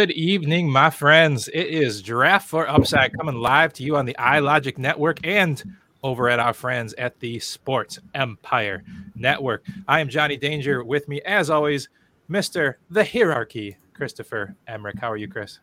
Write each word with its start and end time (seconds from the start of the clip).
Good 0.00 0.12
evening, 0.12 0.70
my 0.70 0.88
friends. 0.88 1.48
It 1.48 1.66
is 1.66 2.00
Draft 2.00 2.48
for 2.48 2.66
Upside 2.66 3.12
coming 3.12 3.34
live 3.34 3.74
to 3.74 3.82
you 3.82 3.96
on 3.96 4.06
the 4.06 4.16
iLogic 4.18 4.78
Network 4.78 5.18
and 5.26 5.62
over 6.02 6.30
at 6.30 6.40
our 6.40 6.54
friends 6.54 6.94
at 6.94 7.20
the 7.20 7.38
Sports 7.38 7.98
Empire 8.14 8.82
Network. 9.14 9.66
I 9.86 10.00
am 10.00 10.08
Johnny 10.08 10.38
Danger. 10.38 10.82
With 10.82 11.06
me, 11.06 11.20
as 11.26 11.50
always, 11.50 11.90
Mr. 12.30 12.76
The 12.88 13.04
Hierarchy, 13.04 13.76
Christopher 13.92 14.56
Emmerich. 14.66 14.98
How 14.98 15.12
are 15.12 15.18
you, 15.18 15.28
Chris? 15.28 15.58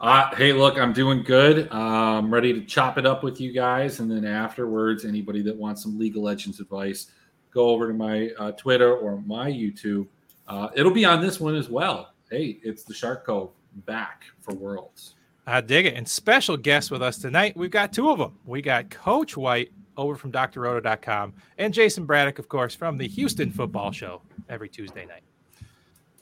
Uh, 0.00 0.32
hey, 0.36 0.52
look, 0.52 0.78
I'm 0.78 0.92
doing 0.92 1.24
good. 1.24 1.68
I'm 1.72 2.26
um, 2.26 2.32
ready 2.32 2.52
to 2.52 2.64
chop 2.64 2.98
it 2.98 3.04
up 3.04 3.24
with 3.24 3.40
you 3.40 3.52
guys. 3.52 3.98
And 3.98 4.08
then 4.08 4.24
afterwards, 4.24 5.04
anybody 5.04 5.42
that 5.42 5.56
wants 5.56 5.82
some 5.82 5.98
legal 5.98 6.22
legends 6.22 6.60
advice, 6.60 7.10
go 7.50 7.70
over 7.70 7.88
to 7.88 7.94
my 7.94 8.30
uh, 8.38 8.52
Twitter 8.52 8.96
or 8.96 9.20
my 9.22 9.50
YouTube. 9.50 10.06
Uh, 10.46 10.68
it'll 10.76 10.92
be 10.92 11.04
on 11.04 11.20
this 11.20 11.40
one 11.40 11.56
as 11.56 11.68
well 11.68 12.09
hey, 12.30 12.58
it's 12.62 12.84
the 12.84 12.94
Shark 12.94 13.26
Cove 13.26 13.50
back 13.86 14.24
for 14.40 14.54
Worlds. 14.54 15.14
I 15.46 15.60
dig 15.60 15.86
it. 15.86 15.94
And 15.94 16.08
special 16.08 16.56
guests 16.56 16.90
with 16.90 17.02
us 17.02 17.18
tonight, 17.18 17.56
we've 17.56 17.70
got 17.70 17.92
two 17.92 18.10
of 18.10 18.18
them. 18.18 18.38
We 18.44 18.62
got 18.62 18.90
Coach 18.90 19.36
White 19.36 19.72
over 19.96 20.14
from 20.14 20.32
drroto.com 20.32 21.34
and 21.58 21.74
Jayson 21.74 22.06
Braddock, 22.06 22.38
of 22.38 22.48
course, 22.48 22.74
from 22.74 22.96
the 22.98 23.08
Houston 23.08 23.50
Football 23.50 23.92
Show 23.92 24.22
every 24.48 24.68
Tuesday 24.68 25.06
night. 25.06 25.22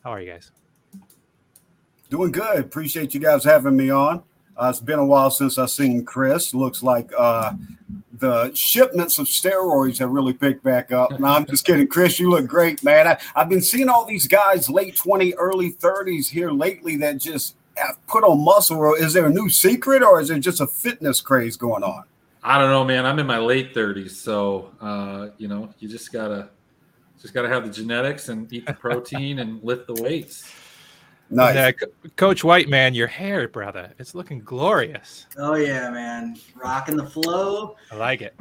How 0.03 0.11
are 0.11 0.20
you 0.20 0.33
guys? 0.33 0.51
Doing 2.11 2.33
good. 2.33 2.59
Appreciate 2.59 3.12
you 3.12 3.20
guys 3.20 3.45
having 3.45 3.77
me 3.77 3.91
on. 3.91 4.23
Uh, 4.59 4.69
it's 4.70 4.81
been 4.81 4.98
a 4.98 5.05
while 5.05 5.31
since 5.31 5.56
I've 5.56 5.70
seen 5.70 6.05
Chris. 6.05 6.53
Looks 6.53 6.83
like 6.83 7.11
uh, 7.17 7.53
the 8.19 8.53
shipments 8.55 9.19
of 9.19 9.27
steroids 9.27 9.98
have 9.98 10.11
really 10.11 10.33
picked 10.33 10.64
back 10.64 10.91
up. 10.91 11.19
No, 11.19 11.27
I'm 11.27 11.47
just 11.47 11.64
kidding. 11.64 11.87
Chris, 11.87 12.19
you 12.19 12.31
look 12.31 12.47
great, 12.47 12.83
man. 12.83 13.06
I, 13.06 13.19
I've 13.36 13.48
been 13.48 13.62
seeing 13.62 13.89
all 13.89 14.05
these 14.05 14.27
guys 14.27 14.69
late 14.69 14.97
20, 14.97 15.34
early 15.34 15.73
30s 15.73 16.29
here 16.29 16.51
lately 16.51 16.97
that 16.97 17.19
just 17.19 17.55
have 17.77 18.05
put 18.09 18.25
on 18.25 18.45
muscle. 18.45 18.95
Is 18.95 19.12
there 19.12 19.27
a 19.27 19.31
new 19.31 19.48
secret 19.48 20.03
or 20.03 20.20
is 20.20 20.29
there 20.29 20.39
just 20.39 20.61
a 20.61 20.67
fitness 20.67 21.20
craze 21.20 21.56
going 21.56 21.84
on? 21.84 22.05
I 22.42 22.59
don't 22.59 22.70
know, 22.70 22.84
man. 22.84 23.06
I'm 23.06 23.19
in 23.19 23.27
my 23.27 23.39
late 23.39 23.75
30s, 23.75 24.11
so 24.11 24.70
uh, 24.81 25.29
you 25.39 25.48
know, 25.48 25.73
you 25.79 25.89
just 25.89 26.12
gotta 26.12 26.48
just 27.20 27.34
gotta 27.34 27.48
have 27.48 27.67
the 27.67 27.70
genetics 27.70 28.29
and 28.29 28.51
eat 28.53 28.67
the 28.67 28.73
protein 28.73 29.41
and 29.41 29.62
lift 29.62 29.86
the 29.86 29.95
weights. 29.95 30.51
Nice. 31.31 31.57
Uh, 31.57 32.09
Coach 32.17 32.43
White, 32.43 32.69
man, 32.69 32.95
your 32.95 33.07
hair, 33.07 33.48
brother, 33.48 33.93
it's 33.98 34.15
looking 34.15 34.41
glorious. 34.41 35.27
Oh 35.37 35.55
yeah, 35.55 35.91
man, 35.91 36.39
rocking 36.57 36.97
the 36.97 37.07
flow. 37.07 37.77
I 37.93 37.97
like 37.97 38.23
it. 38.23 38.35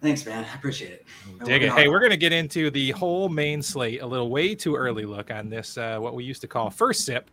Thanks, 0.00 0.24
man. 0.26 0.44
I 0.44 0.54
appreciate 0.54 0.92
it. 0.92 1.06
Dig 1.44 1.62
it. 1.62 1.72
Hey, 1.72 1.88
we're 1.88 2.00
gonna 2.00 2.16
get 2.16 2.32
into 2.32 2.70
the 2.70 2.90
whole 2.92 3.28
main 3.28 3.62
slate. 3.62 4.00
A 4.02 4.06
little 4.06 4.30
way 4.30 4.54
too 4.54 4.76
early 4.76 5.04
look 5.04 5.30
on 5.30 5.48
this, 5.48 5.76
uh, 5.78 5.98
what 5.98 6.14
we 6.14 6.24
used 6.24 6.40
to 6.42 6.48
call 6.48 6.70
first 6.70 7.04
sip. 7.04 7.30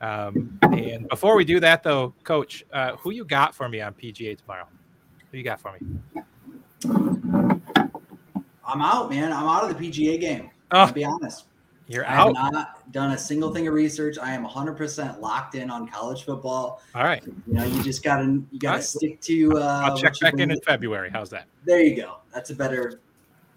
Um, 0.00 0.58
and 0.62 1.08
before 1.08 1.36
we 1.36 1.44
do 1.44 1.60
that, 1.60 1.82
though, 1.82 2.14
Coach, 2.24 2.64
uh, 2.72 2.96
who 2.96 3.10
you 3.10 3.24
got 3.24 3.54
for 3.54 3.68
me 3.68 3.80
on 3.80 3.94
PGA 3.94 4.36
tomorrow? 4.36 4.66
Who 5.30 5.38
you 5.38 5.44
got 5.44 5.60
for 5.60 5.72
me? 5.72 6.22
I'm 8.64 8.82
out, 8.82 9.10
man. 9.10 9.32
I'm 9.32 9.46
out 9.46 9.68
of 9.68 9.76
the 9.76 9.90
PGA 9.90 10.20
game. 10.20 10.50
Oh. 10.70 10.86
To 10.86 10.92
be 10.92 11.04
honest. 11.04 11.46
You're 11.88 12.06
I 12.06 12.16
out. 12.16 12.36
have 12.36 12.52
not 12.52 12.92
done 12.92 13.12
a 13.12 13.18
single 13.18 13.52
thing 13.52 13.66
of 13.66 13.72
research. 13.72 14.18
I 14.18 14.32
am 14.32 14.46
100% 14.46 15.20
locked 15.20 15.54
in 15.54 15.70
on 15.70 15.88
college 15.88 16.24
football. 16.24 16.82
All 16.94 17.02
right. 17.02 17.24
You 17.24 17.54
know, 17.54 17.64
you 17.64 17.82
just 17.82 18.02
got 18.04 18.18
to 18.18 18.44
you 18.50 18.58
got 18.58 18.72
to 18.72 18.76
right. 18.76 18.84
stick 18.84 19.20
to. 19.22 19.56
Uh, 19.56 19.82
I'll 19.84 19.96
check 19.96 20.12
back 20.20 20.34
in 20.34 20.50
in 20.50 20.60
February. 20.60 21.10
How's 21.10 21.30
that? 21.30 21.46
There 21.64 21.80
you 21.80 21.96
go. 21.96 22.18
That's 22.32 22.50
a 22.50 22.54
better. 22.54 23.00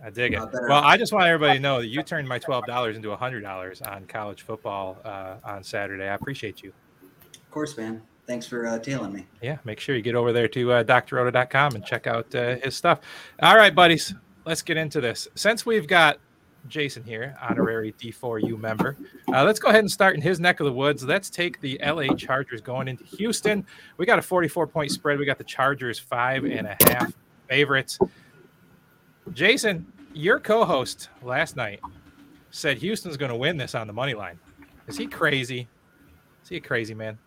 I 0.03 0.09
dig 0.09 0.33
it. 0.33 0.39
Well, 0.39 0.47
option. 0.47 0.71
I 0.71 0.97
just 0.97 1.11
want 1.11 1.25
everybody 1.25 1.55
to 1.55 1.59
know 1.61 1.81
that 1.81 1.87
you 1.87 2.01
turned 2.03 2.27
my 2.27 2.39
twelve 2.39 2.65
dollars 2.65 2.95
into 2.95 3.13
hundred 3.15 3.41
dollars 3.41 3.81
on 3.81 4.05
college 4.05 4.43
football 4.43 4.97
uh, 5.03 5.35
on 5.43 5.63
Saturday. 5.63 6.05
I 6.05 6.15
appreciate 6.15 6.63
you. 6.63 6.73
Of 7.35 7.51
course, 7.51 7.77
man. 7.77 8.01
Thanks 8.27 8.47
for 8.47 8.65
uh, 8.65 8.79
tailing 8.79 9.11
me. 9.11 9.27
Yeah, 9.41 9.57
make 9.65 9.79
sure 9.79 9.93
you 9.95 10.01
get 10.01 10.15
over 10.15 10.31
there 10.31 10.47
to 10.47 10.71
uh, 10.71 10.83
drroto.com 10.83 11.75
and 11.75 11.85
check 11.85 12.07
out 12.07 12.33
uh, 12.33 12.55
his 12.63 12.75
stuff. 12.75 13.01
All 13.41 13.57
right, 13.57 13.75
buddies, 13.75 14.13
let's 14.45 14.61
get 14.61 14.77
into 14.77 15.01
this. 15.01 15.27
Since 15.35 15.65
we've 15.65 15.85
got 15.85 16.17
Jayson 16.67 17.03
here, 17.03 17.35
honorary 17.41 17.93
D4U 17.93 18.59
member. 18.59 18.95
Uh, 19.33 19.43
let's 19.43 19.59
go 19.59 19.69
ahead 19.69 19.79
and 19.81 19.91
start 19.91 20.15
in 20.15 20.21
his 20.21 20.39
neck 20.39 20.59
of 20.59 20.65
the 20.65 20.73
woods. 20.73 21.03
Let's 21.03 21.29
take 21.29 21.59
the 21.61 21.79
LA 21.83 22.13
Chargers 22.15 22.61
going 22.61 22.87
into 22.87 23.03
Houston. 23.03 23.65
We 23.97 24.05
got 24.05 24.19
a 24.19 24.21
44 24.21 24.67
point 24.67 24.91
spread. 24.91 25.19
We 25.19 25.25
got 25.25 25.37
the 25.37 25.43
Chargers 25.43 25.99
five 25.99 26.45
and 26.45 26.67
a 26.67 26.77
half 26.87 27.13
favorites. 27.47 27.99
Jayson, 29.31 29.85
your 30.13 30.39
co 30.39 30.65
host 30.65 31.09
last 31.21 31.55
night 31.55 31.79
said 32.51 32.77
Houston's 32.77 33.17
going 33.17 33.31
to 33.31 33.37
win 33.37 33.57
this 33.57 33.75
on 33.75 33.87
the 33.87 33.93
money 33.93 34.13
line. 34.13 34.39
Is 34.87 34.97
he 34.97 35.07
crazy? 35.07 35.67
Is 36.43 36.49
he 36.49 36.57
a 36.57 36.61
crazy 36.61 36.93
man? 36.93 37.17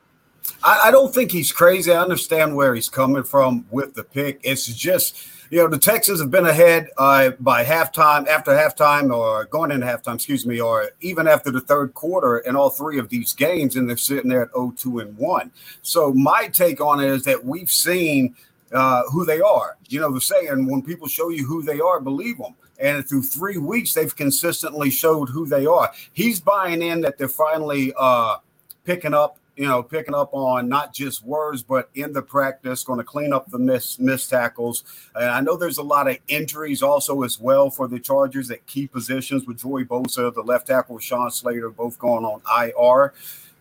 I, 0.62 0.89
I 0.89 0.91
don't 0.91 1.15
think 1.15 1.31
he's 1.31 1.53
crazy. 1.53 1.93
I 1.93 2.01
understand 2.03 2.55
where 2.55 2.75
he's 2.75 2.89
coming 2.89 3.22
from 3.22 3.66
with 3.71 3.95
the 3.95 4.05
pick. 4.05 4.41
It's 4.43 4.66
just 4.66 5.16
you 5.50 5.59
know, 5.59 5.69
the 5.69 5.78
Texans 5.78 6.21
have 6.21 6.31
been 6.31 6.47
ahead 6.47 6.88
uh, 6.97 7.31
by 7.41 7.65
halftime, 7.65 8.27
after 8.27 8.53
halftime, 8.53 9.15
or 9.15 9.44
going 9.47 9.71
into 9.71 9.87
halftime, 9.87 10.15
excuse 10.15 10.47
me, 10.47 10.60
or 10.60 10.91
even 11.00 11.28
after 11.28 11.50
the 11.50 11.60
third 11.60 11.94
quarter 11.94 12.38
in 12.38 12.56
all 12.56 12.71
three 12.71 12.99
of 12.99 13.09
these 13.09 13.32
games, 13.32 13.77
and 13.77 13.88
they're 13.88 13.97
sitting 13.97 14.31
there 14.31 14.43
at 14.43 14.53
0-2 14.53 15.03
and 15.03 15.16
1. 15.16 15.50
So 15.83 16.12
my 16.12 16.49
take 16.49 16.81
on 16.81 17.00
it 17.00 17.09
is 17.09 17.25
that 17.25 17.44
we've 17.44 17.71
seen 17.71 18.34
uh, 18.72 19.03
who 19.10 19.25
they 19.25 19.41
are. 19.41 19.77
You 19.88 20.00
know, 20.00 20.12
the 20.12 20.21
saying, 20.21 20.66
when 20.66 20.83
people 20.83 21.09
show 21.09 21.28
you 21.28 21.47
who 21.47 21.62
they 21.62 21.81
are, 21.81 22.00
believe 22.00 22.38
them. 22.38 22.54
And 22.81 23.06
through 23.09 23.22
three 23.22 23.59
weeks, 23.59 23.94
they've 23.94 24.15
consistently 24.15 24.91
showed 24.91 25.28
who 25.28 25.47
they 25.47 25.65
are. 25.65 25.93
He's 26.12 26.41
buying 26.41 26.83
in 26.83 27.00
that 27.03 27.19
they're 27.19 27.28
finally 27.28 27.93
uh, 27.97 28.38
picking 28.84 29.15
up 29.15 29.38
you 29.56 29.66
know, 29.66 29.82
picking 29.82 30.15
up 30.15 30.31
on 30.32 30.69
not 30.69 30.92
just 30.92 31.25
words, 31.25 31.62
but 31.62 31.88
in 31.94 32.12
the 32.12 32.22
practice, 32.22 32.82
going 32.82 32.98
to 32.98 33.04
clean 33.04 33.32
up 33.32 33.50
the 33.50 33.59
miss 33.59 33.98
miss 33.98 34.26
tackles. 34.26 34.84
And 35.15 35.31
I 35.31 35.41
know 35.41 35.56
there's 35.56 35.78
a 35.78 35.82
lot 35.82 36.09
of 36.09 36.19
injuries 36.28 36.82
also 36.82 37.22
as 37.22 37.38
well 37.38 37.70
for 37.70 37.87
the 37.87 38.00
Chargers 38.00 38.50
at 38.50 38.66
key 38.66 38.87
positions 38.87 39.47
with 39.47 39.60
Joey 39.60 39.84
Bosa, 39.84 40.32
the 40.34 40.42
left 40.42 40.66
tackle, 40.66 40.98
Sean 40.98 41.31
Slater, 41.31 41.70
both 41.70 41.98
going 41.98 42.25
on 42.25 42.42
IR. 42.60 43.15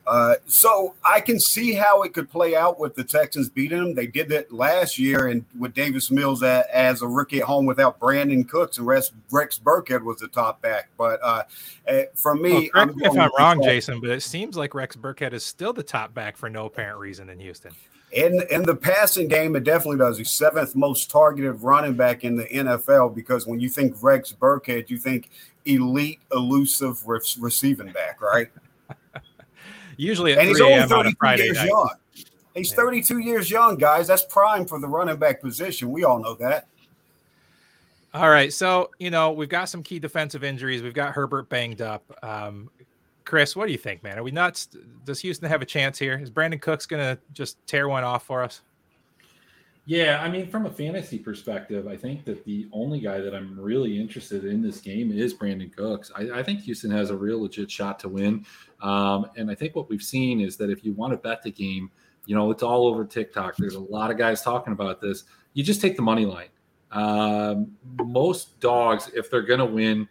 Uh, 0.05 0.35
so 0.47 0.95
I 1.05 1.21
can 1.21 1.39
see 1.39 1.73
how 1.73 2.01
it 2.01 2.13
could 2.13 2.29
play 2.29 2.55
out 2.55 2.77
with 2.77 2.95
the 2.95 3.05
Texans 3.05 3.47
beating 3.47 3.77
them. 3.77 3.95
They 3.95 4.07
did 4.07 4.27
that 4.29 4.51
last 4.51 4.99
year, 4.99 5.27
and 5.27 5.45
with 5.57 5.73
Davis 5.73 6.11
Mills 6.11 6.43
as, 6.43 6.65
as 6.73 7.01
a 7.01 7.07
rookie 7.07 7.39
at 7.39 7.45
home 7.45 7.65
without 7.65 7.99
Brandin 7.99 8.47
Cooks 8.47 8.77
and 8.77 8.85
Rex, 8.85 9.11
Rex 9.31 9.59
Burkhead 9.63 10.03
was 10.03 10.17
the 10.17 10.27
top 10.27 10.61
back. 10.61 10.89
But 10.97 11.21
uh, 11.23 11.43
uh, 11.87 12.01
for 12.15 12.35
me, 12.35 12.69
well, 12.73 12.83
I'm 12.83 13.01
if 13.01 13.17
I'm 13.17 13.31
wrong, 13.37 13.61
Jayson, 13.61 14.01
but 14.01 14.09
it 14.09 14.21
seems 14.21 14.57
like 14.57 14.73
Rex 14.73 14.97
Burkhead 14.97 15.31
is 15.31 15.45
still 15.45 15.71
the 15.71 15.83
top 15.83 16.13
back 16.13 16.35
for 16.35 16.49
no 16.49 16.65
apparent 16.65 16.99
reason 16.99 17.29
in 17.29 17.39
Houston. 17.39 17.71
In 18.11 18.43
in 18.51 18.63
the 18.63 18.75
passing 18.75 19.29
game, 19.29 19.55
it 19.55 19.63
definitely 19.63 19.97
does. 19.97 20.17
He's 20.17 20.31
seventh 20.31 20.75
most 20.75 21.09
targeted 21.09 21.61
running 21.61 21.93
back 21.93 22.25
in 22.25 22.35
the 22.35 22.45
NFL 22.45 23.15
because 23.15 23.47
when 23.47 23.61
you 23.61 23.69
think 23.69 23.95
Rex 24.03 24.33
Burkhead, 24.33 24.89
you 24.89 24.97
think 24.97 25.29
elite, 25.65 26.19
elusive 26.33 27.07
re- 27.07 27.19
receiving 27.39 27.91
back, 27.93 28.21
right? 28.21 28.49
Usually, 29.97 30.37
and 30.37 30.47
he's 30.47 30.61
only 30.61 30.81
32 30.81 31.43
years 31.43 31.57
night. 31.57 31.67
young. 31.67 31.89
He's 32.55 32.71
yeah. 32.71 32.77
32 32.77 33.17
years 33.19 33.49
young, 33.49 33.77
guys. 33.77 34.07
That's 34.07 34.25
prime 34.25 34.65
for 34.65 34.79
the 34.79 34.87
running 34.87 35.17
back 35.17 35.41
position. 35.41 35.91
We 35.91 36.03
all 36.03 36.19
know 36.19 36.35
that. 36.35 36.67
All 38.13 38.29
right, 38.29 38.53
so 38.53 38.91
you 38.99 39.09
know 39.09 39.31
we've 39.31 39.49
got 39.49 39.69
some 39.69 39.81
key 39.81 39.97
defensive 39.97 40.43
injuries. 40.43 40.83
We've 40.83 40.93
got 40.93 41.13
Herbert 41.13 41.49
banged 41.49 41.81
up. 41.81 42.03
Um, 42.21 42.69
Chris, 43.25 43.55
what 43.55 43.65
do 43.65 43.71
you 43.71 43.77
think, 43.77 44.03
man? 44.03 44.19
Are 44.19 44.23
we 44.23 44.29
nuts? 44.29 44.67
Does 45.05 45.19
Houston 45.21 45.49
have 45.49 45.61
a 45.63 45.65
chance 45.65 45.97
here? 45.97 46.19
Is 46.21 46.29
Brandin 46.29 46.61
Cooks 46.61 46.85
going 46.85 47.01
to 47.01 47.19
just 47.33 47.65
tear 47.65 47.89
one 47.89 48.03
off 48.03 48.23
for 48.23 48.43
us? 48.43 48.61
Yeah, 49.85 50.21
I 50.21 50.29
mean, 50.29 50.47
from 50.47 50.65
a 50.65 50.69
fantasy 50.69 51.19
perspective, 51.19 51.87
I 51.87 51.97
think 51.97 52.23
that 52.23 52.45
the 52.45 52.69
only 52.71 53.01
guy 53.01 53.19
that 53.19 53.35
I'm 53.35 53.59
really 53.59 53.99
interested 53.99 54.45
in 54.45 54.61
this 54.61 54.79
game 54.79 55.11
is 55.11 55.33
Brandin 55.33 55.75
Cooks. 55.75 56.09
I, 56.15 56.39
I 56.39 56.43
think 56.43 56.61
Houston 56.61 56.89
has 56.91 57.09
a 57.09 57.17
real 57.17 57.41
legit 57.41 57.69
shot 57.69 57.99
to 57.99 58.09
win. 58.09 58.45
Um, 58.83 59.27
and 59.37 59.49
I 59.49 59.55
think 59.55 59.75
what 59.75 59.89
we've 59.89 60.03
seen 60.03 60.41
is 60.41 60.57
that 60.57 60.69
if 60.69 60.83
you 60.83 60.93
want 60.93 61.13
to 61.13 61.17
bet 61.17 61.41
the 61.41 61.51
game, 61.51 61.89
you 62.25 62.35
know, 62.35 62.51
it's 62.51 62.63
all 62.63 62.85
over 62.85 63.05
TikTok. 63.05 63.55
There's 63.57 63.75
a 63.75 63.79
lot 63.79 64.11
of 64.11 64.17
guys 64.17 64.41
talking 64.41 64.73
about 64.73 65.01
this. 65.01 65.23
You 65.53 65.63
just 65.63 65.81
take 65.81 65.95
the 65.95 66.01
money 66.01 66.25
line. 66.25 66.49
Um, 66.91 67.71
most 68.05 68.59
dogs, 68.59 69.09
if 69.15 69.31
they're 69.31 69.41
going 69.41 69.59
to 69.59 69.65
win, 69.65 70.07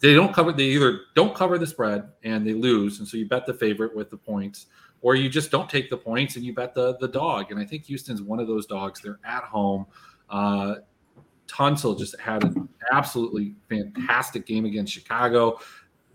they 0.00 0.14
don't 0.14 0.34
cover. 0.34 0.52
They 0.52 0.64
either 0.64 1.00
don't 1.14 1.34
cover 1.34 1.58
the 1.58 1.66
spread 1.66 2.08
and 2.22 2.46
they 2.46 2.52
lose, 2.52 2.98
and 2.98 3.08
so 3.08 3.16
you 3.16 3.26
bet 3.26 3.46
the 3.46 3.54
favorite 3.54 3.96
with 3.96 4.10
the 4.10 4.16
points, 4.16 4.66
or 5.00 5.16
you 5.16 5.28
just 5.28 5.50
don't 5.50 5.68
take 5.68 5.90
the 5.90 5.96
points 5.96 6.36
and 6.36 6.44
you 6.44 6.54
bet 6.54 6.74
the 6.74 6.96
the 6.98 7.08
dog. 7.08 7.50
And 7.50 7.58
I 7.58 7.64
think 7.64 7.84
Houston's 7.86 8.22
one 8.22 8.38
of 8.38 8.46
those 8.46 8.66
dogs. 8.66 9.00
They're 9.00 9.18
at 9.24 9.42
home. 9.42 9.86
Uh, 10.28 10.76
Tunsil 11.48 11.98
just 11.98 12.18
had 12.20 12.44
an 12.44 12.68
absolutely 12.92 13.54
fantastic 13.68 14.46
game 14.46 14.66
against 14.66 14.92
Chicago. 14.92 15.58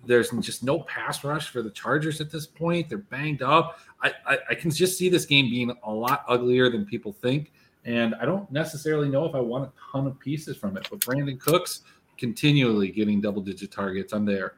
There's 0.05 0.29
just 0.41 0.63
no 0.63 0.79
pass 0.81 1.23
rush 1.23 1.49
for 1.49 1.61
the 1.61 1.69
Chargers 1.69 2.21
at 2.21 2.31
this 2.31 2.45
point. 2.45 2.89
They're 2.89 2.97
banged 2.97 3.41
up. 3.41 3.79
I, 4.01 4.13
I, 4.25 4.37
I, 4.51 4.55
can 4.55 4.71
just 4.71 4.97
see 4.97 5.09
this 5.09 5.25
game 5.25 5.49
being 5.49 5.75
a 5.83 5.91
lot 5.91 6.23
uglier 6.27 6.69
than 6.69 6.85
people 6.85 7.11
think. 7.11 7.51
And 7.85 8.15
I 8.15 8.25
don't 8.25 8.49
necessarily 8.51 9.09
know 9.09 9.25
if 9.25 9.35
I 9.35 9.39
want 9.39 9.65
a 9.65 9.71
ton 9.91 10.07
of 10.07 10.19
pieces 10.19 10.57
from 10.57 10.77
it. 10.77 10.87
But 10.89 10.99
Brandin 10.99 11.39
Cooks 11.39 11.81
continually 12.17 12.91
getting 12.91 13.21
double 13.21 13.41
digit 13.41 13.71
targets. 13.71 14.13
I'm 14.13 14.25
there. 14.25 14.55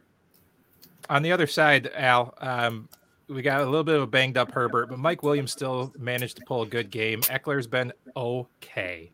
On 1.09 1.21
the 1.21 1.31
other 1.31 1.47
side, 1.47 1.89
Al, 1.95 2.33
um, 2.39 2.89
we 3.29 3.41
got 3.41 3.61
a 3.61 3.65
little 3.65 3.83
bit 3.83 3.95
of 3.95 4.01
a 4.01 4.07
banged 4.07 4.37
up 4.37 4.51
Herbert, 4.51 4.89
but 4.89 4.99
Mike 4.99 5.23
Williams 5.23 5.51
still 5.51 5.93
managed 5.97 6.37
to 6.37 6.43
pull 6.45 6.61
a 6.61 6.65
good 6.65 6.89
game. 6.89 7.21
Ekeler's 7.21 7.67
been 7.67 7.91
okay. 8.15 9.11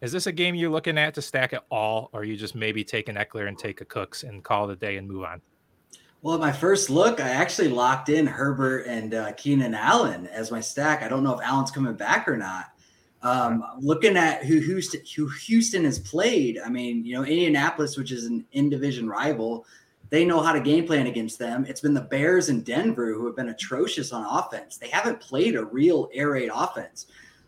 Is 0.00 0.12
this 0.12 0.26
a 0.26 0.32
game 0.32 0.54
you're 0.54 0.70
looking 0.70 0.96
at 0.96 1.14
to 1.14 1.22
stack 1.22 1.52
at 1.52 1.64
all, 1.70 2.08
or 2.12 2.24
you 2.24 2.36
just 2.36 2.54
maybe 2.54 2.82
take 2.82 3.08
an 3.08 3.16
Ekeler 3.16 3.48
and 3.48 3.58
take 3.58 3.82
a 3.82 3.84
Cooks 3.84 4.22
and 4.22 4.42
call 4.42 4.70
it 4.70 4.72
a 4.72 4.76
day 4.76 4.96
and 4.96 5.06
move 5.06 5.24
on? 5.24 5.42
Well, 6.22 6.34
at 6.34 6.40
my 6.40 6.52
first 6.52 6.90
look, 6.90 7.18
I 7.18 7.30
actually 7.30 7.68
locked 7.68 8.10
in 8.10 8.26
Herbert 8.26 8.86
and 8.86 9.14
uh, 9.14 9.32
Keenan 9.32 9.74
Allen 9.74 10.26
as 10.26 10.50
my 10.50 10.60
stack. 10.60 11.02
I 11.02 11.08
don't 11.08 11.24
know 11.24 11.34
if 11.34 11.42
Allen's 11.42 11.70
coming 11.70 11.94
back 11.94 12.28
or 12.28 12.36
not. 12.36 12.72
Um, 13.22 13.64
looking 13.78 14.18
at 14.18 14.44
who 14.44 14.58
Houston, 14.60 15.00
who 15.16 15.28
Houston 15.28 15.84
has 15.84 15.98
played, 15.98 16.58
I 16.64 16.68
mean, 16.68 17.04
you 17.06 17.14
know, 17.14 17.24
Indianapolis, 17.24 17.96
which 17.96 18.12
is 18.12 18.26
an 18.26 18.44
in 18.52 18.68
division 18.68 19.08
rival, 19.08 19.64
they 20.10 20.26
know 20.26 20.42
how 20.42 20.52
to 20.52 20.60
game 20.60 20.86
plan 20.86 21.06
against 21.06 21.38
them. 21.38 21.64
It's 21.66 21.80
been 21.80 21.94
the 21.94 22.00
Bears 22.02 22.50
and 22.50 22.64
Denver 22.64 23.14
who 23.14 23.24
have 23.26 23.36
been 23.36 23.48
atrocious 23.48 24.12
on 24.12 24.24
offense. 24.24 24.76
They 24.76 24.88
haven't 24.88 25.20
played 25.20 25.54
a 25.54 25.64
real 25.64 26.10
air 26.12 26.30
raid 26.30 26.50
offense. 26.52 27.06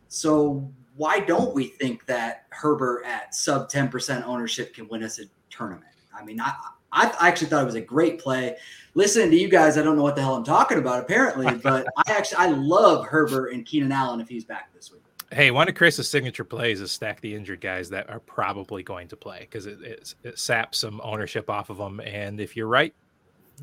So 0.08 0.70
why 0.96 1.20
don't 1.20 1.54
we 1.54 1.66
think 1.66 2.06
that 2.06 2.46
Herbert 2.50 3.04
at 3.04 3.34
sub 3.34 3.70
10% 3.70 4.26
ownership 4.26 4.74
can 4.74 4.88
win 4.88 5.02
us 5.02 5.18
a 5.18 5.24
tournament? 5.50 5.92
I 6.16 6.24
mean, 6.24 6.40
I, 6.40 6.52
I 6.92 7.28
actually 7.28 7.48
thought 7.48 7.62
it 7.62 7.66
was 7.66 7.74
a 7.74 7.80
great 7.80 8.18
play. 8.18 8.56
Listening 8.94 9.30
to 9.30 9.36
you 9.36 9.48
guys, 9.48 9.78
I 9.78 9.82
don't 9.82 9.96
know 9.96 10.02
what 10.02 10.14
the 10.14 10.22
hell 10.22 10.36
I'm 10.36 10.44
talking 10.44 10.78
about 10.78 11.00
apparently, 11.00 11.54
but 11.62 11.86
I 11.96 12.12
actually 12.12 12.38
I 12.38 12.46
love 12.48 13.06
Herbert 13.06 13.48
and 13.48 13.64
Keenan 13.64 13.92
Allen 13.92 14.20
if 14.20 14.28
he's 14.28 14.44
back 14.44 14.72
this 14.74 14.92
week. 14.92 15.02
Hey, 15.32 15.50
one 15.50 15.66
of 15.66 15.74
Chris's 15.74 16.10
signature 16.10 16.44
plays 16.44 16.82
is 16.82 16.92
stack 16.92 17.22
the 17.22 17.34
injured 17.34 17.62
guys 17.62 17.88
that 17.88 18.10
are 18.10 18.20
probably 18.20 18.82
going 18.82 19.08
to 19.08 19.16
play 19.16 19.40
because 19.40 19.64
it, 19.64 19.80
it, 19.80 20.14
it 20.24 20.38
saps 20.38 20.78
some 20.78 21.00
ownership 21.02 21.48
off 21.48 21.70
of 21.70 21.78
them. 21.78 22.00
And 22.00 22.38
if 22.38 22.54
you're 22.54 22.66
right, 22.66 22.94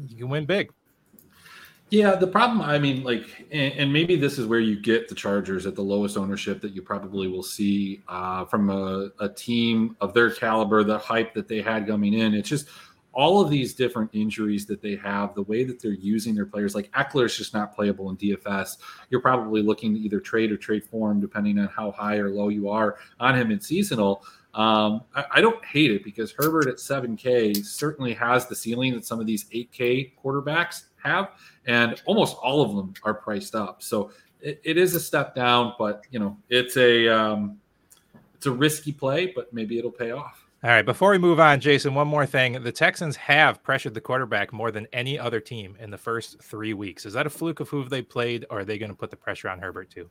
you 0.08 0.18
can 0.18 0.30
win 0.30 0.46
big. 0.46 0.72
Yeah, 1.92 2.16
the 2.16 2.28
problem, 2.28 2.62
I 2.62 2.78
mean, 2.78 3.04
like, 3.04 3.48
and, 3.52 3.74
and, 3.74 3.94
maybe 3.94 4.16
this 4.16 4.38
is 4.38 4.46
where 4.46 4.60
you 4.60 4.80
get 4.80 5.08
the 5.08 5.16
Chargers 5.16 5.66
at 5.66 5.76
the 5.76 5.82
lowest 5.82 6.18
ownership 6.18 6.62
that 6.62 6.72
you 6.76 6.84
probably 6.84 7.28
will 7.28 7.42
see 7.42 8.04
uh, 8.08 8.46
from 8.46 8.70
a, 8.70 9.10
a, 9.20 9.28
team 9.28 9.96
of 10.00 10.14
their 10.14 10.30
caliber, 10.30 10.84
the 10.84 11.00
hype 11.00 11.34
that 11.34 11.48
they 11.48 11.64
had 11.64 11.88
coming 11.88 12.14
in. 12.14 12.36
It's 12.36 12.48
just 12.48 12.68
all 13.14 13.42
of 13.42 13.50
these 13.50 13.74
different 13.74 14.10
injuries 14.14 14.66
that 14.68 14.82
they 14.82 14.96
have, 14.96 15.34
the 15.34 15.42
way 15.44 15.64
that 15.64 15.82
they're 15.82 15.92
using 15.92 16.36
their 16.36 16.46
players. 16.46 16.76
Like 16.76 16.92
Ekeler 16.92 17.26
is 17.26 17.36
just 17.36 17.54
not 17.54 17.76
playable 17.76 18.10
in 18.10 18.18
DFS. 18.18 18.78
You're 19.10 19.22
probably 19.22 19.62
looking 19.62 19.94
to 19.94 20.00
either 20.00 20.20
trade 20.20 20.52
or 20.52 20.58
trade 20.58 20.84
for 20.84 21.12
him, 21.12 21.20
depending 21.20 21.60
on 21.60 21.68
how 21.68 21.92
high 21.92 22.18
or 22.18 22.30
low 22.30 22.50
you 22.50 22.70
are 22.70 22.98
on 23.20 23.36
him 23.36 23.52
in 23.52 23.60
seasonal. 23.60 24.24
Um, 24.54 25.04
I, 25.16 25.26
I, 25.34 25.42
don't 25.42 25.64
hate 25.64 25.92
it 25.92 26.04
because 26.04 26.32
Herbert 26.32 26.68
at 26.68 26.78
7K 26.78 27.64
certainly 27.64 28.16
has 28.16 28.48
the 28.48 28.56
ceiling 28.56 28.96
that 28.96 29.06
some 29.06 29.20
of 29.20 29.28
these 29.28 29.46
8K 29.52 30.14
quarterbacks 30.24 30.86
have, 31.04 31.34
and 31.68 32.02
almost 32.06 32.36
all 32.38 32.64
of 32.64 32.76
them 32.76 32.96
are 33.04 33.14
priced 33.14 33.54
up. 33.54 33.84
So 33.84 34.12
it, 34.42 34.60
it 34.64 34.78
is 34.78 34.96
a 34.96 35.00
step 35.00 35.36
down, 35.36 35.74
but 35.78 36.04
you 36.10 36.20
know 36.20 36.36
it's 36.50 36.78
a 36.78 37.08
um, 37.08 37.60
it's 38.34 38.48
a 38.48 38.52
risky 38.52 38.92
play, 38.92 39.32
but 39.36 39.54
maybe 39.54 39.78
it'll 39.78 39.92
pay 39.92 40.12
off. 40.12 40.49
All 40.62 40.70
right, 40.70 40.86
before 40.86 41.12
we 41.12 41.18
move 41.18 41.40
on, 41.40 41.62
Jayson, 41.62 41.94
one 41.94 42.10
more 42.10 42.26
thing. 42.26 42.62
The 42.62 42.72
Texans 42.74 43.16
have 43.16 43.64
pressured 43.64 43.94
the 43.94 44.02
quarterback 44.02 44.52
more 44.52 44.72
than 44.72 44.88
any 44.92 45.18
other 45.18 45.40
team 45.40 45.78
in 45.80 45.90
the 45.90 45.98
first 45.98 46.42
three 46.44 46.74
weeks. 46.74 47.06
Is 47.06 47.14
that 47.14 47.26
a 47.26 47.30
fluke 47.30 47.62
of 47.62 47.70
who 47.70 47.88
they 47.88 48.02
played, 48.02 48.46
or 48.50 48.60
are 48.60 48.66
they 48.66 48.78
going 48.78 48.92
to 48.92 48.98
put 48.98 49.10
the 49.10 49.16
pressure 49.16 49.48
on 49.48 49.60
Herbert 49.60 49.90
too? 49.90 50.10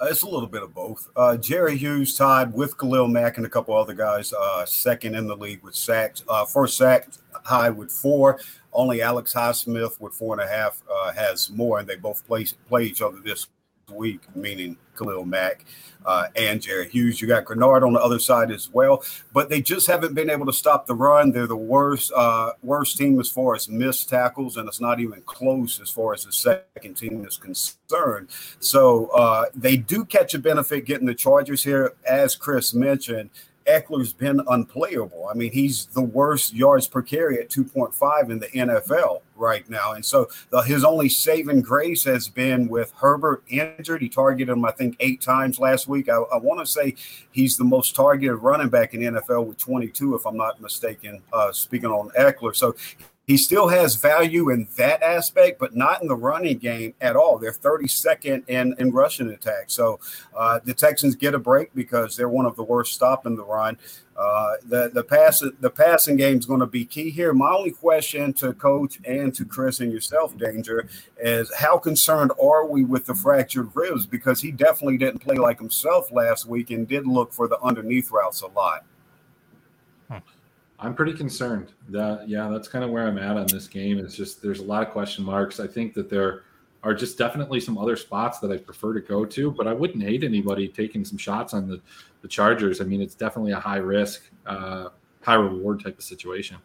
Uh, 0.00 0.06
it's 0.06 0.22
a 0.22 0.28
little 0.28 0.48
bit 0.48 0.64
of 0.64 0.74
both. 0.74 1.08
Uh, 1.14 1.36
Jerry 1.36 1.76
Hughes 1.76 2.16
tied 2.16 2.52
with 2.52 2.76
Khalil 2.76 3.06
Mack 3.06 3.36
and 3.36 3.46
a 3.46 3.48
couple 3.48 3.76
other 3.76 3.94
guys, 3.94 4.32
uh, 4.32 4.66
second 4.66 5.14
in 5.14 5.28
the 5.28 5.36
league 5.36 5.62
with 5.62 5.76
sacks. 5.76 6.24
Uh, 6.28 6.44
first 6.44 6.76
sack 6.76 7.10
high 7.44 7.70
with 7.70 7.92
four. 7.92 8.40
Only 8.72 9.00
Alex 9.00 9.32
Highsmith 9.32 10.00
with 10.00 10.12
four 10.12 10.34
and 10.34 10.42
a 10.42 10.52
half 10.52 10.82
uh, 10.92 11.12
has 11.12 11.50
more, 11.50 11.78
and 11.78 11.86
they 11.86 11.94
both 11.94 12.26
play 12.26 12.46
play 12.68 12.82
each 12.82 13.00
other 13.00 13.20
this 13.20 13.46
week, 13.90 14.20
meaning 14.34 14.76
Khalil 14.96 15.24
Mack 15.24 15.64
uh, 16.04 16.26
and 16.36 16.60
Jerry 16.60 16.88
Hughes. 16.88 17.20
You 17.20 17.28
got 17.28 17.44
Greenard 17.44 17.86
on 17.86 17.92
the 17.92 18.00
other 18.00 18.18
side 18.18 18.50
as 18.50 18.68
well, 18.70 19.02
but 19.32 19.48
they 19.48 19.60
just 19.60 19.86
haven't 19.86 20.14
been 20.14 20.30
able 20.30 20.46
to 20.46 20.52
stop 20.52 20.86
the 20.86 20.94
run. 20.94 21.32
They're 21.32 21.46
the 21.46 21.56
worst 21.56 22.12
uh, 22.14 22.52
worst 22.62 22.96
team 22.96 23.18
as 23.20 23.28
far 23.28 23.54
as 23.54 23.68
missed 23.68 24.08
tackles, 24.08 24.56
and 24.56 24.68
it's 24.68 24.80
not 24.80 25.00
even 25.00 25.22
close 25.22 25.80
as 25.80 25.90
far 25.90 26.14
as 26.14 26.24
the 26.24 26.32
second 26.32 26.94
team 26.94 27.24
is 27.24 27.36
concerned. 27.36 28.28
So 28.60 29.06
uh, 29.08 29.46
they 29.54 29.76
do 29.76 30.04
catch 30.04 30.34
a 30.34 30.38
benefit 30.38 30.84
getting 30.84 31.06
the 31.06 31.14
Chargers 31.14 31.64
here, 31.64 31.94
as 32.06 32.34
Chris 32.34 32.74
mentioned. 32.74 33.30
Ekeler's 33.72 34.12
been 34.12 34.40
unplayable. 34.48 35.28
I 35.30 35.34
mean, 35.34 35.52
he's 35.52 35.86
the 35.86 36.02
worst 36.02 36.52
yards 36.52 36.86
per 36.86 37.02
carry 37.02 37.38
at 37.38 37.48
2.5 37.48 38.30
in 38.30 38.38
the 38.38 38.48
NFL 38.48 39.22
right 39.34 39.68
now. 39.68 39.92
And 39.92 40.04
so 40.04 40.28
the, 40.50 40.60
his 40.60 40.84
only 40.84 41.08
saving 41.08 41.62
grace 41.62 42.04
has 42.04 42.28
been 42.28 42.68
with 42.68 42.92
Herbert 42.92 43.42
injured. 43.48 44.02
He 44.02 44.08
targeted 44.08 44.50
him, 44.50 44.64
I 44.64 44.72
think, 44.72 44.96
eight 45.00 45.20
times 45.20 45.58
last 45.58 45.88
week. 45.88 46.08
I, 46.08 46.16
I 46.16 46.36
want 46.36 46.60
to 46.60 46.66
say 46.66 46.94
he's 47.30 47.56
the 47.56 47.64
most 47.64 47.96
targeted 47.96 48.36
running 48.36 48.68
back 48.68 48.94
in 48.94 49.00
NFL 49.00 49.46
with 49.46 49.58
22, 49.58 50.14
if 50.14 50.26
I'm 50.26 50.36
not 50.36 50.60
mistaken, 50.60 51.22
uh, 51.32 51.52
speaking 51.52 51.90
on 51.90 52.10
Ekeler. 52.10 52.54
So 52.54 52.74
he 53.26 53.36
still 53.36 53.68
has 53.68 53.94
value 53.94 54.50
in 54.50 54.66
that 54.76 55.02
aspect, 55.02 55.60
but 55.60 55.76
not 55.76 56.02
in 56.02 56.08
the 56.08 56.16
running 56.16 56.58
game 56.58 56.94
at 57.00 57.14
all. 57.14 57.38
They're 57.38 57.52
32nd 57.52 58.48
in, 58.48 58.74
in 58.78 58.90
rushing 58.90 59.28
attack. 59.30 59.64
So 59.68 60.00
uh, 60.36 60.58
the 60.64 60.74
Texans 60.74 61.14
get 61.14 61.34
a 61.34 61.38
break 61.38 61.72
because 61.74 62.16
they're 62.16 62.28
one 62.28 62.46
of 62.46 62.56
the 62.56 62.64
worst 62.64 62.94
stopping 62.94 63.36
the 63.36 63.44
run. 63.44 63.78
Uh, 64.14 64.52
the 64.66 64.90
the 64.92 65.02
pass 65.02 65.42
the 65.60 65.70
passing 65.70 66.16
game 66.16 66.38
is 66.38 66.44
going 66.44 66.60
to 66.60 66.66
be 66.66 66.84
key 66.84 67.10
here. 67.10 67.32
My 67.32 67.50
only 67.50 67.70
question 67.70 68.34
to 68.34 68.52
coach 68.52 69.00
and 69.06 69.34
to 69.34 69.44
Chris 69.44 69.80
and 69.80 69.90
yourself, 69.90 70.36
Danger, 70.36 70.86
is 71.18 71.52
how 71.54 71.78
concerned 71.78 72.30
are 72.40 72.66
we 72.66 72.84
with 72.84 73.06
the 73.06 73.14
fractured 73.14 73.70
ribs? 73.74 74.04
Because 74.04 74.42
he 74.42 74.50
definitely 74.50 74.98
didn't 74.98 75.20
play 75.20 75.36
like 75.36 75.58
himself 75.58 76.12
last 76.12 76.44
week 76.44 76.70
and 76.70 76.86
did 76.86 77.06
look 77.06 77.32
for 77.32 77.48
the 77.48 77.58
underneath 77.62 78.10
routes 78.10 78.42
a 78.42 78.48
lot. 78.48 78.84
I'm 80.82 80.94
pretty 80.94 81.12
concerned. 81.12 81.72
That 81.88 82.28
yeah, 82.28 82.48
that's 82.48 82.66
kind 82.66 82.84
of 82.84 82.90
where 82.90 83.06
I'm 83.06 83.18
at 83.18 83.36
on 83.36 83.46
this 83.46 83.68
game. 83.68 83.98
It's 83.98 84.16
just 84.16 84.42
there's 84.42 84.58
a 84.58 84.64
lot 84.64 84.82
of 84.82 84.92
question 84.92 85.24
marks. 85.24 85.60
I 85.60 85.66
think 85.66 85.94
that 85.94 86.10
there 86.10 86.42
are 86.82 86.92
just 86.92 87.16
definitely 87.16 87.60
some 87.60 87.78
other 87.78 87.94
spots 87.94 88.40
that 88.40 88.50
I 88.50 88.56
prefer 88.56 88.92
to 88.92 89.00
go 89.00 89.24
to, 89.24 89.50
but 89.52 89.68
I 89.68 89.72
wouldn't 89.72 90.02
hate 90.02 90.24
anybody 90.24 90.66
taking 90.66 91.04
some 91.04 91.18
shots 91.18 91.54
on 91.54 91.68
the 91.68 91.80
the 92.20 92.28
Chargers. 92.28 92.80
I 92.80 92.84
mean, 92.84 93.00
it's 93.00 93.14
definitely 93.14 93.52
a 93.52 93.60
high 93.60 93.78
risk, 93.78 94.28
uh, 94.46 94.88
high 95.22 95.34
reward 95.34 95.84
type 95.84 95.98
of 95.98 96.04
situation. 96.04 96.56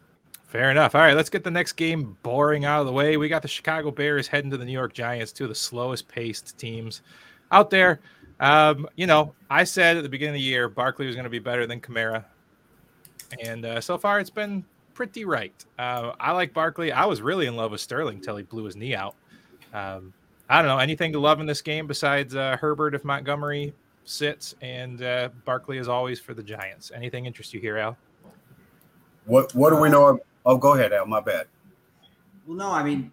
Fair 0.46 0.70
enough. 0.70 0.94
All 0.94 1.02
right, 1.02 1.14
let's 1.14 1.30
get 1.30 1.44
the 1.44 1.50
next 1.50 1.72
game 1.72 2.16
boring 2.22 2.64
out 2.64 2.80
of 2.80 2.86
the 2.86 2.92
way. 2.92 3.18
We 3.18 3.28
got 3.28 3.42
the 3.42 3.48
Chicago 3.48 3.90
Bears 3.90 4.26
heading 4.26 4.50
to 4.50 4.56
the 4.56 4.64
New 4.64 4.72
York 4.72 4.94
Giants, 4.94 5.30
two 5.30 5.44
of 5.44 5.50
the 5.50 5.54
slowest 5.54 6.08
paced 6.08 6.58
teams 6.58 7.02
out 7.52 7.70
there. 7.70 8.00
Um, 8.40 8.88
you 8.96 9.06
know, 9.06 9.34
I 9.50 9.64
said 9.64 9.96
at 9.96 10.02
the 10.02 10.08
beginning 10.08 10.36
of 10.36 10.38
the 10.38 10.42
year 10.42 10.68
Barkley 10.68 11.06
was 11.06 11.14
going 11.14 11.24
to 11.24 11.30
be 11.30 11.38
better 11.38 11.66
than 11.66 11.80
Kamara 11.80 12.24
and 13.42 13.64
uh, 13.64 13.80
so 13.80 13.98
far 13.98 14.20
it's 14.20 14.30
been 14.30 14.64
pretty 14.94 15.24
right. 15.24 15.64
Uh, 15.78 16.12
I 16.18 16.32
like 16.32 16.52
Barkley. 16.52 16.92
I 16.92 17.04
was 17.04 17.22
really 17.22 17.46
in 17.46 17.56
love 17.56 17.70
with 17.70 17.80
Sterling 17.80 18.16
until 18.16 18.36
he 18.36 18.42
blew 18.42 18.64
his 18.64 18.76
knee 18.76 18.94
out. 18.94 19.14
Um, 19.72 20.12
I 20.48 20.58
don't 20.58 20.68
know 20.68 20.78
anything 20.78 21.12
to 21.12 21.18
love 21.18 21.40
in 21.40 21.46
this 21.46 21.60
game 21.60 21.86
besides 21.86 22.34
uh, 22.34 22.56
Herbert 22.58 22.94
if 22.94 23.04
Montgomery 23.04 23.74
sits, 24.04 24.54
and 24.62 25.02
uh, 25.02 25.28
Barkley 25.44 25.78
is 25.78 25.88
always 25.88 26.18
for 26.18 26.34
the 26.34 26.42
Giants. 26.42 26.90
Anything 26.94 27.26
interest 27.26 27.52
you 27.52 27.60
here, 27.60 27.76
Al? 27.76 27.96
What 29.26 29.54
What 29.54 29.70
do 29.70 29.76
we 29.76 29.90
know? 29.90 30.08
Of, 30.08 30.20
oh, 30.46 30.56
go 30.56 30.74
ahead, 30.74 30.92
Al. 30.92 31.06
My 31.06 31.20
bad. 31.20 31.46
Well, 32.46 32.56
no, 32.56 32.70
I 32.70 32.82
mean, 32.82 33.12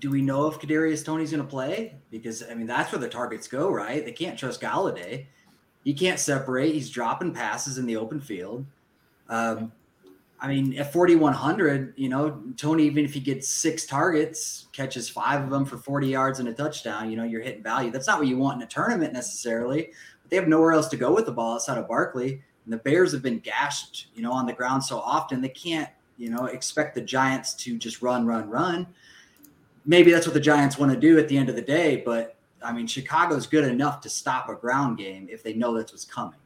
do 0.00 0.10
we 0.10 0.22
know 0.22 0.46
if 0.46 0.60
Kadarius 0.60 1.04
Toney's 1.04 1.32
going 1.32 1.42
to 1.42 1.48
play? 1.48 1.96
Because 2.10 2.44
I 2.48 2.54
mean, 2.54 2.68
that's 2.68 2.92
where 2.92 3.00
the 3.00 3.08
targets 3.08 3.48
go, 3.48 3.70
right? 3.70 4.04
They 4.04 4.12
can't 4.12 4.38
trust 4.38 4.60
Golladay. 4.60 5.26
He 5.88 5.94
can't 5.94 6.20
separate. 6.20 6.74
He's 6.74 6.90
dropping 6.90 7.32
passes 7.32 7.78
in 7.78 7.86
the 7.86 7.96
open 7.96 8.20
field. 8.20 8.66
Um, 9.30 9.72
I 10.38 10.46
mean, 10.46 10.76
at 10.78 10.92
4,100, 10.92 11.94
you 11.96 12.10
know, 12.10 12.42
Tony, 12.58 12.84
even 12.84 13.06
if 13.06 13.14
he 13.14 13.20
gets 13.20 13.48
six 13.48 13.86
targets, 13.86 14.66
catches 14.72 15.08
five 15.08 15.42
of 15.42 15.48
them 15.48 15.64
for 15.64 15.78
40 15.78 16.06
yards 16.06 16.40
and 16.40 16.48
a 16.50 16.52
touchdown, 16.52 17.10
you 17.10 17.16
know, 17.16 17.24
you're 17.24 17.40
hitting 17.40 17.62
value. 17.62 17.90
That's 17.90 18.06
not 18.06 18.18
what 18.18 18.28
you 18.28 18.36
want 18.36 18.60
in 18.60 18.66
a 18.66 18.70
tournament 18.70 19.14
necessarily. 19.14 19.86
But 20.20 20.28
they 20.28 20.36
have 20.36 20.46
nowhere 20.46 20.72
else 20.72 20.88
to 20.88 20.98
go 20.98 21.14
with 21.14 21.24
the 21.24 21.32
ball 21.32 21.54
outside 21.54 21.78
of 21.78 21.88
Barkley. 21.88 22.42
And 22.66 22.72
the 22.74 22.76
Bears 22.76 23.10
have 23.12 23.22
been 23.22 23.38
gashed, 23.38 24.08
you 24.14 24.20
know, 24.20 24.32
on 24.32 24.44
the 24.44 24.52
ground 24.52 24.84
so 24.84 24.98
often 24.98 25.40
they 25.40 25.48
can't, 25.48 25.88
you 26.18 26.28
know, 26.28 26.44
expect 26.44 26.96
the 26.96 27.00
Giants 27.00 27.54
to 27.64 27.78
just 27.78 28.02
run, 28.02 28.26
run, 28.26 28.50
run. 28.50 28.86
Maybe 29.86 30.10
that's 30.10 30.26
what 30.26 30.34
the 30.34 30.40
Giants 30.40 30.76
want 30.76 30.92
to 30.92 31.00
do 31.00 31.18
at 31.18 31.28
the 31.28 31.38
end 31.38 31.48
of 31.48 31.56
the 31.56 31.62
day, 31.62 32.02
but 32.04 32.37
I 32.62 32.72
mean, 32.72 32.86
Chicago's 32.86 33.46
good 33.46 33.64
enough 33.64 34.00
to 34.02 34.08
stop 34.08 34.48
a 34.48 34.54
ground 34.54 34.98
game 34.98 35.28
if 35.30 35.42
they 35.42 35.54
know 35.54 35.76
that's 35.76 35.92
what's 35.92 36.04
coming. 36.04 36.38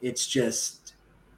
It's 0.00 0.26
just, 0.26 0.94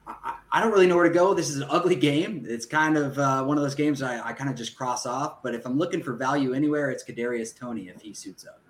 I, 0.07 0.35
I 0.51 0.61
don't 0.61 0.71
really 0.71 0.87
know 0.87 0.95
where 0.95 1.07
to 1.07 1.13
go. 1.13 1.33
This 1.33 1.49
is 1.49 1.57
an 1.57 1.67
ugly 1.69 1.95
game. 1.95 2.45
It's 2.47 2.65
kind 2.65 2.97
of 2.97 3.17
uh, 3.17 3.43
one 3.43 3.57
of 3.57 3.63
those 3.63 3.75
games 3.75 4.01
I, 4.01 4.19
I 4.27 4.33
kind 4.33 4.49
of 4.49 4.55
just 4.55 4.75
cross 4.75 5.05
off. 5.05 5.41
But 5.41 5.55
if 5.55 5.65
I'm 5.65 5.77
looking 5.77 6.03
for 6.03 6.13
value 6.13 6.53
anywhere, 6.53 6.91
it's 6.91 7.03
Kadarius 7.03 7.55
Toney 7.55 7.89
if 7.89 8.01
he 8.01 8.13
suits 8.13 8.45
up. 8.45 8.61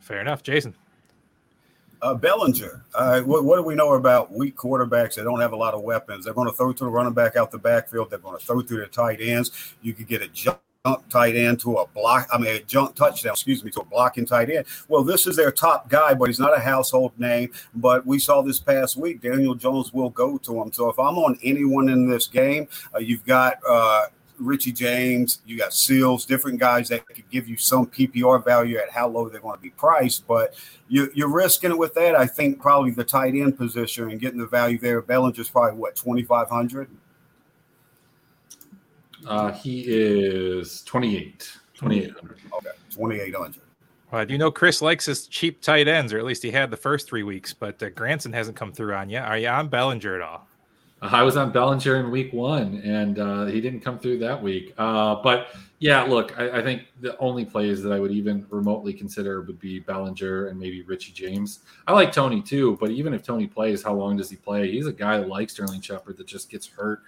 Fair 0.00 0.20
enough, 0.20 0.42
Jayson. 0.42 0.74
Uh, 2.00 2.14
Bellinger. 2.14 2.84
Uh, 2.94 3.20
what, 3.20 3.44
what, 3.44 3.56
do 3.56 3.62
we 3.62 3.76
know 3.76 3.92
about 3.94 4.32
weak 4.32 4.56
quarterbacks 4.56 5.14
that 5.14 5.22
don't 5.22 5.40
have 5.40 5.52
a 5.52 5.56
lot 5.56 5.72
of 5.72 5.82
weapons? 5.82 6.24
They're 6.24 6.34
going 6.34 6.48
to 6.48 6.54
throw 6.54 6.72
to 6.72 6.84
the 6.84 6.90
running 6.90 7.12
back 7.12 7.36
out 7.36 7.52
the 7.52 7.58
backfield. 7.58 8.10
They're 8.10 8.18
going 8.18 8.38
to 8.38 8.44
throw 8.44 8.60
through 8.60 8.80
the 8.80 8.86
tight 8.86 9.20
ends. 9.20 9.76
You 9.82 9.94
could 9.94 10.08
get 10.08 10.20
a 10.20 10.26
jump 10.26 10.58
tight 11.08 11.36
end 11.36 11.60
to 11.60 11.76
a 11.76 11.86
block. 11.86 12.28
I 12.32 12.38
mean, 12.38 12.56
a 12.56 12.60
jump 12.60 12.96
touchdown, 12.96 13.34
excuse 13.34 13.62
me, 13.62 13.70
to 13.70 13.82
a 13.82 13.84
blocking 13.84 14.26
tight 14.26 14.50
end. 14.50 14.66
Well, 14.88 15.04
this 15.04 15.28
is 15.28 15.36
their 15.36 15.52
top 15.52 15.88
guy, 15.88 16.12
but 16.14 16.28
he's 16.28 16.40
not 16.40 16.56
a 16.56 16.60
household 16.60 17.12
name. 17.18 17.52
But 17.74 18.04
we 18.04 18.18
saw 18.18 18.42
this 18.42 18.58
past 18.58 18.96
week, 18.96 19.20
Daniel 19.20 19.54
Jones 19.54 19.92
will 19.92 20.10
go 20.10 20.38
to 20.38 20.60
him. 20.60 20.72
So 20.72 20.90
if 20.90 20.98
I'm 20.98 21.18
on 21.18 21.38
anyone 21.44 21.88
in 21.88 22.10
this 22.10 22.26
game, 22.26 22.68
uh, 22.94 22.98
you've 22.98 23.24
got. 23.24 23.58
Uh, 23.68 24.06
Richie 24.38 24.72
James, 24.72 25.40
you 25.46 25.56
got 25.56 25.72
Seals, 25.72 26.24
different 26.24 26.58
guys 26.58 26.88
that 26.88 27.06
could 27.06 27.28
give 27.30 27.48
you 27.48 27.56
some 27.56 27.86
PPR 27.86 28.44
value 28.44 28.76
at 28.76 28.90
how 28.90 29.06
low 29.06 29.28
they're 29.28 29.40
going 29.40 29.54
to 29.54 29.62
be 29.62 29.70
priced. 29.70 30.26
But 30.26 30.54
you, 30.88 31.12
are 31.22 31.28
risking 31.28 31.70
it 31.70 31.78
with 31.78 31.94
that. 31.94 32.16
I 32.16 32.26
think 32.26 32.60
probably 32.60 32.90
the 32.90 33.04
tight 33.04 33.34
end 33.34 33.56
position 33.56 34.10
and 34.10 34.18
getting 34.18 34.40
the 34.40 34.46
value 34.46 34.78
there. 34.78 35.00
Bellinger's 35.00 35.48
probably 35.48 35.78
what, 35.78 35.94
2,500? 35.94 36.88
Uh, 39.26 39.52
he 39.52 39.84
is 39.86 40.82
28, 40.82 41.52
2,800. 41.74 42.38
Okay, 42.54 42.68
2,800. 42.90 43.60
Well, 44.10 44.26
do 44.26 44.32
you 44.32 44.38
know 44.38 44.50
Chris 44.50 44.82
likes 44.82 45.06
his 45.06 45.26
cheap 45.26 45.62
tight 45.62 45.88
ends, 45.88 46.12
or 46.12 46.18
at 46.18 46.24
least 46.24 46.42
he 46.42 46.50
had 46.50 46.70
the 46.70 46.76
first 46.76 47.08
three 47.08 47.22
weeks, 47.22 47.54
but 47.54 47.82
uh, 47.82 47.88
Granson 47.90 48.32
hasn't 48.32 48.56
come 48.56 48.72
through 48.72 48.94
on 48.94 49.08
yet. 49.08 49.24
Are 49.24 49.38
you 49.38 49.48
on 49.48 49.68
Bellinger 49.68 50.16
at 50.16 50.20
all? 50.20 50.46
I 51.00 51.24
was 51.24 51.36
on 51.36 51.50
Bellinger 51.50 51.96
in 51.96 52.10
week 52.12 52.32
one, 52.32 52.80
and 52.84 53.18
uh, 53.18 53.46
he 53.46 53.60
didn't 53.60 53.80
come 53.80 53.98
through 53.98 54.18
that 54.18 54.40
week. 54.40 54.72
Uh, 54.78 55.16
but 55.16 55.48
yeah, 55.80 56.02
look, 56.02 56.38
I, 56.38 56.58
I, 56.58 56.62
think 56.62 56.82
the 57.00 57.18
only 57.18 57.44
plays 57.44 57.82
that 57.82 57.92
I 57.92 57.98
would 57.98 58.12
even 58.12 58.46
remotely 58.50 58.92
consider 58.92 59.40
would 59.40 59.58
be 59.58 59.80
Bellinger 59.80 60.46
and 60.46 60.60
maybe 60.60 60.82
Richie 60.82 61.10
James. 61.12 61.60
I 61.88 61.92
like 61.92 62.12
Toney 62.12 62.40
too, 62.40 62.76
but 62.80 62.90
even 62.92 63.14
if 63.14 63.24
Toney 63.24 63.48
plays, 63.48 63.82
how 63.82 63.94
long 63.94 64.16
does 64.16 64.30
he 64.30 64.36
play? 64.36 64.70
He's 64.70 64.86
a 64.86 64.92
guy 64.92 65.16
like 65.16 65.50
Sterling 65.50 65.80
Shepard 65.80 66.18
that 66.18 66.28
just 66.28 66.48
gets 66.48 66.68
hurt 66.68 67.02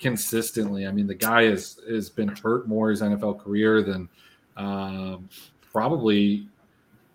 consistently. 0.00 0.86
I 0.86 0.92
mean, 0.92 1.06
the 1.06 1.14
guy 1.14 1.44
has 1.44 1.78
has 1.88 2.10
been 2.10 2.28
hurt 2.28 2.66
more 2.66 2.90
his 2.90 3.02
NFL 3.02 3.38
career 3.38 3.82
than 3.82 4.08
um, 4.56 5.28
probably 5.72 6.48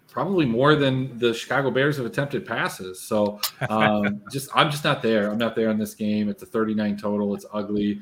probably 0.08 0.46
more 0.46 0.75
than 0.75 1.18
the 1.18 1.34
Chicago 1.34 1.70
Bears 1.70 1.98
have 1.98 2.06
attempted 2.06 2.46
passes. 2.46 3.01
So 3.01 3.42
um, 3.70 4.22
just 4.32 4.50
I'm 4.56 4.72
just 4.72 4.84
not 4.84 5.01
there. 5.01 5.30
I'm 5.30 5.38
not 5.38 5.56
there 5.56 5.70
in 5.72 5.77
this 5.77 5.94
game. 5.94 6.30
It's 6.30 6.42
a 6.44 6.46
39 6.46 6.96
total. 6.98 7.36
It's 7.36 7.46
ugly. 7.51 8.01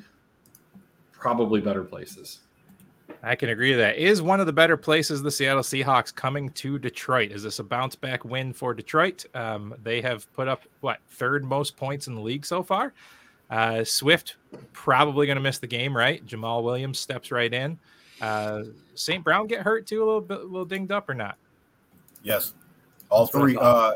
Probably 1.11 1.61
better 1.61 1.83
places. 1.83 2.41
I 3.25 3.35
can 3.35 3.49
agree 3.49 3.69
with 3.69 3.79
that. 3.79 3.97
Is 3.97 4.21
one 4.21 4.41
of 4.41 4.45
the 4.45 4.53
better 4.53 4.75
places 4.75 5.23
the 5.23 5.31
Seattle 5.31 5.63
Seahawks 5.63 6.13
coming 6.13 6.49
to 6.49 6.77
Detroit? 6.77 7.31
Is 7.31 7.43
this 7.43 7.59
a 7.59 7.63
bounce 7.63 7.95
back 7.95 8.25
win 8.25 8.51
for 8.51 8.73
Detroit? 8.73 9.25
Um, 9.33 9.73
they 9.81 10.01
have 10.01 10.31
put 10.33 10.49
up 10.49 10.63
what 10.81 10.99
third 11.07 11.45
most 11.45 11.77
points 11.77 12.07
in 12.07 12.15
the 12.15 12.21
league 12.21 12.45
so 12.45 12.61
far. 12.61 12.93
Uh, 13.53 13.83
Swift 13.83 14.37
probably 14.71 15.27
going 15.27 15.35
to 15.35 15.41
miss 15.41 15.59
the 15.59 15.67
game, 15.67 15.95
right? 15.95 16.25
Jamaal 16.25 16.63
Williams 16.63 16.97
steps 16.97 17.31
right 17.31 17.53
in. 17.53 17.77
Uh, 18.19 18.63
St. 18.95 19.23
Brown 19.23 19.45
get 19.45 19.61
hurt 19.61 19.85
too, 19.85 20.03
a 20.03 20.05
little 20.05 20.21
bit, 20.21 20.39
a 20.39 20.43
little 20.43 20.65
dinged 20.65 20.91
up 20.91 21.07
or 21.07 21.13
not? 21.13 21.37
Yes, 22.23 22.55
all 23.11 23.27
three. 23.27 23.55
Uh, 23.55 23.93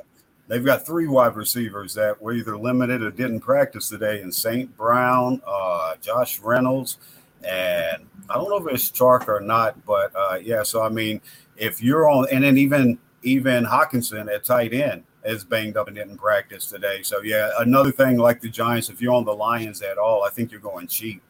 they've 0.48 0.64
got 0.64 0.86
three 0.86 1.08
wide 1.08 1.36
receivers 1.36 1.96
that 1.96 2.22
were 2.22 2.34
either 2.34 2.56
limited 2.56 3.02
or 3.02 3.10
didn't 3.10 3.40
practice 3.40 3.90
today. 3.90 4.22
And 4.22 4.32
St. 4.32 4.78
Brown, 4.78 5.42
uh, 5.48 5.96
Josh 6.02 6.40
Reynolds, 6.40 7.00
and 7.44 8.06
I 8.30 8.36
don't 8.36 8.52
know 8.52 8.64
if 8.64 8.72
it's 8.72 8.92
Chark 8.92 9.28
or 9.28 9.40
not, 9.40 9.84
but 9.88 10.12
uh, 10.16 10.38
yeah. 10.40 10.62
So 10.62 10.84
I 10.84 10.90
mean, 10.90 11.20
if 11.56 11.82
you're 11.82 12.08
on, 12.08 12.28
and 12.32 12.44
then 12.44 12.60
even 12.60 13.00
even 13.24 13.66
Hockenson 13.66 14.32
at 14.32 14.44
tight 14.44 14.76
end 14.76 15.04
is 15.28 15.44
banged 15.44 15.78
up 15.78 15.88
and 15.88 15.96
didn't 15.96 16.18
practice 16.18 16.68
today. 16.70 17.02
So 17.04 17.22
yeah, 17.22 17.52
another 17.60 17.92
thing 17.92 18.18
like 18.18 18.42
the 18.42 18.50
Giants, 18.50 18.90
if 18.90 19.02
you're 19.02 19.14
on 19.14 19.26
the 19.26 19.36
Lions 19.36 19.82
at 19.82 19.98
all, 19.98 20.24
I 20.24 20.30
think 20.30 20.52
you're 20.52 20.62
going 20.62 20.88
cheap. 20.88 21.22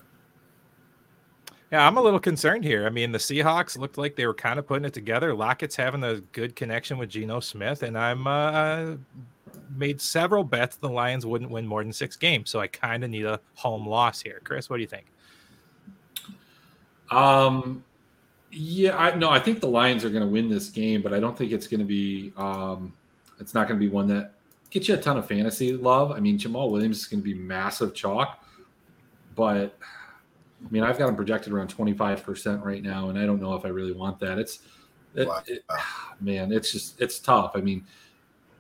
Yeah, 1.72 1.86
I'm 1.86 1.98
a 1.98 2.02
little 2.02 2.20
concerned 2.20 2.64
here. 2.64 2.86
I 2.86 2.90
mean, 2.90 3.12
the 3.12 3.18
Seahawks 3.18 3.78
looked 3.78 3.98
like 3.98 4.16
they 4.16 4.26
were 4.26 4.34
kind 4.34 4.58
of 4.58 4.66
putting 4.66 4.86
it 4.86 4.94
together. 4.94 5.34
Lockett's 5.34 5.76
having 5.76 6.04
a 6.04 6.22
good 6.32 6.56
connection 6.56 6.98
with 6.98 7.10
Geno 7.10 7.42
Smith, 7.42 7.84
and 7.84 7.98
I'm 7.98 8.26
uh, 8.26 8.94
made 9.76 10.00
several 10.00 10.46
bets 10.46 10.78
the 10.78 10.88
Lions 10.88 11.26
wouldn't 11.26 11.52
win 11.52 11.68
more 11.68 11.84
than 11.84 11.92
six 11.92 12.16
games. 12.16 12.50
So 12.50 12.62
I 12.62 12.68
kind 12.68 13.04
of 13.04 13.10
need 13.10 13.26
a 13.26 13.42
home 13.56 13.86
loss 13.86 14.22
here. 14.22 14.40
Chris, 14.46 14.70
what 14.70 14.78
do 14.78 14.82
you 14.82 14.88
think? 14.88 15.08
Um, 17.12 17.84
yeah, 18.52 18.98
I 18.98 19.16
no, 19.16 19.30
I 19.30 19.40
think 19.40 19.60
the 19.60 19.68
Lions 19.68 20.06
are 20.06 20.10
going 20.10 20.24
to 20.24 20.30
win 20.30 20.50
this 20.50 20.70
game, 20.70 21.02
but 21.02 21.14
I 21.14 21.20
don't 21.20 21.38
think 21.38 21.52
it's 21.52 21.68
going 21.68 21.80
to 21.82 21.86
be. 21.86 22.32
Um, 22.38 22.94
it's 23.40 23.54
not 23.54 23.68
going 23.68 23.80
to 23.80 23.86
be 23.86 23.92
one 23.92 24.08
that 24.08 24.34
gets 24.70 24.88
you 24.88 24.96
a 24.96 24.98
ton 24.98 25.18
of 25.18 25.28
fantasy 25.28 25.74
love. 25.74 26.12
I 26.12 26.20
mean, 26.20 26.38
Jamaal 26.38 26.72
Williams 26.72 27.00
is 27.00 27.06
going 27.06 27.22
to 27.22 27.24
be 27.24 27.34
massive 27.34 27.94
chalk, 27.94 28.44
but 29.36 29.78
I 30.66 30.72
mean, 30.72 30.84
I've 30.84 30.98
got 30.98 31.10
him 31.10 31.16
projected 31.16 31.54
around 31.54 31.76
25% 31.76 32.64
right 32.64 32.82
now, 32.82 33.10
and 33.10 33.18
I 33.18 33.26
don't 33.26 33.42
know 33.42 33.54
if 33.54 33.66
I 33.66 33.70
really 33.70 33.94
want 33.94 34.20
that. 34.20 34.40
It's, 34.40 34.60
it, 35.16 35.28
it, 35.48 35.64
man, 36.20 36.52
it's 36.52 36.72
just, 36.72 37.00
it's 37.00 37.20
tough. 37.20 37.52
I 37.56 37.62
mean, 37.62 37.86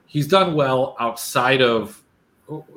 he's 0.05 0.27
done 0.27 0.53
well 0.53 0.95
outside 0.99 1.61
of 1.61 2.01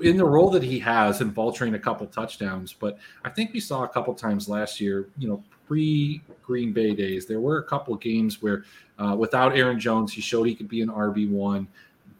in 0.03 0.17
the 0.17 0.25
role 0.25 0.51
that 0.51 0.65
he 0.65 0.81
has 0.81 1.21
in 1.21 1.31
vulturing 1.33 1.77
a 1.77 1.79
couple 1.79 2.05
touchdowns, 2.07 2.73
but 2.73 2.99
I 3.25 3.31
think 3.31 3.53
we 3.53 3.61
saw 3.61 3.85
a 3.85 3.89
couple 3.89 4.13
times 4.15 4.49
last 4.49 4.81
year, 4.81 5.09
you 5.17 5.29
know, 5.29 5.45
pre 5.67 6.23
Green 6.43 6.73
Bay 6.73 6.95
days, 6.95 7.27
there 7.27 7.39
were 7.39 7.59
a 7.59 7.63
couple 7.63 7.95
games 7.95 8.43
where 8.43 8.65
uh, 8.99 9.15
without 9.17 9.57
Aaron 9.57 9.79
Jones, 9.79 10.13
he 10.13 10.21
showed 10.21 10.45
he 10.45 10.57
could 10.57 10.69
be 10.69 10.83
an 10.83 10.89
RB1. 10.89 11.67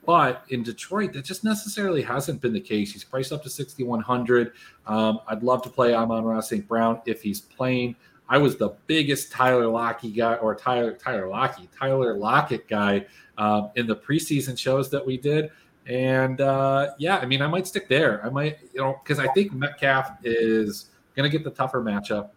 But 0.07 0.45
in 0.49 0.63
Detroit, 0.63 1.13
that 1.13 1.25
just 1.25 1.45
necessarily 1.45 2.03
hasn't 2.03 2.41
been 2.41 2.53
the 2.53 2.61
case. 2.61 2.93
He's 2.93 3.05
priced 3.05 3.33
up 3.33 3.43
to 3.43 3.51
6,100. 3.51 4.53
Um, 4.87 5.21
I'd 5.29 5.43
love 5.43 5.63
to 5.63 5.69
play 5.69 5.95
Amon-Ra 5.95 6.41
St. 6.41 6.67
Brown 6.67 7.01
if 7.07 7.23
he's 7.23 7.41
playing. 7.41 7.97
I 8.29 8.39
was 8.39 8.57
the 8.57 8.71
biggest 8.87 9.33
Tyler 9.33 9.67
Lockett 9.67 10.17
guy, 10.17 10.37
or 10.37 10.55
Tyler 10.55 10.93
Tyler 10.93 11.29
Lockett, 11.29 11.69
Tyler 11.77 12.17
Lockett 12.17 12.69
guy 12.69 13.07
um, 13.39 13.71
in 13.75 13.87
the 13.89 13.97
preseason 13.97 14.57
shows 14.57 14.89
that 14.91 15.05
we 15.05 15.17
did. 15.17 15.51
And 15.87 16.41
uh, 16.41 16.93
yeah, 16.99 17.19
I 17.19 17.27
mean, 17.27 17.43
I 17.43 17.49
might 17.49 17.67
stick 17.67 17.89
there. 17.89 18.25
I 18.25 18.31
might, 18.31 18.59
you 18.73 18.81
know, 18.81 19.01
because 19.03 19.19
I 19.19 19.27
think 19.33 19.53
Metcalf 19.53 20.13
is 20.23 20.91
going 21.17 21.29
to 21.29 21.37
get 21.37 21.43
the 21.43 21.51
tougher 21.51 21.83
matchup. 21.83 22.31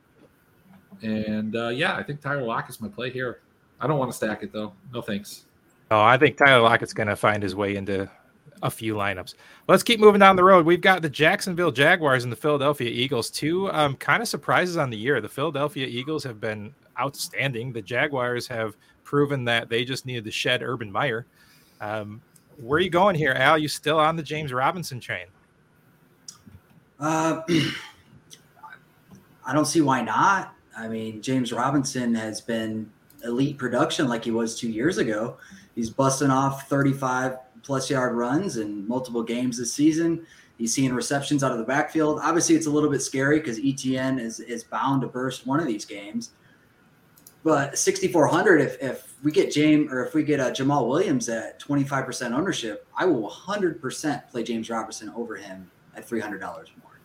And 1.04 1.56
uh, 1.56 1.70
yeah, 1.70 1.96
I 1.96 2.02
think 2.02 2.22
Tyler 2.22 2.44
Lockett's 2.44 2.82
my 2.82 2.88
play 2.88 3.12
here. 3.12 3.42
I 3.80 3.86
don't 3.86 4.00
want 4.00 4.10
to 4.10 4.18
stack 4.18 4.42
it 4.42 4.52
though. 4.52 4.74
No 4.92 5.02
thanks. 5.02 5.46
Oh, 5.94 6.02
I 6.02 6.18
think 6.18 6.38
Tyler 6.38 6.64
Lockett's 6.64 6.92
going 6.92 7.08
to 7.08 7.16
find 7.16 7.44
his 7.44 7.56
way 7.56 7.76
into 7.76 8.10
a 8.64 8.72
few 8.72 8.96
lineups. 8.96 9.36
Let's 9.68 9.84
keep 9.84 10.00
moving 10.00 10.18
down 10.18 10.36
the 10.36 10.44
road. 10.44 10.66
We've 10.66 10.82
got 10.82 11.04
the 11.04 11.10
Jacksonville 11.10 11.72
Jaguars 11.72 12.24
and 12.24 12.32
the 12.32 12.38
Philadelphia 12.38 12.90
Eagles. 12.90 13.30
Two 13.30 13.72
um, 13.72 13.96
kind 13.98 14.24
of 14.24 14.28
surprises 14.28 14.76
on 14.76 14.90
the 14.90 14.98
year. 14.98 15.22
The 15.22 15.30
Philadelphia 15.30 15.86
Eagles 15.86 16.24
have 16.24 16.42
been 16.42 16.74
outstanding. 17.00 17.74
The 17.74 17.82
Jaguars 17.84 18.48
have 18.48 18.76
proven 19.04 19.46
that 19.46 19.70
they 19.70 19.86
just 19.86 20.08
needed 20.08 20.24
to 20.26 20.32
shed 20.32 20.64
Urban 20.64 20.92
Meyer. 20.92 21.28
Um, 21.80 22.24
where 22.58 22.78
are 22.78 22.82
you 22.82 22.90
going 22.90 23.16
here, 23.16 23.34
Al? 23.34 23.60
You 23.60 23.68
still 23.68 24.00
on 24.00 24.16
the 24.16 24.24
James 24.24 24.52
Robinson 24.52 25.00
train? 25.00 25.28
Uh, 27.00 27.42
I 29.46 29.54
don't 29.54 29.66
see 29.66 29.82
why 29.82 30.02
not. 30.02 30.56
I 30.76 30.88
mean, 30.88 31.22
James 31.22 31.54
Robinson 31.54 32.16
has 32.16 32.42
been 32.42 32.90
elite 33.24 33.60
production 33.60 34.08
like 34.08 34.24
he 34.24 34.32
was 34.32 34.58
two 34.58 34.72
years 34.72 34.98
ago. 34.98 35.38
He's 35.76 35.90
busting 35.90 36.30
off 36.30 36.70
35 36.70 37.38
plus 37.64 37.90
yard 37.90 38.16
runs 38.16 38.58
in 38.58 38.88
multiple 38.88 39.24
games 39.24 39.58
this 39.58 39.74
season. 39.74 40.26
He's 40.58 40.74
seeing 40.74 40.94
receptions 40.94 41.44
out 41.44 41.52
of 41.52 41.58
the 41.58 41.64
backfield. 41.64 42.20
Obviously, 42.22 42.56
it's 42.56 42.68
a 42.68 42.70
little 42.70 42.90
bit 42.90 43.02
scary 43.02 43.40
because 43.40 43.60
ETN 43.60 44.20
is 44.20 44.40
is 44.40 44.64
bound 44.64 45.02
to 45.02 45.08
burst 45.08 45.48
one 45.48 45.60
of 45.60 45.66
these 45.66 45.86
games. 45.86 46.32
But 47.44 47.78
6,400, 47.78 48.62
if, 48.62 48.82
if 48.82 49.16
we 49.22 49.32
get 49.32 49.52
James 49.52 49.92
or 49.92 50.06
if 50.06 50.14
we 50.14 50.24
get 50.24 50.40
uh, 50.40 50.52
Jamaal 50.52 50.88
Williams 50.88 51.28
at 51.28 51.60
25% 51.60 52.32
ownership, 52.32 52.88
I 52.98 53.06
will 53.06 53.30
100% 53.30 54.30
play 54.30 54.44
James 54.44 54.70
Robinson 54.70 55.10
over 55.10 55.36
him 55.36 55.70
at 55.96 56.08
$300 56.08 56.40
more. 56.42 57.00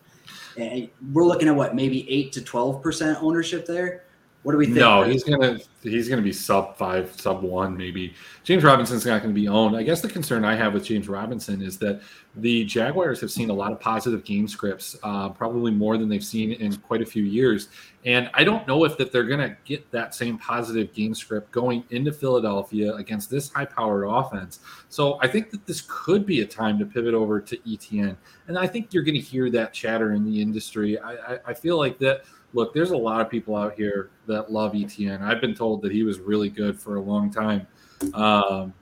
And 0.57 0.89
we're 1.11 1.25
looking 1.25 1.49
at 1.49 1.55
what, 1.55 1.75
maybe 1.75 2.09
8 2.09 2.31
to 2.33 2.41
12% 2.41 3.21
ownership 3.21 3.65
there. 3.65 4.05
What 4.43 4.53
do 4.53 4.57
we 4.57 4.65
think? 4.67 4.77
No, 4.77 5.03
he's 5.03 5.23
gonna 5.23 5.59
he's 5.83 6.07
gonna 6.07 6.21
be 6.21 6.31
sub 6.31 6.77
five, 6.77 7.13
sub 7.19 7.43
one, 7.43 7.75
maybe. 7.75 8.13
James 8.49 8.63
Robinson's 8.63 9.05
not 9.05 9.21
going 9.21 9.33
to 9.33 9.39
be 9.39 9.47
owned. 9.47 9.75
I 9.75 9.83
guess 9.83 10.01
the 10.01 10.07
concern 10.07 10.43
I 10.43 10.55
have 10.55 10.73
with 10.73 10.83
James 10.83 11.07
Robinson 11.07 11.61
is 11.61 11.77
that 11.79 12.01
the 12.35 12.65
Jaguars 12.65 13.21
have 13.21 13.29
seen 13.29 13.51
a 13.51 13.53
lot 13.53 13.71
of 13.71 13.79
positive 13.79 14.23
game 14.23 14.47
scripts, 14.47 14.97
uh, 15.03 15.29
probably 15.29 15.71
more 15.71 15.97
than 15.97 16.09
they've 16.09 16.23
seen 16.23 16.53
in 16.53 16.75
quite 16.77 17.03
a 17.03 17.05
few 17.05 17.21
years. 17.21 17.67
And 18.05 18.27
I 18.33 18.43
don't 18.43 18.67
know 18.67 18.85
if 18.85 18.97
that 18.97 19.11
they're 19.11 19.25
going 19.25 19.41
to 19.41 19.55
get 19.65 19.91
that 19.91 20.15
same 20.15 20.39
positive 20.39 20.93
game 20.93 21.13
script 21.13 21.51
going 21.51 21.83
into 21.91 22.11
Philadelphia 22.11 22.93
against 22.95 23.29
this 23.29 23.51
high-powered 23.51 24.07
offense. 24.07 24.61
So 24.87 25.19
I 25.21 25.27
think 25.27 25.51
that 25.51 25.67
this 25.67 25.83
could 25.87 26.25
be 26.25 26.41
a 26.41 26.45
time 26.45 26.79
to 26.79 26.85
pivot 26.85 27.13
over 27.13 27.39
to 27.39 27.57
ETN, 27.57 28.15
and 28.47 28.57
I 28.57 28.65
think 28.65 28.93
you're 28.93 29.03
going 29.03 29.13
to 29.13 29.21
hear 29.21 29.51
that 29.51 29.73
chatter 29.73 30.13
in 30.13 30.25
the 30.25 30.41
industry. 30.41 30.97
I, 30.97 31.11
I, 31.33 31.39
I 31.47 31.53
feel 31.53 31.77
like 31.77 31.99
that 31.99 32.23
look, 32.53 32.73
there's 32.73 32.91
a 32.91 32.97
lot 32.97 33.21
of 33.21 33.29
people 33.29 33.55
out 33.55 33.73
here 33.73 34.09
that 34.27 34.51
love 34.51 34.73
ETN. 34.73 35.21
I've 35.21 35.41
been 35.41 35.55
told 35.55 35.81
that 35.83 35.91
he 35.91 36.03
was 36.03 36.19
really 36.19 36.49
good 36.49 36.79
for 36.79 36.95
a 36.95 37.01
long 37.01 37.31
time. 37.31 37.67
Um, 38.13 38.73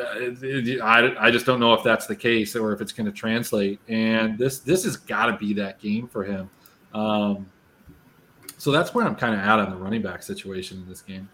I, 0.00 1.14
I 1.18 1.30
just 1.30 1.44
don't 1.44 1.58
know 1.58 1.74
if 1.74 1.82
that's 1.82 2.06
the 2.06 2.14
case 2.14 2.54
or 2.54 2.72
if 2.72 2.80
it's 2.80 2.92
going 2.92 3.06
to 3.06 3.12
translate. 3.12 3.80
And 3.88 4.38
this 4.38 4.60
this 4.60 4.84
has 4.84 4.96
got 4.96 5.26
to 5.26 5.36
be 5.36 5.52
that 5.54 5.80
game 5.80 6.06
for 6.06 6.24
him. 6.24 6.48
Um, 6.94 7.46
so 8.58 8.70
that's 8.70 8.94
where 8.94 9.04
I'm 9.04 9.16
kind 9.16 9.34
of 9.34 9.40
out 9.40 9.60
on 9.60 9.70
the 9.70 9.76
running 9.76 10.02
back 10.02 10.22
situation 10.22 10.78
in 10.78 10.88
this 10.88 11.00
game. 11.00 11.28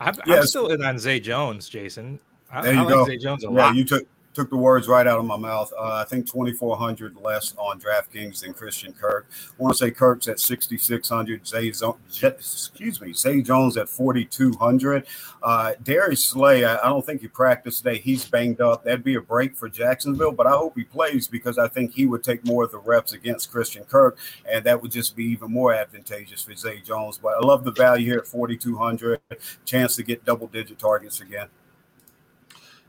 I'm, 0.00 0.14
I'm 0.26 0.46
still 0.46 0.68
in 0.68 0.84
on 0.84 0.98
Zay 0.98 1.20
Jones, 1.20 1.68
Jayson. 1.68 2.18
I, 2.50 2.62
there 2.62 2.74
you 2.74 2.80
I 2.80 2.88
go. 2.88 3.04
Zay 3.06 3.16
Jones 3.16 3.44
a 3.44 3.46
yeah, 3.46 3.52
lot. 3.52 3.74
you 3.74 3.84
took 3.84 4.06
took 4.34 4.50
the 4.50 4.56
words 4.56 4.88
right 4.88 5.06
out 5.06 5.18
of 5.18 5.24
my 5.24 5.36
mouth. 5.36 5.72
Uh, 5.78 5.94
I 5.94 6.04
think 6.04 6.26
2,400 6.30 7.16
less 7.16 7.54
on 7.56 7.80
DraftKings 7.80 8.40
than 8.40 8.52
Christian 8.52 8.92
Kirk. 8.92 9.26
I 9.30 9.62
want 9.62 9.74
to 9.74 9.78
say 9.78 9.90
Kirk's 9.90 10.28
at 10.28 10.40
6,600. 10.40 11.46
Zay, 11.46 11.68
excuse 11.68 13.00
me, 13.00 13.12
Zay 13.12 13.42
Jones 13.42 13.76
at 13.76 13.88
4,200. 13.88 15.06
Uh, 15.42 15.72
Darius 15.82 16.24
Slay, 16.24 16.64
I, 16.64 16.76
I, 16.76 16.88
don't 16.88 17.04
think 17.04 17.20
he 17.20 17.28
practiced 17.28 17.84
today. 17.84 17.98
He's 17.98 18.24
banged 18.24 18.60
up. 18.60 18.84
That'd 18.84 19.04
be 19.04 19.14
a 19.14 19.20
break 19.20 19.56
for 19.56 19.68
Jacksonville, 19.68 20.32
but 20.32 20.46
I 20.46 20.52
hope 20.52 20.76
he 20.76 20.84
plays 20.84 21.28
because 21.28 21.58
I 21.58 21.68
think 21.68 21.92
he 21.92 22.06
would 22.06 22.24
take 22.24 22.44
more 22.44 22.64
of 22.64 22.72
the 22.72 22.78
reps 22.78 23.12
against 23.12 23.50
Christian 23.50 23.84
Kirk, 23.84 24.18
and 24.50 24.64
that 24.64 24.80
would 24.82 24.90
just 24.90 25.14
be 25.14 25.24
even 25.24 25.52
more 25.52 25.74
advantageous 25.74 26.42
for 26.42 26.54
Zay 26.54 26.80
Jones. 26.80 27.18
But 27.18 27.34
I 27.34 27.40
love 27.40 27.64
the 27.64 27.72
value 27.72 28.06
here 28.06 28.18
at 28.18 28.26
4,200. 28.26 29.20
Chance 29.64 29.96
to 29.96 30.02
get 30.02 30.24
double 30.24 30.46
digit 30.46 30.78
targets 30.78 31.20
again. 31.20 31.48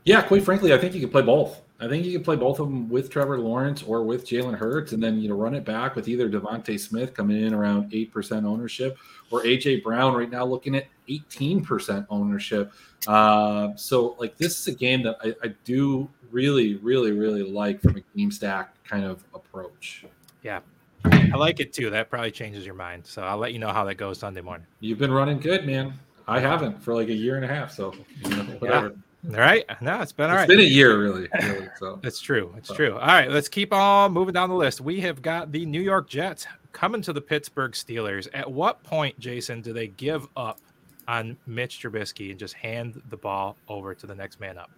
Yeah, 0.06 0.22
quite 0.22 0.44
frankly, 0.44 0.72
I 0.72 0.78
think 0.78 0.94
you 0.94 1.00
could 1.00 1.10
play 1.10 1.22
both. 1.22 1.60
I 1.80 1.88
think 1.88 2.06
you 2.06 2.12
can 2.12 2.22
play 2.22 2.36
both 2.36 2.60
of 2.60 2.68
them 2.68 2.88
with 2.88 3.10
Trevor 3.10 3.38
Lawrence 3.38 3.82
or 3.82 4.04
with 4.04 4.24
Jalen 4.24 4.56
Hurts, 4.56 4.92
and 4.92 5.02
then 5.02 5.20
you 5.20 5.28
know 5.28 5.34
run 5.34 5.52
it 5.52 5.64
back 5.64 5.96
with 5.96 6.06
either 6.06 6.30
DeVonta 6.30 6.78
Smith 6.78 7.12
coming 7.12 7.42
in 7.42 7.52
around 7.52 7.92
eight 7.92 8.12
percent 8.12 8.46
ownership, 8.46 8.96
or 9.32 9.42
AJ 9.42 9.82
Brown 9.82 10.14
right 10.14 10.30
now 10.30 10.44
looking 10.44 10.76
at 10.76 10.86
eighteen 11.08 11.62
percent 11.62 12.06
ownership. 12.08 12.72
Uh, 13.08 13.74
so 13.74 14.14
like 14.20 14.36
this 14.38 14.60
is 14.60 14.68
a 14.68 14.78
game 14.78 15.02
that 15.02 15.16
I, 15.22 15.34
I, 15.42 15.54
do 15.64 16.08
really, 16.30 16.76
really, 16.76 17.12
really 17.12 17.42
like 17.42 17.80
from 17.82 17.96
a 17.96 18.00
game 18.16 18.30
stack 18.30 18.82
kind 18.84 19.04
of 19.04 19.24
approach. 19.34 20.04
Yeah, 20.42 20.60
I 21.04 21.36
like 21.36 21.58
it 21.58 21.72
too. 21.72 21.90
That 21.90 22.10
probably 22.10 22.30
changes 22.30 22.64
your 22.64 22.74
mind. 22.76 23.04
So 23.06 23.22
I'll 23.22 23.38
let 23.38 23.52
you 23.52 23.58
know 23.58 23.72
how 23.72 23.84
that 23.84 23.96
goes 23.96 24.20
Sunday 24.20 24.40
morning. 24.40 24.66
You've 24.78 24.98
been 24.98 25.12
running 25.12 25.40
good, 25.40 25.66
man. 25.66 25.94
I 26.28 26.38
haven't 26.40 26.80
for 26.80 26.94
like 26.94 27.08
a 27.08 27.14
year 27.14 27.36
and 27.36 27.44
a 27.44 27.48
half. 27.48 27.72
So 27.72 27.92
you 28.24 28.30
know, 28.36 28.42
whatever. 28.60 28.88
Yeah. 28.88 28.94
All 29.28 29.40
right. 29.40 29.64
No, 29.80 30.00
it's 30.00 30.12
been 30.12 30.30
all 30.30 30.36
it's 30.36 30.40
right. 30.40 30.48
been 30.48 30.60
a 30.60 30.62
year, 30.62 30.98
really. 31.00 31.28
really 31.42 31.68
so 31.78 31.98
it's 32.04 32.20
true. 32.20 32.54
It's 32.56 32.68
so. 32.68 32.74
true. 32.74 32.92
All 32.92 33.06
right. 33.06 33.30
Let's 33.30 33.48
keep 33.48 33.72
on 33.72 34.12
moving 34.12 34.34
down 34.34 34.48
the 34.48 34.54
list. 34.54 34.80
We 34.80 35.00
have 35.00 35.20
got 35.20 35.50
the 35.50 35.66
New 35.66 35.80
York 35.80 36.08
Jets 36.08 36.46
coming 36.72 37.02
to 37.02 37.12
the 37.12 37.20
Pittsburgh 37.20 37.72
Steelers. 37.72 38.28
At 38.34 38.50
what 38.50 38.82
point, 38.82 39.18
Jayson, 39.18 39.62
do 39.62 39.72
they 39.72 39.88
give 39.88 40.28
up 40.36 40.60
on 41.08 41.36
Mitch 41.46 41.80
Trubisky 41.82 42.30
and 42.30 42.38
just 42.38 42.54
hand 42.54 43.00
the 43.08 43.16
ball 43.16 43.56
over 43.68 43.94
to 43.94 44.06
the 44.06 44.14
next 44.14 44.40
man 44.40 44.58
up? 44.58 44.70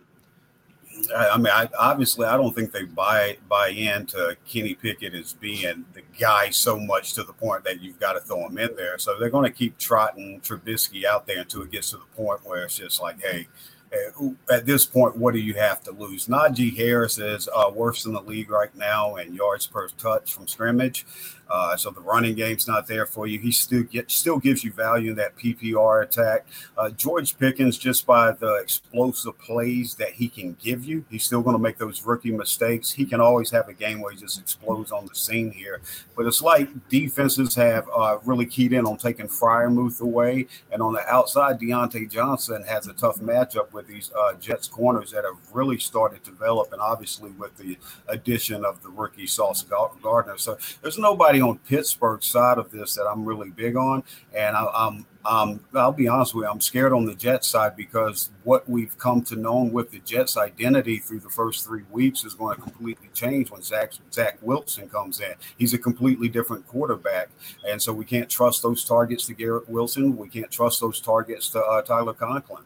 I 1.14 1.36
mean, 1.36 1.52
I, 1.52 1.68
obviously, 1.78 2.26
I 2.26 2.36
don't 2.36 2.54
think 2.54 2.72
they 2.72 2.84
buy 2.84 3.36
buy 3.48 3.68
into 3.68 4.36
Kenny 4.48 4.74
Pickett 4.74 5.14
as 5.14 5.34
being 5.34 5.84
the 5.92 6.02
guy 6.18 6.50
so 6.50 6.78
much 6.78 7.12
to 7.14 7.22
the 7.22 7.32
point 7.32 7.64
that 7.64 7.80
you've 7.80 8.00
got 8.00 8.14
to 8.14 8.20
throw 8.20 8.46
him 8.46 8.58
in 8.58 8.74
there. 8.74 8.98
So 8.98 9.18
they're 9.18 9.30
going 9.30 9.50
to 9.50 9.56
keep 9.56 9.78
trotting 9.78 10.40
Trubisky 10.40 11.04
out 11.04 11.26
there 11.26 11.40
until 11.40 11.62
it 11.62 11.70
gets 11.70 11.90
to 11.90 11.98
the 11.98 12.16
point 12.16 12.44
where 12.44 12.64
it's 12.64 12.76
just 12.76 13.00
like, 13.00 13.20
hey, 13.20 13.48
at 14.50 14.66
this 14.66 14.84
point, 14.84 15.16
what 15.16 15.34
do 15.34 15.40
you 15.40 15.54
have 15.54 15.82
to 15.84 15.92
lose? 15.92 16.26
Najee 16.26 16.76
Harris 16.76 17.18
is 17.18 17.48
uh, 17.54 17.70
worse 17.74 18.04
in 18.06 18.12
the 18.12 18.20
league 18.22 18.50
right 18.50 18.74
now 18.76 19.16
in 19.16 19.34
yards 19.34 19.66
per 19.66 19.88
touch 19.88 20.34
from 20.34 20.46
scrimmage. 20.46 21.06
Uh, 21.50 21.76
so 21.76 21.90
the 21.90 22.00
running 22.00 22.34
game's 22.34 22.66
not 22.68 22.86
there 22.86 23.06
for 23.06 23.26
you. 23.26 23.38
He 23.38 23.50
still 23.50 23.82
get, 23.84 24.10
still 24.10 24.38
gives 24.38 24.62
you 24.64 24.72
value 24.72 25.10
in 25.10 25.16
that 25.16 25.36
PPR 25.36 26.02
attack. 26.02 26.46
Uh, 26.76 26.90
George 26.90 27.38
Pickens, 27.38 27.78
just 27.78 28.06
by 28.06 28.32
the 28.32 28.54
explosive 28.54 29.38
plays 29.38 29.94
that 29.96 30.12
he 30.12 30.28
can 30.28 30.56
give 30.62 30.84
you, 30.84 31.04
he's 31.10 31.24
still 31.24 31.42
going 31.42 31.54
to 31.54 31.62
make 31.62 31.78
those 31.78 32.04
rookie 32.04 32.32
mistakes. 32.32 32.92
He 32.92 33.04
can 33.04 33.20
always 33.20 33.50
have 33.50 33.68
a 33.68 33.74
game 33.74 34.00
where 34.00 34.12
he 34.12 34.18
just 34.18 34.38
explodes 34.38 34.92
on 34.92 35.06
the 35.06 35.14
scene 35.14 35.50
here. 35.50 35.80
But 36.16 36.26
it's 36.26 36.42
like 36.42 36.68
defenses 36.88 37.54
have 37.54 37.88
uh, 37.94 38.18
really 38.24 38.46
keyed 38.46 38.72
in 38.72 38.86
on 38.86 38.96
taking 38.96 39.28
Freiermuth 39.28 40.00
away, 40.00 40.46
and 40.70 40.82
on 40.82 40.92
the 40.92 41.06
outside, 41.06 41.60
Diontae 41.60 42.10
Johnson 42.10 42.64
has 42.64 42.86
a 42.86 42.92
tough 42.92 43.20
matchup 43.20 43.72
with 43.72 43.86
these 43.86 44.12
uh, 44.18 44.34
Jets 44.34 44.68
corners 44.68 45.10
that 45.12 45.24
have 45.24 45.36
really 45.52 45.78
started 45.78 46.24
to 46.24 46.30
develop, 46.30 46.72
and 46.72 46.80
obviously 46.80 47.30
with 47.30 47.56
the 47.56 47.78
addition 48.08 48.64
of 48.64 48.82
the 48.82 48.88
rookie 48.88 49.26
Sauce 49.26 49.62
Gardner. 49.62 50.38
So 50.38 50.58
there's 50.82 50.98
nobody 50.98 51.37
on 51.40 51.58
Pittsburgh 51.58 52.22
side 52.22 52.58
of 52.58 52.70
this 52.70 52.94
that 52.94 53.06
I'm 53.06 53.24
really 53.24 53.50
big 53.50 53.76
on, 53.76 54.02
and 54.34 54.56
I, 54.56 54.86
am 54.86 55.06
um, 55.24 55.60
I'll 55.74 55.92
be 55.92 56.08
honest 56.08 56.34
with 56.34 56.44
you, 56.44 56.50
I'm 56.50 56.60
scared 56.60 56.92
on 56.92 57.04
the 57.04 57.14
Jets 57.14 57.48
side 57.48 57.76
because 57.76 58.30
what 58.44 58.68
we've 58.68 58.96
come 58.96 59.22
to 59.24 59.36
know 59.36 59.58
with 59.60 59.90
the 59.90 59.98
Jets' 60.00 60.38
identity 60.38 60.98
through 60.98 61.20
the 61.20 61.28
first 61.28 61.66
three 61.66 61.84
weeks 61.90 62.24
is 62.24 62.32
going 62.34 62.56
to 62.56 62.62
completely 62.62 63.10
change 63.12 63.50
when 63.50 63.62
Zach 63.62 63.92
Zach 64.10 64.38
Wilson 64.40 64.88
comes 64.88 65.20
in. 65.20 65.34
He's 65.58 65.74
a 65.74 65.78
completely 65.78 66.28
different 66.28 66.66
quarterback, 66.66 67.28
and 67.68 67.80
so 67.80 67.92
we 67.92 68.04
can't 68.04 68.30
trust 68.30 68.62
those 68.62 68.84
targets 68.84 69.26
to 69.26 69.34
Garrett 69.34 69.68
Wilson. 69.68 70.16
We 70.16 70.28
can't 70.28 70.50
trust 70.50 70.80
those 70.80 71.00
targets 71.00 71.50
to 71.50 71.62
uh, 71.62 71.82
Tyler 71.82 72.14
Conklin. 72.14 72.64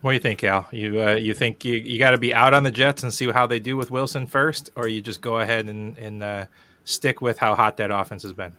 What 0.00 0.12
do 0.12 0.14
you 0.14 0.20
think, 0.20 0.38
Cal? 0.40 0.66
You 0.72 1.02
uh, 1.02 1.14
you 1.14 1.34
think 1.34 1.64
you, 1.64 1.74
you 1.74 1.98
got 1.98 2.12
to 2.12 2.18
be 2.18 2.32
out 2.32 2.54
on 2.54 2.62
the 2.62 2.70
Jets 2.70 3.02
and 3.02 3.12
see 3.12 3.30
how 3.30 3.46
they 3.46 3.60
do 3.60 3.76
with 3.76 3.90
Wilson 3.90 4.26
first, 4.26 4.70
or 4.74 4.88
you 4.88 5.02
just 5.02 5.20
go 5.20 5.40
ahead 5.40 5.68
and 5.68 5.96
and 5.98 6.22
uh, 6.22 6.46
stick 6.84 7.20
with 7.20 7.38
how 7.38 7.54
hot 7.54 7.76
that 7.76 7.90
offense 7.90 8.22
has 8.22 8.32
been? 8.32 8.52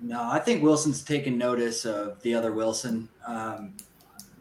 No, 0.00 0.20
I 0.20 0.40
think 0.40 0.62
Wilson's 0.62 1.04
taken 1.04 1.38
notice 1.38 1.84
of 1.84 2.20
the 2.22 2.34
other 2.34 2.52
Wilson. 2.52 3.08
Um, 3.24 3.74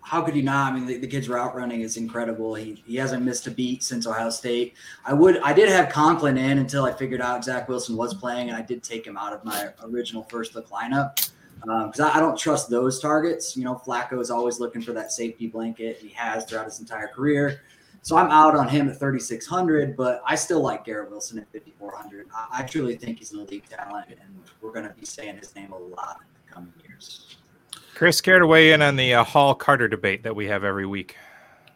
how 0.02 0.24
could 0.24 0.34
he 0.34 0.42
not? 0.42 0.74
I 0.74 0.76
mean, 0.76 0.88
the, 0.88 0.98
the, 0.98 1.08
kid's 1.08 1.30
route 1.30 1.56
running 1.56 1.82
is 1.82 1.96
incredible. 1.96 2.56
He, 2.56 2.84
he 2.86 2.96
hasn't 2.96 3.24
missed 3.24 3.46
a 3.48 3.52
beat 3.52 3.84
since 3.84 4.08
Ohio 4.08 4.32
State. 4.32 4.74
I 5.06 5.14
would 5.14 5.38
I 5.42 5.54
did 5.54 5.70
have 5.70 5.90
Conklin 5.90 6.38
in 6.38 6.58
until 6.58 6.84
I 6.84 6.94
figured 6.94 7.22
out 7.22 7.46
Zach 7.46 7.70
Wilson 7.70 7.96
was 7.96 8.16
playing, 8.16 8.50
and 8.50 8.58
I 8.58 8.64
did 8.64 8.82
take 8.82 9.06
him 9.06 9.18
out 9.18 9.34
of 9.34 9.46
my 9.46 9.70
original 9.84 10.24
first 10.24 10.56
look 10.56 10.68
lineup 10.70 11.31
because 11.62 12.00
um, 12.00 12.12
I, 12.12 12.18
I, 12.18 12.20
don't 12.20 12.38
trust 12.38 12.70
those 12.70 13.00
targets. 13.00 13.56
You 13.56 13.64
know, 13.64 13.76
Flacco 13.76 14.20
is 14.20 14.32
always 14.32 14.60
looking 14.60 14.82
for 14.82 14.94
that 14.94 15.12
safety 15.12 15.48
blanket. 15.48 15.98
He 15.98 16.10
has 16.10 16.46
throughout 16.46 16.66
his 16.66 16.80
entire 16.80 17.08
career. 17.08 17.62
So 18.04 18.18
I'm 18.18 18.32
out 18.32 18.56
on 18.56 18.68
him 18.68 18.90
at 18.90 18.98
3,600, 18.98 19.96
but 19.96 20.24
I 20.26 20.34
still 20.34 20.62
like 20.62 20.86
Garrett 20.86 21.12
Wilson 21.12 21.38
at 21.38 21.52
5,400. 21.52 22.28
I, 22.34 22.48
I 22.52 22.64
truly 22.64 22.96
think 22.96 23.20
he's 23.20 23.32
an 23.32 23.42
elite 23.42 23.66
talent, 23.70 24.08
and 24.10 24.42
we're 24.60 24.72
going 24.72 24.88
to 24.88 24.94
be 24.96 25.06
saying 25.06 25.38
his 25.38 25.56
name 25.56 25.72
a 25.72 25.78
lot 25.78 26.22
in 26.22 26.28
the 26.48 26.54
coming 26.54 26.74
years. 26.88 27.38
Chris, 27.94 28.20
care 28.20 28.40
to 28.40 28.48
weigh 28.48 28.72
in 28.74 28.82
on 28.82 28.96
the 28.96 29.14
uh, 29.14 29.24
Hall 29.24 29.54
Carter 29.54 29.88
debate 29.88 30.24
that 30.24 30.36
we 30.36 30.48
have 30.48 30.64
every 30.64 30.88
week? 30.88 31.16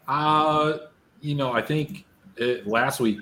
Uh, 0.07 0.77
you 1.21 1.35
know, 1.35 1.53
I 1.53 1.61
think 1.61 2.05
it, 2.37 2.65
last 2.65 2.99
week 2.99 3.19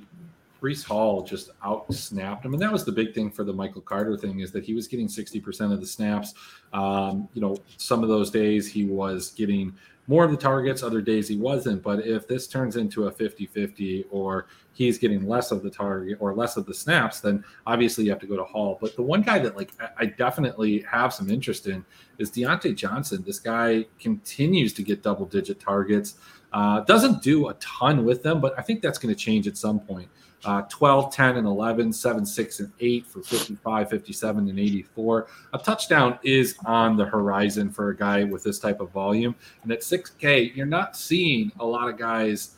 Breece 0.63 0.85
Hall 0.85 1.23
just 1.23 1.49
out 1.63 1.93
snapped 1.93 2.45
him, 2.45 2.53
and 2.53 2.61
that 2.61 2.71
was 2.71 2.85
the 2.85 2.91
big 2.91 3.13
thing 3.13 3.29
for 3.29 3.43
the 3.43 3.51
Michael 3.51 3.81
Carter 3.81 4.15
thing 4.17 4.39
is 4.39 4.51
that 4.53 4.63
he 4.63 4.73
was 4.73 4.87
getting 4.87 5.09
sixty 5.09 5.41
percent 5.41 5.73
of 5.73 5.81
the 5.81 5.85
snaps. 5.85 6.33
Um, 6.71 7.27
you 7.33 7.41
know, 7.41 7.57
some 7.75 8.01
of 8.01 8.07
those 8.07 8.31
days 8.31 8.71
he 8.71 8.85
was 8.85 9.31
getting 9.31 9.75
more 10.07 10.25
of 10.25 10.31
the 10.31 10.37
targets, 10.37 10.83
other 10.83 11.01
days 11.01 11.27
he 11.27 11.37
wasn't. 11.37 11.81
But 11.81 12.05
if 12.05 12.27
this 12.27 12.47
turns 12.47 12.75
into 12.75 13.07
a 13.07 13.11
50-50 13.11 14.05
or 14.11 14.47
he's 14.73 14.97
getting 14.97 15.25
less 15.25 15.51
of 15.51 15.63
the 15.63 15.69
target 15.69 16.17
or 16.19 16.35
less 16.35 16.57
of 16.57 16.65
the 16.65 16.73
snaps, 16.73 17.21
then 17.21 17.43
obviously 17.65 18.03
you 18.03 18.09
have 18.09 18.19
to 18.19 18.27
go 18.27 18.35
to 18.35 18.43
Hall. 18.43 18.77
But 18.81 18.97
the 18.97 19.01
one 19.01 19.21
guy 19.21 19.39
that 19.39 19.55
like 19.55 19.71
I 19.97 20.07
definitely 20.07 20.81
have 20.91 21.13
some 21.13 21.29
interest 21.29 21.67
in 21.67 21.85
is 22.17 22.31
Diontae 22.31 22.75
Johnson. 22.75 23.23
This 23.25 23.39
guy 23.39 23.85
continues 23.99 24.73
to 24.73 24.83
get 24.83 25.03
double 25.03 25.25
digit 25.25 25.59
targets. 25.59 26.15
Uh, 26.51 26.81
doesn't 26.81 27.23
do 27.23 27.47
a 27.47 27.53
ton 27.55 28.03
with 28.05 28.23
them, 28.23 28.41
but 28.41 28.53
I 28.57 28.61
think 28.61 28.81
that's 28.81 28.97
going 28.97 29.13
to 29.13 29.19
change 29.19 29.47
at 29.47 29.57
some 29.57 29.79
point 29.79 30.09
uh, 30.45 30.63
12, 30.63 31.13
10, 31.13 31.37
and 31.37 31.47
11, 31.47 31.93
7, 31.93 32.25
6, 32.25 32.59
and 32.59 32.71
8 32.79 33.05
for 33.05 33.21
55, 33.21 33.89
57, 33.89 34.49
and 34.49 34.59
84. 34.59 35.27
A 35.53 35.57
touchdown 35.57 36.19
is 36.23 36.55
on 36.65 36.97
the 36.97 37.05
horizon 37.05 37.69
for 37.69 37.89
a 37.89 37.95
guy 37.95 38.23
with 38.23 38.43
this 38.43 38.59
type 38.59 38.81
of 38.81 38.91
volume. 38.91 39.35
And 39.63 39.71
at 39.71 39.81
6K, 39.81 40.55
you're 40.55 40.65
not 40.65 40.97
seeing 40.97 41.51
a 41.59 41.65
lot 41.65 41.89
of 41.89 41.97
guys 41.97 42.55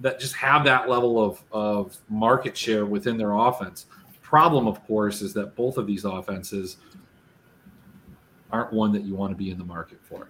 that 0.00 0.20
just 0.20 0.34
have 0.34 0.64
that 0.64 0.88
level 0.88 1.22
of, 1.22 1.42
of 1.52 1.96
market 2.08 2.56
share 2.56 2.86
within 2.86 3.16
their 3.16 3.32
offense. 3.32 3.86
problem, 4.22 4.66
of 4.66 4.84
course, 4.86 5.22
is 5.22 5.32
that 5.34 5.54
both 5.54 5.78
of 5.78 5.86
these 5.86 6.04
offenses 6.04 6.78
aren't 8.50 8.72
one 8.72 8.92
that 8.92 9.02
you 9.02 9.14
want 9.14 9.30
to 9.30 9.36
be 9.36 9.50
in 9.50 9.58
the 9.58 9.64
market 9.64 9.98
for. 10.02 10.28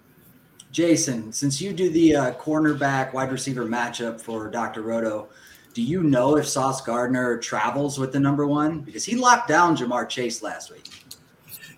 Jayson, 0.73 1.33
since 1.33 1.61
you 1.61 1.73
do 1.73 1.88
the 1.88 2.14
uh, 2.14 2.33
cornerback 2.35 3.12
wide 3.12 3.33
receiver 3.33 3.64
matchup 3.64 4.21
for 4.21 4.51
Dr. 4.51 4.83
Roto, 4.83 5.29
do 5.77 5.83
you 5.83 6.03
know 6.03 6.39
if 6.39 6.49
Sauce 6.49 6.81
Gardner 6.81 7.37
travels 7.37 7.99
with 7.99 8.11
the 8.11 8.19
number 8.19 8.47
one? 8.47 8.81
Because 8.81 9.05
he 9.05 9.15
locked 9.15 9.47
down 9.47 9.77
Ja'Marr 9.77 10.09
Chase 10.09 10.43
last 10.43 10.73
week. 10.73 10.89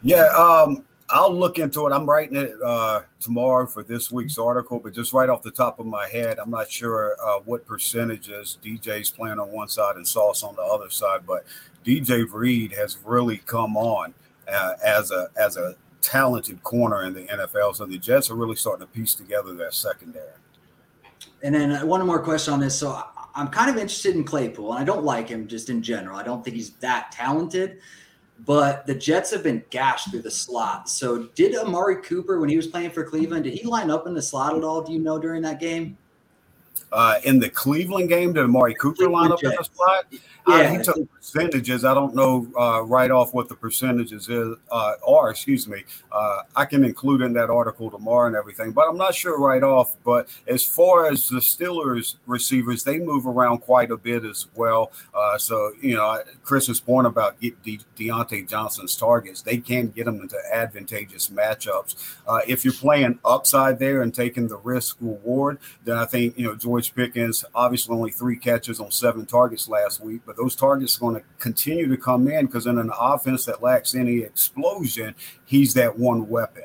Yeah, 0.02 0.26
um, 0.38 0.84
I'll 1.10 1.34
look 1.34 1.58
into 1.58 1.84
it. 1.84 1.92
I'm 1.92 2.08
writing 2.08 2.36
it 2.36 2.52
uh, 2.64 3.00
tomorrow 3.18 3.66
for 3.66 3.82
this 3.82 4.12
week's 4.12 4.38
article, 4.38 4.78
but 4.78 4.92
just 4.92 5.12
right 5.12 5.28
off 5.28 5.42
the 5.42 5.50
top 5.50 5.80
of 5.80 5.86
my 5.86 6.06
head, 6.06 6.38
I'm 6.38 6.48
not 6.48 6.70
sure 6.70 7.16
uh, 7.20 7.40
what 7.44 7.66
percentages 7.66 8.58
DJ's 8.62 9.10
playing 9.10 9.40
on 9.40 9.50
one 9.50 9.66
side 9.66 9.96
and 9.96 10.06
Sauce 10.06 10.44
on 10.44 10.54
the 10.54 10.62
other 10.62 10.90
side. 10.90 11.22
But 11.26 11.44
DJ 11.84 12.24
Reed 12.32 12.70
has 12.74 12.98
really 13.04 13.38
come 13.38 13.76
on 13.76 14.14
uh, 14.46 14.74
as 14.86 15.10
a 15.10 15.26
as 15.36 15.56
a 15.56 15.74
talented 16.02 16.62
corner 16.62 17.02
in 17.02 17.14
the 17.14 17.22
NFL. 17.22 17.74
So 17.74 17.84
the 17.84 17.98
Jets 17.98 18.30
are 18.30 18.36
really 18.36 18.54
starting 18.54 18.86
to 18.86 18.92
piece 18.92 19.16
together 19.16 19.54
their 19.54 19.72
secondary. 19.72 20.30
And 21.42 21.52
then 21.52 21.72
uh, 21.72 21.84
one 21.84 22.06
more 22.06 22.22
question 22.22 22.54
on 22.54 22.60
this. 22.60 22.78
So 22.78 23.02
I'm 23.38 23.46
kind 23.46 23.70
of 23.70 23.76
interested 23.76 24.16
in 24.16 24.24
Claypool, 24.24 24.72
and 24.72 24.80
I 24.80 24.84
don't 24.84 25.04
like 25.04 25.28
him 25.28 25.46
just 25.46 25.70
in 25.70 25.80
general. 25.80 26.18
I 26.18 26.24
don't 26.24 26.44
think 26.44 26.56
he's 26.56 26.72
that 26.78 27.12
talented, 27.12 27.78
but 28.44 28.84
the 28.84 28.94
Jets 28.96 29.30
have 29.30 29.44
been 29.44 29.62
gashed 29.70 30.10
through 30.10 30.22
the 30.22 30.30
slot. 30.30 30.88
So 30.88 31.28
did 31.36 31.56
Amari 31.56 32.02
Cooper, 32.02 32.40
when 32.40 32.48
he 32.48 32.56
was 32.56 32.66
playing 32.66 32.90
for 32.90 33.04
Cleveland, 33.04 33.44
did 33.44 33.54
he 33.54 33.64
line 33.64 33.92
up 33.92 34.08
in 34.08 34.14
the 34.14 34.20
slot 34.20 34.56
at 34.56 34.64
all? 34.64 34.82
Do 34.82 34.92
you 34.92 34.98
know 34.98 35.20
during 35.20 35.40
that 35.42 35.60
game? 35.60 35.96
Uh, 36.92 37.16
in 37.24 37.38
the 37.38 37.48
Cleveland 37.48 38.08
game, 38.08 38.32
did 38.32 38.44
Amari 38.44 38.74
Cooper 38.74 39.08
line 39.08 39.32
up 39.32 39.42
in 39.42 39.50
the 39.50 39.64
slot? 39.64 40.06
Uh, 40.48 40.66
he 40.66 40.82
took 40.82 41.12
percentages. 41.12 41.84
I 41.84 41.92
don't 41.92 42.14
know 42.14 42.48
uh, 42.58 42.82
right 42.82 43.10
off 43.10 43.34
what 43.34 43.50
the 43.50 43.54
percentages 43.54 44.30
is 44.30 44.56
uh, 44.70 44.92
are. 45.06 45.30
Excuse 45.30 45.68
me. 45.68 45.84
Uh, 46.10 46.42
I 46.56 46.64
can 46.64 46.84
include 46.84 47.20
in 47.20 47.34
that 47.34 47.50
article 47.50 47.90
tomorrow 47.90 48.28
and 48.28 48.34
everything, 48.34 48.72
but 48.72 48.88
I'm 48.88 48.96
not 48.96 49.14
sure 49.14 49.38
right 49.38 49.62
off. 49.62 49.96
But 50.04 50.28
as 50.46 50.64
far 50.64 51.06
as 51.10 51.28
the 51.28 51.40
Steelers 51.40 52.14
receivers, 52.26 52.82
they 52.82 52.98
move 52.98 53.26
around 53.26 53.58
quite 53.58 53.90
a 53.90 53.98
bit 53.98 54.24
as 54.24 54.46
well. 54.54 54.90
Uh, 55.14 55.36
so 55.36 55.72
you 55.82 55.96
know, 55.96 56.22
Chris's 56.42 56.80
point 56.80 57.06
about 57.06 57.38
get 57.40 57.62
De- 57.62 57.80
Diontae 57.98 58.48
Johnson's 58.48 58.96
targets, 58.96 59.42
they 59.42 59.58
can 59.58 59.88
get 59.88 60.06
them 60.06 60.20
into 60.22 60.38
advantageous 60.50 61.28
matchups. 61.28 61.96
Uh, 62.26 62.40
if 62.46 62.64
you're 62.64 62.72
playing 62.72 63.18
upside 63.22 63.78
there 63.78 64.00
and 64.00 64.14
taking 64.14 64.48
the 64.48 64.56
risk 64.56 64.96
reward, 65.00 65.58
then 65.84 65.98
I 65.98 66.06
think 66.06 66.38
you 66.38 66.46
know 66.46 66.54
George 66.54 66.77
Pickens 66.86 67.44
obviously 67.54 67.94
only 67.94 68.10
three 68.10 68.38
catches 68.38 68.80
on 68.80 68.90
seven 68.90 69.26
targets 69.26 69.68
last 69.68 70.00
week, 70.00 70.22
but 70.24 70.36
those 70.36 70.54
targets 70.54 70.96
are 70.96 71.00
going 71.00 71.14
to 71.16 71.22
continue 71.38 71.88
to 71.88 71.96
come 71.96 72.28
in 72.28 72.46
because 72.46 72.66
in 72.66 72.78
an 72.78 72.90
offense 72.98 73.44
that 73.46 73.62
lacks 73.62 73.94
any 73.94 74.18
explosion, 74.18 75.14
he's 75.44 75.74
that 75.74 75.98
one 75.98 76.28
weapon. 76.28 76.64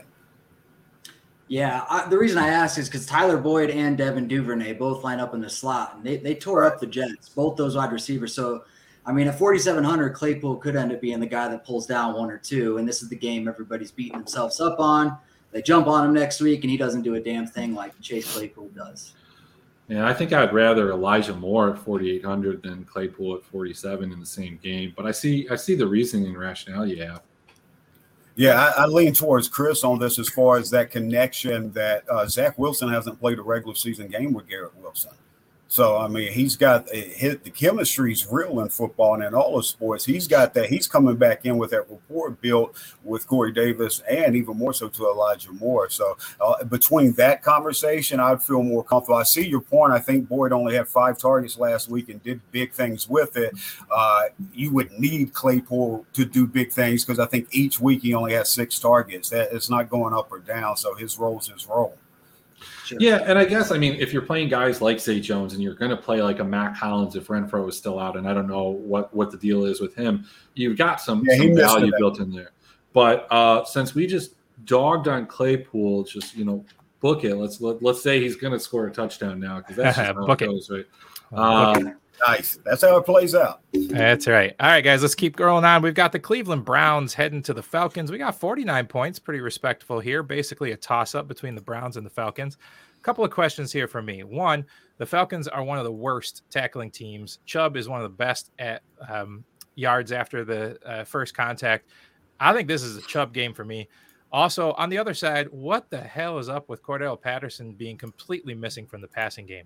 Yeah, 1.47 1.85
I, 1.89 2.07
the 2.07 2.17
reason 2.17 2.37
I 2.37 2.47
ask 2.47 2.77
is 2.77 2.87
because 2.87 3.05
Tyler 3.05 3.37
Boyd 3.37 3.69
and 3.69 3.97
Devin 3.97 4.27
Duvernay 4.27 4.73
both 4.73 5.03
line 5.03 5.19
up 5.19 5.33
in 5.33 5.41
the 5.41 5.49
slot, 5.49 5.95
and 5.95 6.03
they, 6.03 6.17
they 6.17 6.35
tore 6.35 6.63
up 6.63 6.79
the 6.79 6.87
Jets, 6.87 7.29
both 7.29 7.57
those 7.57 7.75
wide 7.75 7.91
receivers. 7.91 8.33
So, 8.33 8.63
I 9.05 9.11
mean, 9.11 9.27
at 9.27 9.37
4,700, 9.37 10.11
Claypool 10.11 10.57
could 10.57 10.75
end 10.75 10.91
up 10.93 11.01
being 11.01 11.19
the 11.19 11.27
guy 11.27 11.47
that 11.49 11.65
pulls 11.65 11.85
down 11.85 12.13
one 12.13 12.31
or 12.31 12.37
two, 12.37 12.77
and 12.77 12.87
this 12.87 13.03
is 13.03 13.09
the 13.09 13.15
game 13.15 13.47
everybody's 13.47 13.91
beating 13.91 14.17
themselves 14.17 14.59
up 14.61 14.79
on. 14.79 15.17
They 15.51 15.61
jump 15.61 15.85
on 15.87 16.05
him 16.07 16.13
next 16.13 16.41
week, 16.41 16.63
and 16.63 16.71
he 16.71 16.77
doesn't 16.77 17.03
do 17.03 17.15
a 17.15 17.19
damn 17.19 17.45
thing 17.45 17.75
like 17.75 17.99
Chase 18.01 18.33
Claypool 18.33 18.69
does. 18.69 19.13
Yeah, 19.93 20.07
I 20.07 20.13
think 20.13 20.33
I'd 20.33 20.51
rather 20.51 20.89
Elijah 20.89 21.35
Moore 21.35 21.69
at 21.69 21.77
4,800 21.77 22.63
than 22.63 22.83
Claypool 22.83 23.35
at 23.35 23.43
47 23.43 24.11
in 24.11 24.19
the 24.19 24.25
same 24.25 24.57
game. 24.63 24.91
But 24.97 25.05
I 25.05 25.11
see, 25.11 25.47
I 25.51 25.55
see 25.55 25.75
the 25.75 25.85
reasoning 25.85 26.29
and 26.29 26.37
rationale 26.39 26.87
you 26.87 27.03
have. 27.03 27.21
Yeah, 28.35 28.71
I, 28.75 28.83
I, 28.83 28.85
lean 28.87 29.13
towards 29.13 29.47
Chris 29.47 29.83
on 29.83 29.99
this 29.99 30.17
as 30.17 30.27
far 30.29 30.57
as 30.57 30.71
that 30.71 30.89
connection 30.89 31.71
that 31.73 32.09
uh, 32.09 32.25
Zach 32.25 32.57
Wilson 32.57 32.89
hasn't 32.89 33.19
played 33.19 33.37
a 33.37 33.43
regular 33.43 33.75
season 33.75 34.07
game 34.07 34.33
with 34.33 34.49
Garrett 34.49 34.75
Wilson. 34.77 35.11
So 35.73 35.97
I 35.97 36.07
mean, 36.07 36.31
he's 36.31 36.55
got 36.55 36.87
hit 36.91 37.43
the 37.43 37.49
chemistry's 37.49 38.27
real 38.29 38.59
in 38.59 38.69
football 38.69 39.15
and 39.15 39.23
in 39.23 39.33
all 39.33 39.57
of 39.57 39.65
sports. 39.65 40.05
He's 40.05 40.27
got 40.27 40.53
that. 40.53 40.69
He's 40.69 40.87
coming 40.87 41.15
back 41.15 41.47
in 41.47 41.57
with 41.57 41.71
that 41.71 41.89
rapport 41.89 42.29
built 42.29 42.77
with 43.03 43.25
Corey 43.25 43.51
Davis 43.51 43.99
and 44.07 44.35
even 44.35 44.55
more 44.55 44.75
so 44.75 44.87
to 44.87 45.09
Elijah 45.09 45.51
Moore. 45.51 45.89
So 45.89 46.15
uh, 46.39 46.63
between 46.65 47.13
that 47.13 47.41
conversation, 47.41 48.19
I'd 48.19 48.43
feel 48.43 48.61
more 48.61 48.83
comfortable. 48.83 49.15
I 49.15 49.23
see 49.23 49.47
your 49.47 49.61
point. 49.61 49.93
I 49.93 49.97
think 49.97 50.29
Boyd 50.29 50.51
only 50.51 50.75
had 50.75 50.87
five 50.87 51.17
targets 51.17 51.57
last 51.57 51.89
week 51.89 52.07
and 52.07 52.21
did 52.21 52.39
big 52.51 52.71
things 52.71 53.09
with 53.09 53.35
it. 53.35 53.55
Uh, 53.89 54.25
you 54.53 54.71
would 54.73 54.91
need 54.91 55.33
Claypool 55.33 56.05
to 56.13 56.23
do 56.23 56.45
big 56.45 56.71
things 56.71 57.03
because 57.03 57.17
I 57.17 57.25
think 57.25 57.47
each 57.49 57.79
week 57.79 58.03
he 58.03 58.13
only 58.13 58.33
has 58.33 58.53
six 58.53 58.77
targets. 58.77 59.31
That 59.31 59.51
it's 59.51 59.71
not 59.71 59.89
going 59.89 60.13
up 60.13 60.31
or 60.31 60.37
down. 60.37 60.77
So 60.77 60.93
his 60.93 61.17
role's 61.17 61.47
his 61.47 61.65
role. 61.65 61.97
Sure. 62.85 62.97
Yeah, 62.99 63.23
and 63.25 63.39
I 63.39 63.45
guess 63.45 63.71
I 63.71 63.77
mean 63.77 63.95
if 63.95 64.11
you're 64.11 64.23
playing 64.23 64.49
guys 64.49 64.81
like 64.81 64.99
Zay 64.99 65.19
Jones 65.19 65.53
and 65.53 65.63
you're 65.63 65.75
going 65.75 65.91
to 65.91 65.97
play 65.97 66.21
like 66.21 66.39
a 66.39 66.43
Mack 66.43 66.75
Hollins 66.75 67.15
if 67.15 67.27
Renfrow 67.27 67.67
is 67.69 67.77
still 67.77 67.99
out, 67.99 68.17
and 68.17 68.27
I 68.27 68.33
don't 68.33 68.47
know 68.47 68.69
what 68.69 69.13
what 69.13 69.31
the 69.31 69.37
deal 69.37 69.65
is 69.65 69.79
with 69.79 69.95
him, 69.95 70.25
you've 70.55 70.77
got 70.77 70.99
some, 70.99 71.23
yeah, 71.25 71.37
some 71.37 71.55
value 71.55 71.91
built 71.97 72.19
in 72.19 72.31
there. 72.31 72.51
But 72.91 73.27
uh, 73.31 73.63
since 73.65 73.95
we 73.95 74.05
just 74.05 74.35
dogged 74.65 75.07
on 75.07 75.27
Claypool, 75.27 76.03
just 76.03 76.35
you 76.35 76.45
know 76.45 76.65
book 76.99 77.23
it. 77.23 77.35
Let's 77.35 77.61
let, 77.61 77.83
let's 77.83 78.01
say 78.01 78.19
he's 78.19 78.35
going 78.35 78.53
to 78.53 78.59
score 78.59 78.87
a 78.87 78.91
touchdown 78.91 79.39
now 79.39 79.57
because 79.57 79.75
that's 79.75 79.97
just 79.97 80.13
how 80.15 80.31
it 80.31 80.39
goes, 80.39 80.69
right? 80.69 80.85
Um, 81.31 81.95
Nice. 82.25 82.57
That's 82.63 82.81
how 82.81 82.97
it 82.97 83.05
plays 83.05 83.35
out. 83.35 83.61
That's 83.73 84.27
right. 84.27 84.55
All 84.59 84.67
right, 84.67 84.83
guys, 84.83 85.01
let's 85.01 85.15
keep 85.15 85.35
going 85.35 85.65
on. 85.65 85.81
We've 85.81 85.93
got 85.93 86.11
the 86.11 86.19
Cleveland 86.19 86.63
Browns 86.63 87.13
heading 87.13 87.41
to 87.43 87.53
the 87.53 87.63
Falcons. 87.63 88.11
We 88.11 88.17
got 88.17 88.39
49 88.39 88.87
points, 88.87 89.19
pretty 89.19 89.41
respectful 89.41 89.99
here. 89.99 90.23
Basically, 90.23 90.71
a 90.71 90.77
toss 90.77 91.15
up 91.15 91.27
between 91.27 91.55
the 91.55 91.61
Browns 91.61 91.97
and 91.97 92.05
the 92.05 92.09
Falcons. 92.09 92.57
A 92.97 93.01
couple 93.01 93.25
of 93.25 93.31
questions 93.31 93.71
here 93.73 93.87
for 93.87 94.01
me. 94.01 94.23
One, 94.23 94.65
the 94.97 95.05
Falcons 95.05 95.47
are 95.47 95.63
one 95.63 95.77
of 95.77 95.83
the 95.83 95.91
worst 95.91 96.43
tackling 96.49 96.91
teams. 96.91 97.39
Chubb 97.45 97.75
is 97.75 97.89
one 97.89 97.99
of 97.99 98.03
the 98.03 98.15
best 98.15 98.51
at 98.59 98.83
um, 99.09 99.43
yards 99.75 100.11
after 100.11 100.45
the 100.45 100.77
uh, 100.85 101.03
first 101.03 101.33
contact. 101.33 101.89
I 102.39 102.53
think 102.53 102.67
this 102.67 102.83
is 102.83 102.95
a 102.95 103.01
Chubb 103.01 103.33
game 103.33 103.53
for 103.53 103.65
me. 103.65 103.89
Also, 104.31 104.71
on 104.73 104.89
the 104.89 104.97
other 104.97 105.13
side, 105.13 105.47
what 105.51 105.89
the 105.89 105.99
hell 105.99 106.39
is 106.39 106.49
up 106.49 106.69
with 106.69 106.81
Cordarrelle 106.81 107.21
Patterson 107.21 107.73
being 107.73 107.97
completely 107.97 108.55
missing 108.55 108.87
from 108.87 109.01
the 109.01 109.07
passing 109.07 109.45
game? 109.45 109.65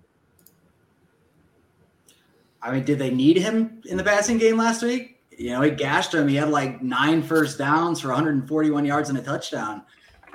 I 2.62 2.72
mean, 2.72 2.84
did 2.84 2.98
they 2.98 3.10
need 3.10 3.38
him 3.38 3.82
in 3.86 3.96
the 3.96 4.04
passing 4.04 4.38
game 4.38 4.56
last 4.56 4.82
week? 4.82 5.20
You 5.30 5.50
know, 5.50 5.62
he 5.62 5.70
gashed 5.70 6.12
him. 6.12 6.26
He 6.26 6.34
had 6.34 6.50
like 6.50 6.82
nine 6.82 7.22
first 7.22 7.58
downs 7.58 8.00
for 8.00 8.08
141 8.08 8.84
yards 8.84 9.08
and 9.08 9.18
a 9.18 9.22
touchdown. 9.22 9.82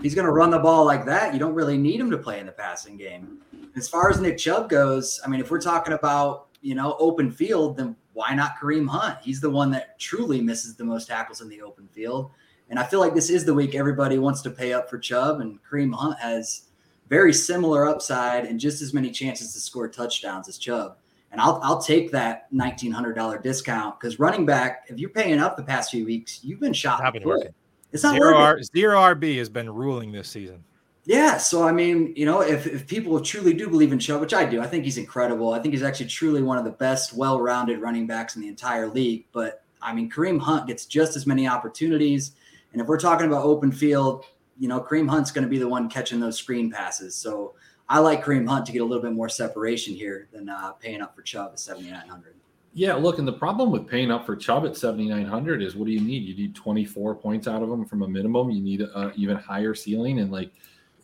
He's 0.02 0.16
going 0.16 0.26
to 0.26 0.32
run 0.32 0.50
the 0.50 0.60
ball 0.60 0.86
like 0.86 1.06
that. 1.06 1.34
You 1.34 1.40
don't 1.40 1.54
really 1.54 1.78
need 1.78 2.00
him 2.00 2.10
to 2.12 2.18
play 2.18 2.40
in 2.40 2.46
the 2.46 2.52
passing 2.52 2.98
game. 2.98 3.40
As 3.76 3.90
far 3.90 4.10
as 4.10 4.20
Nick 4.20 4.38
Chubb 4.38 4.70
goes, 4.70 5.20
I 5.26 5.30
mean, 5.30 5.42
if 5.42 5.52
we're 5.52 5.62
talking 5.62 5.94
about, 5.94 6.48
you 6.62 6.74
know, 6.74 6.96
open 7.00 7.32
field, 7.32 7.78
then 7.78 7.96
why 8.14 8.34
not 8.34 8.56
Kareem 8.62 8.88
Hunt? 8.88 9.18
He's 9.22 9.42
the 9.42 9.50
one 9.50 9.72
that 9.72 10.00
truly 10.00 10.40
misses 10.40 10.76
the 10.76 10.86
most 10.86 11.08
tackles 11.08 11.42
in 11.42 11.50
the 11.50 11.62
open 11.62 11.88
field. 11.90 12.32
And 12.70 12.80
I 12.80 12.84
feel 12.84 13.02
like 13.02 13.14
this 13.14 13.30
is 13.30 13.44
the 13.44 13.54
week 13.54 13.76
everybody 13.76 14.18
wants 14.18 14.42
to 14.44 14.50
pay 14.50 14.74
up 14.74 14.90
for 14.90 14.98
Chubb, 14.98 15.42
and 15.42 15.60
Kareem 15.64 15.94
Hunt 15.94 16.18
has 16.20 16.64
very 17.10 17.34
similar 17.34 17.86
upside 17.86 18.46
and 18.46 18.60
just 18.60 18.82
as 18.82 18.94
many 18.94 19.12
chances 19.12 19.54
to 19.54 19.60
score 19.60 19.90
touchdowns 19.90 20.48
as 20.48 20.58
Chubb 20.58 20.98
and 21.34 21.42
I'll 21.42 21.60
I'll 21.64 21.82
take 21.82 22.12
that 22.12 22.48
nineteen 22.52 22.92
hundred 22.92 23.14
dollar 23.14 23.40
discount 23.40 24.00
because 24.00 24.20
running 24.20 24.46
back, 24.46 24.86
if 24.88 25.00
you're 25.00 25.10
paying 25.10 25.40
up 25.40 25.58
the 25.58 25.64
past 25.64 25.92
few 25.92 26.06
weeks, 26.06 26.40
you've 26.44 26.60
been 26.60 26.74
shot. 26.74 27.02
Not 27.04 27.14
been 27.14 27.24
working. 27.24 27.54
It's 27.92 28.04
not 28.04 28.14
zero, 28.14 28.38
R, 28.38 28.62
zero 28.62 29.00
RB 29.00 29.38
has 29.40 29.50
been 29.50 29.70
ruling 29.70 30.12
this 30.12 30.30
season. 30.30 30.64
Yeah, 31.06 31.38
so 31.38 31.68
I 31.68 31.72
mean, 31.72 32.14
you 32.16 32.26
know, 32.26 32.42
if 32.42 32.68
if 32.68 32.88
people 32.88 33.20
truly 33.20 33.54
do 33.54 33.68
believe 33.68 33.92
in 33.92 34.00
Chubb, 34.00 34.22
which 34.22 34.34
I 34.34 34.46
do, 34.46 34.62
I 34.62 34.68
think 34.68 34.86
he's 34.86 34.98
incredible. 34.98 35.54
I 35.54 35.60
think 35.60 35.74
he's 35.74 35.84
actually 35.84 36.06
truly 36.06 36.44
one 36.44 36.58
of 36.58 36.64
the 36.64 36.72
best, 36.72 37.14
well-rounded 37.14 37.82
running 37.82 38.08
backs 38.08 38.36
in 38.36 38.42
the 38.42 38.48
entire 38.48 38.88
league. 38.88 39.26
But 39.34 39.64
I 39.82 39.94
mean, 39.94 40.10
Kareem 40.10 40.40
Hunt 40.40 40.68
gets 40.68 40.86
just 40.86 41.18
as 41.18 41.26
many 41.26 41.48
opportunities, 41.48 42.34
and 42.72 42.82
if 42.82 42.88
we're 42.88 43.00
talking 43.00 43.26
about 43.26 43.44
open 43.44 43.72
field, 43.72 44.24
you 44.60 44.68
know, 44.68 44.80
Kareem 44.80 45.10
Hunt's 45.10 45.32
going 45.32 45.44
to 45.44 45.50
be 45.50 45.58
the 45.58 45.68
one 45.68 45.90
catching 45.90 46.20
those 46.20 46.38
screen 46.38 46.72
passes. 46.72 47.16
So 47.16 47.56
I 47.94 48.00
like 48.00 48.26
Kareem 48.26 48.48
Hunt 48.48 48.66
to 48.66 48.72
get 48.72 48.82
a 48.82 48.86
little 48.86 49.04
bit 49.04 49.14
more 49.14 49.30
separation 49.30 49.94
here 49.94 50.28
than 50.34 50.50
uh, 50.50 50.72
paying 50.72 51.00
up 51.00 51.16
for 51.16 51.22
Chubb 51.22 51.52
at 51.54 51.60
7,900. 51.60 52.34
Yeah, 52.74 52.96
look, 52.96 53.20
and 53.20 53.28
the 53.28 53.34
problem 53.34 53.70
with 53.70 53.88
paying 53.88 54.10
up 54.10 54.26
for 54.26 54.36
Chubb 54.36 54.66
at 54.66 54.76
7,900 54.76 55.62
is 55.62 55.76
what 55.76 55.86
do 55.86 55.92
you 55.92 56.02
need? 56.02 56.24
You 56.24 56.36
need 56.36 56.56
24 56.56 57.14
points 57.14 57.48
out 57.48 57.62
of 57.62 57.70
him 57.70 57.86
from 57.86 58.02
a 58.02 58.08
minimum. 58.08 58.50
You 58.50 58.64
need 58.64 58.82
an 58.82 59.12
even 59.16 59.38
higher 59.38 59.76
ceiling, 59.76 60.22
and 60.22 60.32
like 60.32 60.52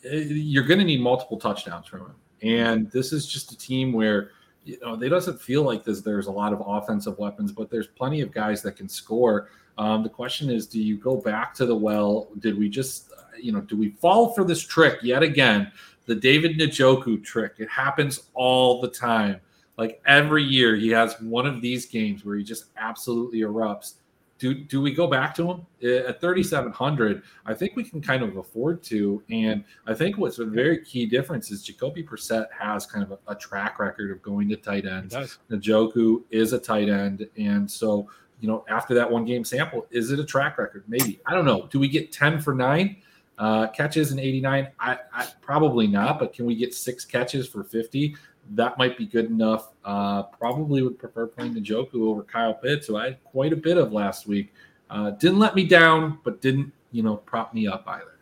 eh, 0.03 0.15
you're 0.29 0.63
going 0.63 0.79
to 0.79 0.83
need 0.83 0.99
multiple 0.99 1.37
touchdowns 1.37 1.85
from 1.85 1.99
him. 2.07 2.15
And 2.41 2.89
this 2.89 3.13
is 3.13 3.27
just 3.27 3.51
a 3.51 3.57
team 3.57 3.93
where 3.93 4.31
you 4.65 4.79
know 4.81 4.95
they 4.95 5.09
doesn't 5.09 5.39
feel 5.39 5.61
like 5.61 5.83
this. 5.83 6.01
There's 6.01 6.25
a 6.25 6.31
lot 6.31 6.53
of 6.53 6.63
offensive 6.65 7.19
weapons, 7.19 7.51
but 7.51 7.69
there's 7.69 7.85
plenty 7.85 8.21
of 8.21 8.31
guys 8.31 8.63
that 8.63 8.77
can 8.77 8.89
score. 8.89 9.49
Um, 9.77 10.01
the 10.01 10.09
question 10.09 10.49
is, 10.49 10.65
do 10.65 10.81
you 10.81 10.97
go 10.97 11.17
back 11.17 11.53
to 11.53 11.67
the 11.67 11.75
well? 11.75 12.29
Did 12.39 12.57
we 12.57 12.67
just, 12.67 13.11
you 13.39 13.51
know, 13.51 13.61
do 13.61 13.77
we 13.77 13.89
fall 13.91 14.33
for 14.33 14.43
this 14.43 14.59
trick 14.59 14.97
yet 15.03 15.21
again 15.21 15.71
the 16.09 16.15
David 16.15 16.57
Njoku 16.57 17.23
trick. 17.23 17.53
It 17.59 17.69
happens 17.69 18.23
all 18.33 18.81
the 18.81 18.87
time. 18.87 19.39
Like 19.77 20.01
every 20.07 20.43
year, 20.43 20.75
he 20.75 20.89
has 20.89 21.15
one 21.21 21.45
of 21.45 21.61
these 21.61 21.85
games 21.85 22.25
where 22.25 22.35
he 22.35 22.43
just 22.43 22.65
absolutely 22.77 23.41
erupts. 23.41 23.93
do 24.39 24.55
do 24.55 24.81
we 24.81 24.91
go 24.91 25.05
back 25.05 25.35
to 25.35 25.51
him? 25.51 25.67
Eh, 25.83 26.07
at 26.07 26.19
3700 26.19 27.21
i 27.45 27.53
think 27.53 27.75
we 27.75 27.83
can 27.83 28.01
kind 28.01 28.23
of 28.23 28.37
afford 28.37 28.81
to. 28.85 29.21
And 29.29 29.63
i 29.85 29.93
think 29.93 30.17
what's 30.17 30.39
a 30.39 30.45
very 30.45 30.83
key 30.83 31.05
difference 31.05 31.51
is 31.51 31.61
jacoby 31.61 32.03
Brissett 32.03 32.47
has 32.57 32.87
kind 32.87 33.03
of 33.03 33.11
a, 33.11 33.31
a 33.31 33.35
track 33.35 33.77
record 33.77 34.09
of 34.09 34.19
going 34.23 34.49
to 34.49 34.55
tight 34.55 34.87
ends. 34.87 35.15
Njoku 35.51 36.23
is 36.31 36.53
a 36.53 36.59
tight 36.59 36.89
end. 36.89 37.27
And 37.37 37.69
so 37.69 38.09
you 38.39 38.47
know 38.47 38.65
after 38.67 38.95
that 38.95 39.09
one 39.09 39.25
game 39.25 39.45
sample 39.45 39.85
is 39.91 40.09
it 40.09 40.19
a 40.19 40.25
track 40.25 40.57
record? 40.57 40.85
Maybe. 40.87 41.19
I 41.27 41.35
don't 41.35 41.45
know. 41.45 41.67
Do 41.69 41.79
we 41.79 41.87
get 41.87 42.11
10 42.11 42.41
for 42.41 42.55
9 42.55 42.95
uh, 43.39 43.67
catches 43.69 44.11
in 44.11 44.19
89 44.19 44.67
I, 44.79 44.97
I 45.11 45.27
probably 45.41 45.87
not 45.87 46.19
but 46.19 46.33
can 46.33 46.45
we 46.45 46.55
get 46.55 46.75
six 46.75 47.03
catches 47.05 47.47
for 47.47 47.63
50 47.63 48.15
that 48.51 48.77
might 48.77 48.97
be 48.97 49.05
good 49.05 49.25
enough. 49.25 49.73
Uh, 49.85 50.23
probably 50.23 50.81
would 50.81 50.97
prefer 50.97 51.27
playing 51.27 51.53
the 51.53 51.61
Njoku 51.61 52.07
over 52.07 52.23
Kyle 52.23 52.53
Pitts, 52.53 52.87
who 52.87 52.97
I 52.97 53.05
had 53.05 53.23
quite 53.23 53.53
a 53.53 53.55
bit 53.55 53.77
of 53.77 53.91
last 53.91 54.27
week. 54.27 54.53
Uh, 54.89 55.11
didn't 55.11 55.39
let 55.39 55.55
me 55.55 55.65
down, 55.65 56.19
but 56.23 56.41
didn't 56.41 56.71
you 56.91 57.03
know 57.03 57.17
prop 57.17 57.53
me 57.53 57.67
up 57.67 57.83
either. 57.87 58.17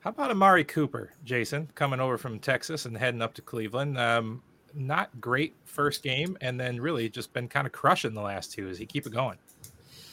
How 0.00 0.10
about 0.10 0.30
Amari 0.30 0.64
Cooper, 0.64 1.12
Jayson, 1.24 1.68
coming 1.74 2.00
over 2.00 2.16
from 2.16 2.38
Texas 2.38 2.86
and 2.86 2.96
heading 2.96 3.20
up 3.20 3.34
to 3.34 3.42
Cleveland? 3.42 3.98
Um, 3.98 4.42
not 4.74 5.08
great 5.20 5.54
first 5.64 6.02
game, 6.02 6.36
and 6.40 6.58
then 6.58 6.80
really 6.80 7.08
just 7.08 7.32
been 7.32 7.48
kind 7.48 7.66
of 7.66 7.72
crushing 7.72 8.14
the 8.14 8.20
last 8.20 8.52
two. 8.52 8.68
As 8.68 8.78
he 8.78 8.86
keep 8.86 9.06
it 9.06 9.12
going? 9.12 9.38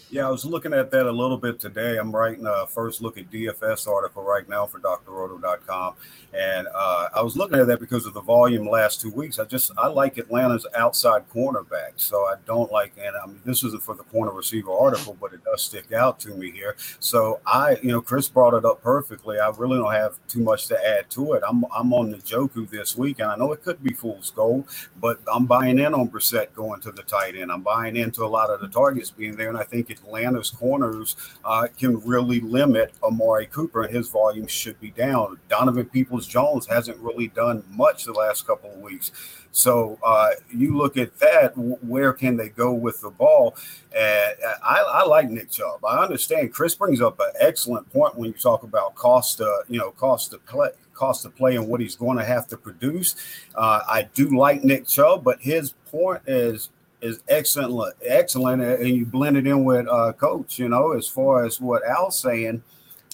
Yeah, 0.09 0.25
I 0.25 0.31
was 0.31 0.45
looking 0.45 0.71
at 0.73 0.89
that 0.91 1.05
a 1.05 1.11
little 1.11 1.35
bit 1.37 1.59
today. 1.59 1.97
I'm 1.97 2.15
writing 2.15 2.45
a 2.45 2.65
first 2.65 3.01
look 3.01 3.17
at 3.17 3.29
DFS 3.29 3.89
article 3.89 4.23
right 4.23 4.47
now 4.47 4.65
for 4.65 4.79
drroto.com. 4.79 5.95
And 6.33 6.67
uh, 6.73 7.09
I 7.13 7.21
was 7.21 7.35
looking 7.35 7.59
at 7.59 7.67
that 7.67 7.81
because 7.81 8.05
of 8.05 8.13
the 8.13 8.21
volume 8.21 8.69
last 8.69 9.01
two 9.01 9.11
weeks. 9.11 9.37
I 9.37 9.43
just, 9.43 9.71
I 9.77 9.87
like 9.87 10.17
Atlanta's 10.17 10.65
outside 10.75 11.27
cornerback. 11.29 11.93
So 11.97 12.23
I 12.23 12.35
don't 12.45 12.71
like, 12.71 12.93
and 12.97 13.17
I 13.21 13.25
mean, 13.27 13.41
this 13.43 13.65
isn't 13.65 13.83
for 13.83 13.95
the 13.95 14.03
corner 14.03 14.31
receiver 14.31 14.71
article, 14.71 15.17
but 15.19 15.33
it 15.33 15.43
does 15.43 15.61
stick 15.61 15.91
out 15.91 16.21
to 16.21 16.29
me 16.29 16.51
here. 16.51 16.77
So 16.99 17.41
I, 17.45 17.77
you 17.83 17.91
know, 17.91 17.99
Chris 17.99 18.29
brought 18.29 18.53
it 18.53 18.63
up 18.63 18.81
perfectly. 18.81 19.39
I 19.39 19.49
really 19.57 19.77
don't 19.77 19.91
have 19.91 20.19
too 20.29 20.41
much 20.41 20.67
to 20.67 20.87
add 20.87 21.09
to 21.11 21.33
it. 21.33 21.43
I'm, 21.45 21.65
I'm 21.75 21.91
on 21.91 22.13
Njoku 22.13 22.69
this 22.69 22.95
week, 22.95 23.19
and 23.19 23.29
I 23.29 23.35
know 23.35 23.51
it 23.51 23.61
could 23.61 23.83
be 23.83 23.93
fool's 23.93 24.31
gold, 24.31 24.69
but 25.01 25.19
I'm 25.33 25.45
buying 25.47 25.79
in 25.79 25.93
on 25.93 26.07
Brissett 26.07 26.53
going 26.53 26.79
to 26.81 26.91
the 26.93 27.03
tight 27.03 27.35
end. 27.35 27.51
I'm 27.51 27.61
buying 27.61 27.97
into 27.97 28.23
a 28.23 28.27
lot 28.27 28.49
of 28.49 28.61
the 28.61 28.69
targets 28.69 29.11
being 29.11 29.35
there. 29.35 29.49
And 29.49 29.57
I 29.57 29.63
think 29.63 29.89
Atlanta's 30.03 30.49
corners 30.49 31.15
uh, 31.45 31.67
can 31.77 31.99
really 32.01 32.39
limit 32.39 32.93
Amari 33.03 33.47
Cooper, 33.47 33.83
and 33.83 33.95
his 33.95 34.09
volume 34.09 34.47
should 34.47 34.79
be 34.79 34.91
down. 34.91 35.37
Donovan 35.49 35.85
Peoples 35.85 36.27
Jones 36.27 36.67
hasn't 36.67 36.97
really 36.99 37.27
done 37.27 37.63
much 37.69 38.05
the 38.05 38.13
last 38.13 38.47
couple 38.47 38.71
of 38.71 38.77
weeks. 38.79 39.11
So 39.51 39.97
uh, 40.03 40.29
you 40.53 40.77
look 40.77 40.97
at 40.97 41.17
that, 41.19 41.53
where 41.57 42.13
can 42.13 42.37
they 42.37 42.49
go 42.49 42.73
with 42.73 43.01
the 43.01 43.09
ball? 43.09 43.55
And 43.91 44.35
I, 44.63 44.83
I, 44.87 45.05
like 45.05 45.31
Nick 45.31 45.49
Chubb. 45.49 45.83
I 45.83 45.97
understand 46.03 46.53
Chris 46.53 46.75
brings 46.75 47.01
up 47.01 47.19
an 47.19 47.31
excellent 47.39 47.91
point 47.91 48.15
when 48.15 48.29
you 48.29 48.37
talk 48.37 48.61
about 48.61 48.93
cost, 48.93 49.41
uh, 49.41 49.47
you 49.67 49.79
know, 49.79 49.91
cost 49.91 50.29
to 50.31 50.37
play, 50.37 50.69
cost 50.93 51.25
of 51.25 51.35
play, 51.35 51.55
and 51.55 51.67
what 51.67 51.81
he's 51.81 51.95
going 51.95 52.19
to 52.19 52.23
have 52.23 52.47
to 52.49 52.57
produce. 52.57 53.15
Uh, 53.55 53.81
I 53.87 54.07
do 54.13 54.37
like 54.37 54.63
Nick 54.63 54.85
Chubb, 54.85 55.23
but 55.23 55.41
his 55.41 55.71
point 55.91 56.21
is 56.27 56.69
is 57.01 57.21
excellent, 57.27 57.95
excellent, 58.03 58.61
and 58.61 58.87
you 58.87 59.05
blend 59.05 59.37
it 59.37 59.47
in 59.47 59.63
with 59.63 59.87
uh, 59.87 60.13
coach. 60.13 60.59
You 60.59 60.69
know, 60.69 60.93
as 60.93 61.07
far 61.07 61.45
as 61.45 61.61
what 61.61 61.85
Al's 61.85 62.19
saying, 62.19 62.63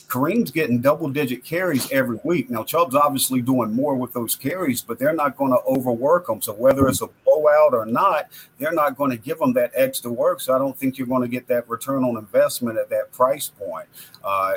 Kareem's 0.07 0.51
getting 0.51 0.79
double 0.79 1.09
digit 1.09 1.43
carries 1.43 1.91
every 1.91 2.19
week. 2.23 2.49
Now 2.49 2.63
Chubb's 2.63 2.95
obviously 2.95 3.41
doing 3.41 3.73
more 3.73 3.95
with 3.95 4.13
those 4.13 4.35
carries, 4.35 4.81
but 4.81 4.99
they're 4.99 5.15
not 5.15 5.35
going 5.35 5.51
to 5.51 5.59
overwork 5.65 6.27
them. 6.27 6.41
So 6.41 6.53
whether 6.53 6.87
it's 6.87 7.01
a 7.01 7.07
blowout 7.25 7.73
or 7.73 7.85
not, 7.85 8.29
they're 8.59 8.73
not 8.73 8.95
going 8.95 9.11
to 9.11 9.17
give 9.17 9.39
them 9.39 9.53
that 9.53 9.71
extra 9.73 10.11
work. 10.11 10.39
So 10.39 10.53
I 10.53 10.59
don't 10.59 10.77
think 10.77 10.97
you're 10.97 11.07
going 11.07 11.23
to 11.23 11.27
get 11.27 11.47
that 11.47 11.67
return 11.67 12.03
on 12.03 12.17
investment 12.17 12.77
at 12.77 12.89
that 12.89 13.11
price 13.11 13.49
point. 13.49 13.87
Uh, 14.23 14.53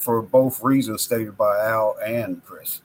for 0.00 0.22
both 0.22 0.62
reasons 0.62 1.02
stated 1.02 1.36
by 1.36 1.60
Al 1.66 1.96
and 2.04 2.44
Chris. 2.44 2.80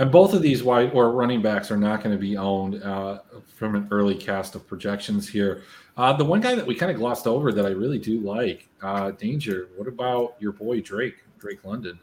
And 0.00 0.10
both 0.10 0.32
of 0.32 0.40
these 0.40 0.62
wide 0.62 0.92
or 0.94 1.12
running 1.12 1.42
backs 1.42 1.70
are 1.70 1.76
not 1.76 2.02
going 2.02 2.16
to 2.16 2.20
be 2.20 2.34
owned 2.34 2.82
uh, 2.82 3.18
from 3.54 3.74
an 3.74 3.86
early 3.90 4.14
cast 4.14 4.54
of 4.54 4.66
projections 4.66 5.28
here. 5.28 5.62
Uh, 5.94 6.14
the 6.14 6.24
one 6.24 6.40
guy 6.40 6.54
that 6.54 6.66
we 6.66 6.74
kind 6.74 6.90
of 6.90 6.96
glossed 6.96 7.26
over 7.26 7.52
that 7.52 7.66
I 7.66 7.68
really 7.68 7.98
do 7.98 8.18
like, 8.20 8.66
uh, 8.80 9.10
Danger. 9.10 9.68
What 9.76 9.86
about 9.86 10.36
your 10.38 10.52
boy 10.52 10.80
Drake, 10.80 11.16
Drake 11.38 11.62
London? 11.66 12.00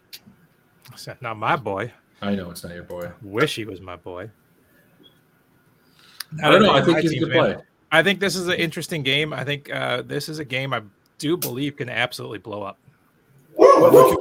It's 0.93 1.07
not 1.21 1.37
my 1.37 1.55
boy. 1.55 1.91
I 2.21 2.35
know 2.35 2.51
it's 2.51 2.63
not 2.63 2.75
your 2.75 2.83
boy. 2.83 3.11
Wish 3.23 3.55
he 3.55 3.65
was 3.65 3.81
my 3.81 3.95
boy. 3.95 4.29
I 6.43 6.51
don't 6.51 6.61
know. 6.61 6.73
I 6.73 6.83
think 6.83 6.99
he's 6.99 7.13
a 7.13 7.17
good 7.17 7.31
play. 7.31 7.57
I 7.91 8.03
think 8.03 8.19
this 8.19 8.35
is 8.35 8.47
an 8.47 8.59
interesting 8.59 9.01
game. 9.01 9.33
I 9.33 9.43
think 9.43 9.73
uh, 9.73 10.03
this 10.03 10.29
is 10.29 10.37
a 10.37 10.45
game 10.45 10.71
I 10.71 10.83
do 11.17 11.35
believe 11.35 11.77
can 11.77 11.89
absolutely 11.89 12.37
blow 12.37 12.61
up. 12.61 12.77
Well, 13.55 14.19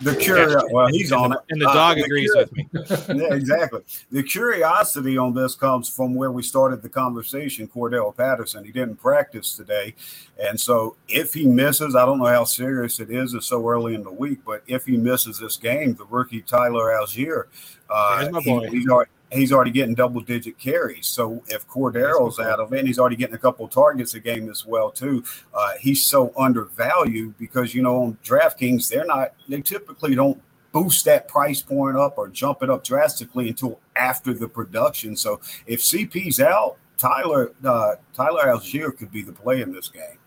the 0.00 0.14
curiosity, 0.16 0.72
well, 0.72 0.86
he's 0.88 1.12
on 1.12 1.32
it, 1.32 1.38
and 1.50 1.60
the 1.60 1.66
dog 1.66 1.98
uh, 1.98 2.04
agrees 2.04 2.30
the 2.32 2.38
with 2.38 2.52
me. 2.56 2.68
yeah, 3.22 3.34
exactly. 3.34 3.80
The 4.10 4.22
curiosity 4.22 5.18
on 5.18 5.34
this 5.34 5.54
comes 5.54 5.88
from 5.88 6.14
where 6.14 6.30
we 6.30 6.42
started 6.42 6.82
the 6.82 6.88
conversation. 6.88 7.68
Cordarrelle 7.68 8.16
Patterson, 8.16 8.64
he 8.64 8.72
didn't 8.72 8.96
practice 8.96 9.54
today, 9.54 9.94
and 10.38 10.58
so 10.58 10.96
if 11.08 11.34
he 11.34 11.46
misses, 11.46 11.96
I 11.96 12.06
don't 12.06 12.18
know 12.18 12.26
how 12.26 12.44
serious 12.44 13.00
it 13.00 13.10
is. 13.10 13.34
It's 13.34 13.46
so 13.46 13.68
early 13.68 13.94
in 13.94 14.04
the 14.04 14.12
week, 14.12 14.40
but 14.44 14.62
if 14.66 14.86
he 14.86 14.96
misses 14.96 15.38
this 15.38 15.56
game, 15.56 15.94
the 15.94 16.06
rookie 16.06 16.42
Tyler 16.42 16.92
Allgeier, 16.92 17.44
uh, 17.90 18.40
he, 18.40 18.68
he's 18.68 18.88
already 18.88 19.10
he's 19.30 19.52
already 19.52 19.70
getting 19.70 19.94
double 19.94 20.20
digit 20.20 20.58
carries. 20.58 21.06
So 21.06 21.42
if 21.48 21.66
Cordarrelle's 21.66 22.38
out 22.38 22.60
of 22.60 22.72
it, 22.72 22.78
and 22.78 22.88
he's 22.88 22.98
already 22.98 23.16
getting 23.16 23.34
a 23.34 23.38
couple 23.38 23.66
of 23.66 23.70
targets 23.70 24.14
a 24.14 24.20
game 24.20 24.48
as 24.50 24.64
well 24.64 24.90
too. 24.90 25.24
Uh, 25.54 25.72
he's 25.78 26.04
so 26.04 26.32
undervalued 26.36 27.36
because 27.38 27.74
you 27.74 27.82
know 27.82 28.02
on 28.02 28.18
DraftKings 28.24 28.88
they're 28.88 29.06
not 29.06 29.34
they 29.48 29.60
typically 29.60 30.14
don't 30.14 30.40
boost 30.72 31.04
that 31.04 31.28
price 31.28 31.62
point 31.62 31.96
up 31.96 32.18
or 32.18 32.28
jump 32.28 32.62
it 32.62 32.70
up 32.70 32.84
drastically 32.84 33.48
until 33.48 33.80
after 33.96 34.32
the 34.34 34.48
production. 34.48 35.16
So 35.16 35.40
if 35.66 35.80
CP's 35.80 36.40
out, 36.40 36.76
Tyler 36.96 37.52
uh, 37.64 37.96
Tyler 38.14 38.46
Allgeier 38.46 38.96
could 38.96 39.12
be 39.12 39.22
the 39.22 39.32
play 39.32 39.60
in 39.60 39.72
this 39.72 39.88
game. 39.88 40.18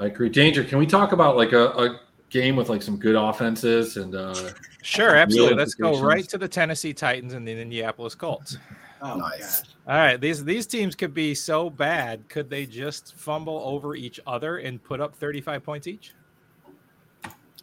I 0.00 0.06
agree. 0.06 0.28
Danger. 0.28 0.64
Can 0.64 0.78
we 0.78 0.86
talk 0.86 1.12
about 1.12 1.36
like 1.36 1.52
a, 1.52 1.68
a 1.70 2.00
game 2.30 2.56
with 2.56 2.68
like 2.68 2.82
some 2.82 2.96
good 2.96 3.14
offenses 3.14 3.98
and 3.98 4.14
uh 4.14 4.50
sure 4.82 5.16
absolutely. 5.16 5.56
let's 5.56 5.74
go 5.74 6.00
right 6.00 6.28
to 6.28 6.36
the 6.36 6.48
tennessee 6.48 6.92
titans 6.92 7.32
and 7.34 7.46
the 7.46 7.52
indianapolis 7.52 8.14
colts. 8.14 8.58
Oh 9.00 9.16
nice. 9.16 9.62
all 9.88 9.96
right 9.96 10.20
these 10.20 10.44
these 10.44 10.66
teams 10.66 10.94
could 10.94 11.14
be 11.14 11.34
so 11.34 11.70
bad 11.70 12.28
could 12.28 12.48
they 12.50 12.66
just 12.66 13.14
fumble 13.16 13.60
over 13.64 13.96
each 13.96 14.20
other 14.26 14.58
and 14.58 14.82
put 14.82 15.00
up 15.00 15.14
35 15.14 15.64
points 15.64 15.86
each? 15.86 16.14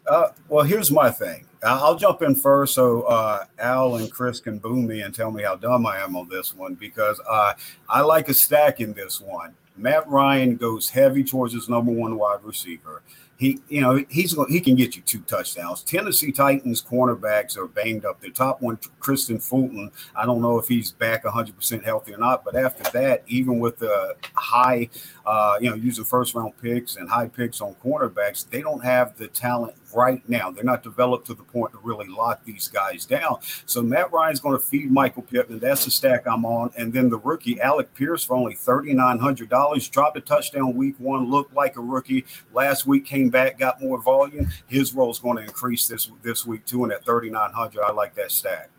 Uh, 0.06 0.28
well 0.48 0.64
here's 0.64 0.90
my 0.90 1.10
thing. 1.10 1.46
I'll 1.62 1.96
jump 1.96 2.22
in 2.22 2.34
first 2.34 2.74
so 2.74 3.02
uh, 3.02 3.44
al 3.58 3.96
and 3.96 4.10
chris 4.10 4.40
can 4.40 4.58
boom 4.58 4.86
me 4.86 5.02
and 5.02 5.14
tell 5.14 5.30
me 5.30 5.42
how 5.42 5.56
dumb 5.56 5.86
i 5.86 5.98
am 5.98 6.16
on 6.16 6.28
this 6.28 6.54
one 6.54 6.74
because 6.74 7.20
uh, 7.28 7.54
i 7.88 8.00
like 8.00 8.28
a 8.28 8.34
stack 8.34 8.80
in 8.80 8.92
this 8.92 9.20
one. 9.20 9.54
Matt 9.76 10.08
ryan 10.08 10.56
goes 10.56 10.90
heavy 10.90 11.24
towards 11.24 11.54
his 11.54 11.68
number 11.68 11.92
one 11.92 12.16
wide 12.16 12.44
receiver 12.44 13.02
he, 13.40 13.58
you 13.70 13.80
know, 13.80 14.04
he's 14.10 14.36
he 14.50 14.60
can 14.60 14.76
get 14.76 14.96
you 14.96 15.00
two 15.00 15.20
touchdowns. 15.20 15.82
Tennessee 15.82 16.30
Titans 16.30 16.82
cornerbacks 16.82 17.56
are 17.56 17.66
banged 17.66 18.04
up. 18.04 18.20
Their 18.20 18.32
top 18.32 18.60
one, 18.60 18.76
Kristian 19.00 19.42
Fulton, 19.42 19.90
I 20.14 20.26
don't 20.26 20.42
know 20.42 20.58
if 20.58 20.68
he's 20.68 20.92
back 20.92 21.24
100% 21.24 21.82
healthy 21.82 22.12
or 22.12 22.18
not. 22.18 22.44
But 22.44 22.54
after 22.54 22.82
that, 22.92 23.24
even 23.28 23.58
with 23.58 23.78
the 23.78 24.14
high, 24.34 24.90
uh, 25.24 25.56
you 25.58 25.70
know, 25.70 25.74
using 25.74 26.04
first 26.04 26.34
round 26.34 26.52
picks 26.60 26.96
and 26.96 27.08
high 27.08 27.28
picks 27.28 27.62
on 27.62 27.74
cornerbacks, 27.82 28.46
they 28.46 28.60
don't 28.60 28.84
have 28.84 29.16
the 29.16 29.28
talent 29.28 29.74
right 29.94 30.26
now. 30.28 30.50
They're 30.50 30.64
not 30.64 30.82
developed 30.82 31.26
to 31.26 31.34
the 31.34 31.42
point 31.42 31.72
to 31.72 31.78
really 31.82 32.08
lock 32.08 32.44
these 32.44 32.68
guys 32.68 33.04
down. 33.04 33.38
So 33.66 33.82
Matt 33.82 34.12
Ryan's 34.12 34.40
going 34.40 34.58
to 34.58 34.64
feed 34.64 34.90
Michael 34.90 35.22
Pittman. 35.22 35.58
That's 35.58 35.84
the 35.84 35.90
stack 35.90 36.26
I'm 36.26 36.44
on. 36.44 36.70
And 36.76 36.92
then 36.92 37.08
the 37.08 37.18
rookie 37.18 37.60
Alec 37.60 37.94
Pierce 37.94 38.24
for 38.24 38.36
only 38.36 38.54
$3,900 38.54 39.90
dropped 39.90 40.16
a 40.16 40.20
touchdown 40.20 40.74
week 40.74 40.94
one, 40.98 41.30
looked 41.30 41.54
like 41.54 41.76
a 41.76 41.80
rookie. 41.80 42.24
Last 42.52 42.86
week 42.86 43.04
came 43.04 43.30
back, 43.30 43.58
got 43.58 43.80
more 43.80 44.00
volume. 44.00 44.48
His 44.66 44.94
role 44.94 45.10
is 45.10 45.18
going 45.18 45.36
to 45.38 45.42
increase 45.42 45.86
this 45.88 46.10
this 46.22 46.46
week 46.46 46.64
too. 46.66 46.84
And 46.84 46.92
at 46.92 47.04
3,900, 47.04 47.82
I 47.82 47.92
like 47.92 48.14
that 48.14 48.30
stack. 48.30 48.70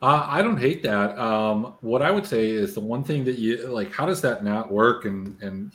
Uh, 0.00 0.24
I 0.28 0.42
don't 0.42 0.58
hate 0.58 0.84
that. 0.84 1.18
Um, 1.18 1.74
what 1.80 2.02
I 2.02 2.12
would 2.12 2.24
say 2.24 2.50
is 2.50 2.72
the 2.74 2.80
one 2.80 3.02
thing 3.02 3.24
that 3.24 3.38
you 3.38 3.66
like. 3.66 3.92
How 3.92 4.06
does 4.06 4.20
that 4.20 4.44
not 4.44 4.70
work? 4.70 5.06
And 5.06 5.36
and 5.42 5.72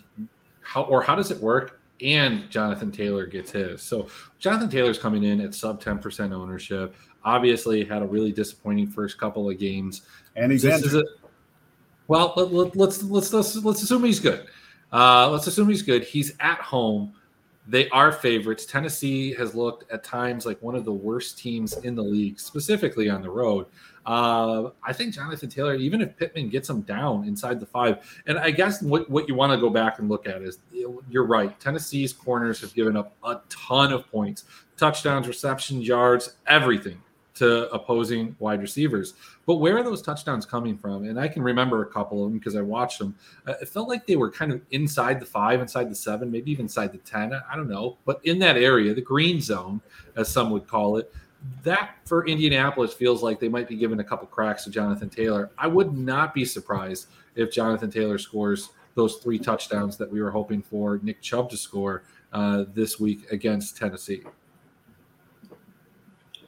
how 0.61 0.83
or 0.83 1.01
how 1.01 1.15
does 1.15 1.29
it 1.29 1.39
work 1.39 1.81
and 2.01 2.49
Jonathan 2.49 2.91
Taylor 2.91 3.25
gets 3.25 3.51
his. 3.51 3.81
So 3.81 4.07
Jonathan 4.39 4.69
Taylor's 4.69 4.97
coming 4.97 5.23
in 5.23 5.41
at 5.41 5.53
sub 5.53 5.81
10% 5.81 6.33
ownership. 6.33 6.95
Obviously, 7.23 7.85
had 7.85 8.01
a 8.01 8.05
really 8.05 8.31
disappointing 8.31 8.87
first 8.87 9.17
couple 9.17 9.49
of 9.49 9.57
games. 9.57 10.01
And 10.35 10.51
he's 10.51 10.63
this 10.63 10.93
a, 10.93 11.03
well, 12.07 12.33
let, 12.35 12.51
let, 12.51 12.75
let's 12.75 13.03
let's 13.03 13.31
let's 13.31 13.55
let's 13.55 13.81
assume 13.81 14.03
he's 14.03 14.19
good. 14.19 14.45
Uh, 14.91 15.29
let's 15.29 15.47
assume 15.47 15.69
he's 15.69 15.81
good. 15.81 16.03
He's 16.03 16.33
at 16.39 16.59
home. 16.59 17.13
They 17.65 17.89
are 17.89 18.11
favorites. 18.11 18.65
Tennessee 18.65 19.33
has 19.35 19.55
looked 19.55 19.89
at 19.89 20.03
times 20.03 20.45
like 20.45 20.61
one 20.61 20.75
of 20.75 20.83
the 20.83 20.91
worst 20.91 21.37
teams 21.37 21.73
in 21.77 21.95
the 21.95 22.03
league, 22.03 22.39
specifically 22.39 23.09
on 23.09 23.21
the 23.21 23.29
road. 23.29 23.67
Uh, 24.05 24.69
I 24.83 24.91
think 24.93 25.13
Jonathan 25.13 25.49
Taylor, 25.49 25.75
even 25.75 26.01
if 26.01 26.17
Pittman 26.17 26.49
gets 26.49 26.69
him 26.69 26.81
down 26.81 27.25
inside 27.25 27.59
the 27.59 27.65
five, 27.65 28.21
and 28.27 28.37
I 28.37 28.51
guess 28.51 28.81
what, 28.81 29.09
what 29.09 29.27
you 29.27 29.35
want 29.35 29.53
to 29.53 29.57
go 29.57 29.69
back 29.69 29.99
and 29.99 30.09
look 30.09 30.27
at 30.27 30.41
is 30.41 30.59
you're 31.09 31.25
right. 31.25 31.57
Tennessee's 31.59 32.11
corners 32.11 32.59
have 32.61 32.73
given 32.73 32.97
up 32.97 33.15
a 33.23 33.39
ton 33.49 33.93
of 33.93 34.09
points, 34.11 34.45
touchdowns, 34.77 35.27
receptions, 35.27 35.87
yards, 35.87 36.35
everything 36.47 37.01
to 37.35 37.71
opposing 37.71 38.35
wide 38.39 38.61
receivers. 38.61 39.13
But 39.45 39.55
where 39.55 39.77
are 39.77 39.83
those 39.83 40.01
touchdowns 40.01 40.45
coming 40.45 40.77
from? 40.77 41.05
And 41.05 41.19
I 41.19 41.27
can 41.27 41.41
remember 41.41 41.81
a 41.81 41.85
couple 41.87 42.23
of 42.23 42.29
them 42.29 42.37
because 42.37 42.55
I 42.55 42.61
watched 42.61 42.99
them. 42.99 43.15
Uh, 43.47 43.53
it 43.61 43.67
felt 43.67 43.89
like 43.89 44.05
they 44.05 44.15
were 44.15 44.31
kind 44.31 44.51
of 44.51 44.61
inside 44.71 45.19
the 45.19 45.25
five, 45.25 45.59
inside 45.59 45.89
the 45.89 45.95
seven, 45.95 46.31
maybe 46.31 46.51
even 46.51 46.65
inside 46.65 46.91
the 46.91 46.99
10. 46.99 47.33
I 47.33 47.55
don't 47.55 47.69
know. 47.69 47.97
But 48.05 48.21
in 48.23 48.39
that 48.39 48.55
area, 48.57 48.93
the 48.93 49.01
green 49.01 49.41
zone, 49.41 49.81
as 50.15 50.29
some 50.29 50.51
would 50.51 50.67
call 50.67 50.97
it, 50.97 51.11
that 51.63 51.95
for 52.05 52.25
Indianapolis 52.27 52.93
feels 52.93 53.23
like 53.23 53.39
they 53.39 53.47
might 53.49 53.67
be 53.67 53.75
giving 53.75 53.99
a 53.99 54.03
couple 54.03 54.27
cracks 54.27 54.63
to 54.65 54.69
Jonathan 54.69 55.09
Taylor. 55.09 55.51
I 55.57 55.67
would 55.67 55.97
not 55.97 56.33
be 56.33 56.45
surprised 56.45 57.07
if 57.35 57.51
Jonathan 57.51 57.91
Taylor 57.91 58.17
scores 58.17 58.69
those 58.95 59.15
three 59.17 59.39
touchdowns 59.39 59.97
that 59.97 60.11
we 60.11 60.21
were 60.21 60.31
hoping 60.31 60.61
for 60.61 60.99
Nick 61.01 61.21
Chubb 61.21 61.49
to 61.49 61.57
score 61.57 62.03
uh, 62.31 62.65
this 62.73 62.99
week 62.99 63.31
against 63.31 63.77
Tennessee. 63.77 64.23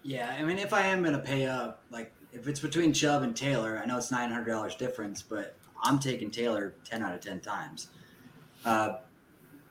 Yeah, 0.04 0.36
I 0.38 0.44
mean, 0.44 0.60
if 0.60 0.72
I 0.74 0.82
am 0.82 1.02
going 1.02 1.16
to 1.16 1.22
pay 1.22 1.48
up, 1.48 1.82
like 1.90 2.12
if 2.32 2.48
it's 2.48 2.60
between 2.60 2.94
Chubb 2.94 3.24
and 3.24 3.36
Taylor, 3.36 3.82
I 3.82 3.88
know 3.88 3.98
it's 3.98 4.12
nine 4.12 4.30
hundred 4.30 4.52
dollars 4.52 4.76
difference, 4.76 5.22
but 5.22 5.56
I'm 5.84 5.98
taking 6.00 6.30
Taylor 6.30 6.76
ten 6.84 7.02
out 7.02 7.16
of 7.16 7.22
ten 7.22 7.40
times. 7.40 7.88
Uh, 8.64 8.98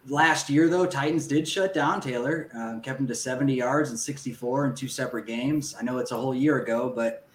last 0.09 0.51
year, 0.51 0.69
though, 0.69 0.87
Titans 0.87 1.27
did 1.27 1.47
shut 1.47 1.75
down 1.75 2.01
Taylor, 2.01 2.51
uh, 2.57 2.81
kept 2.81 3.01
him 3.01 3.07
to 3.07 3.15
seventy 3.15 3.55
yards 3.55 3.91
and 3.91 3.99
sixty 3.99 4.33
four 4.33 4.67
in 4.67 4.75
two 4.75 4.89
separate 4.89 5.27
games. 5.27 5.75
I 5.79 5.83
know 5.83 5.99
it's 5.99 6.13
a 6.13 6.17
whole 6.17 6.35
year 6.35 6.63
ago, 6.63 6.93
but 6.95 7.27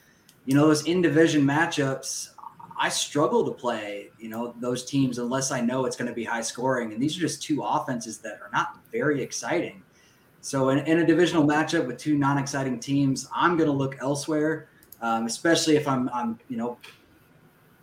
you 0.45 0.55
know 0.55 0.67
those 0.67 0.85
in 0.85 1.01
division 1.01 1.43
matchups. 1.43 2.29
I 2.81 2.87
struggle 2.87 3.43
to 3.43 3.51
play, 3.51 4.09
you 4.19 4.29
know, 4.29 4.55
those 4.61 4.85
teams 4.85 5.17
unless 5.17 5.51
I 5.51 5.59
know 5.59 5.85
it's 5.85 5.97
going 5.97 6.07
to 6.07 6.15
be 6.15 6.23
high 6.23 6.39
scoring. 6.39 6.93
And 6.93 7.03
these 7.03 7.17
are 7.17 7.19
just 7.19 7.43
two 7.43 7.61
offenses 7.61 8.19
that 8.19 8.39
are 8.41 8.49
not 8.53 8.79
very 8.89 9.21
exciting. 9.21 9.83
So 10.39 10.69
in, 10.69 10.79
in 10.87 10.99
a 10.99 11.05
divisional 11.05 11.45
matchup 11.45 11.85
with 11.87 11.97
two 11.97 12.17
non-exciting 12.17 12.79
teams, 12.79 13.27
I'm 13.35 13.57
going 13.57 13.67
to 13.67 13.75
look 13.75 13.97
elsewhere, 13.99 14.69
um, 15.01 15.25
especially 15.25 15.75
if 15.75 15.89
I'm, 15.89 16.09
I'm, 16.13 16.39
you 16.47 16.55
know, 16.55 16.77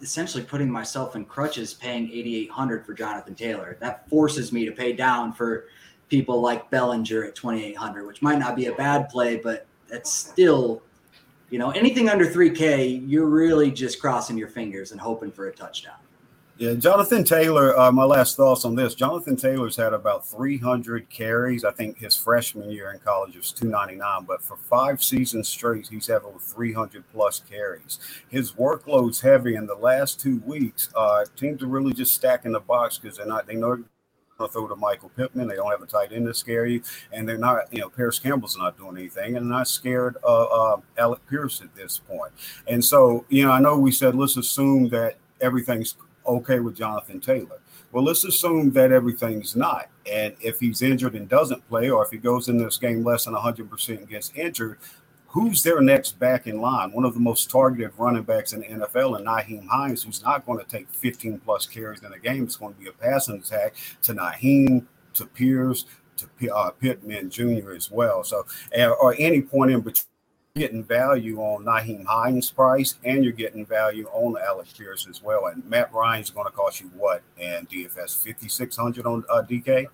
essentially 0.00 0.44
putting 0.44 0.70
myself 0.70 1.16
in 1.16 1.24
crutches, 1.24 1.74
paying 1.74 2.10
8,800 2.10 2.84
for 2.84 2.94
Jonathan 2.94 3.34
Taylor. 3.34 3.76
That 3.80 4.08
forces 4.08 4.52
me 4.52 4.64
to 4.64 4.72
pay 4.72 4.92
down 4.92 5.32
for 5.32 5.66
people 6.08 6.40
like 6.40 6.70
Bellinger 6.70 7.24
at 7.24 7.34
2,800, 7.34 8.06
which 8.06 8.22
might 8.22 8.38
not 8.38 8.56
be 8.56 8.66
a 8.66 8.74
bad 8.74 9.08
play, 9.08 9.36
but 9.36 9.66
that's 9.88 10.12
still, 10.12 10.82
you 11.50 11.58
know, 11.58 11.70
anything 11.70 12.08
under 12.08 12.26
3K, 12.26 13.08
you're 13.08 13.26
really 13.26 13.70
just 13.70 14.00
crossing 14.00 14.36
your 14.36 14.48
fingers 14.48 14.92
and 14.92 15.00
hoping 15.00 15.32
for 15.32 15.48
a 15.48 15.52
touchdown. 15.52 15.96
Yeah, 16.58 16.72
Jonathan 16.72 17.22
Taylor. 17.22 17.78
Uh, 17.78 17.92
my 17.92 18.04
last 18.04 18.38
thoughts 18.38 18.64
on 18.64 18.74
this: 18.74 18.94
Jonathan 18.94 19.36
Taylor's 19.36 19.76
had 19.76 19.92
about 19.92 20.26
300 20.26 21.10
carries. 21.10 21.64
I 21.64 21.70
think 21.72 21.98
his 21.98 22.16
freshman 22.16 22.70
year 22.70 22.92
in 22.92 22.98
college 23.00 23.36
was 23.36 23.52
299, 23.52 24.24
but 24.24 24.42
for 24.42 24.56
five 24.56 25.02
seasons 25.02 25.50
straight, 25.50 25.88
he's 25.88 26.06
had 26.06 26.22
over 26.22 26.38
300 26.38 27.04
plus 27.12 27.40
carries. 27.40 27.98
His 28.30 28.52
workload's 28.52 29.20
heavy. 29.20 29.54
In 29.54 29.66
the 29.66 29.74
last 29.74 30.18
two 30.18 30.40
weeks, 30.46 30.88
uh, 30.96 31.26
teams 31.36 31.62
are 31.62 31.66
really 31.66 31.92
just 31.92 32.14
stacking 32.14 32.52
the 32.52 32.60
box 32.60 32.96
because 32.96 33.18
they're 33.18 33.26
not. 33.26 33.46
They 33.46 33.56
know 33.56 33.84
to 34.38 34.48
throw 34.48 34.66
to 34.66 34.76
Michael 34.76 35.10
Pittman. 35.10 35.48
They 35.48 35.56
don't 35.56 35.70
have 35.70 35.82
a 35.82 35.86
tight 35.86 36.12
end 36.12 36.26
to 36.26 36.32
scare 36.32 36.64
you, 36.64 36.80
and 37.12 37.28
they're 37.28 37.36
not. 37.36 37.70
You 37.70 37.80
know, 37.80 37.90
Parris 37.90 38.18
Campbell's 38.18 38.56
not 38.56 38.78
doing 38.78 38.96
anything, 38.96 39.36
and 39.36 39.46
not 39.46 39.68
scared 39.68 40.16
of 40.24 40.80
uh, 40.80 40.82
Alec 41.02 41.20
Pierce 41.28 41.60
at 41.60 41.74
this 41.74 41.98
point. 41.98 42.32
And 42.66 42.82
so, 42.82 43.26
you 43.28 43.44
know, 43.44 43.52
I 43.52 43.60
know 43.60 43.78
we 43.78 43.92
said 43.92 44.14
let's 44.14 44.38
assume 44.38 44.88
that 44.88 45.16
everything's 45.42 45.96
okay 46.26 46.60
with 46.60 46.76
Jonathan 46.76 47.20
Taylor. 47.20 47.60
Well, 47.92 48.04
let's 48.04 48.24
assume 48.24 48.72
that 48.72 48.92
everything's 48.92 49.56
not. 49.56 49.88
And 50.10 50.34
if 50.40 50.60
he's 50.60 50.82
injured 50.82 51.14
and 51.14 51.28
doesn't 51.28 51.66
play, 51.68 51.88
or 51.88 52.04
if 52.04 52.10
he 52.10 52.18
goes 52.18 52.48
in 52.48 52.58
this 52.58 52.76
game 52.76 53.04
less 53.04 53.24
than 53.24 53.34
100% 53.34 53.88
and 53.88 54.08
gets 54.08 54.32
injured, 54.34 54.78
who's 55.28 55.62
their 55.62 55.80
next 55.80 56.18
back 56.18 56.46
in 56.46 56.60
line? 56.60 56.92
One 56.92 57.04
of 57.04 57.14
the 57.14 57.20
most 57.20 57.50
targeted 57.50 57.92
running 57.96 58.24
backs 58.24 58.52
in 58.52 58.60
the 58.60 58.66
NFL, 58.66 59.16
and 59.16 59.26
Nyheim 59.26 59.68
Hines, 59.68 60.02
who's 60.02 60.22
not 60.22 60.46
going 60.46 60.58
to 60.58 60.66
take 60.66 60.88
15 60.90 61.40
plus 61.40 61.66
carries 61.66 62.02
in 62.02 62.12
a 62.12 62.18
game. 62.18 62.44
It's 62.44 62.56
going 62.56 62.74
to 62.74 62.80
be 62.80 62.88
a 62.88 62.92
passing 62.92 63.36
attack 63.36 63.74
to 64.02 64.14
Nyheim, 64.14 64.86
to 65.14 65.26
Pierce, 65.26 65.86
to 66.16 66.54
uh, 66.54 66.70
Pittman 66.70 67.30
Jr. 67.30 67.72
as 67.72 67.90
well. 67.90 68.24
So, 68.24 68.46
or 69.00 69.14
any 69.18 69.42
point 69.42 69.70
in 69.70 69.80
between 69.80 70.06
getting 70.56 70.82
value 70.82 71.38
on 71.38 71.64
Nyheim 71.64 72.04
Hines' 72.06 72.50
price, 72.50 72.96
and 73.04 73.22
you're 73.22 73.32
getting 73.32 73.64
value 73.64 74.08
on 74.12 74.36
Alex 74.42 74.72
Pierce 74.72 75.06
as 75.08 75.22
well. 75.22 75.46
And 75.46 75.64
Matt 75.66 75.92
Ryan's 75.92 76.30
going 76.30 76.46
to 76.46 76.52
cost 76.52 76.80
you 76.80 76.90
what? 76.96 77.22
And 77.40 77.68
DFS 77.68 78.22
fifty 78.22 78.48
six 78.48 78.76
hundred 78.76 79.06
on 79.06 79.24
uh, 79.30 79.42
DK. 79.42 79.86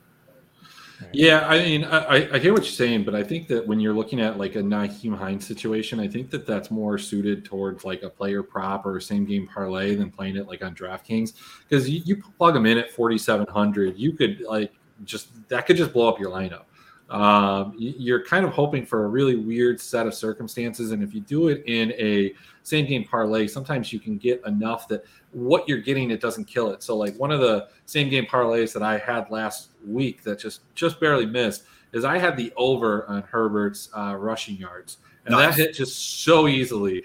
Yeah, 1.12 1.46
I 1.48 1.58
mean, 1.58 1.84
I, 1.84 2.32
I 2.32 2.38
hear 2.38 2.52
what 2.52 2.62
you're 2.62 2.70
saying, 2.70 3.02
but 3.02 3.14
I 3.14 3.24
think 3.24 3.48
that 3.48 3.66
when 3.66 3.80
you're 3.80 3.92
looking 3.92 4.20
at 4.20 4.38
like 4.38 4.54
a 4.54 4.62
Nyheim 4.62 5.16
Hines 5.16 5.44
situation, 5.44 5.98
I 5.98 6.06
think 6.06 6.30
that 6.30 6.46
that's 6.46 6.70
more 6.70 6.96
suited 6.96 7.44
towards 7.44 7.84
like 7.84 8.04
a 8.04 8.08
player 8.08 8.40
prop 8.42 8.86
or 8.86 9.00
same 9.00 9.24
game 9.24 9.48
parlay 9.48 9.96
than 9.96 10.12
playing 10.12 10.36
it 10.36 10.46
like 10.46 10.62
on 10.64 10.76
DraftKings 10.76 11.32
because 11.68 11.90
you, 11.90 12.02
you 12.04 12.22
plug 12.38 12.54
them 12.54 12.66
in 12.66 12.78
at 12.78 12.90
4,700, 12.92 13.98
you 13.98 14.12
could 14.12 14.42
like 14.42 14.72
just 15.04 15.48
that 15.48 15.66
could 15.66 15.76
just 15.76 15.92
blow 15.92 16.08
up 16.08 16.20
your 16.20 16.30
lineup. 16.30 16.64
Um, 17.12 17.74
you're 17.76 18.24
kind 18.24 18.46
of 18.46 18.52
hoping 18.52 18.86
for 18.86 19.04
a 19.04 19.08
really 19.08 19.36
weird 19.36 19.78
set 19.78 20.06
of 20.06 20.14
circumstances. 20.14 20.92
And 20.92 21.02
if 21.02 21.14
you 21.14 21.20
do 21.20 21.48
it 21.48 21.62
in 21.66 21.92
a 21.92 22.32
same 22.62 22.86
game 22.86 23.04
parlay, 23.04 23.46
sometimes 23.46 23.92
you 23.92 24.00
can 24.00 24.16
get 24.16 24.40
enough 24.46 24.88
that 24.88 25.04
what 25.32 25.68
you're 25.68 25.78
getting, 25.78 26.10
it 26.10 26.22
doesn't 26.22 26.46
kill 26.46 26.70
it. 26.70 26.82
So 26.82 26.96
like 26.96 27.14
one 27.16 27.30
of 27.30 27.40
the 27.40 27.68
same 27.84 28.08
game 28.08 28.24
parlays 28.24 28.72
that 28.72 28.82
I 28.82 28.96
had 28.96 29.30
last 29.30 29.68
week 29.86 30.22
that 30.22 30.38
just, 30.38 30.62
just 30.74 31.00
barely 31.00 31.26
missed 31.26 31.64
is 31.92 32.06
I 32.06 32.16
had 32.16 32.34
the 32.34 32.50
over 32.56 33.06
on 33.10 33.22
Herbert's 33.24 33.90
uh, 33.94 34.16
rushing 34.16 34.56
yards 34.56 34.96
and 35.26 35.34
nice. 35.34 35.54
that 35.54 35.62
hit 35.62 35.74
just 35.74 36.22
so 36.24 36.48
easily. 36.48 37.04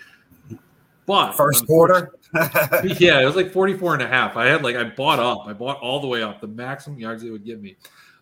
But 1.06 1.34
first 1.34 1.68
quarter, 1.68 2.12
yeah, 2.34 3.20
it 3.22 3.26
was 3.26 3.36
like 3.36 3.52
44 3.52 3.96
and 3.96 4.04
a 4.04 4.08
half. 4.08 4.38
I 4.38 4.46
had 4.46 4.64
like, 4.64 4.78
I 4.78 4.86
bought 4.86 5.20
up, 5.20 5.48
I 5.48 5.54
bought 5.54 5.80
all 5.80 6.00
the 6.00 6.08
way 6.08 6.24
up 6.24 6.40
the 6.40 6.48
maximum 6.48 6.98
yards 6.98 7.24
they 7.24 7.30
would 7.30 7.46
give 7.46 7.62
me. 7.62 7.76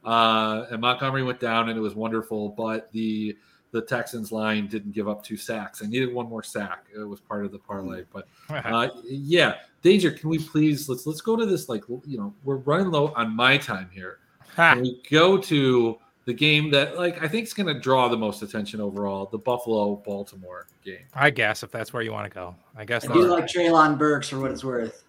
Uh, 0.05 0.67
and 0.71 0.81
Montgomery 0.81 1.23
went 1.23 1.39
down, 1.39 1.69
and 1.69 1.77
it 1.77 1.81
was 1.81 1.95
wonderful. 1.95 2.49
But 2.49 2.91
the 2.91 3.37
the 3.71 3.81
Texans 3.81 4.31
line 4.31 4.67
didn't 4.67 4.93
give 4.93 5.09
up 5.09 5.23
two 5.23 5.35
sacks. 5.35 5.83
I 5.83 5.87
needed 5.87 6.13
one 6.13 6.29
more 6.29 6.43
sack. 6.43 6.85
It 6.95 6.99
was 6.99 7.19
part 7.19 7.45
of 7.45 7.51
the 7.51 7.59
parlay. 7.59 8.03
But 8.11 8.27
uh, 8.49 8.89
yeah, 9.03 9.55
danger. 9.81 10.11
Can 10.11 10.29
we 10.29 10.39
please 10.39 10.87
let's 10.87 11.05
let's 11.05 11.21
go 11.21 11.35
to 11.35 11.45
this? 11.45 11.69
Like 11.69 11.83
you 12.05 12.17
know, 12.17 12.33
we're 12.43 12.57
running 12.57 12.91
low 12.91 13.13
on 13.15 13.35
my 13.35 13.57
time 13.57 13.89
here. 13.93 14.19
Can 14.55 14.81
we 14.81 15.01
go 15.09 15.37
to 15.37 15.97
the 16.25 16.33
game 16.33 16.71
that 16.71 16.97
like 16.97 17.23
I 17.23 17.27
think 17.27 17.45
is 17.45 17.53
going 17.53 17.73
to 17.73 17.79
draw 17.79 18.07
the 18.07 18.17
most 18.17 18.41
attention 18.41 18.81
overall, 18.81 19.27
the 19.31 19.37
Buffalo 19.37 19.95
Baltimore 19.97 20.67
game. 20.83 21.05
I 21.13 21.29
guess 21.29 21.63
if 21.63 21.71
that's 21.71 21.93
where 21.93 22.01
you 22.01 22.11
want 22.11 22.31
to 22.31 22.33
go, 22.33 22.55
I 22.75 22.83
guess. 22.83 23.07
I 23.07 23.13
do 23.13 23.27
like 23.27 23.45
Treylon 23.45 23.97
Burks 23.97 24.29
for 24.29 24.39
what 24.39 24.51
it's 24.51 24.63
worth. 24.63 25.03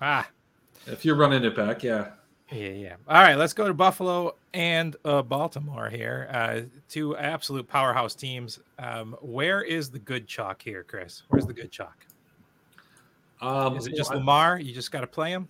Ah, 0.00 0.28
if 0.86 1.04
you're 1.04 1.16
running 1.16 1.44
it 1.44 1.54
back, 1.54 1.82
yeah. 1.82 2.10
Yeah, 2.52 2.68
yeah. 2.68 2.96
All 3.08 3.22
right, 3.22 3.36
let's 3.36 3.54
go 3.54 3.66
to 3.66 3.74
Buffalo 3.74 4.34
and 4.52 4.94
uh, 5.04 5.22
Baltimore 5.22 5.88
here. 5.88 6.28
Uh, 6.30 6.60
two 6.88 7.16
absolute 7.16 7.66
powerhouse 7.66 8.14
teams. 8.14 8.58
Um, 8.78 9.16
where 9.22 9.62
is 9.62 9.90
the 9.90 9.98
good 9.98 10.26
chalk 10.26 10.60
here, 10.60 10.84
Chris? 10.84 11.22
Where's 11.28 11.46
the 11.46 11.54
good 11.54 11.70
chalk? 11.70 12.06
Um, 13.40 13.76
is 13.76 13.86
it 13.86 13.96
just 13.96 14.10
well, 14.10 14.20
Lamar? 14.20 14.60
You 14.60 14.74
just 14.74 14.92
got 14.92 15.00
to 15.00 15.06
play 15.06 15.30
him. 15.30 15.48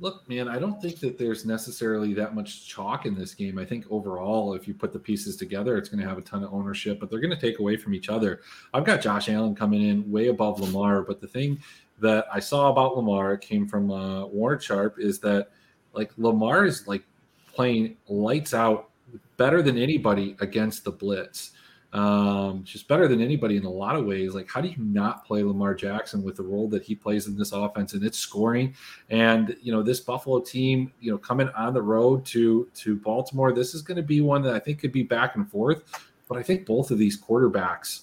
Look, 0.00 0.26
man, 0.30 0.48
I 0.48 0.58
don't 0.58 0.80
think 0.80 0.98
that 1.00 1.18
there's 1.18 1.44
necessarily 1.44 2.14
that 2.14 2.34
much 2.34 2.66
chalk 2.66 3.04
in 3.04 3.14
this 3.14 3.34
game. 3.34 3.58
I 3.58 3.66
think 3.66 3.84
overall, 3.90 4.54
if 4.54 4.66
you 4.66 4.72
put 4.72 4.94
the 4.94 4.98
pieces 4.98 5.36
together, 5.36 5.76
it's 5.76 5.90
going 5.90 6.02
to 6.02 6.08
have 6.08 6.16
a 6.16 6.22
ton 6.22 6.42
of 6.42 6.54
ownership, 6.54 6.98
but 6.98 7.10
they're 7.10 7.20
going 7.20 7.34
to 7.34 7.40
take 7.40 7.58
away 7.58 7.76
from 7.76 7.92
each 7.92 8.08
other. 8.08 8.40
I've 8.72 8.86
got 8.86 9.02
Josh 9.02 9.28
Allen 9.28 9.54
coming 9.54 9.82
in 9.82 10.10
way 10.10 10.28
above 10.28 10.58
Lamar, 10.58 11.02
but 11.02 11.20
the 11.20 11.26
thing 11.26 11.60
that 11.98 12.24
I 12.32 12.40
saw 12.40 12.70
about 12.70 12.96
Lamar 12.96 13.36
came 13.36 13.68
from 13.68 13.90
uh, 13.90 14.24
Warren 14.24 14.58
Sharp 14.58 14.98
is 14.98 15.18
that 15.18 15.50
like 15.92 16.12
Lamar 16.16 16.64
is 16.64 16.86
like 16.86 17.04
playing 17.52 17.96
lights 18.08 18.54
out 18.54 18.90
better 19.36 19.62
than 19.62 19.78
anybody 19.78 20.36
against 20.40 20.84
the 20.84 20.92
blitz. 20.92 21.52
Um, 21.92 22.62
just 22.62 22.86
better 22.86 23.08
than 23.08 23.20
anybody 23.20 23.56
in 23.56 23.64
a 23.64 23.70
lot 23.70 23.96
of 23.96 24.04
ways. 24.04 24.32
Like, 24.32 24.48
how 24.48 24.60
do 24.60 24.68
you 24.68 24.76
not 24.78 25.26
play 25.26 25.42
Lamar 25.42 25.74
Jackson 25.74 26.22
with 26.22 26.36
the 26.36 26.42
role 26.44 26.68
that 26.68 26.84
he 26.84 26.94
plays 26.94 27.26
in 27.26 27.36
this 27.36 27.50
offense 27.50 27.94
and 27.94 28.04
it's 28.04 28.18
scoring? 28.18 28.76
And 29.08 29.56
you 29.60 29.72
know, 29.72 29.82
this 29.82 29.98
Buffalo 29.98 30.38
team, 30.38 30.92
you 31.00 31.10
know, 31.10 31.18
coming 31.18 31.48
on 31.50 31.74
the 31.74 31.82
road 31.82 32.24
to 32.26 32.68
to 32.74 32.94
Baltimore, 32.96 33.52
this 33.52 33.74
is 33.74 33.82
going 33.82 33.96
to 33.96 34.04
be 34.04 34.20
one 34.20 34.42
that 34.42 34.54
I 34.54 34.60
think 34.60 34.78
could 34.78 34.92
be 34.92 35.02
back 35.02 35.34
and 35.34 35.50
forth. 35.50 35.82
But 36.28 36.38
I 36.38 36.44
think 36.44 36.64
both 36.64 36.92
of 36.92 36.98
these 36.98 37.20
quarterbacks 37.20 38.02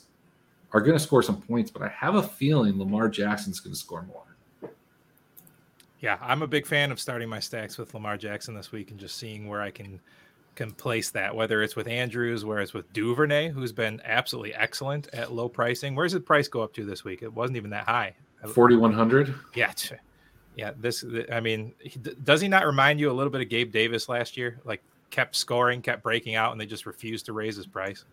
are 0.74 0.82
going 0.82 0.98
to 0.98 1.04
score 1.04 1.24
some 1.24 1.42
points. 1.42 1.72
But 1.72 1.82
I 1.82 1.88
have 1.88 2.16
a 2.16 2.24
feeling 2.24 2.78
Lamar 2.78 3.08
Jackson's 3.08 3.62
going 3.62 3.74
to 3.74 3.80
score 3.80 4.02
more. 4.02 4.37
Yeah, 6.00 6.18
I'm 6.22 6.44
a 6.44 6.48
big 6.48 6.68
fan 6.68 6.92
of 6.92 7.00
starting 7.00 7.28
my 7.28 7.40
stacks 7.40 7.78
with 7.78 7.94
Lamar 7.94 8.18
Jackson 8.18 8.54
this 8.54 8.72
week 8.72 8.92
and 8.92 9.00
just 9.00 9.18
seeing 9.18 9.48
where 9.48 9.62
I 9.62 9.72
can 9.72 10.00
can 10.56 10.72
place 10.72 11.12
that, 11.12 11.36
whether 11.36 11.62
it's 11.62 11.76
with 11.76 11.88
Andrews, 11.88 12.44
where 12.44 12.60
it's 12.60 12.74
with 12.74 12.92
Duvernay, 12.92 13.50
who's 13.50 13.72
been 13.72 14.02
absolutely 14.04 14.56
excellent 14.56 15.08
at 15.14 15.32
low 15.32 15.48
pricing. 15.48 15.96
Where's 15.96 16.14
the 16.14 16.20
price 16.20 16.48
go 16.48 16.62
up 16.62 16.74
to 16.74 16.84
this 16.86 17.04
week? 17.04 17.22
It 17.22 17.32
wasn't 17.32 17.58
even 17.58 17.70
that 17.72 17.86
high. 17.86 18.16
Forty 18.54 18.76
one 18.76 18.94
hundred. 18.94 19.34
Yeah, 19.56 19.72
yeah. 20.56 20.72
This, 20.80 21.04
I 21.32 21.40
mean, 21.40 21.74
does 22.24 22.42
he 22.42 22.48
not 22.48 22.66
remind 22.66 23.00
you 23.00 23.12
a 23.12 23.14
little 23.14 23.32
bit 23.32 23.42
of 23.42 23.50
Gabe 23.50 23.72
Davis 23.72 24.10
last 24.10 24.38
year? 24.38 24.60
Like 24.66 24.82
kept 25.10 25.36
scoring, 25.36 25.82
kept 25.82 26.04
breaking 26.04 26.36
out, 26.36 26.52
and 26.52 26.62
they 26.62 26.66
just 26.66 26.86
refused 26.86 27.26
to 27.28 27.34
raise 27.34 27.56
his 27.56 27.68
price. 27.68 28.06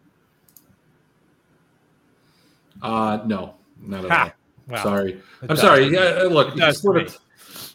Uh, 2.82 3.20
no, 3.26 3.55
not 3.80 4.05
at 4.07 4.11
ha. 4.11 4.22
all. 4.24 4.32
Well, 4.66 4.82
sorry, 4.82 5.22
I'm 5.49 5.57
sorry. 5.57 5.89
Yeah, 5.89 6.26
look, 6.30 6.55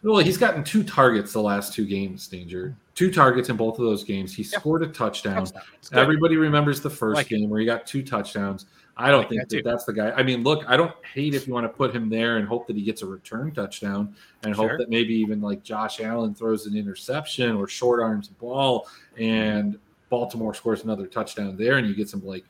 well, 0.03 0.19
he's 0.19 0.37
gotten 0.37 0.63
two 0.63 0.83
targets 0.83 1.33
the 1.33 1.41
last 1.41 1.73
two 1.73 1.85
games, 1.85 2.27
Danger. 2.27 2.75
Two 2.95 3.11
targets 3.11 3.49
in 3.49 3.57
both 3.57 3.79
of 3.79 3.85
those 3.85 4.03
games. 4.03 4.33
He 4.33 4.43
yep. 4.43 4.59
scored 4.59 4.83
a 4.83 4.87
touchdown. 4.87 5.47
Everybody 5.93 6.37
remembers 6.37 6.81
the 6.81 6.89
first 6.89 7.15
like 7.17 7.29
game 7.29 7.45
it. 7.45 7.49
where 7.49 7.59
he 7.59 7.65
got 7.65 7.85
two 7.85 8.03
touchdowns. 8.03 8.65
I 8.97 9.11
don't 9.11 9.21
like 9.21 9.29
think 9.29 9.41
that, 9.41 9.55
that 9.55 9.63
that's 9.63 9.85
the 9.85 9.93
guy. 9.93 10.11
I 10.11 10.23
mean, 10.23 10.43
look, 10.43 10.65
I 10.67 10.75
don't 10.75 10.93
hate 11.05 11.33
if 11.33 11.47
you 11.47 11.53
want 11.53 11.63
to 11.63 11.69
put 11.69 11.95
him 11.95 12.09
there 12.09 12.37
and 12.37 12.45
hope 12.45 12.67
that 12.67 12.75
he 12.75 12.81
gets 12.81 13.01
a 13.01 13.05
return 13.05 13.51
touchdown 13.51 14.13
and 14.43 14.53
sure. 14.53 14.69
hope 14.69 14.77
that 14.77 14.89
maybe 14.89 15.13
even 15.15 15.41
like 15.41 15.63
Josh 15.63 16.01
Allen 16.01 16.35
throws 16.35 16.65
an 16.65 16.75
interception 16.75 17.55
or 17.55 17.67
short 17.67 18.01
arms 18.01 18.27
ball 18.27 18.89
and 19.17 19.79
Baltimore 20.09 20.53
scores 20.53 20.83
another 20.83 21.07
touchdown 21.07 21.55
there 21.55 21.77
and 21.77 21.87
you 21.87 21.95
get 21.95 22.09
some 22.09 22.25
like 22.25 22.43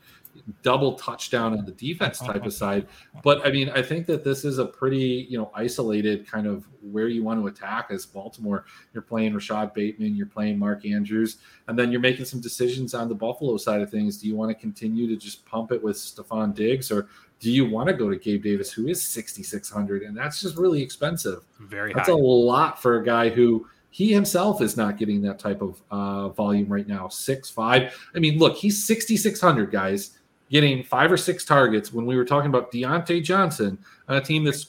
double 0.62 0.94
touchdown 0.94 1.58
on 1.58 1.66
the 1.66 1.72
defense 1.72 2.22
uh-huh. 2.22 2.34
type 2.34 2.46
of 2.46 2.54
side. 2.54 2.88
But 3.24 3.46
I 3.46 3.52
mean, 3.52 3.70
I 3.70 3.82
think 3.82 4.06
that 4.08 4.24
this 4.24 4.46
is 4.46 4.58
a 4.58 4.66
pretty, 4.66 5.28
you 5.30 5.38
know, 5.38 5.52
isolated 5.54 6.28
kind 6.30 6.48
of 6.48 6.68
where 6.82 7.08
you 7.08 7.24
want 7.24 7.40
to 7.42 7.48
attack 7.48 7.88
as 7.92 8.06
Baltimore. 8.06 8.66
You're 8.94 9.04
playing 9.04 9.34
Rashod 9.34 9.74
Bateman, 9.74 10.16
you're 10.16 10.28
playing 10.28 10.58
Mark 10.58 10.86
Andrews, 10.86 11.38
and 11.68 11.78
then 11.78 11.92
you're 11.92 12.02
making 12.02 12.26
some 12.26 12.42
decisions 12.42 12.94
on 12.94 13.10
the 13.10 13.16
Buffalo 13.16 13.58
side 13.58 13.82
of 13.82 13.90
things. 13.90 14.18
Do 14.18 14.28
you 14.28 14.36
want 14.36 14.50
to 14.50 14.56
continue 14.56 15.08
to 15.08 15.16
just 15.16 15.46
pump 15.46 15.72
it 15.72 15.82
with 15.82 15.98
Stefon 15.98 16.54
Diggs 16.54 16.92
or 16.92 17.08
do 17.40 17.50
you 17.52 17.70
want 17.70 17.88
to 17.88 17.94
go 17.94 18.10
to 18.10 18.18
Gabe 18.18 18.44
Davis, 18.44 18.72
who 18.72 18.88
is 18.88 19.02
6,600? 19.02 20.04
And 20.04 20.16
that's 20.16 20.42
just 20.42 20.58
really 20.58 20.82
expensive. 20.82 21.46
Very 21.60 21.94
That's 21.94 22.10
high. 22.10 22.14
a 22.14 22.18
lot 22.18 22.82
for 22.82 23.00
a 23.00 23.06
guy 23.06 23.30
who 23.30 23.66
he 23.92 24.14
himself 24.14 24.62
is 24.62 24.78
not 24.78 24.98
getting 24.98 25.22
that 25.24 25.40
type 25.40 25.62
of 25.62 25.82
uh, 25.92 26.30
volume 26.30 26.68
right 26.68 26.88
now. 26.88 27.08
Six 27.08 27.50
five. 27.50 27.98
I 28.16 28.20
mean, 28.20 28.38
look, 28.38 28.56
he's 28.56 28.86
6,600 28.86 29.72
guys 29.72 30.20
getting 30.50 30.84
five 30.84 31.12
or 31.12 31.18
six 31.18 31.46
targets 31.46 31.94
when 31.94 32.06
we 32.06 32.16
were 32.16 32.26
talking 32.26 32.50
about 32.50 32.72
Diontae 32.72 33.24
Johnson 33.24 33.78
on 34.08 34.18
a 34.18 34.22
team 34.22 34.44
that's 34.44 34.68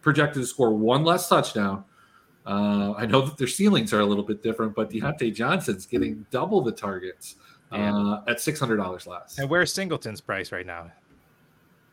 projected 0.00 0.42
to 0.42 0.46
score 0.46 0.74
one 0.74 1.04
less 1.04 1.28
touchdown. 1.28 1.84
Uh, 2.46 2.92
I 2.92 3.06
know 3.06 3.22
that 3.22 3.38
their 3.38 3.46
ceilings 3.46 3.92
are 3.94 4.00
a 4.00 4.06
little 4.06 4.24
bit 4.24 4.42
different, 4.42 4.74
but 4.74 4.90
Diontae 4.90 5.34
Johnson's 5.34 5.86
getting 5.86 6.26
double 6.30 6.60
the 6.60 6.72
targets 6.72 7.36
uh, 7.72 8.20
at 8.28 8.40
six 8.40 8.60
hundred 8.60 8.76
dollars 8.76 9.06
less. 9.06 9.38
And 9.38 9.48
where's 9.48 9.72
Singleton's 9.72 10.20
price 10.20 10.52
right 10.52 10.66
now? 10.66 10.90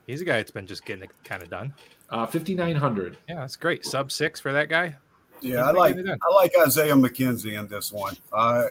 He's 0.07 0.21
a 0.21 0.25
guy 0.25 0.37
that's 0.37 0.51
been 0.51 0.67
just 0.67 0.85
getting 0.85 1.03
it 1.03 1.11
kind 1.23 1.41
of 1.41 1.49
done. 1.49 1.73
Uh, 2.09 2.25
Fifty 2.25 2.53
nine 2.53 2.75
hundred. 2.75 3.17
Yeah, 3.29 3.35
that's 3.35 3.55
great. 3.55 3.85
Sub 3.85 4.11
six 4.11 4.39
for 4.39 4.51
that 4.51 4.67
guy. 4.69 4.95
Yeah, 5.41 5.63
I 5.63 5.71
like 5.71 5.97
I 5.97 6.33
like 6.33 6.53
Isaiah 6.65 6.93
McKenzie 6.93 7.59
in 7.59 7.67
this 7.67 7.91
one. 7.91 8.15
Uh, 8.31 8.65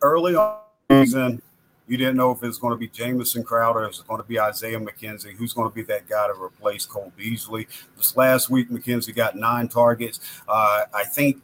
early 0.00 0.34
on 0.34 0.58
season, 0.90 1.42
you 1.86 1.96
didn't 1.96 2.16
know 2.16 2.30
if 2.30 2.42
it 2.42 2.46
was 2.46 2.58
going 2.58 2.72
to 2.72 2.78
be 2.78 2.88
Jamison 2.88 3.42
Crowder, 3.42 3.84
it's 3.84 4.00
going 4.00 4.20
to 4.20 4.26
be 4.26 4.40
Isaiah 4.40 4.80
McKenzie, 4.80 5.32
who's 5.32 5.52
going 5.52 5.68
to 5.68 5.74
be 5.74 5.82
that 5.82 6.08
guy 6.08 6.26
to 6.26 6.42
replace 6.42 6.86
Cole 6.86 7.12
Beasley. 7.16 7.68
This 7.96 8.16
last 8.16 8.48
week, 8.48 8.70
McKenzie 8.70 9.14
got 9.14 9.36
nine 9.36 9.68
targets. 9.68 10.20
Uh, 10.48 10.84
I 10.94 11.04
think 11.04 11.42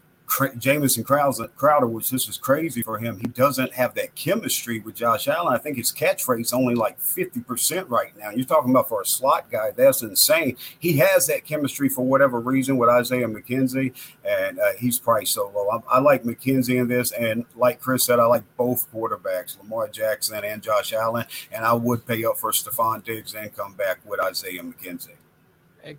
Jamison 0.58 1.04
Crowder, 1.04 1.86
which 1.86 2.10
this 2.10 2.28
is 2.28 2.38
crazy 2.38 2.82
for 2.82 2.98
him. 2.98 3.18
He 3.18 3.26
doesn't 3.26 3.72
have 3.72 3.94
that 3.94 4.14
chemistry 4.14 4.80
with 4.80 4.94
Josh 4.94 5.28
Allen. 5.28 5.54
I 5.54 5.58
think 5.58 5.76
his 5.76 5.90
catch 5.90 6.26
rate's 6.28 6.52
only 6.52 6.74
like 6.74 7.00
50% 7.00 7.88
right 7.88 8.16
now. 8.18 8.30
You're 8.30 8.44
talking 8.44 8.70
about 8.70 8.88
for 8.88 9.02
a 9.02 9.06
slot 9.06 9.50
guy, 9.50 9.72
that's 9.72 10.02
insane. 10.02 10.56
He 10.78 10.96
has 10.98 11.26
that 11.26 11.44
chemistry 11.44 11.88
for 11.88 12.04
whatever 12.04 12.40
reason 12.40 12.76
with 12.76 12.88
Isaiah 12.88 13.28
McKenzie, 13.28 13.92
and 14.24 14.58
uh, 14.58 14.72
he's 14.78 14.98
priced 14.98 15.32
so 15.32 15.50
low. 15.54 15.68
I, 15.68 15.96
I, 15.96 16.00
like 16.00 16.22
McKenzie 16.22 16.80
in 16.80 16.88
this, 16.88 17.12
and 17.12 17.44
like 17.56 17.80
Chris 17.80 18.04
said, 18.04 18.20
I 18.20 18.26
like 18.26 18.44
both 18.56 18.90
quarterbacks, 18.92 19.58
Lamar 19.58 19.88
Jackson 19.88 20.44
and 20.44 20.62
Josh 20.62 20.92
Allen, 20.92 21.26
and 21.50 21.64
I 21.64 21.72
would 21.72 22.06
pay 22.06 22.24
up 22.24 22.38
for 22.38 22.52
Stefon 22.52 23.04
Diggs 23.04 23.34
and 23.34 23.54
come 23.54 23.74
back 23.74 23.98
with 24.04 24.20
Isaiah 24.20 24.62
McKenzie. 24.62 25.16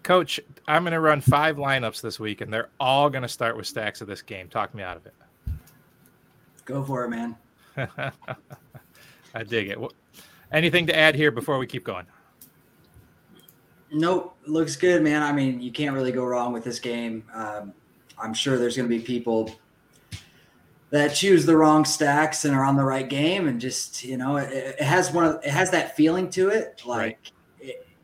Coach, 0.03 0.39
I'm 0.67 0.83
going 0.83 0.93
to 0.93 0.99
run 0.99 1.21
five 1.21 1.57
lineups 1.57 2.01
this 2.01 2.19
week, 2.19 2.41
and 2.41 2.53
they're 2.53 2.69
all 2.79 3.09
going 3.09 3.23
to 3.23 3.27
start 3.27 3.57
with 3.57 3.65
stacks 3.65 4.01
of 4.01 4.07
this 4.07 4.21
game. 4.21 4.47
Talk 4.47 4.75
me 4.75 4.83
out 4.83 4.97
of 4.97 5.05
it. 5.05 5.13
Go 6.65 6.83
for 6.83 7.05
it, 7.05 7.09
man. 7.09 7.35
I 9.35 9.43
dig 9.43 9.69
it. 9.69 9.79
Anything 10.51 10.85
to 10.87 10.95
add 10.95 11.15
here 11.15 11.31
before 11.31 11.57
we 11.57 11.65
keep 11.65 11.83
going? 11.83 12.05
Nope, 13.91 14.37
looks 14.45 14.75
good, 14.75 15.01
man. 15.01 15.23
I 15.23 15.31
mean, 15.31 15.61
you 15.61 15.71
can't 15.71 15.95
really 15.95 16.11
go 16.11 16.25
wrong 16.25 16.53
with 16.53 16.63
this 16.63 16.79
game. 16.79 17.23
Um, 17.33 17.73
I'm 18.17 18.33
sure 18.33 18.57
there's 18.57 18.77
going 18.77 18.89
to 18.89 18.95
be 18.95 19.01
people 19.01 19.51
that 20.91 21.09
choose 21.09 21.45
the 21.45 21.57
wrong 21.57 21.85
stacks 21.85 22.45
and 22.45 22.55
are 22.55 22.63
on 22.63 22.75
the 22.75 22.83
right 22.83 23.09
game, 23.09 23.47
and 23.47 23.59
just 23.59 24.03
you 24.03 24.17
know, 24.17 24.37
it, 24.37 24.51
it 24.51 24.81
has 24.81 25.11
one 25.11 25.25
of 25.25 25.43
it 25.43 25.49
has 25.49 25.71
that 25.71 25.95
feeling 25.95 26.29
to 26.31 26.49
it, 26.49 26.83
like. 26.85 26.99
Right 26.99 27.31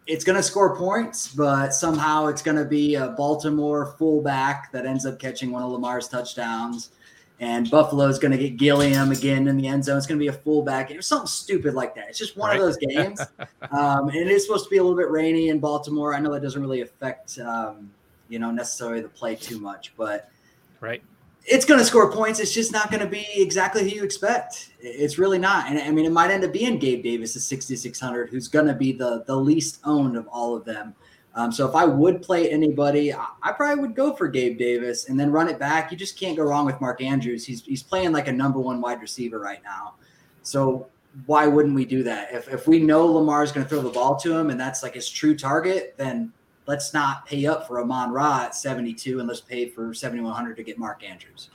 it's 0.08 0.24
going 0.24 0.38
to 0.38 0.44
score 0.44 0.76
points, 0.76 1.28
but 1.28 1.74
somehow 1.74 2.28
it's 2.28 2.42
going 2.42 2.58
to 2.58 2.66
be 2.66 2.96
a 2.96 3.10
Baltimore 3.10 3.94
fullback 3.98 4.72
that 4.72 4.86
ends 4.86 5.06
up 5.06 5.20
catching 5.20 5.52
one 5.52 5.62
of 5.62 5.70
Lamar's 5.70 6.08
touchdowns. 6.08 6.92
And 7.40 7.70
Buffalo 7.70 8.08
is 8.08 8.18
going 8.18 8.32
to 8.32 8.38
get 8.38 8.58
Gilliam 8.58 9.12
again 9.12 9.48
in 9.48 9.58
the 9.58 9.68
end 9.68 9.86
zone. 9.86 9.98
It's 9.98 10.08
going 10.08 10.18
to 10.18 10.24
be 10.24 10.30
a 10.30 10.34
fullback. 10.34 10.90
It 10.90 10.98
was 10.98 11.06
something 11.06 11.28
stupid 11.28 11.76
like 11.76 11.94
that. 11.94 12.10
It's 12.10 12.18
just 12.18 12.36
one 12.36 12.50
right. 12.50 12.60
of 12.60 12.66
those 12.66 12.78
games. 12.78 13.22
um, 13.72 14.08
and 14.10 14.16
it 14.16 14.28
is 14.28 14.46
supposed 14.48 14.64
to 14.64 14.70
be 14.72 14.78
a 14.78 14.84
little 14.84 14.98
bit 14.98 15.12
rainy 15.12 15.50
in 15.50 15.60
Baltimore. 15.60 16.16
I 16.16 16.20
know 16.20 16.34
that 16.34 16.42
doesn't 16.42 16.60
really 16.60 16.82
affect, 16.82 17.38
um, 17.38 17.92
you 18.28 18.40
know, 18.40 18.50
necessarily 18.50 19.02
the 19.02 19.10
play 19.10 19.36
too 19.36 19.60
much, 19.60 19.94
but 19.96 20.32
right 20.80 21.04
it's 21.48 21.66
going 21.66 21.80
to 21.80 21.86
score 21.86 22.12
points. 22.12 22.42
It's 22.42 22.54
just 22.54 22.74
not 22.74 22.92
going 22.92 23.02
to 23.02 23.10
be 23.10 23.26
exactly 23.36 23.84
who 23.84 23.96
you 23.96 24.04
expect. 24.04 24.72
It's 24.82 25.18
really 25.18 25.40
not. 25.40 25.70
And 25.70 25.80
I 25.80 25.90
mean, 25.92 26.06
it 26.06 26.12
might 26.12 26.30
end 26.30 26.44
up 26.44 26.52
being 26.52 26.78
Gabe 26.78 27.02
Davis 27.02 27.36
at 27.38 27.42
6,600, 27.42 28.30
who's 28.30 28.50
going 28.50 28.68
to 28.68 28.74
be 28.74 28.92
the, 28.92 29.24
the 29.26 29.36
least 29.36 29.80
owned 29.86 30.18
of 30.18 30.28
all 30.28 30.56
of 30.56 30.66
them. 30.66 30.94
Um, 31.36 31.52
so 31.52 31.68
if 31.68 31.76
I 31.76 31.86
would 31.86 32.22
play 32.22 32.50
anybody, 32.50 33.14
I 33.14 33.52
probably 33.56 33.82
would 33.82 33.96
go 33.96 34.14
for 34.14 34.28
Gabe 34.28 34.58
Davis 34.58 35.08
and 35.08 35.18
then 35.20 35.32
run 35.32 35.48
it 35.48 35.58
back. 35.58 35.92
You 35.92 35.98
just 35.98 36.20
can't 36.20 36.36
go 36.36 36.44
wrong 36.44 36.66
with 36.66 36.82
Mark 36.82 37.02
Andrews. 37.02 37.46
He's, 37.46 37.64
he's 37.64 37.84
playing 37.84 38.12
like 38.12 38.28
a 38.28 38.32
number 38.32 38.60
one 38.60 38.82
wide 38.82 39.02
receiver 39.02 39.40
right 39.40 39.62
now. 39.64 39.94
So 40.42 40.88
why 41.28 41.48
wouldn't 41.48 41.76
we 41.76 41.86
do 41.86 42.04
that? 42.04 42.34
If, 42.34 42.52
if 42.52 42.68
we 42.68 42.80
know 42.80 43.06
Lamar 43.06 43.44
is 43.44 43.52
going 43.52 43.66
to 43.66 43.70
throw 43.70 43.82
the 43.82 43.90
ball 43.90 44.18
to 44.18 44.36
him 44.36 44.50
and 44.50 44.60
that's 44.60 44.84
like 44.84 44.96
his 44.96 45.10
true 45.10 45.36
target, 45.36 45.94
then 45.96 46.34
let's 46.68 46.94
not 46.94 47.26
pay 47.26 47.46
up 47.48 47.66
for 47.66 47.82
Amon 47.82 48.12
Ra 48.12 48.44
at 48.44 48.56
72 48.56 49.20
and 49.20 49.28
let's 49.28 49.42
pay 49.42 49.68
for 49.68 49.94
7,100 49.94 50.56
to 50.58 50.64
get 50.64 50.78
Mark 50.78 51.04
Andrews. 51.04 51.50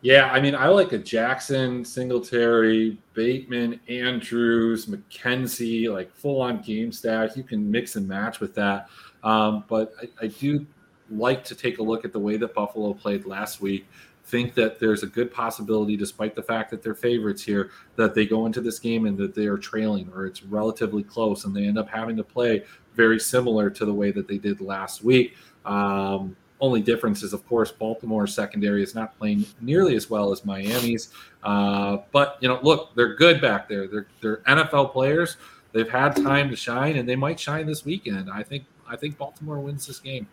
Yeah, 0.00 0.30
I 0.30 0.40
mean, 0.40 0.54
I 0.54 0.68
like 0.68 0.92
a 0.92 0.98
Jackson, 0.98 1.84
Singletary, 1.84 2.98
Bateman, 3.14 3.80
Andrews, 3.88 4.86
McKenzie, 4.86 5.92
like 5.92 6.14
full 6.14 6.40
on 6.40 6.62
game 6.62 6.92
stack. 6.92 7.36
You 7.36 7.42
can 7.42 7.68
mix 7.68 7.96
and 7.96 8.06
match 8.06 8.38
with 8.38 8.54
that. 8.54 8.88
Um, 9.24 9.64
but 9.66 9.92
I, 10.00 10.26
I 10.26 10.26
do 10.28 10.64
like 11.10 11.42
to 11.44 11.56
take 11.56 11.78
a 11.78 11.82
look 11.82 12.04
at 12.04 12.12
the 12.12 12.18
way 12.18 12.36
that 12.36 12.54
Buffalo 12.54 12.92
played 12.92 13.26
last 13.26 13.60
week 13.60 13.86
think 14.28 14.54
that 14.54 14.78
there's 14.78 15.02
a 15.02 15.06
good 15.06 15.32
possibility, 15.32 15.96
despite 15.96 16.34
the 16.34 16.42
fact 16.42 16.70
that 16.70 16.82
they're 16.82 16.94
favorites 16.94 17.42
here, 17.42 17.70
that 17.96 18.14
they 18.14 18.26
go 18.26 18.44
into 18.44 18.60
this 18.60 18.78
game 18.78 19.06
and 19.06 19.16
that 19.16 19.34
they 19.34 19.46
are 19.46 19.56
trailing 19.56 20.10
or 20.14 20.26
it's 20.26 20.42
relatively 20.42 21.02
close 21.02 21.44
and 21.44 21.56
they 21.56 21.64
end 21.64 21.78
up 21.78 21.88
having 21.88 22.14
to 22.14 22.22
play 22.22 22.62
very 22.98 23.20
similar 23.20 23.70
to 23.70 23.86
the 23.86 23.94
way 23.94 24.10
that 24.10 24.26
they 24.26 24.36
did 24.36 24.60
last 24.60 25.04
week. 25.04 25.36
Um, 25.64 26.36
only 26.60 26.82
difference 26.82 27.22
is, 27.22 27.32
of 27.32 27.46
course, 27.48 27.70
Baltimore's 27.70 28.34
secondary 28.34 28.82
is 28.82 28.92
not 28.92 29.16
playing 29.16 29.46
nearly 29.60 29.94
as 29.94 30.10
well 30.10 30.32
as 30.32 30.44
Miami's. 30.44 31.10
Uh, 31.44 31.98
but 32.10 32.36
you 32.40 32.48
know, 32.48 32.58
look, 32.62 32.94
they're 32.96 33.14
good 33.14 33.40
back 33.40 33.68
there. 33.68 33.86
They're 33.86 34.08
they're 34.20 34.38
NFL 34.38 34.92
players. 34.92 35.36
They've 35.72 35.88
had 35.88 36.16
time 36.16 36.50
to 36.50 36.56
shine, 36.56 36.96
and 36.96 37.08
they 37.08 37.14
might 37.14 37.38
shine 37.38 37.66
this 37.66 37.84
weekend. 37.84 38.28
I 38.28 38.42
think 38.42 38.64
I 38.88 38.96
think 38.96 39.16
Baltimore 39.16 39.60
wins 39.60 39.86
this 39.86 40.00
game. 40.00 40.26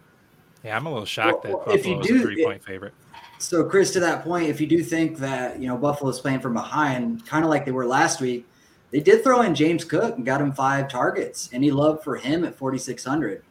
Yeah, 0.63 0.75
I'm 0.75 0.87
a 0.87 0.89
little 0.89 1.05
shocked 1.05 1.45
well, 1.45 1.59
that 1.59 1.77
Buffalo 1.77 1.99
is 1.99 2.09
a 2.09 2.19
three 2.19 2.43
point 2.43 2.63
favorite. 2.63 2.93
So, 3.37 3.63
Chris, 3.65 3.91
to 3.91 3.99
that 3.99 4.23
point, 4.23 4.49
if 4.49 4.59
you 4.59 4.65
do 4.65 4.81
think 4.81 5.17
that 5.19 5.61
you 5.61 5.67
know 5.67 5.77
Buffalo's 5.77 6.19
playing 6.19 6.39
from 6.39 6.53
behind, 6.53 7.23
kind 7.27 7.43
of 7.43 7.51
like 7.51 7.65
they 7.65 7.71
were 7.71 7.85
last 7.85 8.19
week, 8.19 8.47
they 8.91 8.99
did 8.99 9.23
throw 9.23 9.41
in 9.41 9.55
James 9.55 9.83
Cook 9.83 10.15
and 10.15 10.25
got 10.25 10.41
him 10.41 10.51
five 10.51 10.87
targets. 10.87 11.49
Any 11.51 11.71
love 11.71 12.03
for 12.03 12.15
him 12.15 12.43
at 12.45 12.55
4,600? 12.55 13.43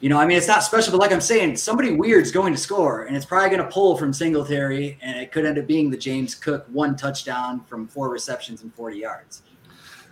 You 0.00 0.08
know, 0.08 0.18
I 0.18 0.26
mean, 0.26 0.36
it's 0.36 0.46
not 0.46 0.62
special, 0.62 0.92
but 0.92 1.00
like 1.00 1.10
I'm 1.10 1.20
saying, 1.20 1.56
somebody 1.56 1.92
weird's 1.92 2.30
going 2.30 2.52
to 2.52 2.58
score, 2.58 3.04
and 3.04 3.16
it's 3.16 3.26
probably 3.26 3.48
going 3.48 3.62
to 3.66 3.72
pull 3.72 3.96
from 3.96 4.12
Singletary, 4.12 4.96
and 5.02 5.18
it 5.18 5.32
could 5.32 5.44
end 5.44 5.58
up 5.58 5.66
being 5.66 5.90
the 5.90 5.96
James 5.96 6.36
Cook 6.36 6.66
one 6.70 6.94
touchdown 6.94 7.64
from 7.64 7.88
four 7.88 8.08
receptions 8.08 8.62
and 8.62 8.72
40 8.74 8.98
yards. 8.98 9.42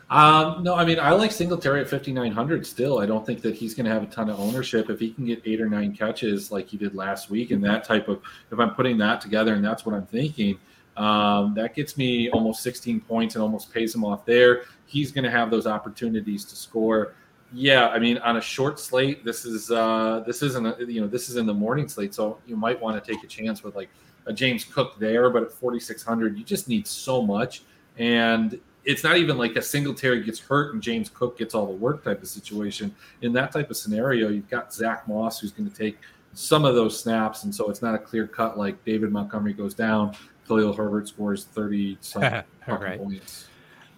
Um, 0.09 0.62
no, 0.62 0.74
I 0.74 0.84
mean, 0.84 1.00
I 1.00 1.11
like 1.12 1.32
Singletary 1.32 1.80
at 1.80 1.88
5,900 1.88 2.66
still. 2.66 2.98
I 2.98 3.07
don't 3.07 3.26
think 3.26 3.42
that 3.42 3.54
he's 3.54 3.74
going 3.74 3.86
to 3.86 3.92
have 3.92 4.04
a 4.04 4.07
ton 4.07 4.30
of 4.30 4.38
ownership. 4.38 4.88
If 4.88 5.00
he 5.00 5.12
can 5.12 5.26
get 5.26 5.42
eight 5.44 5.61
or 5.61 5.68
nine 5.68 5.96
catches 5.96 6.52
like 6.52 6.68
he 6.68 6.76
did 6.76 6.94
last 6.94 7.28
week 7.28 7.50
and 7.50 7.62
that 7.64 7.84
type 7.84 8.09
of, 8.09 8.20
if 8.52 8.59
I'm 8.59 8.74
putting 8.74 8.98
that 8.98 9.20
together 9.20 9.54
and 9.54 9.64
that's 9.64 9.84
what 9.84 9.96
I'm 9.96 10.07
thinking, 10.07 10.59
Um, 10.97 11.55
that 11.55 11.74
gets 11.74 11.97
me 11.97 12.30
almost 12.30 12.62
16 12.62 13.01
points 13.01 13.34
and 13.34 13.42
almost 13.42 13.72
pays 13.72 13.94
him 13.94 14.05
off 14.05 14.24
there. 14.24 14.62
He's 14.86 15.12
going 15.12 15.24
to 15.24 15.30
have 15.30 15.51
those 15.51 15.66
opportunities 15.66 16.44
to 16.47 16.57
score. 16.57 17.14
Yeah, 17.53 17.88
I 17.88 17.99
mean, 17.99 18.18
on 18.18 18.38
a 18.38 18.40
short 18.40 18.80
slate, 18.80 19.24
this 19.24 19.44
is 19.44 19.70
uh, 19.70 20.22
this 20.26 20.42
isn't 20.42 20.66
a, 20.66 20.76
you 20.86 21.01
know 21.01 21.07
this 21.07 21.28
is 21.28 21.36
in 21.36 21.47
the 21.47 21.55
morning 21.55 21.88
slate, 21.88 22.14
so 22.14 22.38
you 22.47 22.57
might 22.57 22.80
want 22.80 23.03
to 23.03 23.12
take 23.12 23.22
a 23.22 23.26
chance 23.26 23.62
with 23.62 23.76
like 23.76 23.88
a 24.26 24.32
James 24.32 24.64
Cook 24.64 24.99
there, 24.99 25.30
but 25.30 25.44
at 25.44 25.53
4600, 25.53 26.36
you 26.36 26.44
just 26.44 26.68
need 26.68 26.86
so 26.86 27.22
much, 27.22 27.62
and 27.99 28.59
it's 28.84 29.05
not 29.05 29.16
even 29.16 29.36
like 29.36 29.57
a 29.57 29.62
Singletary 29.62 30.22
gets 30.22 30.38
hurt 30.38 30.72
and 30.72 30.82
James 30.82 31.09
Cook 31.09 31.36
gets 31.38 31.55
all 31.55 31.66
the 31.66 31.72
work 31.72 32.05
type 32.05 32.22
of 32.22 32.28
situation. 32.28 32.94
In 33.22 33.32
that 33.32 33.51
type 33.51 33.68
of 33.68 33.76
scenario, 33.76 34.28
you've 34.28 34.49
got 34.49 34.72
Zach 34.72 35.09
Moss 35.09 35.40
who's 35.40 35.51
going 35.51 35.68
to 35.68 35.76
take 35.76 35.99
some 36.34 36.64
of 36.64 36.74
those 36.74 36.99
snaps, 37.01 37.44
and 37.44 37.55
so 37.55 37.68
it's 37.68 37.82
not 37.82 37.94
a 37.94 37.99
clear 37.99 38.26
cut 38.26 38.57
like 38.57 38.82
David 38.84 39.11
Montgomery 39.11 39.55
goes 39.55 39.74
down, 39.74 40.14
Khalil 40.47 40.72
Herbert 40.72 41.09
scores 41.09 41.44
30 41.44 41.99
some 42.01 42.22
points. 42.66 43.49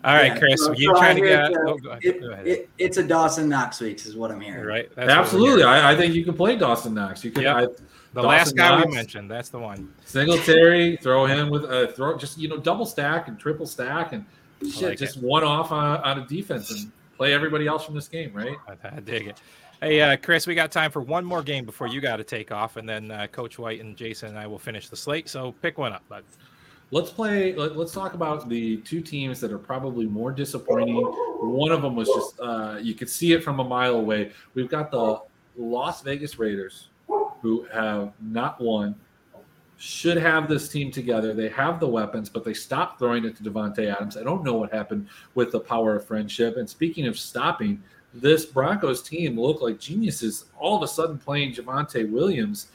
All 0.05 0.14
right, 0.14 0.26
yeah, 0.26 0.38
Chris, 0.38 0.64
so, 0.64 0.72
you 0.72 0.94
so 0.94 1.01
trying 1.01 1.16
to 1.16 1.22
get? 1.22 1.51
Oh, 1.66 1.76
go 1.76 1.90
ahead, 1.90 2.05
it, 2.05 2.20
go 2.20 2.30
ahead. 2.30 2.46
It, 2.46 2.70
it's 2.78 2.99
a 2.99 3.03
Dawson 3.03 3.49
Knox 3.49 3.80
week, 3.80 4.07
is 4.07 4.14
what 4.14 4.30
I'm 4.30 4.40
hearing. 4.40 4.64
Right, 4.64 4.94
That's 4.94 5.11
absolutely. 5.11 5.64
I, 5.64 5.92
I, 5.92 5.96
think 5.96 6.14
you 6.14 6.24
can 6.24 6.34
play 6.34 6.55
Dawson 6.57 6.94
Knox. 6.94 7.24
You 7.24 7.32
can. 7.32 7.42
Yep. 7.42 7.57
I, 7.57 7.61
the 7.62 8.22
Dawson 8.22 8.28
last 8.28 8.57
guy 8.57 8.70
Knox, 8.70 8.86
we 8.86 8.94
mentioned, 8.94 9.28
that's 9.28 9.49
the 9.49 9.59
one. 9.59 9.92
Singletary, 10.05 10.99
throw 10.99 11.26
him 11.26 11.51
with 11.51 11.64
a 11.64 11.88
uh, 11.88 11.92
throw, 11.92 12.16
just 12.16 12.38
you 12.38 12.49
know, 12.49 12.59
double 12.59 12.86
stack 12.86 13.26
and 13.26 13.40
triple 13.40 13.66
stack 13.66 14.12
and 14.12 14.24
shit, 14.62 14.90
like 14.90 14.99
just 14.99 15.16
it. 15.16 15.22
one 15.22 15.42
off 15.42 15.72
on, 15.72 16.01
on 16.03 16.20
a 16.20 16.26
defense 16.28 16.70
and 16.70 16.92
play 17.16 17.34
everybody 17.34 17.66
else 17.66 17.84
from 17.84 17.96
this 17.96 18.07
game, 18.07 18.32
right? 18.32 18.57
I, 18.68 18.96
I 18.96 19.01
dig 19.01 19.26
it. 19.26 19.40
Hey, 19.80 20.00
uh, 20.00 20.16
Chris, 20.16 20.44
we 20.44 20.56
got 20.56 20.72
time 20.72 20.90
for 20.90 21.00
one 21.00 21.24
more 21.24 21.40
game 21.40 21.64
before 21.64 21.86
you 21.86 22.00
got 22.00 22.16
to 22.16 22.24
take 22.24 22.50
off, 22.50 22.76
and 22.76 22.88
then 22.88 23.12
uh, 23.12 23.28
Coach 23.28 23.60
White 23.60 23.80
and 23.80 23.96
Jayson 23.96 24.30
and 24.30 24.38
I 24.38 24.44
will 24.44 24.58
finish 24.58 24.88
the 24.88 24.96
slate. 24.96 25.28
So 25.28 25.52
pick 25.62 25.78
one 25.78 25.92
up, 25.92 26.02
bud. 26.08 26.24
Let's 26.90 27.10
play. 27.10 27.54
Let, 27.54 27.76
us 27.76 27.92
talk 27.92 28.14
about 28.14 28.48
the 28.48 28.78
two 28.78 29.00
teams 29.00 29.40
that 29.40 29.52
are 29.52 29.58
probably 29.58 30.06
more 30.06 30.32
disappointing. 30.32 30.96
One 30.96 31.70
of 31.70 31.82
them 31.82 31.94
was 31.94 32.08
just 32.08 32.40
uh, 32.40 32.78
you 32.82 32.94
could 32.94 33.08
see 33.08 33.34
it 33.34 33.44
from 33.44 33.60
a 33.60 33.64
mile 33.64 33.94
away. 33.94 34.32
We've 34.54 34.68
got 34.68 34.90
the 34.90 35.20
Las 35.56 36.02
Vegas 36.02 36.40
Raiders, 36.40 36.88
who 37.40 37.64
have 37.72 38.14
not 38.20 38.60
won, 38.60 38.96
should 39.76 40.16
have 40.16 40.48
this 40.48 40.68
team 40.68 40.90
together. 40.90 41.34
They 41.34 41.50
have 41.50 41.78
the 41.78 41.86
weapons, 41.86 42.28
but 42.28 42.42
they 42.42 42.54
stopped 42.54 42.98
throwing 42.98 43.24
it 43.24 43.36
to 43.36 43.44
Davante 43.44 43.94
Adams. 43.94 44.16
I 44.16 44.24
don't 44.24 44.42
know 44.42 44.54
what 44.54 44.72
happened 44.72 45.08
with 45.36 45.52
the 45.52 45.60
power 45.60 45.94
of 45.94 46.04
friendship. 46.04 46.56
And 46.56 46.68
speaking 46.68 47.06
of 47.06 47.16
stopping, 47.16 47.80
this 48.14 48.46
Broncos 48.46 49.02
team 49.02 49.38
looked 49.38 49.62
like 49.62 49.78
geniuses 49.78 50.46
all 50.59 50.76
of 50.76 50.82
a 50.82 50.88
sudden 50.88 51.18
playing 51.18 51.54
Javonte 51.54 52.11
Williams 52.11 52.68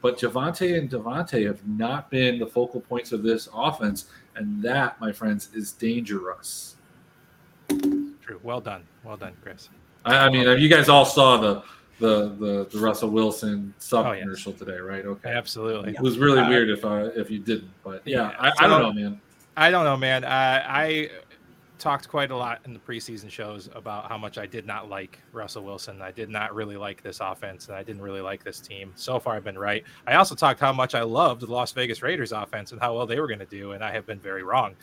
but 0.00 0.18
Javonte 0.18 0.78
and 0.78 0.88
Davante 0.88 1.46
have 1.46 1.66
not 1.66 2.10
been 2.10 2.38
the 2.38 2.46
focal 2.46 2.80
points 2.80 3.12
of 3.12 3.22
this 3.22 3.48
offense, 3.52 4.06
and 4.36 4.62
that, 4.62 5.00
my 5.00 5.12
friends, 5.12 5.50
is 5.54 5.72
dangerous. 5.72 6.76
True. 7.68 8.40
Well 8.42 8.60
done. 8.60 8.84
Well 9.02 9.16
done, 9.16 9.34
Chris. 9.42 9.68
I, 10.04 10.26
I 10.26 10.30
mean, 10.30 10.58
you 10.58 10.68
guys 10.68 10.88
all 10.88 11.04
saw 11.04 11.36
the 11.36 11.62
the 11.98 12.28
the, 12.36 12.68
the 12.70 12.78
Russell 12.78 13.10
Wilson 13.10 13.74
sub 13.78 14.06
oh, 14.06 14.18
commercial 14.18 14.52
today, 14.52 14.78
right? 14.78 15.04
Okay, 15.04 15.30
absolutely. 15.30 15.94
It 15.94 16.00
was 16.00 16.18
really 16.18 16.40
uh, 16.40 16.48
weird 16.48 16.70
if 16.70 16.84
I 16.84 17.02
if 17.06 17.30
you 17.30 17.40
didn't, 17.40 17.70
but 17.82 18.02
yeah, 18.04 18.30
yeah 18.30 18.36
I, 18.38 18.64
I, 18.64 18.68
don't 18.68 18.82
know, 18.82 18.92
man. 18.92 19.20
I 19.56 19.70
don't 19.70 19.84
know, 19.84 19.96
man. 19.96 20.22
Uh, 20.22 20.28
I 20.28 21.10
talked 21.78 22.08
quite 22.08 22.30
a 22.30 22.36
lot 22.36 22.60
in 22.64 22.72
the 22.72 22.78
preseason 22.78 23.30
shows 23.30 23.68
about 23.74 24.08
how 24.08 24.18
much 24.18 24.38
I 24.38 24.46
did 24.46 24.66
not 24.66 24.88
like 24.88 25.18
Russell 25.32 25.64
Wilson. 25.64 26.02
I 26.02 26.10
did 26.10 26.28
not 26.28 26.54
really 26.54 26.76
like 26.76 27.02
this 27.02 27.20
offense, 27.20 27.68
and 27.68 27.76
I 27.76 27.82
didn't 27.82 28.02
really 28.02 28.20
like 28.20 28.44
this 28.44 28.60
team. 28.60 28.92
So 28.96 29.18
far, 29.18 29.36
I've 29.36 29.44
been 29.44 29.58
right. 29.58 29.84
I 30.06 30.14
also 30.14 30.34
talked 30.34 30.60
how 30.60 30.72
much 30.72 30.94
I 30.94 31.02
loved 31.02 31.42
the 31.42 31.46
Las 31.46 31.72
Vegas 31.72 32.02
Raiders 32.02 32.32
offense 32.32 32.72
and 32.72 32.80
how 32.80 32.96
well 32.96 33.06
they 33.06 33.20
were 33.20 33.26
going 33.26 33.38
to 33.38 33.46
do, 33.46 33.72
and 33.72 33.82
I 33.82 33.92
have 33.92 34.06
been 34.06 34.18
very 34.20 34.42
wrong. 34.42 34.74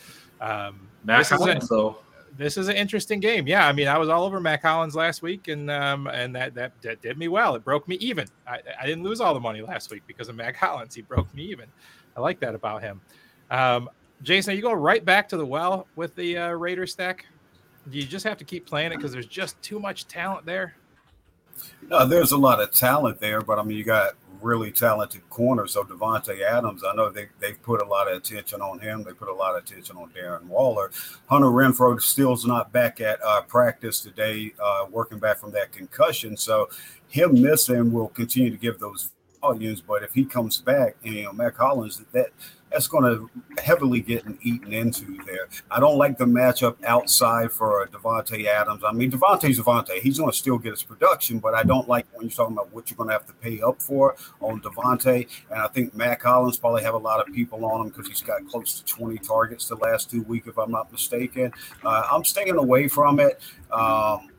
Um, 0.42 0.88
Hollins, 1.08 1.70
though. 1.70 1.98
This 2.38 2.58
is 2.58 2.68
an 2.68 2.76
interesting 2.76 3.22
game. 3.22 3.48
Yeah, 3.48 3.66
I 3.66 3.72
mean, 3.72 3.88
I 3.88 3.98
was 3.98 4.10
all 4.10 4.24
over 4.24 4.42
Mack 4.42 4.62
Hollins 4.62 4.96
last 4.96 5.22
week, 5.22 5.48
and 5.48 5.72
um, 5.72 6.08
and 6.08 6.36
that, 6.36 6.54
that, 6.56 6.74
that 6.82 7.02
did 7.02 7.18
me 7.18 7.30
well. 7.30 7.56
It 7.56 7.64
broke 7.64 7.88
me 7.88 7.96
even. 7.96 8.28
I, 8.46 8.60
I 8.80 8.86
didn't 8.86 9.04
lose 9.04 9.22
all 9.22 9.34
the 9.34 9.40
money 9.40 9.62
last 9.62 9.90
week 9.90 10.04
because 10.06 10.28
of 10.28 10.36
Mack 10.36 10.56
Hollins. 10.58 10.94
He 10.94 11.02
broke 11.02 11.34
me 11.34 11.44
even. 11.44 11.68
I 12.18 12.22
like 12.22 12.40
that 12.42 12.54
about 12.54 12.82
him. 12.82 13.00
Um, 13.52 13.90
Jayson, 14.24 14.56
you 14.56 14.62
go 14.62 14.74
right 14.74 15.04
back 15.04 15.30
to 15.30 15.38
the 15.38 15.46
well 15.46 15.88
with 15.96 16.16
the 16.16 16.38
uh, 16.38 16.50
Raider 16.52 16.88
stack? 16.88 17.26
Do 17.90 17.98
you 17.98 18.06
just 18.06 18.26
have 18.26 18.38
to 18.38 18.44
keep 18.44 18.66
playing 18.66 18.92
it 18.92 18.98
because 18.98 19.12
there's 19.12 19.28
just 19.28 19.62
too 19.62 19.80
much 19.80 20.08
talent 20.08 20.46
there? 20.46 20.76
No, 21.88 22.06
there's 22.06 22.32
a 22.32 22.38
lot 22.38 22.62
of 22.62 22.72
talent 22.72 23.20
there, 23.20 23.42
but 23.42 23.60
I 23.60 23.64
mean, 23.64 23.78
you 23.78 23.84
got 23.84 24.16
really 24.42 24.72
talented 24.72 25.28
corners. 25.30 25.74
So 25.74 25.84
Davante 25.84 26.42
Adams, 26.42 26.84
I 26.84 26.94
know 26.96 27.10
they 27.10 27.28
they've 27.40 27.62
put 27.62 27.82
a 27.82 27.86
lot 27.86 28.10
of 28.10 28.18
attention 28.18 28.62
on 28.62 28.80
him. 28.80 29.04
They 29.04 29.14
put 29.14 29.28
a 29.28 29.34
lot 29.34 29.56
of 29.56 29.64
attention 29.64 29.98
on 29.98 30.10
Darren 30.10 30.44
Waller. 30.46 30.92
Hunter 31.28 31.48
Renfrow 31.48 32.00
still's 32.02 32.46
not 32.46 32.72
back 32.72 33.02
at 33.02 33.20
uh, 33.24 33.42
practice 33.44 34.02
today, 34.02 34.54
uh, 34.64 34.86
working 34.90 35.20
back 35.20 35.38
from 35.38 35.52
that 35.52 35.72
concussion. 35.72 36.38
So 36.38 36.70
him 37.08 37.42
missing 37.42 37.92
will 37.92 38.10
continue 38.10 38.52
to 38.52 38.58
give 38.58 38.80
those 38.80 39.12
volumes. 39.42 39.82
But 39.82 40.04
if 40.04 40.14
he 40.14 40.26
comes 40.26 40.60
back, 40.60 40.96
and 41.04 41.14
you 41.14 41.24
know, 41.24 41.34
Mack 41.34 41.58
Hollins, 41.58 42.04
that 42.12 42.30
that's 42.76 42.88
going 42.90 43.06
to 43.06 43.30
heavily 43.64 44.02
get 44.02 44.26
eaten 44.42 44.74
into 44.74 45.18
there. 45.26 45.48
I 45.72 45.80
don't 45.80 45.98
like 45.98 46.18
the 46.18 46.26
matchup 46.26 46.76
outside 46.84 47.54
for 47.54 47.88
Davante 47.88 48.46
Adams. 48.48 48.84
I 48.86 48.92
mean, 48.92 49.10
Davante's 49.10 49.58
Davante. 49.58 50.02
He's 50.02 50.20
going 50.20 50.30
to 50.30 50.36
still 50.36 50.58
get 50.58 50.72
his 50.72 50.84
production, 50.84 51.40
but 51.40 51.54
I 51.54 51.64
don't 51.64 51.88
like 51.88 52.06
when 52.12 52.28
you're 52.28 52.36
talking 52.36 52.54
about 52.54 52.74
what 52.74 52.92
you're 52.92 52.98
going 52.98 53.08
to 53.08 53.14
have 53.14 53.26
to 53.28 53.34
pay 53.34 53.62
up 53.62 53.82
for 53.82 54.18
on 54.42 54.60
Davante. 54.60 55.26
And 55.50 55.62
I 55.62 55.68
think 55.70 55.96
Mack 55.96 56.24
Hollins 56.24 56.58
probably 56.58 56.84
have 56.84 56.96
a 56.96 56.98
lot 56.98 57.26
of 57.26 57.34
people 57.34 57.64
on 57.64 57.80
him 57.80 57.88
because 57.88 58.10
he's 58.10 58.22
got 58.22 58.46
close 58.50 58.82
to 58.82 58.86
20 58.86 59.20
targets 59.20 59.70
the 59.70 59.78
last 59.78 60.12
two 60.12 60.24
weeks, 60.24 60.50
if 60.50 60.58
I'm 60.58 60.72
not 60.72 60.92
mistaken. 60.92 61.54
Uh, 61.82 62.04
I'm 62.12 62.26
staying 62.26 62.58
away 62.58 62.90
from 62.90 63.22
it. 63.22 63.42
Um, 63.72 64.32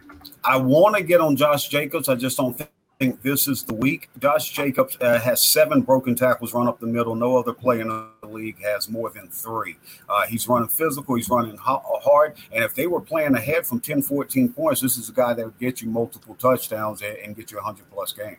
I 0.44 0.58
want 0.58 0.94
to 0.94 1.02
get 1.02 1.22
on 1.22 1.36
Josh 1.36 1.68
Jacobs. 1.68 2.10
I 2.10 2.16
just 2.16 2.36
don't 2.36 2.52
think 2.52 2.68
think 2.98 3.20
this 3.22 3.46
is 3.46 3.62
the 3.62 3.74
week. 3.74 4.08
Josh 4.18 4.50
Jacobs 4.50 4.96
uh, 5.00 5.18
has 5.20 5.44
seven 5.44 5.82
broken 5.82 6.14
tackles 6.14 6.54
run 6.54 6.66
up 6.66 6.80
the 6.80 6.86
middle. 6.86 7.14
No 7.14 7.38
other 7.38 7.52
player 7.52 7.82
in 7.82 7.90
the 8.26 8.34
league 8.34 8.62
has 8.62 8.88
more 8.88 9.10
than 9.10 9.28
three. 9.28 9.76
Uh, 10.08 10.26
he's 10.26 10.48
running 10.48 10.68
physical, 10.68 11.14
he's 11.14 11.28
running 11.28 11.56
hard. 11.58 12.36
And 12.52 12.64
if 12.64 12.74
they 12.74 12.86
were 12.86 13.00
playing 13.00 13.34
ahead 13.34 13.66
from 13.66 13.80
10, 13.80 14.02
14 14.02 14.52
points, 14.52 14.80
this 14.80 14.96
is 14.96 15.08
a 15.08 15.12
guy 15.12 15.34
that 15.34 15.44
would 15.44 15.58
get 15.58 15.82
you 15.82 15.90
multiple 15.90 16.34
touchdowns 16.34 17.02
and, 17.02 17.16
and 17.18 17.36
get 17.36 17.50
you 17.50 17.58
a 17.58 17.62
100 17.62 17.90
plus 17.90 18.12
game. 18.12 18.36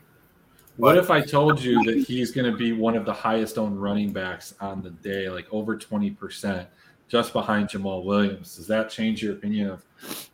What 0.78 0.94
but, 0.94 1.04
if 1.04 1.10
I 1.10 1.22
told 1.22 1.60
you 1.62 1.84
that 1.86 2.06
he's 2.08 2.32
going 2.32 2.50
to 2.52 2.56
be 2.56 2.72
one 2.72 2.96
of 2.96 3.04
the 3.04 3.14
highest 3.14 3.58
owned 3.58 3.82
running 3.82 4.14
backs 4.14 4.54
on 4.60 4.84
the 4.84 4.92
day, 4.92 5.28
like 5.28 5.52
over 5.52 5.76
20%, 5.76 6.68
just 7.08 7.34
behind 7.34 7.70
Jamaal 7.70 8.04
Williams? 8.04 8.56
Does 8.56 8.68
that 8.68 8.90
change 8.90 9.24
your 9.24 9.34
opinion 9.34 9.70
of 9.70 9.84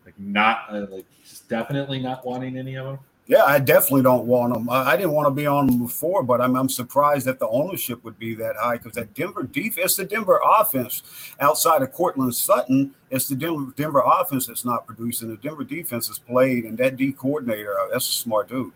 like 0.06 0.20
not, 0.20 0.66
uh, 0.70 0.86
like, 0.90 1.06
definitely 1.48 2.00
not 2.00 2.26
wanting 2.26 2.58
any 2.58 2.76
of 2.76 2.86
them? 2.86 3.00
Yeah, 3.26 3.44
I 3.46 3.60
definitely 3.60 4.02
don't 4.02 4.26
want 4.26 4.54
them. 4.54 4.70
I, 4.70 4.98
didn't 4.98 5.14
want 5.14 5.28
to 5.28 5.32
be 5.32 5.48
on 5.48 5.68
them 5.68 5.80
before, 5.80 6.24
but 6.24 6.42
I'm, 6.42 6.58
I'm 6.58 6.68
surprised 6.68 7.26
that 7.26 7.40
the 7.40 7.48
ownership 7.48 8.04
would 8.04 8.20
be 8.20 8.36
that 8.36 8.58
high 8.58 8.78
because 8.78 8.94
that 8.94 9.14
Denver 9.14 9.44
defense, 9.44 9.96
the 9.96 10.04
Denver 10.04 10.42
offense 10.46 11.04
outside 11.40 11.82
of 11.82 11.94
Courtland 11.94 12.36
Sutton, 12.36 12.94
it's 13.10 13.30
the 13.30 13.36
Denver, 13.36 13.72
Denver 13.78 14.04
offense 14.06 14.48
that's 14.48 14.66
not 14.66 14.86
producing. 14.86 15.30
The 15.30 15.38
Denver 15.38 15.64
defense 15.64 16.10
is 16.10 16.20
played, 16.20 16.66
and 16.66 16.78
that 16.80 16.98
D 16.98 17.14
coordinator, 17.14 17.78
that's 17.90 18.10
a 18.10 18.12
smart 18.12 18.50
dude. 18.50 18.74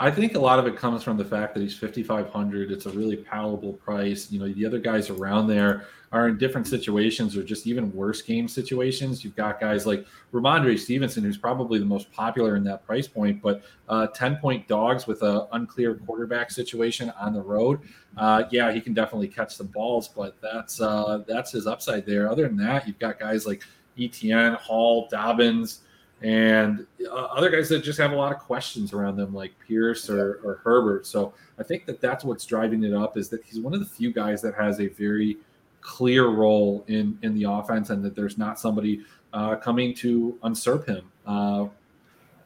I 0.00 0.10
think 0.12 0.36
a 0.36 0.38
lot 0.38 0.60
of 0.60 0.66
it 0.66 0.76
comes 0.76 1.02
from 1.02 1.16
the 1.16 1.24
fact 1.24 1.54
that 1.54 1.60
he's 1.60 1.76
5,500. 1.76 2.70
It's 2.70 2.86
a 2.86 2.90
really 2.90 3.16
palatable 3.16 3.72
price. 3.74 4.30
You 4.30 4.38
know, 4.38 4.52
the 4.52 4.64
other 4.64 4.78
guys 4.78 5.10
around 5.10 5.48
there 5.48 5.86
are 6.12 6.28
in 6.28 6.38
different 6.38 6.66
situations 6.66 7.36
or 7.36 7.42
just 7.42 7.66
even 7.66 7.92
worse 7.92 8.22
game 8.22 8.46
situations. 8.46 9.24
You've 9.24 9.34
got 9.34 9.58
guys 9.58 9.86
like 9.86 10.06
Rhamondre 10.32 10.78
Stevenson, 10.78 11.24
who's 11.24 11.36
probably 11.36 11.80
the 11.80 11.84
most 11.84 12.12
popular 12.12 12.54
in 12.54 12.62
that 12.64 12.86
price 12.86 13.08
point, 13.08 13.42
but 13.42 13.62
uh, 13.88 14.06
10 14.06 14.36
point 14.36 14.68
dogs 14.68 15.08
with 15.08 15.22
an 15.22 15.46
unclear 15.52 15.96
quarterback 15.96 16.52
situation 16.52 17.12
on 17.20 17.34
the 17.34 17.42
road. 17.42 17.80
Uh, 18.16 18.44
yeah, 18.50 18.70
he 18.72 18.80
can 18.80 18.94
definitely 18.94 19.28
catch 19.28 19.56
some 19.56 19.66
balls, 19.66 20.08
but 20.08 20.36
that's 20.40 20.80
uh, 20.80 21.22
that's 21.26 21.50
his 21.50 21.66
upside 21.66 22.06
there. 22.06 22.30
Other 22.30 22.46
than 22.46 22.56
that, 22.58 22.86
you've 22.86 22.98
got 23.00 23.18
guys 23.18 23.46
like 23.46 23.64
ETN, 23.98 24.56
Hall, 24.56 25.08
Dobbins 25.10 25.80
and 26.22 26.86
uh, 27.08 27.14
other 27.14 27.48
guys 27.50 27.68
that 27.68 27.84
just 27.84 27.98
have 27.98 28.12
a 28.12 28.16
lot 28.16 28.32
of 28.32 28.38
questions 28.38 28.92
around 28.92 29.16
them, 29.16 29.32
like 29.32 29.52
Pierce 29.66 30.10
or, 30.10 30.40
or, 30.42 30.60
Herbert. 30.64 31.06
So 31.06 31.32
I 31.58 31.62
think 31.62 31.86
that 31.86 32.00
that's 32.00 32.24
what's 32.24 32.44
driving 32.44 32.82
it 32.82 32.92
up 32.92 33.16
is 33.16 33.28
that 33.28 33.44
he's 33.44 33.60
one 33.60 33.72
of 33.72 33.80
the 33.80 33.86
few 33.86 34.12
guys 34.12 34.42
that 34.42 34.54
has 34.54 34.80
a 34.80 34.88
very 34.88 35.36
clear 35.80 36.28
role 36.28 36.84
in 36.88 37.18
in 37.22 37.34
the 37.34 37.44
offense, 37.44 37.90
and 37.90 38.04
that 38.04 38.16
there's 38.16 38.36
not 38.36 38.58
somebody 38.58 39.02
uh, 39.32 39.56
coming 39.56 39.94
to 39.94 40.38
usurp 40.44 40.86
him. 40.86 41.10
Uh, 41.24 41.66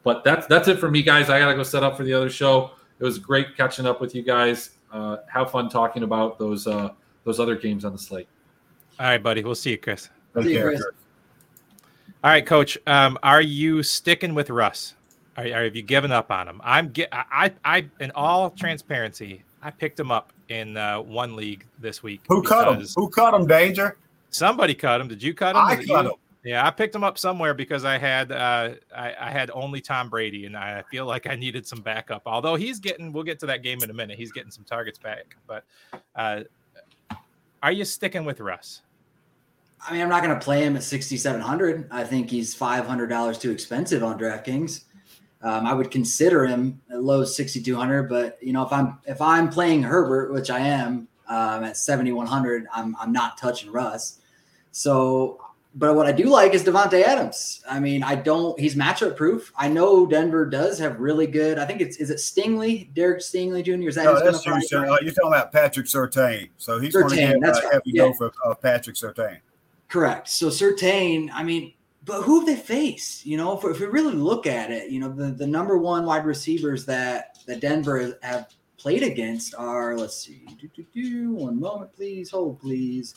but 0.03 0.23
that's 0.23 0.45
that's 0.47 0.67
it 0.67 0.79
for 0.79 0.91
me, 0.91 1.01
guys. 1.01 1.29
I 1.29 1.39
gotta 1.39 1.55
go 1.55 1.63
set 1.63 1.83
up 1.83 1.97
for 1.97 2.03
the 2.03 2.13
other 2.13 2.29
show. 2.29 2.71
It 2.99 3.03
was 3.03 3.17
great 3.17 3.57
catching 3.57 3.85
up 3.85 4.01
with 4.01 4.13
you 4.13 4.21
guys. 4.21 4.71
Uh, 4.91 5.17
have 5.27 5.49
fun 5.49 5.67
talking 5.67 6.03
about 6.03 6.37
those 6.37 6.67
uh, 6.67 6.89
those 7.23 7.39
other 7.39 7.55
games 7.55 7.85
on 7.85 7.91
the 7.91 7.97
slate. 7.97 8.27
All 8.99 9.07
right, 9.07 9.21
buddy. 9.21 9.43
We'll 9.43 9.55
see 9.55 9.71
you, 9.71 9.77
Chris. 9.77 10.09
See 10.41 10.53
you, 10.53 10.61
Chris. 10.61 10.83
All 12.23 12.29
right, 12.29 12.45
Coach. 12.45 12.77
Um, 12.87 13.19
are 13.21 13.41
you 13.41 13.83
sticking 13.83 14.33
with 14.33 14.49
Russ? 14.49 14.93
Are, 15.35 15.43
are 15.43 15.63
have 15.65 15.75
you 15.75 15.81
given 15.81 16.13
up 16.13 16.31
on 16.31 16.47
him? 16.47 16.61
I'm 16.63 16.87
get 16.87 17.09
I 17.11 17.51
I 17.65 17.89
in 17.99 18.11
all 18.15 18.49
transparency, 18.51 19.43
I 19.61 19.71
picked 19.71 19.99
him 19.99 20.09
up 20.09 20.31
in 20.47 20.77
uh, 20.77 21.01
one 21.01 21.35
league 21.35 21.65
this 21.79 22.01
week. 22.01 22.21
Who 22.29 22.41
cut 22.41 22.73
him? 22.73 22.87
Who 22.95 23.09
cut 23.09 23.33
him? 23.33 23.45
Danger. 23.45 23.97
Somebody 24.29 24.73
cut 24.73 25.01
him. 25.01 25.09
Did 25.09 25.21
you 25.21 25.33
cut 25.33 25.57
him? 25.57 25.63
I 25.63 25.75
cut 25.83 26.05
him. 26.05 26.13
Yeah, 26.45 26.65
I 26.65 26.71
picked 26.71 26.95
him 26.95 27.03
up 27.03 27.17
somewhere 27.17 27.53
because 27.53 27.83
I 27.83 27.97
had 27.97 28.31
uh, 28.31 28.69
I, 28.95 29.15
I, 29.19 29.29
had 29.29 29.51
only 29.53 29.81
Tom 29.81 30.09
Brady, 30.09 30.45
and 30.45 30.55
I 30.55 30.83
feel 30.89 31.05
like 31.05 31.27
I 31.27 31.35
needed 31.35 31.67
some 31.67 31.81
backup. 31.81 32.23
Although 32.25 32.55
he's 32.55 32.79
getting, 32.79 33.11
we'll 33.11 33.23
get 33.23 33.39
to 33.41 33.45
that 33.47 33.63
game 33.63 33.83
in 33.83 33.89
a 33.89 33.93
minute. 33.93 34.17
He's 34.17 34.31
getting 34.31 34.51
some 34.51 34.63
targets 34.63 34.99
back. 34.99 35.35
But 35.45 35.65
uh, 36.15 36.43
are 37.61 37.71
you 37.71 37.83
sticking 37.83 38.23
with 38.23 38.39
Russ? 38.39 38.81
I 39.85 39.91
mean, 39.91 40.01
I'm 40.01 40.09
not 40.09 40.23
going 40.23 40.37
to 40.37 40.43
play 40.43 40.63
him 40.63 40.75
at 40.75 40.83
6,700. 40.83 41.87
I 41.91 42.03
think 42.03 42.29
he's 42.29 42.55
$500 42.55 43.41
too 43.41 43.51
expensive 43.51 44.03
on 44.03 44.17
DraftKings. 44.17 44.85
Um, 45.41 45.65
I 45.65 45.73
would 45.73 45.91
consider 45.91 46.45
him 46.45 46.81
at 46.89 47.03
low 47.03 47.25
6,200, 47.25 48.09
but 48.09 48.37
you 48.41 48.53
know, 48.53 48.63
if 48.65 48.71
I'm 48.71 48.99
if 49.05 49.21
I'm 49.21 49.49
playing 49.49 49.83
Herbert, 49.83 50.31
which 50.31 50.49
I 50.49 50.59
am 50.59 51.09
um, 51.27 51.65
at 51.65 51.75
7,100, 51.75 52.65
I'm 52.73 52.95
I'm 52.97 53.11
not 53.11 53.37
touching 53.37 53.69
Russ. 53.69 54.19
So 54.71 55.41
but 55.75 55.95
what 55.95 56.05
I 56.05 56.11
do 56.11 56.25
like 56.25 56.53
is 56.53 56.63
Davante 56.63 57.01
Adams. 57.01 57.63
I 57.67 57.79
mean, 57.79 58.03
I 58.03 58.15
don't. 58.15 58.59
He's 58.59 58.75
matchup 58.75 59.15
proof. 59.15 59.51
I 59.57 59.67
know 59.67 60.05
Denver 60.05 60.45
does 60.45 60.77
have 60.79 60.99
really 60.99 61.25
good. 61.25 61.57
I 61.57 61.65
think 61.65 61.81
it's 61.81 61.97
is 61.97 62.09
it 62.11 62.17
Stingley, 62.17 62.93
Derek 62.93 63.19
Stingley 63.19 63.63
Jr. 63.63 63.87
Is 63.87 63.95
that? 63.95 64.05
No, 64.05 64.23
that's 64.23 64.43
true. 64.43 64.61
Sir. 64.61 64.85
Uh, 64.85 64.97
you're 65.01 65.13
talking 65.13 65.29
about 65.29 65.51
Patrick 65.51 65.87
Surtain. 65.87 66.49
So 66.57 66.79
he's 66.79 66.93
going 66.93 67.09
to 67.09 67.15
get 67.15 67.41
that's 67.41 67.59
uh, 67.59 67.63
right. 67.63 67.73
heavy 67.73 67.91
yeah. 67.93 68.11
for 68.17 68.31
uh, 68.45 68.53
Patrick 68.53 68.95
Surtain. 68.95 69.39
Correct. 69.93 70.27
So 70.27 70.47
Surtain. 70.47 71.29
I 71.31 71.43
mean, 71.43 71.71
but 72.03 72.23
who 72.23 72.39
have 72.39 72.47
they 72.47 72.55
faced? 72.55 73.27
You 73.27 73.37
know, 73.37 73.55
if, 73.55 73.63
if 73.63 73.79
we 73.79 73.85
really 73.85 74.15
look 74.15 74.47
at 74.47 74.71
it, 74.71 74.89
you 74.89 74.99
know, 74.99 75.07
the 75.13 75.25
the 75.27 75.45
number 75.45 75.77
one 75.77 76.03
wide 76.03 76.25
receivers 76.25 76.83
that 76.87 77.37
that 77.45 77.59
Denver 77.59 78.17
have 78.23 78.47
played 78.79 79.03
against 79.03 79.53
are. 79.53 79.95
Let's 79.95 80.17
see. 80.17 80.47
Do, 80.59 80.67
do, 80.75 80.83
do, 80.95 81.33
one 81.35 81.59
moment, 81.59 81.93
please. 81.93 82.31
Hold, 82.31 82.59
please. 82.59 83.13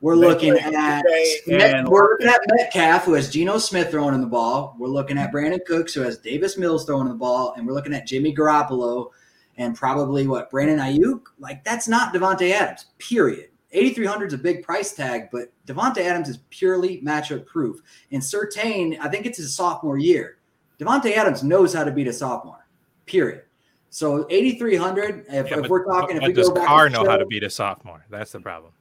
We're 0.00 0.14
looking 0.14 0.56
at 0.56 1.02
we're 1.48 2.12
looking 2.12 2.28
at 2.28 2.40
Metcalf, 2.54 3.02
who 3.02 3.14
has 3.14 3.28
Geno 3.28 3.58
Smith 3.58 3.90
throwing 3.90 4.14
in 4.14 4.20
the 4.20 4.28
ball. 4.28 4.76
We're 4.78 4.86
looking 4.86 5.18
at 5.18 5.32
Brandin 5.32 5.64
Cooks, 5.64 5.92
who 5.92 6.02
has 6.02 6.18
Davis 6.18 6.56
Mills 6.56 6.84
throwing 6.84 7.08
the 7.08 7.14
ball, 7.14 7.54
and 7.56 7.66
we're 7.66 7.74
looking 7.74 7.94
at 7.94 8.06
Jimmy 8.06 8.32
Garoppolo 8.32 9.10
and 9.58 9.74
probably 9.74 10.28
what 10.28 10.52
Brandon 10.52 10.78
Aiyuk. 10.78 11.22
Like 11.40 11.64
that's 11.64 11.88
not 11.88 12.14
Davante 12.14 12.52
Adams. 12.52 12.86
Period. 12.98 13.48
8,300 13.76 14.26
is 14.26 14.32
a 14.34 14.38
big 14.38 14.62
price 14.62 14.92
tag, 14.92 15.28
but 15.30 15.52
Davante 15.66 15.98
Adams 15.98 16.28
is 16.28 16.38
purely 16.50 17.00
matchup 17.02 17.46
proof. 17.46 17.80
And 18.10 18.22
Surtain, 18.22 18.98
I 19.00 19.08
think 19.08 19.26
it's 19.26 19.38
his 19.38 19.54
sophomore 19.54 19.98
year. 19.98 20.38
Davante 20.80 21.16
Adams 21.16 21.42
knows 21.42 21.72
how 21.72 21.84
to 21.84 21.92
beat 21.92 22.08
a 22.08 22.12
sophomore. 22.12 22.66
Period. 23.06 23.42
So 23.90 24.26
8,300. 24.30 25.26
If, 25.28 25.50
yeah, 25.50 25.60
if 25.60 25.68
we're 25.68 25.84
talking, 25.84 26.16
if 26.16 26.24
we 26.24 26.32
does 26.32 26.48
go 26.48 26.56
back 26.56 26.66
Carr 26.66 26.88
know 26.88 27.04
show, 27.04 27.10
how 27.10 27.16
to 27.16 27.26
beat 27.26 27.44
a 27.44 27.50
sophomore? 27.50 28.04
That's 28.10 28.32
the 28.32 28.40
problem 28.40 28.72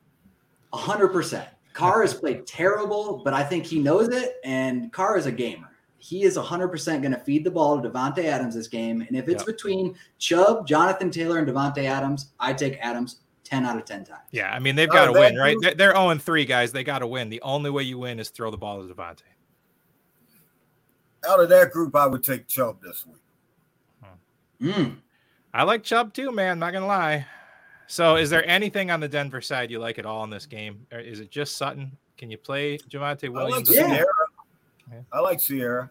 hundred 0.75 1.09
percent. 1.09 1.47
Carr 1.73 2.01
has 2.01 2.13
played 2.13 2.45
terrible, 2.45 3.21
but 3.23 3.33
I 3.33 3.43
think 3.43 3.65
he 3.65 3.79
knows 3.79 4.09
it. 4.09 4.35
And 4.43 4.91
Carr 4.93 5.17
is 5.17 5.25
a 5.25 5.31
gamer. 5.31 5.69
He 5.97 6.23
is 6.23 6.37
hundred 6.37 6.69
percent 6.69 7.01
going 7.01 7.13
to 7.13 7.19
feed 7.19 7.43
the 7.43 7.51
ball 7.51 7.81
to 7.81 7.89
Davante 7.89 8.25
Adams 8.25 8.55
this 8.55 8.67
game. 8.67 9.01
And 9.01 9.17
if 9.17 9.27
it's 9.27 9.41
yep. 9.41 9.47
between 9.47 9.95
Chubb, 10.19 10.67
Jonathan 10.67 11.09
Taylor, 11.09 11.39
and 11.39 11.47
Davante 11.47 11.85
Adams, 11.85 12.31
I 12.39 12.53
take 12.53 12.77
Adams 12.79 13.21
10 13.45 13.65
out 13.65 13.77
of 13.77 13.85
10 13.85 14.03
times. 14.03 14.19
Yeah, 14.31 14.51
I 14.51 14.59
mean, 14.59 14.75
they've 14.75 14.89
got 14.89 15.05
to 15.05 15.11
oh, 15.11 15.19
win, 15.19 15.37
right? 15.37 15.55
They're, 15.61 15.73
they're 15.73 15.95
0 15.95 16.17
3, 16.17 16.45
guys. 16.45 16.71
They 16.71 16.83
got 16.83 16.99
to 16.99 17.07
win. 17.07 17.29
The 17.29 17.41
only 17.41 17.69
way 17.69 17.83
you 17.83 17.99
win 17.99 18.19
is 18.19 18.29
throw 18.29 18.51
the 18.51 18.57
ball 18.57 18.85
to 18.85 18.93
Davante. 18.93 19.21
Out 21.27 21.39
of 21.39 21.49
that 21.49 21.71
group, 21.71 21.95
I 21.95 22.07
would 22.07 22.23
take 22.23 22.47
Chubb 22.47 22.81
this 22.81 23.05
week. 23.05 23.21
Hmm. 24.59 24.69
Mm. 24.69 24.95
I 25.53 25.63
like 25.63 25.83
Chubb 25.83 26.13
too, 26.13 26.31
man. 26.31 26.59
Not 26.59 26.71
going 26.71 26.81
to 26.81 26.87
lie. 26.87 27.25
So, 27.87 28.15
is 28.15 28.29
there 28.29 28.45
anything 28.47 28.91
on 28.91 28.99
the 28.99 29.07
Denver 29.07 29.41
side 29.41 29.71
you 29.71 29.79
like 29.79 29.99
at 29.99 30.05
all 30.05 30.23
in 30.23 30.29
this 30.29 30.45
game? 30.45 30.85
Or 30.91 30.99
is 30.99 31.19
it 31.19 31.29
just 31.29 31.55
Sutton? 31.55 31.91
Can 32.17 32.31
you 32.31 32.37
play 32.37 32.77
Javonte 32.77 33.29
Williams? 33.29 33.69
I 33.77 33.81
like 33.81 33.89
Ciara. 33.89 34.05
Yeah. 34.91 34.99
I 35.11 35.19
like 35.19 35.39
Sierra. 35.39 35.89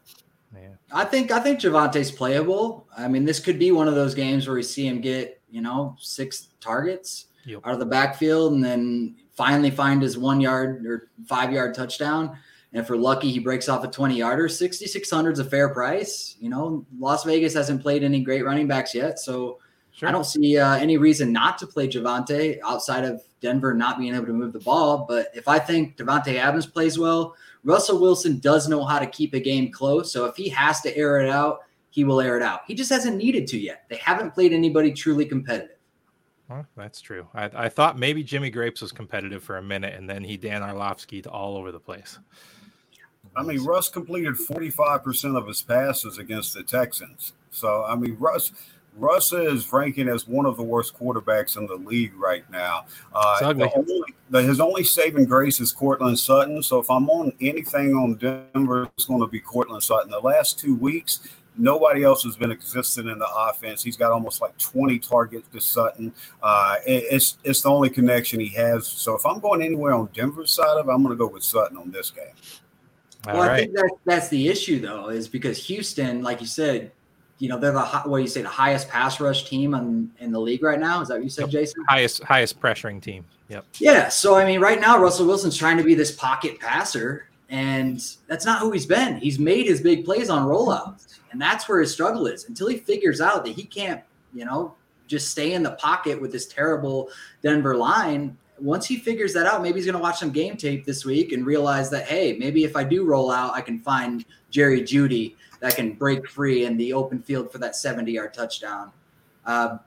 Yeah. 0.55 0.69
I 0.93 1.05
think 1.05 1.31
I 1.31 1.41
think 1.41 1.61
Javonte's 1.61 2.11
playable. 2.11 2.87
I 2.97 3.09
mean, 3.09 3.25
this 3.25 3.41
could 3.41 3.59
be 3.59 3.73
one 3.73 3.89
of 3.89 3.95
those 3.95 4.15
games 4.15 4.47
where 4.47 4.57
we 4.57 4.63
see 4.63 4.87
him 4.87 5.01
get 5.01 5.41
you 5.51 5.61
know 5.61 5.97
six 5.99 6.49
targets 6.61 7.27
yep. 7.47 7.61
out 7.65 7.75
of 7.75 7.79
the 7.79 7.87
backfield, 7.87 8.53
and 8.53 8.65
then 8.65 9.17
finally 9.33 9.71
find 9.71 10.03
his 10.03 10.17
one 10.19 10.41
yard 10.41 10.87
or 10.87 11.09
five 11.27 11.53
yard 11.53 11.75
touchdown. 11.75 12.37
And 12.73 12.83
if 12.83 12.91
we're 12.91 12.97
lucky, 12.97 13.31
he 13.31 13.39
breaks 13.39 13.69
off 13.69 13.85
a 13.85 13.89
20 13.89 14.17
yarder. 14.17 14.49
6,600 14.49 15.33
is 15.33 15.39
a 15.39 15.45
fair 15.45 15.69
price. 15.69 16.37
You 16.41 16.51
know, 16.51 16.85
Las 16.99 17.23
Vegas 17.23 17.55
hasn't 17.55 17.83
played 17.83 18.03
any 18.03 18.21
great 18.21 18.45
running 18.45 18.67
backs 18.67 18.95
yet. 18.95 19.21
So 19.21 19.59
Sure. 19.95 20.09
I 20.09 20.13
don't 20.13 20.25
see 20.25 20.59
uh, 20.59 20.75
any 20.75 20.97
reason 20.97 21.33
not 21.33 21.57
to 21.59 21.69
play 21.69 21.87
Javonte 21.87 22.59
outside 22.65 23.05
of 23.05 23.23
Denver 23.41 23.75
not 23.75 23.97
being 23.97 24.13
able 24.13 24.27
to 24.27 24.33
move 24.33 24.53
the 24.53 24.59
ball. 24.59 25.07
But 25.09 25.29
if 25.35 25.47
I 25.47 25.61
think 25.61 25.97
Davante 25.97 26.35
Adams 26.37 26.67
plays 26.67 26.99
well, 26.99 27.37
Russell 27.63 28.01
Wilson 28.01 28.41
does 28.41 28.69
know 28.69 28.85
how 28.85 28.99
to 28.99 29.07
keep 29.07 29.35
a 29.35 29.41
game 29.41 29.71
close. 29.71 30.13
So 30.13 30.25
if 30.25 30.35
he 30.35 30.49
has 30.49 30.81
to 30.81 30.97
air 30.97 31.21
it 31.21 31.31
out, 31.31 31.61
he 31.91 32.03
will 32.03 32.21
air 32.21 32.37
it 32.37 32.43
out. 32.43 32.63
He 32.67 32.75
just 32.75 32.91
hasn't 32.91 33.17
needed 33.17 33.47
to 33.49 33.59
yet. 33.59 33.85
They 33.89 33.97
haven't 33.97 34.35
played 34.35 34.53
anybody 34.53 34.93
truly 34.93 35.27
competitive. 35.27 35.74
Well, 36.49 36.67
that's 36.77 37.01
true. 37.01 37.27
I, 37.35 37.51
I 37.55 37.69
thought 37.69 37.99
maybe 37.99 38.23
Jimmy 38.23 38.51
Grapes 38.51 38.83
was 38.83 38.93
competitive 38.93 39.43
for 39.43 39.57
a 39.57 39.63
minute, 39.63 39.95
and 39.95 40.09
then 40.09 40.23
he 40.23 40.37
Dan 40.37 40.63
Orlovsky 40.63 41.25
all 41.25 41.57
over 41.57 41.73
the 41.73 41.81
place. 41.81 42.19
I 43.37 43.43
mean, 43.43 43.65
Russ 43.65 43.89
completed 43.89 44.35
45% 44.35 45.37
of 45.37 45.47
his 45.49 45.63
passes 45.63 46.19
against 46.19 46.55
the 46.55 46.63
Texans. 46.63 47.33
So, 47.51 47.85
I 47.85 47.97
mean, 47.97 48.17
Russ– 48.19 48.53
Russ 48.97 49.33
is 49.33 49.73
ranking 49.73 50.09
as 50.09 50.29
one 50.29 50.47
of 50.47 50.57
the 50.57 50.63
worst 50.63 50.97
quarterbacks 50.97 51.57
in 51.57 51.67
the 51.67 51.75
league 51.75 52.15
right 52.15 52.49
now. 52.51 52.87
Uh, 53.13 53.55
only, 53.75 54.03
the, 54.31 54.43
his 54.43 54.61
only 54.61 54.85
saving 54.85 55.25
grace 55.25 55.61
is 55.61 55.73
Courtland 55.73 56.19
Sutton. 56.19 56.63
So 56.63 56.79
if 56.79 56.91
I'm 56.91 57.11
on 57.11 57.33
anything 57.41 57.95
on 57.95 58.15
Denver, 58.15 58.89
it's 58.97 59.07
going 59.07 59.21
to 59.21 59.27
be 59.27 59.41
Courtland 59.41 59.83
Sutton. 59.83 60.11
The 60.11 60.21
last 60.21 60.59
two 60.59 60.77
weeks, 60.77 61.21
nobody 61.57 62.05
else 62.05 62.23
has 62.25 62.37
been 62.37 62.51
existing 62.51 63.09
in 63.09 63.19
the 63.19 63.29
offense. 63.37 63.83
He's 63.83 63.97
got 63.97 64.13
almost 64.13 64.41
like 64.41 64.57
20 64.59 64.99
targets 64.99 65.49
to 65.53 65.61
Sutton. 65.61 66.13
Uh, 66.43 66.77
it, 66.87 67.05
it's 67.11 67.39
it's 67.45 67.63
the 67.63 67.71
only 67.71 67.91
connection 67.91 68.41
he 68.41 68.49
has. 68.49 68.87
So 68.87 69.15
if 69.15 69.25
I'm 69.27 69.41
going 69.41 69.63
anywhere 69.63 69.95
on 69.95 70.09
Denver's 70.13 70.53
side 70.53 70.79
of 70.79 70.89
it, 70.89 70.91
I'm 70.91 71.03
going 71.03 71.17
to 71.17 71.19
go 71.19 71.29
with 71.29 71.45
Sutton 71.45 71.77
on 71.77 71.91
this 71.91 72.11
game. 72.11 72.27
All 73.27 73.35
well, 73.35 73.49
right. 73.49 73.53
I 73.53 73.57
think 73.61 73.75
that, 73.75 73.91
that's 74.05 74.29
the 74.29 74.49
issue, 74.49 74.81
though, 74.81 75.09
is 75.09 75.29
because 75.29 75.65
Houston, 75.67 76.23
like 76.23 76.41
you 76.41 76.47
said, 76.47 76.93
you 77.39 77.49
know 77.49 77.59
they're 77.59 77.73
the 77.73 77.85
what 78.05 78.19
do 78.19 78.23
you 78.23 78.29
say 78.29 78.43
the 78.43 78.49
highest 78.49 78.89
pass 78.89 79.21
rush 79.21 79.49
team 79.49 79.75
in, 79.75 80.11
in 80.21 80.31
the 80.31 80.41
league 80.41 80.63
right 80.63 80.79
now. 80.79 81.01
Is 81.01 81.09
that 81.09 81.15
what 81.15 81.25
you 81.25 81.31
said, 81.31 81.51
Jayson? 81.51 81.85
Highest 81.89 82.23
highest 82.23 82.61
pressuring 82.61 83.03
team. 83.03 83.25
Yep. 83.49 83.67
Yeah. 83.79 84.09
So 84.09 84.37
I 84.37 84.45
mean, 84.45 84.61
right 84.61 84.81
now 84.81 84.99
Russell 85.01 85.27
Wilson's 85.27 85.57
trying 85.57 85.77
to 85.79 85.85
be 85.85 85.95
this 85.95 86.13
pocket 86.13 86.61
passer, 86.61 87.29
and 87.55 88.17
that's 88.27 88.45
not 88.45 88.59
who 88.59 88.73
he's 88.73 88.85
been. 88.85 89.17
He's 89.17 89.39
made 89.39 89.67
his 89.67 89.81
big 89.81 90.05
plays 90.05 90.29
on 90.29 90.45
rollouts, 90.45 91.21
and 91.31 91.41
that's 91.41 91.69
where 91.69 91.81
his 91.81 91.93
struggle 91.93 92.27
is. 92.27 92.49
Until 92.49 92.67
he 92.67 92.79
figures 92.79 93.21
out 93.21 93.45
that 93.45 93.53
he 93.53 93.63
can't, 93.63 94.03
you 94.33 94.45
know, 94.45 94.75
just 95.07 95.31
stay 95.31 95.53
in 95.53 95.63
the 95.63 95.71
pocket 95.73 96.21
with 96.21 96.33
this 96.33 96.47
terrible 96.47 97.11
Denver 97.45 97.77
line. 97.77 98.37
Once 98.59 98.87
he 98.87 98.97
figures 98.97 99.33
that 99.35 99.47
out, 99.47 99.63
maybe 99.63 99.77
he's 99.77 99.87
going 99.87 99.97
to 99.97 100.03
watch 100.03 100.19
some 100.19 100.33
game 100.33 100.57
tape 100.57 100.85
this 100.85 101.05
week 101.05 101.31
and 101.31 101.47
realize 101.47 101.91
that 101.91 102.07
hey, 102.07 102.37
maybe 102.41 102.65
if 102.65 102.75
I 102.75 102.83
do 102.83 103.05
roll 103.05 103.31
out, 103.31 103.55
I 103.55 103.61
can 103.61 103.79
find 103.79 104.25
Jerry 104.51 104.83
Jeudy 104.83 105.37
that 105.61 105.77
can 105.77 105.93
break 105.93 106.29
free 106.29 106.65
in 106.65 106.77
the 106.77 106.93
open 106.93 107.23
field 107.23 107.53
for 107.53 107.59
that 107.59 107.77
70 107.77 108.11
yard 108.11 108.35
touchdown. 108.35 108.91
Uh, 109.47 109.79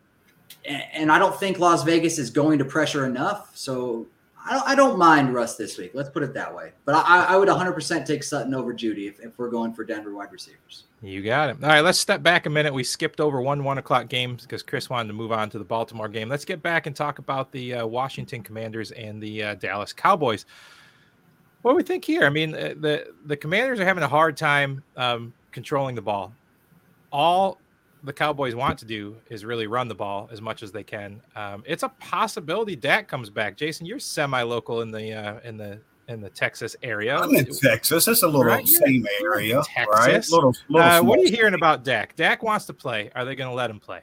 and, 0.64 0.84
and, 0.94 1.12
I 1.12 1.20
don't 1.20 1.38
think 1.38 1.60
Las 1.60 1.84
Vegas 1.84 2.18
is 2.18 2.30
going 2.30 2.60
to 2.60 2.66
pressure 2.66 3.06
enough. 3.06 3.52
So 3.56 4.06
I 4.48 4.54
don't, 4.54 4.68
I 4.70 4.76
don't 4.76 4.98
mind 4.98 5.34
Russ 5.34 5.58
this 5.58 5.78
week. 5.78 5.92
Let's 5.94 6.10
put 6.10 6.24
it 6.24 6.34
that 6.34 6.54
way. 6.54 6.72
But 6.86 6.96
I, 6.96 7.26
I 7.26 7.38
would 7.38 7.50
100% 7.50 8.06
take 8.06 8.24
Sutton 8.24 8.54
over 8.54 8.74
Jeudy 8.74 9.08
if, 9.08 9.20
if 9.20 9.38
we're 9.38 9.50
going 9.50 9.74
for 9.74 9.84
Denver 9.84 10.14
wide 10.14 10.32
receivers. 10.32 10.86
You 11.02 11.22
got 11.22 11.50
it. 11.50 11.58
All 11.62 11.70
right, 11.70 11.82
let's 11.82 12.00
step 12.00 12.24
back 12.24 12.46
a 12.46 12.50
minute. 12.50 12.74
We 12.74 12.84
skipped 12.84 13.20
over 13.20 13.42
one 13.42 13.64
one 13.64 13.78
o'clock 13.78 14.08
games 14.08 14.44
because 14.44 14.64
Chris 14.64 14.90
wanted 14.90 15.08
to 15.10 15.14
move 15.14 15.32
on 15.32 15.50
to 15.52 15.60
the 15.60 15.66
Baltimore 15.66 16.08
game. 16.08 16.30
Let's 16.30 16.46
get 16.46 16.62
back 16.62 16.88
and 16.88 16.96
talk 16.96 17.20
about 17.20 17.52
the 17.52 17.76
uh, 17.76 17.88
Washington 17.88 18.42
Commanders 18.42 18.92
and 18.92 19.22
the 19.22 19.44
uh, 19.44 19.56
Dallas 19.56 19.94
Cowboys. 19.94 20.46
What 21.62 21.74
do 21.74 21.76
we 21.76 21.84
think 21.84 22.06
here? 22.06 22.24
I 22.24 22.30
mean, 22.30 22.56
uh, 22.56 22.74
the 22.80 23.14
the 23.26 23.38
Commanders 23.38 23.80
are 23.80 23.86
having 23.86 24.04
a 24.04 24.08
hard 24.08 24.38
time 24.38 24.84
um, 24.96 25.34
controlling 25.52 25.96
the 25.96 26.02
ball. 26.02 26.34
All 27.12 27.60
the 28.08 28.14
Cowboys 28.14 28.56
want 28.56 28.80
to 28.80 28.86
do 28.86 29.16
is 29.30 29.46
really 29.46 29.68
run 29.68 29.88
the 29.88 29.96
ball 29.96 30.30
as 30.32 30.42
much 30.42 30.64
as 30.64 30.72
they 30.72 30.84
can. 30.84 31.22
Um, 31.36 31.64
it's 31.68 31.84
a 31.84 31.90
possibility 31.90 32.76
Dak 32.76 33.08
comes 33.08 33.30
back. 33.30 33.58
Jayson, 33.58 33.86
you're 33.86 34.00
semi-local 34.00 34.82
in 34.82 34.92
the 34.92 35.14
uh, 35.14 35.40
in 35.44 35.58
the 35.58 35.80
in 36.08 36.22
the 36.22 36.30
Texas 36.30 36.76
area. 36.84 37.18
I'm 37.18 37.36
in 37.36 37.46
Texas. 37.46 38.08
It's 38.08 38.24
a 38.24 38.26
little 38.26 38.46
right? 38.46 38.68
same 38.68 39.06
area, 39.22 39.62
Texas. 39.64 39.88
right? 39.94 40.30
Little, 40.32 40.56
little 40.70 40.90
uh, 40.90 41.04
what 41.04 41.20
are 41.20 41.24
you 41.24 41.32
hearing 41.32 41.54
about 41.54 41.84
Dak? 41.84 42.16
Dak 42.16 42.42
wants 42.44 42.66
to 42.66 42.74
play. 42.74 43.12
Are 43.14 43.26
they 43.26 43.36
going 43.36 43.50
to 43.50 43.56
let 43.56 43.70
him 43.70 43.80
play? 43.80 44.02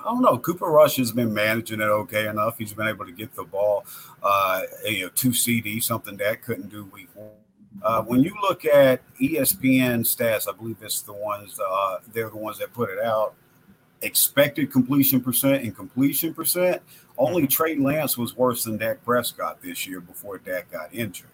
I 0.00 0.04
don't 0.04 0.22
know. 0.22 0.38
Cooper 0.38 0.66
Rush 0.66 0.96
has 0.96 1.12
been 1.12 1.32
managing 1.32 1.80
it 1.80 1.84
okay 1.84 2.26
enough. 2.26 2.58
He's 2.58 2.72
been 2.72 2.88
able 2.88 3.06
to 3.06 3.12
get 3.12 3.34
the 3.36 3.44
ball, 3.44 3.84
uh, 4.22 4.62
you 4.84 5.02
know, 5.02 5.10
two 5.10 5.30
CeeDee, 5.30 5.82
something 5.82 6.16
Dak 6.16 6.42
couldn't 6.42 6.70
do 6.70 6.86
week 6.86 7.08
one. 7.14 7.28
Uh, 7.82 8.02
when 8.02 8.22
you 8.22 8.34
look 8.42 8.64
at 8.64 9.00
ESPN 9.18 10.00
stats, 10.00 10.48
I 10.48 10.56
believe 10.56 10.76
it's 10.82 11.02
the 11.02 11.12
ones 11.12 11.58
uh, 11.58 11.98
they're 12.12 12.30
the 12.30 12.36
ones 12.36 12.58
that 12.58 12.72
put 12.72 12.90
it 12.90 12.98
out. 12.98 13.34
expected 14.02 14.70
completion 14.72 15.20
percent 15.20 15.62
and 15.64 15.74
completion 15.74 16.34
percent, 16.34 16.82
only. 17.18 17.46
Trey 17.46 17.76
Lance 17.76 18.18
was 18.18 18.36
worse 18.36 18.64
than 18.64 18.76
Dak 18.76 19.04
Prescott 19.04 19.62
this 19.62 19.86
year 19.86 20.00
before 20.00 20.38
Dak 20.38 20.70
got 20.70 20.92
injured. 20.92 21.28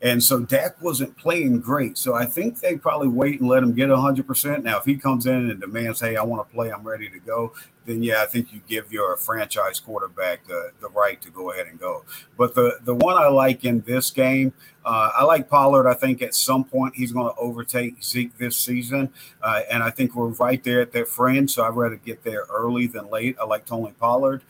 And 0.00 0.22
so 0.22 0.40
Dak 0.40 0.80
wasn't 0.80 1.16
playing 1.16 1.60
great. 1.60 1.98
So 1.98 2.14
I 2.14 2.24
think 2.24 2.60
they 2.60 2.76
probably 2.76 3.08
wait 3.08 3.40
and 3.40 3.48
let 3.48 3.62
him 3.62 3.72
get 3.72 3.88
100%. 3.88 4.62
Now, 4.62 4.78
if 4.78 4.84
he 4.84 4.96
comes 4.96 5.26
in 5.26 5.50
and 5.50 5.60
demands, 5.60 6.00
hey, 6.00 6.16
I 6.16 6.22
want 6.22 6.48
to 6.48 6.54
play, 6.54 6.70
I'm 6.72 6.86
ready 6.86 7.08
to 7.08 7.18
go, 7.18 7.52
then 7.88 8.02
yeah, 8.02 8.22
I 8.22 8.26
think 8.26 8.52
you 8.52 8.60
give 8.68 8.92
your 8.92 9.16
franchise 9.16 9.80
quarterback 9.80 10.46
the, 10.46 10.72
the 10.80 10.90
right 10.90 11.20
to 11.22 11.30
go 11.30 11.50
ahead 11.50 11.66
and 11.66 11.80
go. 11.80 12.04
But 12.36 12.54
the, 12.54 12.78
the 12.82 12.94
one 12.94 13.16
I 13.16 13.28
like 13.28 13.64
in 13.64 13.80
this 13.80 14.10
game, 14.10 14.52
uh, 14.84 15.10
I 15.16 15.24
like 15.24 15.48
Pollard. 15.48 15.88
I 15.88 15.94
think 15.94 16.20
at 16.20 16.34
some 16.34 16.64
point 16.64 16.96
he's 16.96 17.12
going 17.12 17.32
to 17.32 17.40
overtake 17.40 18.02
Zeke 18.02 18.36
this 18.36 18.58
season. 18.58 19.10
Uh, 19.42 19.62
and 19.70 19.82
I 19.82 19.88
think 19.88 20.14
we're 20.14 20.26
right 20.26 20.62
there 20.62 20.82
at 20.82 20.92
that 20.92 21.08
fringe. 21.08 21.52
So 21.52 21.64
I'd 21.64 21.74
rather 21.74 21.96
get 21.96 22.24
there 22.24 22.44
early 22.50 22.86
than 22.86 23.10
late. 23.10 23.36
I 23.40 23.46
like 23.46 23.64
Tony 23.64 23.94
Pollard. 23.98 24.42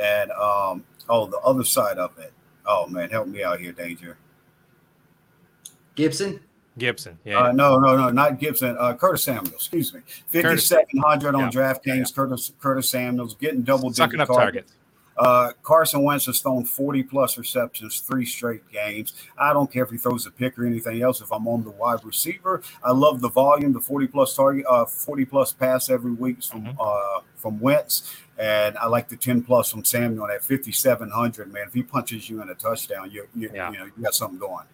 And, 0.00 0.30
um, 0.32 0.84
oh, 1.08 1.26
the 1.26 1.38
other 1.38 1.64
side 1.64 1.98
of 1.98 2.18
it. 2.18 2.32
Oh, 2.64 2.86
man, 2.86 3.10
help 3.10 3.28
me 3.28 3.44
out 3.44 3.60
here, 3.60 3.72
Danger. 3.72 4.16
Gibson. 5.94 6.40
Gibson, 6.78 7.18
yeah. 7.24 7.38
Uh, 7.38 7.52
no, 7.52 7.78
no, 7.78 7.96
no, 7.96 8.10
not 8.10 8.38
Gibson. 8.38 8.76
Uh, 8.78 8.94
Curtis 8.94 9.24
Samuel, 9.24 9.54
excuse 9.54 9.94
me. 9.94 10.00
Fifty-seven 10.28 10.98
hundred 10.98 11.34
on 11.34 11.42
yeah, 11.42 11.50
DraftKings. 11.50 12.10
Yeah. 12.10 12.14
Curtis 12.14 12.52
Curtis 12.60 12.90
Samuel's 12.90 13.34
getting 13.34 13.62
double 13.62 13.90
digit 13.90 14.20
up 14.20 14.28
targets. 14.28 14.72
Uh, 15.16 15.52
Carson 15.62 16.02
Wentz 16.02 16.26
has 16.26 16.40
thrown 16.40 16.64
40 16.64 17.02
plus 17.04 17.38
receptions 17.38 18.00
three 18.00 18.26
straight 18.26 18.70
games. 18.70 19.14
I 19.38 19.52
don't 19.52 19.70
care 19.70 19.84
if 19.84 19.90
he 19.90 19.96
throws 19.96 20.26
a 20.26 20.30
pick 20.30 20.58
or 20.58 20.66
anything 20.66 21.02
else. 21.02 21.20
If 21.20 21.32
I'm 21.32 21.48
on 21.48 21.64
the 21.64 21.70
wide 21.70 22.04
receiver, 22.04 22.62
I 22.84 22.92
love 22.92 23.20
the 23.20 23.30
volume, 23.30 23.72
the 23.72 23.80
40 23.80 24.08
plus 24.08 24.34
target, 24.34 24.66
uh, 24.68 24.84
40 24.84 25.24
plus 25.24 25.52
pass 25.52 25.88
every 25.88 26.12
week 26.12 26.42
from 26.42 26.64
mm-hmm. 26.64 26.78
uh, 26.78 27.20
from 27.36 27.60
Wentz, 27.60 28.14
and 28.38 28.76
I 28.78 28.86
like 28.86 29.08
the 29.08 29.16
10 29.16 29.42
plus 29.42 29.70
from 29.70 29.84
Samuel 29.84 30.28
at 30.30 30.42
5,700. 30.42 31.52
Man, 31.52 31.68
if 31.68 31.74
he 31.74 31.82
punches 31.82 32.28
you 32.28 32.42
in 32.42 32.50
a 32.50 32.54
touchdown, 32.54 33.10
you 33.10 33.26
you, 33.34 33.50
yeah. 33.54 33.70
you 33.70 33.78
know 33.78 33.84
you 33.84 34.02
got 34.02 34.14
something 34.14 34.38
going. 34.38 34.66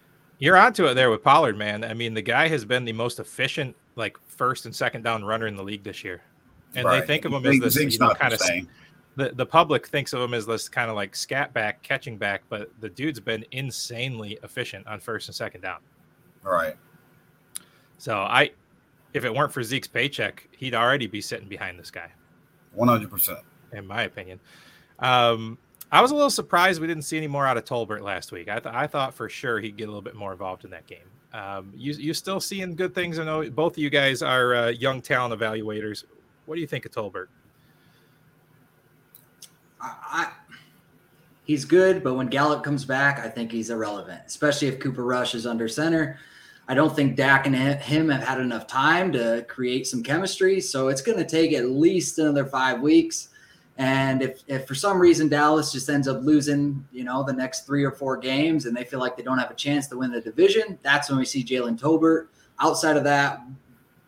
You're 0.43 0.57
onto 0.57 0.87
it 0.87 0.95
there 0.95 1.09
with 1.09 1.23
Pollard, 1.23 1.57
man. 1.57 1.85
I 1.85 1.93
mean, 1.93 2.13
the 2.13 2.21
guy 2.21 2.49
has 2.49 2.65
been 2.65 2.83
the 2.83 2.91
most 2.91 3.21
efficient, 3.21 3.73
like 3.95 4.17
first 4.27 4.65
and 4.65 4.75
second 4.75 5.01
down 5.01 5.23
runner 5.23 5.47
in 5.47 5.55
the 5.55 5.63
league 5.63 5.85
this 5.85 6.03
year, 6.03 6.21
and 6.75 6.83
right. 6.83 6.99
they 6.99 7.07
think 7.07 7.23
of 7.23 7.31
him 7.31 7.45
as 7.45 7.59
this 7.59 7.77
you 7.77 7.97
know, 7.97 8.13
kind 8.13 8.33
of. 8.33 8.41
The, 9.15 9.29
the 9.35 9.45
public 9.45 9.87
thinks 9.87 10.11
of 10.11 10.19
him 10.19 10.33
as 10.33 10.45
this 10.45 10.67
kind 10.67 10.89
of 10.89 10.97
like 10.97 11.15
scat 11.15 11.53
back, 11.53 11.81
catching 11.81 12.17
back, 12.17 12.41
but 12.49 12.69
the 12.81 12.89
dude's 12.89 13.21
been 13.21 13.45
insanely 13.51 14.37
efficient 14.43 14.85
on 14.85 14.99
first 14.99 15.29
and 15.29 15.35
second 15.35 15.61
down. 15.61 15.79
Right. 16.41 16.75
So 17.97 18.17
I, 18.17 18.51
if 19.13 19.23
it 19.23 19.33
weren't 19.33 19.53
for 19.53 19.63
Zeke's 19.63 19.87
paycheck, 19.87 20.49
he'd 20.57 20.75
already 20.75 21.07
be 21.07 21.21
sitting 21.21 21.47
behind 21.47 21.79
this 21.79 21.89
guy. 21.89 22.11
One 22.73 22.89
hundred 22.89 23.11
percent, 23.11 23.39
in 23.71 23.87
my 23.87 24.01
opinion. 24.01 24.41
Um, 24.99 25.57
I 25.93 26.01
was 26.01 26.09
a 26.09 26.15
little 26.15 26.31
surprised 26.31 26.81
we 26.81 26.87
didn't 26.87 27.03
see 27.03 27.17
any 27.17 27.27
more 27.27 27.45
out 27.45 27.55
of 27.55 27.65
Tolbert 27.65 28.01
last 28.01 28.31
week. 28.31 28.49
I, 28.49 28.57
th- 28.57 28.73
I 28.73 28.87
thought 28.87 29.13
for 29.13 29.29
sure 29.29 29.59
he'd 29.59 29.77
get 29.77 29.83
a 29.83 29.87
little 29.87 30.01
bit 30.01 30.15
more 30.15 30.31
involved 30.31 30.65
in 30.65 30.71
that 30.71 30.87
game. 30.87 31.05
Um, 31.33 31.71
you 31.75 31.93
you 31.93 32.15
still 32.15 32.39
seeing 32.39 32.75
good 32.75 32.95
things? 32.95 33.19
I 33.19 33.25
know 33.25 33.47
both 33.51 33.73
of 33.73 33.77
you 33.77 33.91
guys 33.91 34.23
are 34.23 34.55
uh, 34.55 34.67
young 34.69 35.01
talent 35.01 35.39
evaluators. 35.39 36.05
What 36.47 36.55
do 36.55 36.61
you 36.61 36.67
think 36.67 36.87
of 36.87 36.91
Tolbert? 36.91 37.27
I, 39.79 39.93
I, 40.11 40.31
he's 41.45 41.63
good, 41.63 42.03
but 42.03 42.15
when 42.15 42.25
Gallup 42.25 42.63
comes 42.63 42.85
back, 42.85 43.19
I 43.19 43.29
think 43.29 43.51
he's 43.51 43.69
irrelevant, 43.69 44.21
especially 44.25 44.69
if 44.69 44.79
Cooper 44.79 45.05
Rush 45.05 45.35
is 45.35 45.45
under 45.45 45.67
center. 45.67 46.17
I 46.67 46.73
don't 46.73 46.95
think 46.95 47.15
Dak 47.15 47.45
and 47.45 47.55
him 47.55 48.09
have 48.09 48.23
had 48.23 48.39
enough 48.39 48.65
time 48.65 49.11
to 49.11 49.45
create 49.47 49.85
some 49.85 50.01
chemistry, 50.01 50.59
so 50.59 50.87
it's 50.87 51.03
going 51.03 51.19
to 51.19 51.25
take 51.25 51.53
at 51.53 51.69
least 51.69 52.17
another 52.17 52.45
five 52.45 52.81
weeks 52.81 53.29
and 53.77 54.21
if, 54.21 54.43
if 54.47 54.67
for 54.67 54.75
some 54.75 54.99
reason 54.99 55.29
Dallas 55.29 55.71
just 55.71 55.89
ends 55.89 56.07
up 56.07 56.21
losing, 56.21 56.85
you 56.91 57.03
know, 57.03 57.23
the 57.23 57.33
next 57.33 57.65
three 57.65 57.83
or 57.83 57.91
four 57.91 58.17
games 58.17 58.65
and 58.65 58.75
they 58.75 58.83
feel 58.83 58.99
like 58.99 59.17
they 59.17 59.23
don't 59.23 59.39
have 59.39 59.49
a 59.49 59.55
chance 59.55 59.87
to 59.87 59.97
win 59.97 60.11
the 60.11 60.21
division, 60.21 60.77
that's 60.83 61.09
when 61.09 61.17
we 61.17 61.25
see 61.25 61.43
Jalen 61.43 61.79
Tolbert. 61.79 62.27
Outside 62.59 62.97
of 62.97 63.03
that, 63.05 63.41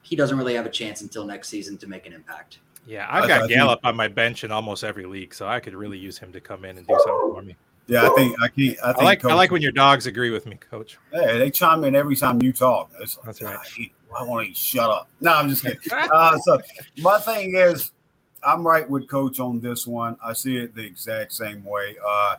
he 0.03 0.16
doesn't 0.16 0.38
really 0.38 0.53
have 0.53 0.68
a 0.68 0.70
chance 0.70 1.01
until 1.01 1.26
next 1.26 1.49
season 1.49 1.78
to 1.80 1.88
make 1.88 2.05
an 2.05 2.13
impact. 2.13 2.59
Yeah, 2.86 3.07
I've 3.09 3.28
got 3.28 3.49
Gallup 3.49 3.80
on 3.84 3.95
my 3.95 4.07
bench 4.07 4.43
in 4.43 4.51
almost 4.51 4.84
every 4.84 5.07
league, 5.07 5.34
so 5.34 5.47
I 5.47 5.59
could 5.59 5.74
really 5.74 5.97
use 5.97 6.20
him 6.20 6.32
to 6.34 6.39
come 6.39 6.66
in 6.66 6.78
and 6.78 6.86
do 6.86 6.93
something 7.03 7.34
for 7.34 7.41
me. 7.41 7.55
Yeah, 7.88 8.07
I 8.07 8.09
think 8.16 8.36
I 8.41 8.47
can't. 8.47 8.78
I, 8.84 8.93
think 8.93 9.01
I 9.01 9.03
like 9.03 9.22
coach, 9.22 9.32
I 9.32 9.36
like 9.36 9.51
when 9.51 9.61
your 9.61 9.72
dogs 9.72 10.07
agree 10.07 10.32
with 10.32 10.45
me, 10.45 10.55
Coach. 10.55 10.97
Hey, 11.11 11.38
they 11.38 11.51
chime 11.51 11.84
in 11.84 11.95
every 11.95 12.16
time 12.16 12.41
you 12.41 12.51
talk. 12.51 12.91
It's 12.99 13.16
That's 13.26 13.41
right. 13.41 13.57
I, 13.57 13.91
I 14.20 14.24
want 14.24 14.47
to 14.47 14.53
shut 14.53 14.89
up. 14.89 15.07
No, 15.22 15.34
I'm 15.34 15.49
just 15.49 15.63
kidding. 15.63 15.80
uh, 15.91 16.38
so 16.39 16.59
my 16.99 17.20
thing 17.20 17.55
is, 17.55 17.91
I'm 18.46 18.66
right 18.66 18.88
with 18.89 19.08
Coach 19.08 19.39
on 19.39 19.60
this 19.60 19.88
one. 19.88 20.18
I 20.24 20.34
see 20.34 20.58
it 20.58 20.76
the 20.76 20.86
exact 20.86 21.34
same 21.34 21.64
way. 21.64 21.96
Uh, 22.06 22.36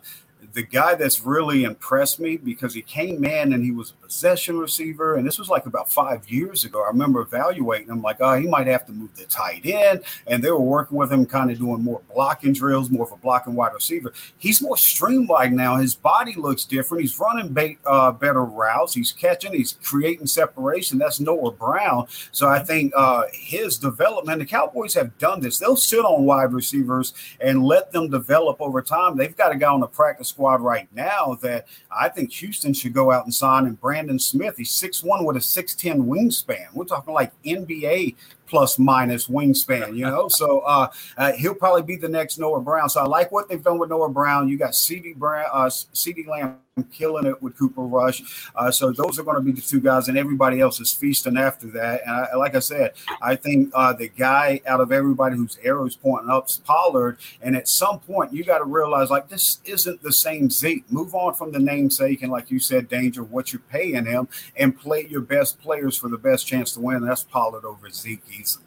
the 0.57 0.63
guy 0.63 0.95
that's 0.95 1.21
really 1.21 1.65
impressed 1.65 2.19
me 2.19 2.35
because 2.35 2.73
he 2.73 2.81
came 2.81 3.23
in 3.23 3.53
and 3.53 3.63
he 3.63 3.69
was 3.69 3.91
a 3.91 3.93
possession 3.93 4.57
receiver, 4.57 5.13
and 5.15 5.25
this 5.25 5.37
was 5.37 5.49
like 5.49 5.67
about 5.67 5.87
five 5.87 6.27
years 6.27 6.63
ago. 6.63 6.83
I 6.83 6.87
remember 6.87 7.21
evaluating 7.21 7.89
him 7.89 8.01
like, 8.01 8.17
oh, 8.21 8.33
he 8.39 8.47
might 8.47 8.65
have 8.65 8.83
to 8.87 8.91
move 8.91 9.15
the 9.15 9.25
tight 9.25 9.67
end, 9.67 10.01
and 10.25 10.43
they 10.43 10.49
were 10.49 10.59
working 10.59 10.97
with 10.97 11.13
him, 11.13 11.27
kind 11.27 11.51
of 11.51 11.59
doing 11.59 11.83
more 11.83 12.01
blocking 12.11 12.53
drills, 12.53 12.89
more 12.89 13.05
of 13.05 13.11
a 13.11 13.17
blocking 13.17 13.53
wide 13.53 13.71
receiver. 13.71 14.11
He's 14.39 14.59
more 14.59 14.77
streamlined 14.77 15.55
now. 15.55 15.75
His 15.75 15.93
body 15.93 16.33
looks 16.33 16.65
different. 16.65 17.03
He's 17.03 17.19
running 17.19 17.53
bait, 17.53 17.77
uh, 17.85 18.11
better 18.13 18.43
routes. 18.43 18.95
He's 18.95 19.11
catching. 19.11 19.53
He's 19.53 19.77
creating 19.83 20.25
separation. 20.25 20.97
That's 20.97 21.19
Noah 21.19 21.51
Brown. 21.51 22.07
So 22.31 22.49
I 22.49 22.63
think 22.63 22.93
uh, 22.95 23.25
his 23.31 23.77
development. 23.77 24.39
The 24.39 24.47
Cowboys 24.47 24.95
have 24.95 25.15
done 25.19 25.39
this. 25.39 25.59
They'll 25.59 25.75
sit 25.75 26.03
on 26.03 26.23
wide 26.23 26.51
receivers 26.51 27.13
and 27.39 27.63
let 27.63 27.91
them 27.91 28.09
develop 28.09 28.59
over 28.59 28.81
time. 28.81 29.17
They've 29.17 29.37
got 29.37 29.51
a 29.51 29.55
guy 29.55 29.71
on 29.71 29.81
the 29.81 29.87
practice 29.87 30.29
squad 30.29 30.46
right 30.55 30.87
now 30.93 31.37
that 31.41 31.67
I 31.91 32.09
think 32.09 32.31
Houston 32.33 32.73
should 32.73 32.93
go 32.93 33.11
out 33.11 33.25
and 33.25 33.33
sign. 33.33 33.65
And 33.65 33.79
Brandon 33.79 34.19
Smith, 34.19 34.57
he's 34.57 34.71
6'1 34.71 35.25
with 35.25 35.35
a 35.35 35.39
6'10 35.39 36.05
wingspan. 36.05 36.67
We're 36.73 36.85
talking 36.85 37.13
like 37.13 37.31
NBA 37.43 38.15
plus 38.47 38.79
minus 38.79 39.27
wingspan, 39.27 39.95
you 39.95 40.05
know. 40.05 40.27
so 40.29 40.59
uh, 40.61 40.89
uh, 41.17 41.33
he'll 41.33 41.53
probably 41.53 41.83
be 41.83 41.95
the 41.95 42.09
next 42.09 42.39
Noah 42.39 42.61
Brown. 42.61 42.89
So 42.89 43.01
I 43.01 43.05
like 43.05 43.31
what 43.31 43.49
they've 43.49 43.63
done 43.63 43.77
with 43.77 43.89
Noah 43.89 44.09
Brown. 44.09 44.47
You 44.47 44.57
got 44.57 44.71
CeeDee 44.71 45.15
Brown, 45.15 45.45
uh, 45.51 45.65
CeeDee 45.65 46.27
Lamb 46.27 46.57
killing 46.83 47.25
it 47.25 47.41
with 47.41 47.57
Cooper 47.57 47.81
Rush. 47.81 48.49
Uh, 48.55 48.71
so 48.71 48.91
those 48.91 49.19
are 49.19 49.23
going 49.23 49.35
to 49.35 49.41
be 49.41 49.51
the 49.51 49.61
two 49.61 49.79
guys, 49.79 50.07
and 50.07 50.17
everybody 50.17 50.59
else 50.59 50.79
is 50.79 50.91
feasting 50.91 51.37
after 51.37 51.67
that. 51.71 52.01
And 52.05 52.11
I, 52.11 52.35
like 52.35 52.55
I 52.55 52.59
said, 52.59 52.93
I 53.21 53.35
think 53.35 53.71
uh, 53.73 53.93
the 53.93 54.09
guy 54.09 54.61
out 54.67 54.79
of 54.79 54.91
everybody 54.91 55.35
whose 55.35 55.57
arrows 55.63 55.95
pointing 55.95 56.29
up 56.29 56.49
is 56.49 56.57
Pollard. 56.57 57.17
And 57.41 57.55
at 57.55 57.67
some 57.67 57.99
point, 57.99 58.33
you 58.33 58.43
got 58.43 58.59
to 58.59 58.65
realize 58.65 59.09
like 59.09 59.29
this 59.29 59.59
isn't 59.65 60.03
the 60.03 60.13
same 60.13 60.49
Zeke. 60.49 60.89
Move 60.91 61.15
on 61.15 61.33
from 61.33 61.51
the 61.51 61.59
namesake 61.59 62.21
and, 62.21 62.31
like 62.31 62.51
you 62.51 62.59
said, 62.59 62.89
danger 62.89 63.23
what 63.23 63.53
you're 63.53 63.61
paying 63.69 64.05
him, 64.05 64.27
and 64.55 64.77
play 64.77 65.07
your 65.09 65.21
best 65.21 65.59
players 65.59 65.97
for 65.97 66.09
the 66.09 66.17
best 66.17 66.47
chance 66.47 66.73
to 66.73 66.79
win. 66.79 67.05
That's 67.05 67.23
Pollard 67.23 67.65
over 67.65 67.89
Zeke 67.89 68.25
easily. 68.39 68.63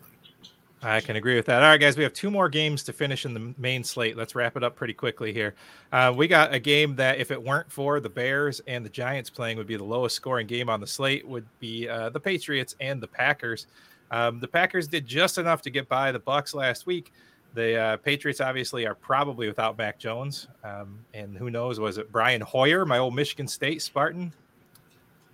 I 0.82 1.00
can 1.00 1.16
agree 1.16 1.36
with 1.36 1.44
that. 1.46 1.62
All 1.62 1.68
right, 1.68 1.76
guys, 1.76 1.98
we 1.98 2.02
have 2.04 2.14
two 2.14 2.30
more 2.30 2.48
games 2.48 2.82
to 2.84 2.92
finish 2.94 3.26
in 3.26 3.34
the 3.34 3.52
main 3.58 3.84
slate. 3.84 4.16
Let's 4.16 4.34
wrap 4.34 4.56
it 4.56 4.64
up 4.64 4.76
pretty 4.76 4.94
quickly 4.94 5.30
here. 5.30 5.54
Uh, 5.92 6.10
we 6.16 6.26
got 6.26 6.54
a 6.54 6.58
game 6.58 6.96
that, 6.96 7.18
if 7.18 7.30
it 7.30 7.42
weren't 7.42 7.70
for 7.70 8.00
the 8.00 8.08
Bears 8.08 8.60
and 8.66 8.82
the 8.82 8.88
Giants 8.88 9.28
playing, 9.28 9.58
would 9.58 9.66
be 9.66 9.76
the 9.76 9.84
lowest 9.84 10.16
scoring 10.16 10.46
game 10.46 10.70
on 10.70 10.80
the 10.80 10.86
slate. 10.86 11.26
Would 11.28 11.46
be 11.58 11.86
uh, 11.86 12.08
the 12.08 12.20
Patriots 12.20 12.76
and 12.80 12.98
the 12.98 13.08
Packers. 13.08 13.66
Um, 14.10 14.40
the 14.40 14.48
Packers 14.48 14.88
did 14.88 15.06
just 15.06 15.36
enough 15.36 15.60
to 15.62 15.70
get 15.70 15.86
by 15.86 16.12
the 16.12 16.20
Bucs 16.20 16.54
last 16.54 16.86
week. 16.86 17.12
The 17.52 17.76
uh, 17.76 17.96
Patriots 17.98 18.40
obviously 18.40 18.86
are 18.86 18.94
probably 18.94 19.48
without 19.48 19.76
Mac 19.76 19.98
Jones, 19.98 20.48
um, 20.64 20.98
and 21.12 21.36
who 21.36 21.50
knows? 21.50 21.78
Was 21.78 21.98
it 21.98 22.10
Brian 22.10 22.40
Hoyer, 22.40 22.86
my 22.86 22.98
old 22.98 23.14
Michigan 23.14 23.48
State 23.48 23.82
Spartan, 23.82 24.32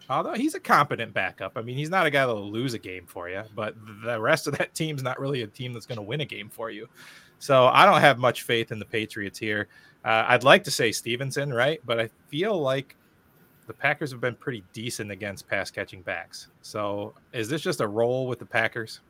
Although 0.09 0.35
he's 0.35 0.55
a 0.55 0.61
competent 0.61 1.13
backup. 1.13 1.53
I 1.57 1.63
mean, 1.63 1.77
he's 1.77 1.91
not 1.91 2.07
a 2.07 2.11
guy 2.11 2.27
that'll 2.27 2.51
lose 2.51 2.75
a 2.75 2.79
game 2.79 3.07
for 3.07 3.29
you, 3.29 3.43
but 3.55 3.75
the 4.05 4.21
rest 4.21 4.47
of 4.47 4.57
that 4.59 4.75
team's 4.75 5.03
not 5.03 5.19
really 5.19 5.43
a 5.43 5.47
team 5.47 5.73
that's 5.73 5.87
going 5.87 5.97
to 5.97 6.03
win 6.03 6.21
a 6.21 6.25
game 6.25 6.49
for 6.49 6.71
you. 6.71 6.89
So 7.39 7.67
I 7.67 7.85
don't 7.85 8.01
have 8.01 8.19
much 8.19 8.43
faith 8.43 8.73
in 8.73 8.79
the 8.79 8.85
Patriots 8.85 9.39
here. 9.39 9.69
Uh, 10.05 10.25
I'd 10.29 10.45
like 10.45 10.63
to 10.65 10.71
say 10.71 10.93
Stevenson, 10.93 11.53
right? 11.53 11.81
But 11.85 11.99
I 11.99 12.09
feel 12.29 12.59
like 12.61 12.97
the 13.67 13.75
Packers 13.75 14.13
have 14.13 14.21
been 14.21 14.37
pretty 14.37 14.63
decent 14.73 15.11
against 15.11 15.49
pass 15.49 15.71
catching 15.71 16.03
backs. 16.03 16.49
So 16.63 17.15
is 17.33 17.49
this 17.49 17.63
just 17.63 17.81
a 17.81 17.87
roll 17.87 18.29
with 18.29 18.39
the 18.39 18.47
Packers? 18.47 19.01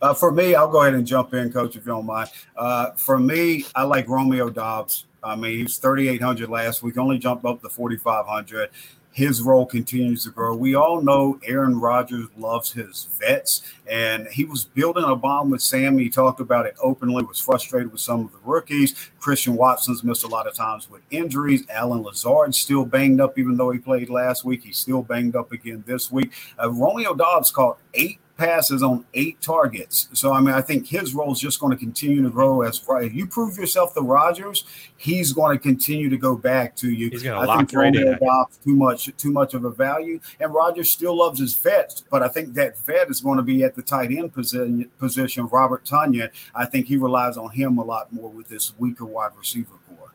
Uh, 0.00 0.14
for 0.14 0.32
me, 0.32 0.54
I'll 0.54 0.68
go 0.68 0.82
ahead 0.82 0.94
and 0.94 1.06
jump 1.06 1.32
in, 1.34 1.52
Coach, 1.52 1.76
if 1.76 1.86
you 1.86 1.92
don't 1.92 2.06
mind. 2.06 2.28
Uh, 2.56 2.90
for 2.92 3.18
me, 3.18 3.64
I 3.74 3.84
like 3.84 4.08
Romeo 4.08 4.50
Doubs. 4.50 5.06
I 5.22 5.36
mean, 5.36 5.56
he 5.56 5.62
was 5.62 5.78
3,800 5.78 6.48
last 6.48 6.82
week, 6.82 6.98
only 6.98 7.18
jumped 7.18 7.44
up 7.44 7.62
to 7.62 7.68
4,500 7.68 8.70
his 9.12 9.42
role 9.42 9.66
continues 9.66 10.24
to 10.24 10.30
grow. 10.30 10.56
We 10.56 10.74
all 10.74 11.02
know 11.02 11.38
Aaron 11.44 11.78
Rodgers 11.78 12.28
loves 12.36 12.72
his 12.72 13.08
vets, 13.20 13.62
and 13.86 14.26
he 14.26 14.44
was 14.44 14.64
building 14.64 15.04
a 15.04 15.14
bond 15.14 15.50
with 15.52 15.60
Sam. 15.60 15.98
He 15.98 16.08
talked 16.08 16.40
about 16.40 16.66
it 16.66 16.74
openly, 16.82 17.22
was 17.22 17.38
frustrated 17.38 17.92
with 17.92 18.00
some 18.00 18.24
of 18.24 18.32
the 18.32 18.38
rookies. 18.42 19.10
Christian 19.20 19.54
Watson's 19.54 20.02
missed 20.02 20.24
a 20.24 20.28
lot 20.28 20.46
of 20.46 20.54
times 20.54 20.90
with 20.90 21.02
injuries. 21.10 21.64
Allen 21.68 22.02
Lazard's 22.02 22.58
still 22.58 22.86
banged 22.86 23.20
up, 23.20 23.38
even 23.38 23.56
though 23.56 23.70
he 23.70 23.78
played 23.78 24.08
last 24.08 24.44
week. 24.44 24.64
He's 24.64 24.78
still 24.78 25.02
banged 25.02 25.36
up 25.36 25.52
again 25.52 25.84
this 25.86 26.10
week. 26.10 26.32
Uh, 26.60 26.70
Romeo 26.70 27.14
Doubs 27.14 27.50
caught 27.50 27.78
eight 27.92 28.18
passes 28.36 28.82
on 28.82 29.04
eight 29.14 29.40
targets. 29.40 30.08
So 30.12 30.32
I 30.32 30.40
mean, 30.40 30.54
I 30.54 30.60
think 30.60 30.86
his 30.86 31.14
role 31.14 31.32
is 31.32 31.40
just 31.40 31.60
going 31.60 31.70
to 31.70 31.76
continue 31.76 32.22
to 32.22 32.30
grow 32.30 32.62
as 32.62 32.86
right. 32.88 33.04
If 33.04 33.14
you 33.14 33.26
prove 33.26 33.56
yourself 33.56 33.94
to 33.94 34.00
Rodgers, 34.00 34.64
he's 34.96 35.32
going 35.32 35.56
to 35.56 35.62
continue 35.62 36.08
to 36.08 36.16
go 36.16 36.36
back 36.36 36.74
to 36.76 36.90
you. 36.90 37.10
He's 37.10 37.22
going 37.22 37.40
to 37.40 37.46
lock 37.46 37.72
right 37.72 37.94
in. 37.94 38.18
Too 38.64 38.76
much, 38.76 39.10
too 39.16 39.30
much 39.30 39.54
of 39.54 39.64
a 39.64 39.70
value, 39.70 40.20
and 40.40 40.52
Rodgers 40.52 40.90
still 40.90 41.16
loves 41.16 41.40
his 41.40 41.54
vets, 41.54 42.04
but 42.10 42.22
I 42.22 42.28
think 42.28 42.54
that 42.54 42.78
vet 42.78 43.10
is 43.10 43.20
going 43.20 43.36
to 43.36 43.42
be 43.42 43.62
at 43.64 43.74
the 43.74 43.82
tight 43.82 44.10
end 44.10 44.32
position. 44.32 44.90
Position 44.98 45.46
Robert 45.48 45.84
Tonyan. 45.84 46.30
I 46.54 46.66
think 46.66 46.86
he 46.86 46.96
relies 46.96 47.36
on 47.36 47.50
him 47.50 47.78
a 47.78 47.84
lot 47.84 48.12
more 48.12 48.30
with 48.30 48.48
this 48.48 48.72
weaker 48.78 49.04
wide 49.04 49.32
receiver 49.36 49.74
core. 49.88 50.12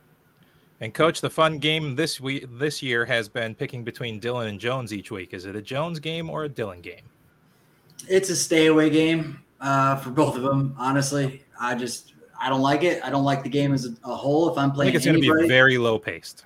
And 0.80 0.94
coach, 0.94 1.22
the 1.22 1.30
fun 1.30 1.58
game 1.58 1.96
this 1.96 2.20
week 2.20 2.46
this 2.60 2.84
year 2.84 3.06
has 3.06 3.28
been 3.28 3.56
picking 3.56 3.84
between 3.84 4.20
Dillon 4.20 4.48
and 4.48 4.60
Jones 4.60 4.94
each 4.94 5.12
week. 5.12 5.34
Is 5.34 5.46
it 5.46 5.56
a 5.56 5.62
Jones 5.62 6.00
game 6.00 6.30
or 6.30 6.44
a 6.44 6.50
Dillon 6.50 6.82
game? 6.82 7.04
It's 8.10 8.30
a 8.30 8.36
stay 8.36 8.68
away 8.68 8.90
game 8.90 9.44
uh, 9.60 9.98
for 9.98 10.10
both 10.10 10.36
of 10.36 10.44
them. 10.44 10.76
Honestly, 10.78 11.44
I 11.60 11.76
just 11.76 12.14
I 12.40 12.50
don't 12.50 12.62
like 12.62 12.84
it. 12.84 13.02
I 13.04 13.10
don't 13.10 13.24
like 13.24 13.44
the 13.44 13.50
game 13.50 13.74
as 13.74 13.86
a, 13.86 13.96
a 14.04 14.16
whole. 14.16 14.50
If 14.50 14.58
I'm 14.58 14.72
playing, 14.72 14.90
I 14.90 14.92
think 14.92 14.96
it's 14.96 15.06
going 15.06 15.22
to 15.22 15.42
be 15.42 15.48
very 15.48 15.78
low 15.78 15.98
paced. 15.98 16.46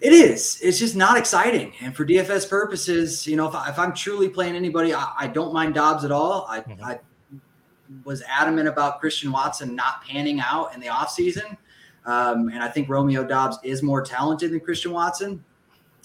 It 0.00 0.12
is. 0.12 0.60
It's 0.62 0.78
just 0.78 0.94
not 0.94 1.16
exciting. 1.16 1.72
And 1.80 1.96
for 1.96 2.04
DFS 2.04 2.48
purposes, 2.48 3.26
you 3.26 3.36
know, 3.36 3.48
if, 3.48 3.54
I, 3.54 3.70
if 3.70 3.78
I'm 3.78 3.94
truly 3.94 4.28
playing 4.28 4.54
anybody, 4.54 4.94
I, 4.94 5.10
I, 5.18 5.26
don't 5.26 5.54
mind 5.54 5.74
Doubs 5.74 6.04
at 6.04 6.12
all. 6.12 6.46
I, 6.50 6.60
mm-hmm. 6.60 6.84
I 6.84 7.00
was 8.04 8.22
adamant 8.28 8.68
about 8.68 9.00
Christian 9.00 9.32
Watson 9.32 9.74
not 9.74 10.04
panning 10.04 10.38
out 10.38 10.74
in 10.74 10.80
the 10.80 10.88
offseason. 10.88 11.56
Um, 12.04 12.48
and 12.48 12.62
I 12.62 12.68
think 12.68 12.90
Romeo 12.90 13.24
Doubs 13.24 13.58
is 13.62 13.82
more 13.82 14.02
talented 14.02 14.52
than 14.52 14.60
Christian 14.60 14.92
Watson. 14.92 15.42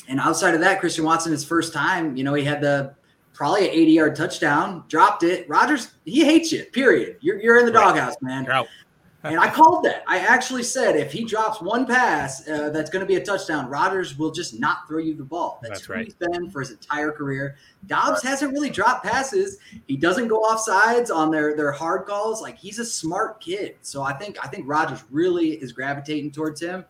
And 0.07 0.19
outside 0.19 0.55
of 0.55 0.61
that, 0.61 0.79
Christian 0.79 1.03
Watson, 1.03 1.31
his 1.31 1.43
first 1.45 1.73
time, 1.73 2.15
you 2.15 2.23
know, 2.23 2.33
he 2.33 2.43
had 2.43 2.61
the 2.61 2.93
probably 3.41 3.67
an 3.67 3.73
80 3.73 3.91
yard 3.91 4.15
touchdown, 4.15 4.83
dropped 4.87 5.23
it. 5.23 5.49
Rodgers, 5.49 5.93
he 6.05 6.23
hates 6.23 6.51
you, 6.51 6.63
period. 6.65 7.17
You're, 7.21 7.41
you're 7.41 7.57
in 7.57 7.65
the 7.65 7.71
right. 7.71 7.95
doghouse, 7.95 8.13
man. 8.21 8.47
and 9.23 9.39
I 9.39 9.49
called 9.49 9.83
that. 9.83 10.03
I 10.07 10.19
actually 10.19 10.61
said 10.61 10.95
if 10.95 11.11
he 11.11 11.25
drops 11.25 11.59
one 11.59 11.87
pass 11.87 12.47
uh, 12.47 12.69
that's 12.69 12.91
going 12.91 12.99
to 12.99 13.07
be 13.07 13.15
a 13.15 13.25
touchdown, 13.25 13.67
Rodgers 13.67 14.15
will 14.15 14.29
just 14.29 14.59
not 14.59 14.87
throw 14.87 14.99
you 14.99 15.15
the 15.15 15.23
ball. 15.23 15.59
That's, 15.63 15.79
that's 15.79 15.89
right. 15.89 16.05
He's 16.05 16.13
been 16.13 16.51
for 16.51 16.59
his 16.59 16.69
entire 16.69 17.11
career. 17.11 17.55
Doubs 17.87 18.21
hasn't 18.21 18.53
really 18.53 18.69
dropped 18.69 19.07
passes. 19.07 19.57
He 19.87 19.97
doesn't 19.97 20.27
go 20.27 20.41
off 20.41 20.59
sides 20.59 21.09
on 21.09 21.31
their 21.31 21.55
their 21.57 21.71
hard 21.71 22.05
calls. 22.05 22.43
Like 22.43 22.59
he's 22.59 22.77
a 22.77 22.85
smart 22.85 23.41
kid. 23.41 23.75
So 23.81 24.03
I 24.03 24.13
think 24.13 24.37
I 24.45 24.49
think 24.49 24.65
Rodgers 24.67 25.03
really 25.09 25.53
is 25.53 25.71
gravitating 25.71 26.31
towards 26.31 26.61
him. 26.61 26.85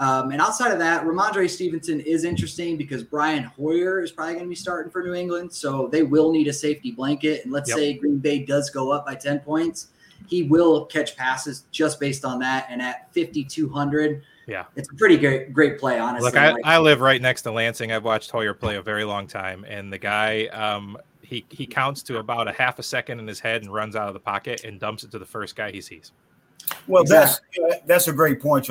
Um, 0.00 0.30
and 0.30 0.40
outside 0.40 0.72
of 0.72 0.78
that, 0.78 1.04
Rhamondre 1.04 1.48
Stevenson 1.48 2.00
is 2.00 2.24
interesting 2.24 2.78
because 2.78 3.04
Brian 3.04 3.44
Hoyer 3.44 4.02
is 4.02 4.10
probably 4.10 4.32
going 4.32 4.46
to 4.46 4.48
be 4.48 4.54
starting 4.54 4.90
for 4.90 5.02
New 5.02 5.12
England. 5.12 5.52
So 5.52 5.88
they 5.88 6.02
will 6.02 6.32
need 6.32 6.48
a 6.48 6.54
safety 6.54 6.90
blanket. 6.90 7.44
And 7.44 7.52
let's 7.52 7.68
yep. 7.68 7.78
say 7.78 7.92
Green 7.92 8.18
Bay 8.18 8.38
does 8.38 8.70
go 8.70 8.90
up 8.90 9.04
by 9.04 9.14
10 9.14 9.40
points, 9.40 9.88
he 10.26 10.44
will 10.44 10.86
catch 10.86 11.16
passes 11.16 11.66
just 11.70 12.00
based 12.00 12.24
on 12.24 12.38
that. 12.38 12.66
And 12.70 12.80
at 12.80 13.12
5,200, 13.14 14.22
yeah, 14.46 14.64
it's 14.74 14.90
a 14.90 14.94
pretty 14.94 15.18
great, 15.18 15.52
great 15.52 15.78
play, 15.78 15.98
honestly. 15.98 16.30
Look, 16.30 16.36
I, 16.36 16.54
I 16.64 16.78
live 16.78 17.02
right 17.02 17.20
next 17.20 17.42
to 17.42 17.52
Lansing. 17.52 17.92
I've 17.92 18.04
watched 18.04 18.30
Hoyer 18.30 18.54
play 18.54 18.76
a 18.76 18.82
very 18.82 19.04
long 19.04 19.26
time. 19.26 19.66
And 19.68 19.92
the 19.92 19.98
guy, 19.98 20.46
um, 20.46 20.96
he, 21.20 21.44
he 21.50 21.66
counts 21.66 22.02
to 22.04 22.18
about 22.18 22.48
a 22.48 22.52
half 22.52 22.78
a 22.78 22.82
second 22.82 23.20
in 23.20 23.26
his 23.26 23.38
head 23.38 23.62
and 23.62 23.72
runs 23.72 23.96
out 23.96 24.08
of 24.08 24.14
the 24.14 24.20
pocket 24.20 24.64
and 24.64 24.80
dumps 24.80 25.04
it 25.04 25.10
to 25.10 25.18
the 25.18 25.26
first 25.26 25.56
guy 25.56 25.70
he 25.70 25.82
sees. 25.82 26.12
Well, 26.86 27.02
exactly. 27.02 27.64
that's 27.68 27.86
that's 27.86 28.08
a 28.08 28.12
great 28.12 28.40
point, 28.40 28.64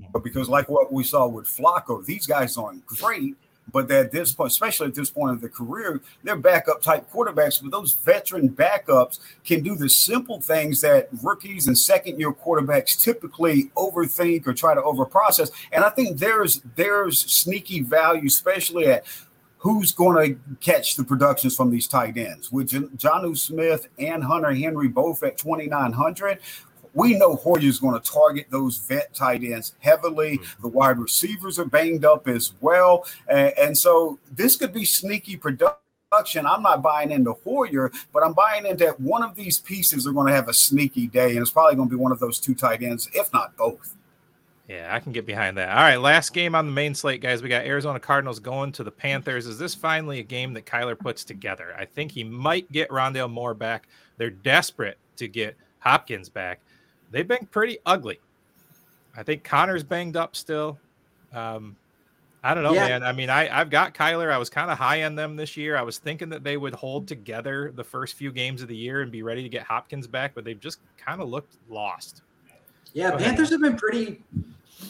y'all 0.00 0.22
because 0.22 0.48
like 0.48 0.68
what 0.68 0.92
we 0.92 1.04
saw 1.04 1.26
with 1.26 1.46
Flacco, 1.46 2.04
these 2.04 2.26
guys 2.26 2.56
aren't 2.56 2.84
great, 2.86 3.36
but 3.72 3.90
at 3.90 4.12
this 4.12 4.32
point, 4.32 4.50
especially 4.50 4.88
at 4.88 4.94
this 4.94 5.10
point 5.10 5.32
of 5.32 5.40
the 5.40 5.48
career, 5.48 6.00
they're 6.22 6.36
backup 6.36 6.82
type 6.82 7.10
quarterbacks. 7.10 7.62
But 7.62 7.70
those 7.70 7.94
veteran 7.94 8.50
backups 8.50 9.18
can 9.44 9.62
do 9.62 9.74
the 9.74 9.88
simple 9.88 10.40
things 10.40 10.80
that 10.82 11.08
rookies 11.22 11.66
and 11.66 11.76
second 11.76 12.18
year 12.18 12.32
quarterbacks 12.32 13.00
typically 13.00 13.70
overthink 13.76 14.46
or 14.46 14.52
try 14.52 14.74
to 14.74 14.82
overprocess. 14.82 15.50
And 15.72 15.84
I 15.84 15.90
think 15.90 16.18
there's 16.18 16.60
there's 16.76 17.20
sneaky 17.20 17.82
value, 17.82 18.26
especially 18.26 18.86
at 18.86 19.04
who's 19.58 19.92
going 19.92 20.36
to 20.36 20.56
catch 20.60 20.94
the 20.94 21.04
productions 21.04 21.56
from 21.56 21.70
these 21.70 21.88
tight 21.88 22.18
ends. 22.18 22.52
With 22.52 22.68
Jonnu 22.70 23.36
Smith 23.38 23.88
and 23.98 24.22
Hunter 24.22 24.52
Henry 24.52 24.88
both 24.88 25.22
at 25.22 25.38
2,900, 25.38 26.38
we 26.94 27.18
know 27.18 27.36
Hoyer's 27.36 27.78
going 27.78 28.00
to 28.00 28.10
target 28.10 28.46
those 28.50 28.78
vet 28.78 29.12
tight 29.12 29.42
ends 29.42 29.74
heavily. 29.80 30.38
Mm-hmm. 30.38 30.62
The 30.62 30.68
wide 30.68 30.98
receivers 30.98 31.58
are 31.58 31.64
banged 31.64 32.04
up 32.04 32.28
as 32.28 32.52
well. 32.60 33.06
And, 33.28 33.52
and 33.58 33.78
so 33.78 34.18
this 34.32 34.56
could 34.56 34.72
be 34.72 34.84
sneaky 34.84 35.36
production. 35.36 36.46
I'm 36.46 36.62
not 36.62 36.80
buying 36.80 37.10
into 37.10 37.32
Hoyer, 37.44 37.90
but 38.12 38.22
I'm 38.22 38.34
buying 38.34 38.66
into 38.66 38.94
one 38.98 39.24
of 39.24 39.34
these 39.34 39.58
pieces 39.58 40.06
are 40.06 40.12
going 40.12 40.28
to 40.28 40.32
have 40.32 40.48
a 40.48 40.54
sneaky 40.54 41.08
day, 41.08 41.30
and 41.30 41.40
it's 41.40 41.50
probably 41.50 41.74
going 41.74 41.88
to 41.88 41.96
be 41.96 42.00
one 42.00 42.12
of 42.12 42.20
those 42.20 42.38
two 42.38 42.54
tight 42.54 42.84
ends, 42.84 43.10
if 43.12 43.32
not 43.32 43.56
both. 43.56 43.96
Yeah, 44.68 44.94
I 44.94 45.00
can 45.00 45.10
get 45.10 45.26
behind 45.26 45.58
that. 45.58 45.70
All 45.70 45.82
right, 45.82 45.96
last 45.96 46.32
game 46.32 46.54
on 46.54 46.66
the 46.66 46.72
main 46.72 46.94
slate, 46.94 47.20
guys. 47.20 47.42
We 47.42 47.48
got 47.48 47.66
Arizona 47.66 47.98
Cardinals 47.98 48.38
going 48.38 48.70
to 48.72 48.84
the 48.84 48.92
Panthers. 48.92 49.46
Is 49.46 49.58
this 49.58 49.74
finally 49.74 50.20
a 50.20 50.22
game 50.22 50.54
that 50.54 50.66
Kyler 50.66 50.98
puts 50.98 51.24
together? 51.24 51.74
I 51.76 51.84
think 51.84 52.12
he 52.12 52.22
might 52.22 52.70
get 52.70 52.88
Rondale 52.90 53.30
Moore 53.30 53.52
back. 53.52 53.88
They're 54.16 54.30
desperate 54.30 54.98
to 55.16 55.26
get 55.26 55.56
Hopkins 55.80 56.28
back 56.28 56.60
they've 57.14 57.26
been 57.26 57.46
pretty 57.46 57.78
ugly. 57.86 58.20
I 59.16 59.22
think 59.22 59.44
Conner's 59.44 59.84
banged 59.84 60.16
up 60.16 60.34
still. 60.36 60.78
Um, 61.32 61.76
I 62.42 62.52
don't 62.52 62.62
know, 62.62 62.74
yeah. 62.74 62.88
man. 62.88 63.02
I 63.02 63.12
mean, 63.12 63.30
I, 63.30 63.48
I've 63.58 63.70
got 63.70 63.94
Kyler. 63.94 64.30
I 64.30 64.36
was 64.36 64.50
kind 64.50 64.70
of 64.70 64.76
high 64.76 65.04
on 65.04 65.14
them 65.14 65.34
this 65.34 65.56
year. 65.56 65.76
I 65.76 65.82
was 65.82 65.96
thinking 65.96 66.28
that 66.28 66.44
they 66.44 66.58
would 66.58 66.74
hold 66.74 67.08
together 67.08 67.72
the 67.74 67.84
first 67.84 68.14
few 68.14 68.30
games 68.30 68.60
of 68.60 68.68
the 68.68 68.76
year 68.76 69.00
and 69.00 69.10
be 69.10 69.22
ready 69.22 69.42
to 69.42 69.48
get 69.48 69.62
Hopkins 69.62 70.06
back, 70.06 70.34
but 70.34 70.44
they've 70.44 70.60
just 70.60 70.80
kind 70.98 71.22
of 71.22 71.30
looked 71.30 71.54
lost. 71.70 72.20
Yeah, 72.92 73.12
Go 73.12 73.18
Panthers 73.18 73.50
ahead. 73.50 73.62
have 73.62 73.70
been 73.70 73.76
pretty 73.78 74.20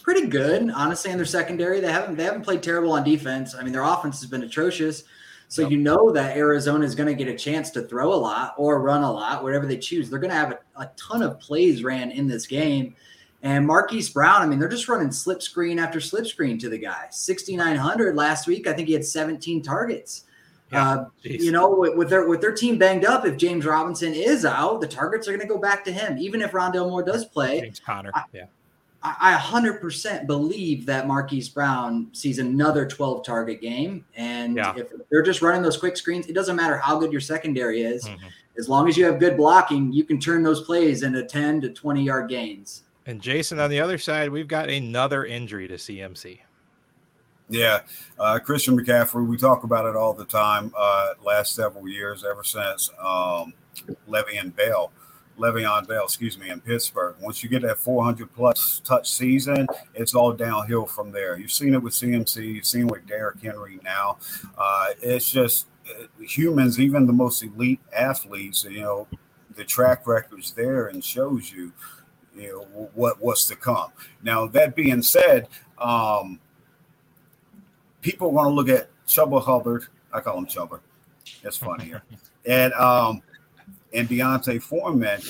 pretty 0.02 0.26
good, 0.26 0.68
honestly, 0.70 1.10
in 1.10 1.16
their 1.16 1.26
secondary. 1.26 1.78
They 1.80 1.92
haven't 1.92 2.16
they 2.16 2.24
haven't 2.24 2.42
played 2.42 2.62
terrible 2.62 2.92
on 2.92 3.04
defense. 3.04 3.54
I 3.54 3.62
mean, 3.62 3.72
their 3.72 3.82
offense 3.82 4.20
has 4.20 4.28
been 4.28 4.42
atrocious. 4.42 5.04
So 5.48 5.62
yep. 5.62 5.70
you 5.70 5.78
know 5.78 6.10
that 6.10 6.36
Arizona 6.36 6.84
is 6.84 6.94
going 6.94 7.06
to 7.06 7.14
get 7.14 7.32
a 7.32 7.36
chance 7.36 7.70
to 7.70 7.82
throw 7.82 8.12
a 8.12 8.16
lot 8.16 8.54
or 8.56 8.80
run 8.82 9.02
a 9.02 9.12
lot, 9.12 9.42
whatever 9.42 9.66
they 9.66 9.78
choose. 9.78 10.10
They're 10.10 10.18
going 10.18 10.30
to 10.30 10.36
have 10.36 10.52
a, 10.52 10.58
a 10.80 10.90
ton 10.96 11.22
of 11.22 11.38
plays 11.38 11.84
ran 11.84 12.10
in 12.10 12.26
this 12.26 12.46
game. 12.46 12.94
And 13.42 13.66
Marquise 13.66 14.08
Brown, 14.08 14.40
I 14.40 14.46
mean, 14.46 14.58
they're 14.58 14.68
just 14.68 14.88
running 14.88 15.12
slip 15.12 15.42
screen 15.42 15.78
after 15.78 16.00
slip 16.00 16.26
screen 16.26 16.58
to 16.58 16.70
the 16.70 16.78
guy. 16.78 17.08
6,900 17.10 18.16
last 18.16 18.46
week. 18.46 18.66
I 18.66 18.72
think 18.72 18.88
he 18.88 18.94
had 18.94 19.04
17 19.04 19.62
targets. 19.62 20.24
Yeah, 20.72 20.90
uh, 20.90 21.04
you 21.22 21.52
know, 21.52 21.68
with, 21.68 21.94
with, 21.94 22.08
their 22.08 22.26
with 22.26 22.40
their 22.40 22.54
team 22.54 22.78
banged 22.78 23.04
up, 23.04 23.26
if 23.26 23.36
James 23.36 23.66
Robinson 23.66 24.14
is 24.14 24.46
out, 24.46 24.80
the 24.80 24.88
targets 24.88 25.28
are 25.28 25.32
going 25.32 25.46
to 25.46 25.46
go 25.46 25.58
back 25.58 25.84
to 25.84 25.92
him. 25.92 26.16
Even 26.16 26.40
if 26.40 26.52
Rondale 26.52 26.88
Moore 26.88 27.02
does 27.02 27.26
play, 27.26 27.60
James 27.60 27.80
Conner, 27.80 28.10
I, 28.14 28.24
yeah. 28.32 28.46
I 29.04 29.36
100% 29.38 30.26
believe 30.26 30.86
that 30.86 31.06
Marquise 31.06 31.50
Brown 31.50 32.08
sees 32.12 32.38
another 32.38 32.86
12 32.86 33.22
target 33.22 33.60
game. 33.60 34.02
And 34.16 34.56
yeah. 34.56 34.72
if 34.74 34.90
they're 35.10 35.22
just 35.22 35.42
running 35.42 35.60
those 35.60 35.76
quick 35.76 35.98
screens, 35.98 36.26
it 36.26 36.32
doesn't 36.32 36.56
matter 36.56 36.78
how 36.78 36.98
good 36.98 37.12
your 37.12 37.20
secondary 37.20 37.82
is. 37.82 38.06
Mm-hmm. 38.06 38.26
As 38.58 38.66
long 38.66 38.88
as 38.88 38.96
you 38.96 39.04
have 39.04 39.18
good 39.18 39.36
blocking, 39.36 39.92
you 39.92 40.04
can 40.04 40.18
turn 40.18 40.42
those 40.42 40.62
plays 40.62 41.02
into 41.02 41.22
10 41.22 41.60
to 41.60 41.68
20 41.68 42.02
yard 42.02 42.30
gains. 42.30 42.84
And 43.04 43.20
Jayson, 43.20 43.60
on 43.60 43.68
the 43.68 43.78
other 43.78 43.98
side, 43.98 44.30
we've 44.30 44.48
got 44.48 44.70
another 44.70 45.26
injury 45.26 45.68
to 45.68 45.74
CMC. 45.74 46.38
Yeah, 47.50 47.80
uh, 48.18 48.38
Christian 48.38 48.78
McCaffrey, 48.78 49.26
we 49.26 49.36
talk 49.36 49.64
about 49.64 49.84
it 49.84 49.96
all 49.96 50.14
the 50.14 50.24
time 50.24 50.72
uh, 50.74 51.08
last 51.22 51.54
several 51.54 51.86
years, 51.86 52.24
ever 52.24 52.42
since 52.42 52.90
um, 52.98 53.52
Le'Veon 54.08 54.56
Bell 54.56 54.90
Le'Veon 55.38 55.86
Bell, 55.86 56.04
excuse 56.04 56.38
me, 56.38 56.50
in 56.50 56.60
Pittsburgh. 56.60 57.16
Once 57.20 57.42
you 57.42 57.48
get 57.48 57.62
that 57.62 57.78
400 57.78 58.32
plus 58.34 58.80
touch 58.84 59.10
season, 59.10 59.66
it's 59.94 60.14
all 60.14 60.32
downhill 60.32 60.86
from 60.86 61.10
there. 61.10 61.38
You've 61.38 61.52
seen 61.52 61.74
it 61.74 61.82
with 61.82 61.92
CMC, 61.94 62.54
you've 62.54 62.66
seen 62.66 62.86
it 62.86 62.90
with 62.90 63.06
Derrick 63.06 63.42
Henry 63.42 63.80
now. 63.82 64.18
Uh, 64.56 64.88
it's 65.02 65.30
just 65.30 65.66
uh, 65.90 66.04
humans, 66.20 66.78
even 66.78 67.06
the 67.06 67.12
most 67.12 67.42
elite 67.42 67.80
athletes, 67.96 68.64
you 68.64 68.80
know, 68.80 69.08
the 69.56 69.64
track 69.64 70.06
record's 70.06 70.52
there 70.52 70.88
and 70.88 71.04
shows 71.04 71.52
you, 71.52 71.72
you 72.36 72.48
know, 72.72 72.90
what 72.94 73.20
what's 73.20 73.46
to 73.46 73.56
come. 73.56 73.92
Now, 74.22 74.46
that 74.48 74.74
being 74.74 75.02
said, 75.02 75.48
um, 75.78 76.40
people 78.02 78.30
want 78.32 78.46
to 78.46 78.50
look 78.50 78.68
at 78.68 78.88
Chuba 79.06 79.42
Hubbard. 79.42 79.86
I 80.12 80.20
call 80.20 80.38
him 80.38 80.46
Chuba. 80.46 80.80
That's 81.42 81.56
funny 81.56 81.84
here. 81.86 82.02
and 82.46 82.72
um, 82.74 83.22
and 83.94 84.08
D'Onta 84.08 84.60
Foreman. 84.60 85.20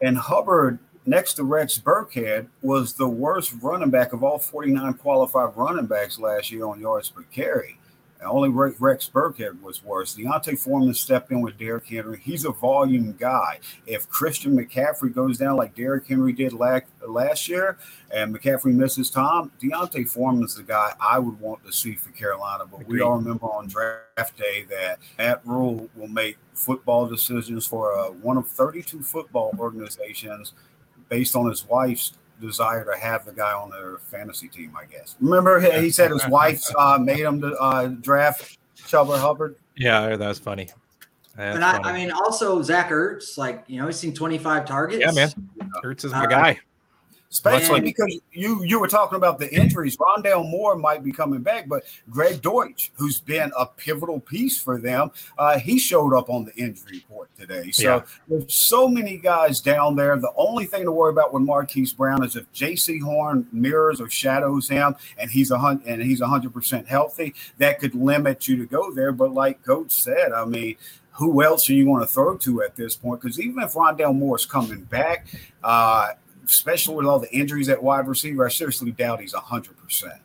And 0.00 0.16
Hubbard, 0.16 0.78
next 1.06 1.34
to 1.34 1.44
Rex 1.44 1.78
Burkhead, 1.78 2.46
was 2.62 2.92
the 2.92 3.08
worst 3.08 3.54
running 3.60 3.90
back 3.90 4.12
of 4.12 4.22
all 4.22 4.38
49 4.38 4.94
qualified 4.94 5.56
running 5.56 5.86
backs 5.86 6.18
last 6.18 6.50
year 6.50 6.66
on 6.66 6.80
yards 6.80 7.08
per 7.08 7.22
carry. 7.32 7.79
Only 8.24 8.50
Rex 8.50 9.10
Burkhead 9.12 9.62
was 9.62 9.82
worse. 9.82 10.14
D'Onta 10.14 10.58
Foreman 10.58 10.94
stepped 10.94 11.30
in 11.30 11.40
with 11.40 11.58
Derrick 11.58 11.86
Henry. 11.86 12.20
He's 12.22 12.44
a 12.44 12.52
volume 12.52 13.16
guy. 13.18 13.60
If 13.86 14.08
Christian 14.08 14.56
McCaffrey 14.56 15.14
goes 15.14 15.38
down 15.38 15.56
like 15.56 15.74
Derrick 15.74 16.06
Henry 16.06 16.32
did 16.32 16.52
last, 16.52 16.84
last 17.06 17.48
year 17.48 17.78
and 18.10 18.34
McCaffrey 18.34 18.74
misses 18.74 19.10
time, 19.10 19.50
D'Onta 19.60 20.08
Foreman 20.08 20.44
is 20.44 20.54
the 20.54 20.62
guy 20.62 20.92
I 21.00 21.18
would 21.18 21.40
want 21.40 21.64
to 21.64 21.72
see 21.72 21.94
for 21.94 22.10
Carolina. 22.10 22.64
But 22.70 22.82
Agreed. 22.82 22.96
we 22.96 23.00
all 23.00 23.16
remember 23.16 23.46
on 23.46 23.68
draft 23.68 24.36
day 24.36 24.64
that 24.70 24.98
Matt 25.18 25.40
Rhule 25.44 25.88
will 25.94 26.08
make 26.08 26.36
football 26.54 27.06
decisions 27.06 27.66
for 27.66 27.98
uh, 27.98 28.10
one 28.10 28.36
of 28.36 28.46
32 28.48 29.02
football 29.02 29.54
organizations 29.58 30.52
based 31.08 31.34
on 31.34 31.48
his 31.48 31.66
wife's 31.66 32.12
desire 32.40 32.84
to 32.84 32.98
have 32.98 33.24
the 33.24 33.32
guy 33.32 33.52
on 33.52 33.70
their 33.70 33.98
fantasy 33.98 34.48
team, 34.48 34.76
I 34.76 34.84
guess. 34.86 35.16
Remember, 35.20 35.60
he 35.60 35.90
said 35.90 36.10
his 36.10 36.26
wife 36.28 36.64
uh, 36.78 36.98
made 37.00 37.20
him 37.20 37.40
to 37.40 37.54
uh, 37.56 37.88
draft 37.88 38.58
Chuba 38.76 39.18
Hubbard. 39.18 39.56
Yeah, 39.76 40.16
that 40.16 40.28
was 40.28 40.38
funny. 40.38 40.68
That's 41.36 41.58
but 41.58 41.62
I, 41.62 41.72
funny. 41.72 41.88
I, 41.88 41.92
mean, 41.92 42.10
also 42.10 42.60
Zach 42.62 42.90
Ertz, 42.90 43.38
like 43.38 43.64
you 43.66 43.80
know, 43.80 43.86
he's 43.86 43.96
seen 43.96 44.12
25 44.12 44.66
targets. 44.66 45.00
Yeah, 45.00 45.12
man. 45.12 45.30
Ertz 45.84 46.04
is 46.04 46.12
my 46.12 46.24
uh, 46.24 46.26
guy. 46.26 46.60
Especially 47.32 47.80
because 47.80 48.20
you 48.32 48.64
you 48.64 48.80
were 48.80 48.88
talking 48.88 49.14
about 49.14 49.38
the 49.38 49.52
injuries. 49.54 49.96
Rondale 49.96 50.48
Moore 50.50 50.74
might 50.74 51.04
be 51.04 51.12
coming 51.12 51.42
back, 51.42 51.68
but 51.68 51.84
Greg 52.10 52.42
Dortch, 52.42 52.90
who's 52.96 53.20
been 53.20 53.52
a 53.56 53.66
pivotal 53.66 54.18
piece 54.18 54.60
for 54.60 54.80
them, 54.80 55.12
uh, 55.38 55.56
he 55.56 55.78
showed 55.78 56.12
up 56.12 56.28
on 56.28 56.44
the 56.44 56.52
injury 56.56 56.96
report 56.96 57.30
today. 57.38 57.70
So 57.70 57.82
yeah. 57.82 58.02
there's 58.26 58.52
so 58.52 58.88
many 58.88 59.16
guys 59.16 59.60
down 59.60 59.94
there. 59.94 60.16
The 60.16 60.32
only 60.34 60.64
thing 60.64 60.84
to 60.84 60.90
worry 60.90 61.12
about 61.12 61.32
with 61.32 61.44
Marquise 61.44 61.92
Brown 61.92 62.24
is 62.24 62.34
if 62.34 62.50
Jaycee 62.52 63.00
Horn 63.00 63.46
mirrors 63.52 64.00
or 64.00 64.10
shadows 64.10 64.68
him, 64.68 64.96
and 65.16 65.30
he's 65.30 65.52
a 65.52 65.58
hundred 65.58 65.86
and 65.86 66.02
he's 66.02 66.20
hundred 66.20 66.52
percent 66.52 66.88
healthy, 66.88 67.34
that 67.58 67.78
could 67.78 67.94
limit 67.94 68.48
you 68.48 68.56
to 68.56 68.66
go 68.66 68.90
there. 68.92 69.12
But 69.12 69.32
like 69.32 69.64
Coach 69.64 69.92
said, 69.92 70.32
I 70.32 70.44
mean, 70.46 70.74
who 71.12 71.44
else 71.44 71.70
are 71.70 71.74
you 71.74 71.84
going 71.84 72.00
to 72.00 72.08
throw 72.08 72.36
to 72.38 72.62
at 72.62 72.74
this 72.74 72.96
point? 72.96 73.20
Because 73.20 73.38
even 73.38 73.62
if 73.62 73.74
Rondale 73.74 74.16
Moore's 74.16 74.46
coming 74.46 74.82
back, 74.82 75.28
uh, 75.62 76.08
especially 76.50 76.96
with 76.96 77.06
all 77.06 77.18
the 77.18 77.32
injuries 77.32 77.68
at 77.68 77.80
wide 77.80 78.08
receiver, 78.08 78.44
I 78.44 78.50
seriously 78.50 78.90
doubt 78.90 79.20
he's 79.20 79.34
100%. 79.34 80.18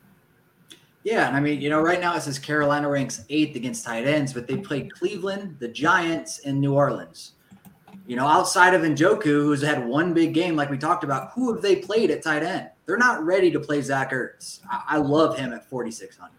Yeah, 1.04 1.28
and 1.28 1.36
I 1.36 1.40
mean, 1.40 1.60
you 1.60 1.70
know, 1.70 1.80
right 1.80 2.00
now 2.00 2.16
it 2.16 2.22
says 2.22 2.36
Carolina 2.36 2.88
ranks 2.88 3.24
eighth 3.30 3.54
against 3.54 3.84
tight 3.84 4.08
ends, 4.08 4.32
but 4.32 4.48
they 4.48 4.56
played 4.56 4.92
Cleveland, 4.92 5.56
the 5.60 5.68
Giants, 5.68 6.40
and 6.40 6.60
New 6.60 6.74
Orleans. 6.74 7.34
You 8.08 8.16
know, 8.16 8.26
outside 8.26 8.74
of 8.74 8.82
Njoku, 8.82 9.24
who's 9.24 9.62
had 9.62 9.86
one 9.86 10.12
big 10.14 10.34
game, 10.34 10.56
like 10.56 10.68
we 10.68 10.78
talked 10.78 11.04
about, 11.04 11.30
who 11.32 11.52
have 11.52 11.62
they 11.62 11.76
played 11.76 12.10
at 12.10 12.22
tight 12.22 12.42
end? 12.42 12.70
They're 12.86 12.96
not 12.96 13.24
ready 13.24 13.52
to 13.52 13.60
play 13.60 13.80
Zach 13.82 14.10
Ertz. 14.10 14.60
I, 14.68 14.82
I 14.88 14.96
love 14.98 15.38
him 15.38 15.52
at 15.52 15.68
4,600. 15.68 16.32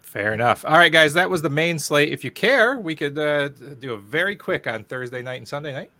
Fair 0.00 0.32
enough. 0.32 0.64
All 0.64 0.78
right, 0.78 0.92
guys, 0.92 1.12
that 1.14 1.28
was 1.28 1.42
the 1.42 1.50
main 1.50 1.78
slate. 1.78 2.10
If 2.10 2.24
you 2.24 2.30
care, 2.30 2.78
we 2.78 2.96
could 2.96 3.18
uh, 3.18 3.48
do 3.48 3.92
a 3.92 3.98
very 3.98 4.36
quick 4.36 4.66
on 4.66 4.84
Thursday 4.84 5.20
night 5.20 5.36
and 5.36 5.46
Sunday 5.48 5.72
night. 5.72 5.90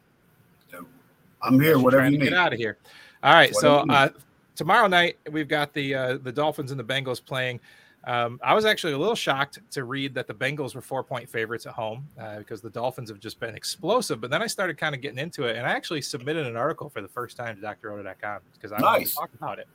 I'm 1.42 1.60
here. 1.60 1.78
Whatever 1.78 2.08
you 2.08 2.18
need. 2.18 2.24
Get 2.24 2.34
out 2.34 2.52
of 2.52 2.58
here. 2.58 2.78
All 3.22 3.32
right. 3.32 3.54
So 3.54 3.78
uh, 3.88 4.10
tomorrow 4.54 4.86
night 4.86 5.18
we've 5.30 5.48
got 5.48 5.72
the 5.72 5.94
uh, 5.94 6.18
the 6.18 6.32
Dolphins 6.32 6.70
and 6.70 6.78
the 6.78 6.84
Bengals 6.84 7.24
playing. 7.24 7.60
Um, 8.04 8.40
I 8.42 8.54
was 8.54 8.64
actually 8.64 8.92
a 8.92 8.98
little 8.98 9.16
shocked 9.16 9.58
to 9.72 9.84
read 9.84 10.14
that 10.14 10.26
the 10.26 10.34
Bengals 10.34 10.74
were 10.74 10.80
four 10.80 11.02
point 11.02 11.28
favorites 11.28 11.66
at 11.66 11.74
home 11.74 12.06
uh, 12.18 12.38
because 12.38 12.60
the 12.60 12.70
Dolphins 12.70 13.10
have 13.10 13.20
just 13.20 13.40
been 13.40 13.54
explosive. 13.54 14.20
But 14.20 14.30
then 14.30 14.40
I 14.40 14.46
started 14.46 14.78
kind 14.78 14.94
of 14.94 15.00
getting 15.00 15.18
into 15.18 15.44
it, 15.44 15.56
and 15.56 15.66
I 15.66 15.70
actually 15.70 16.02
submitted 16.02 16.46
an 16.46 16.56
article 16.56 16.88
for 16.88 17.02
the 17.02 17.08
first 17.08 17.36
time 17.36 17.56
to 17.56 17.62
DrRoto.com 17.62 18.40
because 18.54 18.72
I 18.72 18.78
nice. 18.78 18.82
wanted 18.84 19.06
to 19.06 19.14
talk 19.14 19.30
about 19.34 19.58
it, 19.58 19.68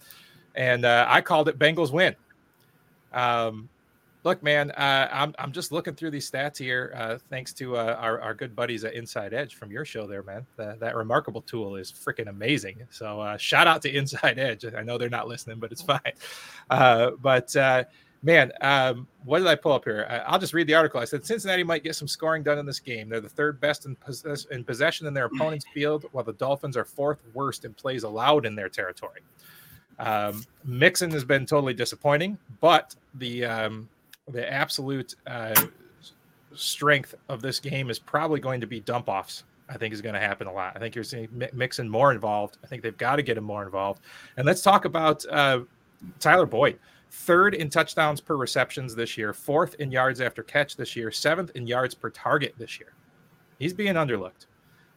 and 0.55 0.85
uh, 0.85 1.05
I 1.09 1.21
called 1.21 1.49
it 1.49 1.59
Bengals 1.59 1.91
win. 1.91 2.15
Um, 3.11 3.69
look, 4.23 4.41
man, 4.41 4.71
uh, 4.71 5.09
I'm 5.11 5.33
I'm 5.37 5.51
just 5.51 5.71
looking 5.71 5.95
through 5.95 6.11
these 6.11 6.29
stats 6.29 6.57
here. 6.57 6.93
Uh, 6.95 7.17
thanks 7.29 7.53
to 7.53 7.77
uh, 7.77 7.95
our, 7.99 8.19
our 8.21 8.33
good 8.33 8.55
buddies 8.55 8.83
at 8.83 8.93
Inside 8.93 9.33
Edge 9.33 9.55
from 9.55 9.71
your 9.71 9.85
show, 9.85 10.07
there, 10.07 10.23
man. 10.23 10.45
The, 10.55 10.77
that 10.79 10.95
remarkable 10.95 11.41
tool 11.41 11.75
is 11.75 11.91
freaking 11.91 12.29
amazing. 12.29 12.83
So 12.89 13.21
uh, 13.21 13.37
shout 13.37 13.67
out 13.67 13.81
to 13.83 13.95
Inside 13.95 14.39
Edge. 14.39 14.65
I 14.65 14.83
know 14.83 14.97
they're 14.97 15.09
not 15.09 15.27
listening, 15.27 15.59
but 15.59 15.71
it's 15.71 15.81
fine. 15.93 15.99
Uh, 16.69 17.11
but 17.21 17.55
uh, 17.55 17.83
man, 18.21 18.51
um, 18.61 19.07
what 19.25 19.39
did 19.39 19.47
I 19.47 19.55
pull 19.55 19.73
up 19.73 19.83
here? 19.83 20.23
I'll 20.25 20.39
just 20.39 20.53
read 20.53 20.67
the 20.67 20.75
article. 20.75 20.99
I 20.99 21.05
said 21.05 21.25
Cincinnati 21.25 21.63
might 21.63 21.83
get 21.83 21.95
some 21.95 22.07
scoring 22.07 22.43
done 22.43 22.57
in 22.57 22.65
this 22.65 22.79
game. 22.79 23.09
They're 23.09 23.21
the 23.21 23.29
third 23.29 23.59
best 23.59 23.85
in, 23.85 23.95
possess- 23.97 24.45
in 24.45 24.63
possession 24.63 25.07
in 25.07 25.13
their 25.13 25.25
opponent's 25.25 25.65
field, 25.73 26.05
while 26.11 26.23
the 26.23 26.33
Dolphins 26.33 26.77
are 26.77 26.85
fourth 26.85 27.19
worst 27.33 27.65
in 27.65 27.73
plays 27.73 28.03
allowed 28.03 28.45
in 28.45 28.55
their 28.55 28.69
territory. 28.69 29.21
Um, 29.99 30.43
Mixon 30.63 31.11
has 31.11 31.23
been 31.23 31.45
totally 31.45 31.73
disappointing, 31.73 32.37
but 32.59 32.95
the 33.15 33.45
um, 33.45 33.89
the 34.31 34.51
absolute 34.51 35.15
uh, 35.27 35.53
strength 36.55 37.15
of 37.29 37.41
this 37.41 37.59
game 37.59 37.89
is 37.89 37.99
probably 37.99 38.39
going 38.39 38.61
to 38.61 38.67
be 38.67 38.79
dump 38.79 39.09
offs. 39.09 39.43
I 39.69 39.77
think 39.77 39.93
is 39.93 40.01
going 40.01 40.13
to 40.13 40.19
happen 40.19 40.45
a 40.45 40.53
lot. 40.53 40.73
I 40.75 40.79
think 40.79 40.93
you're 40.93 41.05
seeing 41.05 41.29
Mixon 41.53 41.89
more 41.89 42.11
involved. 42.11 42.57
I 42.63 42.67
think 42.67 42.83
they've 42.83 42.97
got 42.97 43.15
to 43.15 43.23
get 43.23 43.37
him 43.37 43.45
more 43.45 43.63
involved. 43.63 44.01
And 44.35 44.45
let's 44.45 44.61
talk 44.61 44.83
about 44.83 45.25
uh, 45.31 45.61
Tyler 46.19 46.45
Boyd. 46.45 46.77
Third 47.09 47.55
in 47.55 47.69
touchdowns 47.69 48.19
per 48.19 48.35
receptions 48.35 48.93
this 48.93 49.17
year, 49.17 49.33
fourth 49.33 49.75
in 49.75 49.91
yards 49.91 50.19
after 50.19 50.43
catch 50.43 50.75
this 50.75 50.95
year, 50.95 51.11
seventh 51.11 51.51
in 51.55 51.65
yards 51.65 51.95
per 51.95 52.09
target 52.09 52.55
this 52.57 52.77
year. 52.79 52.93
He's 53.57 53.73
being 53.73 53.93
underlooked. 53.93 54.47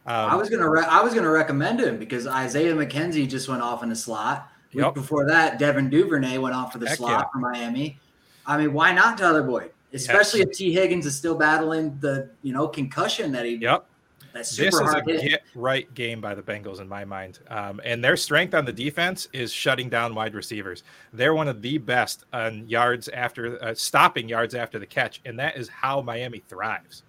Um, 0.05 0.31
I 0.31 0.35
was 0.35 0.49
gonna 0.49 0.69
re- 0.69 0.85
I 0.87 1.01
was 1.01 1.13
gonna 1.13 1.29
recommend 1.29 1.79
him 1.79 1.97
because 1.99 2.27
Isaiah 2.27 2.73
McKenzie 2.73 3.27
just 3.27 3.47
went 3.47 3.61
off 3.61 3.83
in 3.83 3.89
the 3.89 3.95
slot. 3.95 4.49
Yep. 4.71 4.95
Before 4.95 5.27
that, 5.27 5.59
Devin 5.59 5.89
Duvernay 5.89 6.37
went 6.39 6.55
off 6.55 6.71
for 6.71 6.79
the 6.79 6.87
Heck 6.87 6.97
slot 6.97 7.11
yeah. 7.11 7.25
for 7.31 7.39
Miami. 7.39 7.99
I 8.47 8.57
mean, 8.57 8.73
why 8.73 8.93
not 8.93 9.17
Tyler 9.17 9.43
Boyd? 9.43 9.71
Especially 9.93 10.39
yes. 10.39 10.49
if 10.49 10.57
Tee 10.57 10.73
Higgins 10.73 11.05
is 11.05 11.15
still 11.15 11.35
battling 11.35 11.97
the 11.99 12.29
you 12.41 12.53
know 12.53 12.67
concussion 12.67 13.31
that 13.33 13.45
he. 13.45 13.55
Yep. 13.55 13.85
That's 14.33 14.49
super 14.49 14.65
this 14.65 14.75
is 14.75 14.93
a 14.93 15.03
hit. 15.03 15.29
get 15.29 15.43
right 15.55 15.91
game 15.95 16.21
by 16.21 16.35
the 16.35 16.43
Bengals 16.43 16.79
in 16.79 16.87
my 16.87 17.03
mind, 17.03 17.39
um, 17.49 17.81
and 17.83 18.03
their 18.03 18.15
strength 18.15 18.53
on 18.53 18.65
the 18.65 18.73
defense 18.73 19.27
is 19.33 19.51
shutting 19.51 19.89
down 19.89 20.13
wide 20.13 20.35
receivers. 20.35 20.83
They're 21.11 21.33
one 21.33 21.47
of 21.47 21.61
the 21.61 21.79
best 21.79 22.25
on 22.33 22.67
yards 22.67 23.07
after 23.09 23.61
uh, 23.63 23.73
stopping 23.73 24.29
yards 24.29 24.53
after 24.53 24.77
the 24.77 24.85
catch, 24.85 25.21
and 25.25 25.39
that 25.39 25.57
is 25.57 25.69
how 25.69 26.01
Miami 26.01 26.43
thrives. 26.47 27.03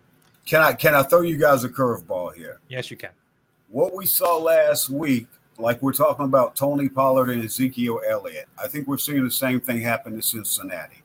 Can 0.46 0.62
I 0.62 0.72
can 0.72 0.94
I 0.94 1.02
throw 1.02 1.20
you 1.20 1.36
guys 1.36 1.64
a 1.64 1.68
curveball 1.68 2.34
here? 2.34 2.60
Yes, 2.68 2.90
you 2.90 2.96
can. 2.96 3.10
What 3.68 3.94
we 3.94 4.06
saw 4.06 4.38
last 4.38 4.88
week, 4.88 5.26
like 5.58 5.82
we're 5.82 5.92
talking 5.92 6.24
about 6.24 6.56
Tony 6.56 6.88
Pollard 6.88 7.28
and 7.28 7.44
Ezekiel 7.44 8.00
Elliott, 8.08 8.48
I 8.62 8.68
think 8.68 8.88
we're 8.88 8.96
seeing 8.96 9.24
the 9.24 9.30
same 9.30 9.60
thing 9.60 9.82
happen 9.82 10.16
to 10.16 10.22
Cincinnati. 10.22 11.02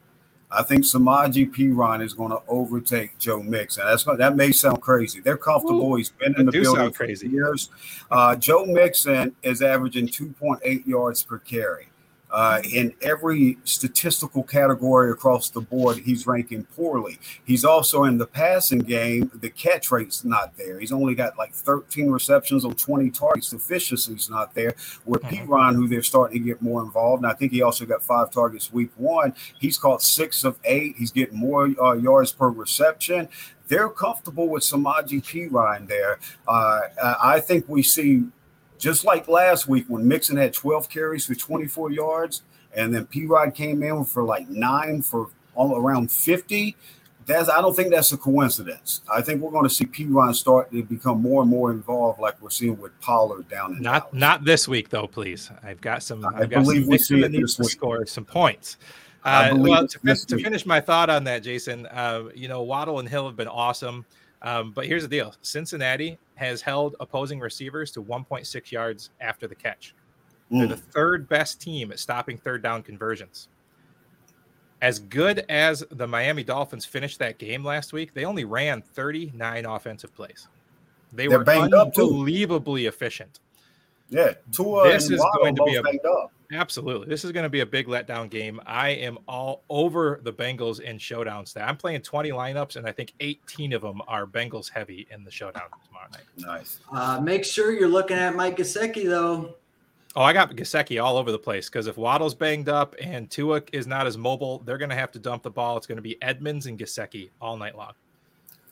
I 0.56 0.64
think 0.64 0.84
Samaje 0.84 1.51
Perine 1.51 2.04
is 2.04 2.14
going 2.14 2.32
to 2.32 2.41
overtake 2.47 3.18
Joe 3.18 3.41
Mixon. 3.41 3.86
That's 3.86 4.04
that 4.04 4.36
may 4.36 4.51
sound 4.51 4.82
crazy. 4.82 5.20
They're 5.20 5.38
comfortable. 5.38 5.93
Ooh, 5.93 5.95
He's 5.95 6.10
been 6.10 6.36
in 6.39 6.45
the 6.45 6.51
building 6.51 6.91
for 6.91 7.06
years. 7.06 7.70
Uh, 8.12 8.36
Joe 8.36 8.66
Mixon 8.66 9.36
is 9.41 9.62
averaging 9.62 10.08
2.8 10.08 10.86
yards 10.86 11.24
per 11.24 11.39
carry. 11.39 11.88
Uh, 12.34 12.60
in 12.74 12.92
every 13.04 13.60
statistical 13.64 14.42
category 14.42 15.12
across 15.12 15.52
the 15.52 15.62
board, 15.62 16.00
he's 16.00 16.26
ranking 16.26 16.64
poorly. 16.76 17.20
He's 17.46 17.64
also 17.64 18.06
in 18.06 18.18
the 18.18 18.26
passing 18.26 18.80
game, 18.80 19.30
the 19.36 19.52
catch 19.52 19.92
rate's 19.92 20.26
not 20.26 20.58
there. 20.58 20.80
He's 20.80 20.92
only 20.92 21.14
got 21.14 21.38
like 21.38 21.54
13 21.54 22.10
receptions 22.10 22.66
on 22.66 22.74
20 22.74 23.12
targets. 23.12 23.52
The 23.52 23.58
efficiency's 23.58 24.32
not 24.32 24.56
there. 24.56 24.74
With 25.06 25.22
mm-hmm. 25.22 25.52
Perine, 25.52 25.76
who 25.76 25.88
they're 25.88 26.02
starting 26.02 26.42
to 26.42 26.44
get 26.44 26.60
more 26.60 26.82
involved, 26.82 27.22
and 27.22 27.32
I 27.32 27.36
think 27.36 27.52
he 27.52 27.62
also 27.62 27.86
got 27.86 28.02
five 28.02 28.32
targets 28.32 28.74
week 28.74 28.90
one. 28.98 29.36
He's 29.60 29.78
caught 29.78 30.02
six 30.02 30.44
of 30.44 30.58
eight. 30.64 30.96
He's 30.98 31.12
getting 31.12 31.38
more 31.38 31.70
uh, 31.80 31.94
yards 31.94 32.32
per 32.32 32.50
reception 32.50 33.30
they're 33.68 33.90
comfortable 33.90 34.50
with 34.50 34.62
Samaje 34.62 35.24
Perine 35.24 35.88
there. 35.88 36.20
Uh, 36.48 36.82
I 37.22 37.40
think 37.40 37.68
we 37.68 37.82
see 37.82 38.26
just 38.84 39.06
like 39.06 39.30
last 39.30 39.66
week 39.66 39.86
when 39.88 40.06
Mixon 40.06 40.36
had 40.36 40.54
12 40.54 40.90
carries 40.90 41.26
for 41.26 41.36
24 41.36 41.92
yards, 41.92 42.44
and 42.76 42.94
then 42.94 43.06
P 43.06 43.26
Rod 43.26 43.56
came 43.56 43.82
in 43.82 44.04
for 44.04 44.24
like 44.24 44.50
nine 44.50 45.02
for 45.02 45.30
all 45.56 45.78
around 45.78 46.12
50. 46.12 46.76
That's 47.26 47.48
I 47.48 47.62
don't 47.62 47.74
think 47.74 47.92
that's 47.92 48.12
a 48.12 48.18
coincidence. 48.18 49.02
I 49.10 49.22
think 49.22 49.42
we're 49.42 49.52
going 49.52 49.64
to 49.64 49.74
see 49.74 49.86
P 49.86 50.04
Rod 50.06 50.36
start 50.36 50.70
to 50.74 50.84
become 50.84 51.22
more 51.22 51.42
and 51.42 51.50
more 51.50 51.72
involved, 51.72 52.20
like 52.20 52.42
we're 52.42 52.50
seeing 52.50 52.78
with 52.78 53.00
Pollard 53.00 53.48
down 53.48 53.78
in 53.78 53.82
not 53.82 54.12
Dallas. 54.12 54.20
not 54.20 54.44
this 54.44 54.68
week 54.68 54.90
though. 54.90 55.08
Please, 55.08 55.50
I've 55.64 55.80
got 55.80 56.04
some. 56.04 56.26
I 56.26 56.42
I've 56.42 56.50
got 56.50 56.64
believe 56.64 56.84
some 56.84 56.92
we 56.92 56.98
see 56.98 57.22
that 57.22 57.32
needs 57.32 57.56
to 57.56 57.64
score 57.64 58.06
some 58.06 58.26
points. 58.26 58.76
Uh, 59.24 59.56
well, 59.58 59.88
to, 59.88 60.00
to 60.16 60.38
finish 60.38 60.66
my 60.66 60.82
thought 60.82 61.10
on 61.10 61.24
that, 61.24 61.44
Jayson, 61.44 61.88
uh, 61.90 62.26
you 62.36 62.50
know 62.50 62.64
Waddle 62.64 63.00
and 63.00 63.08
Hill 63.08 63.26
have 63.26 63.38
been 63.38 63.48
awesome. 63.48 64.06
Um, 64.44 64.72
but 64.72 64.86
here's 64.86 65.04
the 65.04 65.10
deal 65.10 65.34
Cincinnati 65.41 66.18
has 66.36 66.62
held 66.62 66.96
opposing 67.00 67.39
receivers 67.39 67.91
to 67.91 68.04
1.6 68.04 68.72
yards 68.72 69.10
after 69.22 69.48
the 69.48 69.56
catch. 69.56 69.96
Mm. 70.52 70.60
They're 70.60 70.68
the 70.68 70.78
third 70.78 71.30
best 71.30 71.62
team 71.62 71.91
at 71.91 72.00
stopping 72.00 72.38
third 72.38 72.62
down 72.62 72.84
conversions. 72.84 73.48
As 74.82 75.00
good 75.00 75.46
as 75.48 75.84
the 75.91 76.06
Miami 76.06 76.44
Dolphins 76.44 76.84
finished 76.84 77.18
that 77.20 77.38
game 77.38 77.64
last 77.64 77.94
week, 77.94 78.14
they 78.14 78.26
only 78.26 78.44
ran 78.44 78.82
39 78.82 79.66
offensive 79.66 80.14
plays. 80.14 80.50
They 81.14 81.28
They're 81.28 81.39
were 81.39 81.50
unbelievably 81.50 82.88
efficient. 82.88 83.39
Yeah, 84.10 84.34
Tua 84.52 84.89
this 84.91 85.10
is 85.10 85.24
going 85.38 85.56
to 85.56 85.64
be 85.64 85.76
a, 85.76 85.84
Absolutely. 86.54 87.08
This 87.08 87.26
is 87.26 87.32
going 87.32 87.43
to 87.43 87.49
be 87.49 87.62
a 87.62 87.66
big 87.66 87.88
letdown 87.88 88.30
game. 88.30 88.62
I 88.66 88.89
am 88.89 89.18
all 89.28 89.64
over 89.70 90.20
the 90.24 90.32
Bengals 90.32 90.80
in 90.80 90.97
showdowns. 90.97 91.60
I'm 91.60 91.78
playing 91.78 92.01
20 92.01 92.30
lineups, 92.30 92.76
and 92.76 92.88
I 92.88 92.91
think 92.91 93.14
18 93.20 93.74
of 93.74 93.82
them 93.82 94.01
are 94.08 94.28
Bengals 94.28 94.70
heavy 94.70 95.08
in 95.12 95.24
the 95.24 95.32
showdown 95.32 95.64
tomorrow 95.88 96.08
night. 96.12 96.22
Nice. 96.38 96.80
Uh, 96.91 97.20
make 97.20 97.43
sure 97.43 97.72
you're 97.72 97.88
looking 97.88 98.18
at 98.18 98.36
Mike 98.36 98.58
Gesicki, 98.58 99.06
though. 99.06 99.56
Oh, 100.16 100.22
I 100.22 100.32
got 100.32 100.56
Gesicki 100.56 101.04
all 101.04 101.18
over 101.18 101.32
the 101.32 101.39
place 101.39 101.70
because 101.70 101.88
if 101.88 101.97
Waddle's 101.97 102.36
banged 102.36 102.70
up 102.70 102.95
and 103.01 103.32
Tua 103.32 103.64
is 103.72 103.88
not 103.88 104.06
as 104.06 104.16
mobile, 104.16 104.60
they're 104.60 104.78
going 104.78 104.91
to 104.91 104.95
have 104.95 105.12
to 105.14 105.20
dump 105.20 105.41
the 105.41 105.49
ball. 105.49 105.76
It's 105.76 105.88
going 105.88 105.95
to 105.95 106.04
be 106.04 106.22
Edmonds 106.22 106.68
and 106.68 106.78
Gesicki 106.78 107.32
all 107.41 107.58
night 107.58 107.76
long. 107.76 107.93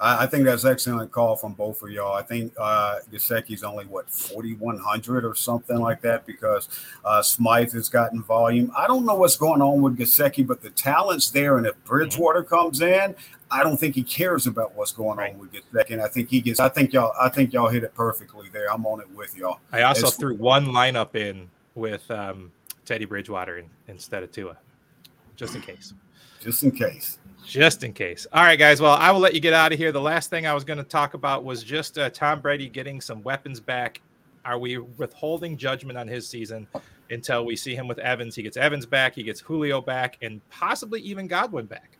I, 0.01 0.23
I 0.23 0.27
think 0.27 0.43
that's 0.45 0.65
excellent 0.65 1.11
call 1.11 1.35
from 1.35 1.53
both 1.53 1.81
of 1.83 1.91
y'all. 1.91 2.13
I 2.13 2.23
think 2.23 2.53
uh, 2.59 2.97
Gesicki's 3.11 3.63
only 3.63 3.85
what 3.85 4.09
4100 4.09 5.23
or 5.23 5.35
something 5.35 5.77
like 5.77 6.01
that 6.01 6.25
because 6.25 6.67
uh, 7.05 7.21
Smythe 7.21 7.71
has 7.73 7.87
gotten 7.87 8.23
volume. 8.23 8.71
I 8.75 8.87
don't 8.87 9.05
know 9.05 9.15
what's 9.15 9.37
going 9.37 9.61
on 9.61 9.81
with 9.81 9.97
Gesicki, 9.97 10.45
but 10.45 10.61
the 10.61 10.71
talent's 10.71 11.29
there, 11.29 11.57
and 11.57 11.67
if 11.67 11.81
Bridgewater 11.85 12.43
comes 12.43 12.81
in, 12.81 13.15
I 13.51 13.63
don't 13.63 13.77
think 13.77 13.95
he 13.95 14.03
cares 14.03 14.47
about 14.47 14.75
what's 14.75 14.91
going 14.91 15.17
right. 15.17 15.33
on 15.33 15.39
with 15.39 15.51
Gesicki. 15.53 15.91
And 15.91 16.01
I 16.01 16.07
think 16.07 16.29
he 16.29 16.41
gets. 16.41 16.59
I 16.59 16.69
think 16.69 16.93
y'all. 16.93 17.13
I 17.19 17.29
think 17.29 17.53
y'all 17.53 17.69
hit 17.69 17.83
it 17.83 17.93
perfectly 17.93 18.49
there. 18.51 18.71
I'm 18.71 18.85
on 18.85 19.01
it 19.01 19.09
with 19.11 19.37
y'all. 19.37 19.59
I 19.71 19.83
also 19.83 20.07
it's, 20.07 20.15
threw 20.15 20.35
one 20.35 20.67
lineup 20.67 21.15
in 21.15 21.49
with 21.75 22.09
um, 22.09 22.51
Teddy 22.85 23.05
Bridgewater 23.05 23.59
in, 23.59 23.69
instead 23.87 24.23
of 24.23 24.31
Tua, 24.31 24.57
just 25.35 25.55
in 25.55 25.61
case. 25.61 25.93
Just 26.41 26.63
in 26.63 26.71
case 26.71 27.19
just 27.45 27.83
in 27.83 27.93
case. 27.93 28.27
All 28.31 28.43
right, 28.43 28.57
guys. 28.57 28.81
Well, 28.81 28.93
I 28.93 29.11
will 29.11 29.19
let 29.19 29.33
you 29.33 29.39
get 29.39 29.53
out 29.53 29.71
of 29.71 29.77
here. 29.77 29.91
The 29.91 30.01
last 30.01 30.29
thing 30.29 30.45
I 30.45 30.53
was 30.53 30.63
going 30.63 30.77
to 30.77 30.83
talk 30.83 31.13
about 31.13 31.43
was 31.43 31.63
just 31.63 31.97
uh, 31.97 32.09
Tom 32.09 32.41
Brady 32.41 32.69
getting 32.69 33.01
some 33.01 33.21
weapons 33.23 33.59
back. 33.59 34.01
Are 34.45 34.57
we 34.57 34.77
withholding 34.77 35.57
judgment 35.57 35.97
on 35.97 36.07
his 36.07 36.27
season 36.27 36.67
until 37.09 37.45
we 37.45 37.55
see 37.55 37.75
him 37.75 37.87
with 37.87 37.99
Evans? 37.99 38.35
He 38.35 38.43
gets 38.43 38.57
Evans 38.57 38.85
back, 38.85 39.13
he 39.15 39.23
gets 39.23 39.39
Julio 39.39 39.81
back, 39.81 40.17
and 40.21 40.41
possibly 40.49 41.01
even 41.01 41.27
Godwin 41.27 41.65
back. 41.65 41.97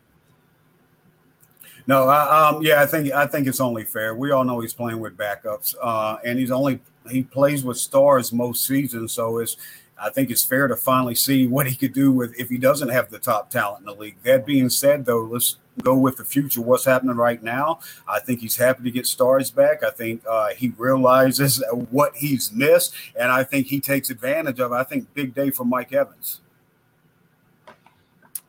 No, 1.86 2.08
I, 2.08 2.48
um, 2.48 2.62
yeah, 2.62 2.80
I 2.80 2.86
think 2.86 3.12
I 3.12 3.26
think 3.26 3.46
it's 3.48 3.60
only 3.60 3.84
fair. 3.84 4.14
We 4.14 4.30
all 4.30 4.44
know 4.44 4.60
he's 4.60 4.74
playing 4.74 5.00
with 5.00 5.16
backups, 5.16 5.74
uh, 5.82 6.18
and 6.24 6.38
he's 6.38 6.50
only 6.50 6.80
he 7.10 7.22
plays 7.24 7.64
with 7.64 7.76
stars 7.76 8.32
most 8.32 8.64
seasons, 8.64 9.12
so 9.12 9.38
it's 9.38 9.56
I 10.02 10.10
think 10.10 10.30
it's 10.30 10.44
fair 10.44 10.66
to 10.66 10.74
finally 10.74 11.14
see 11.14 11.46
what 11.46 11.68
he 11.68 11.76
could 11.76 11.92
do 11.92 12.10
with 12.10 12.34
if 12.38 12.48
he 12.48 12.58
doesn't 12.58 12.88
have 12.88 13.08
the 13.08 13.20
top 13.20 13.50
talent 13.50 13.80
in 13.80 13.86
the 13.86 13.94
league. 13.94 14.16
That 14.24 14.44
being 14.44 14.68
said, 14.68 15.06
though, 15.06 15.22
let's 15.22 15.58
go 15.80 15.96
with 15.96 16.16
the 16.16 16.24
future. 16.24 16.60
What's 16.60 16.84
happening 16.84 17.14
right 17.16 17.40
now? 17.40 17.78
I 18.08 18.18
think 18.18 18.40
he's 18.40 18.56
happy 18.56 18.82
to 18.82 18.90
get 18.90 19.06
stars 19.06 19.52
back. 19.52 19.84
I 19.84 19.90
think 19.90 20.24
uh, 20.28 20.48
he 20.56 20.72
realizes 20.76 21.62
what 21.90 22.16
he's 22.16 22.50
missed, 22.50 22.94
and 23.18 23.30
I 23.30 23.44
think 23.44 23.68
he 23.68 23.80
takes 23.80 24.10
advantage 24.10 24.58
of. 24.58 24.72
It. 24.72 24.74
I 24.74 24.82
think 24.82 25.14
big 25.14 25.34
day 25.34 25.50
for 25.50 25.64
Mike 25.64 25.92
Evans. 25.92 26.40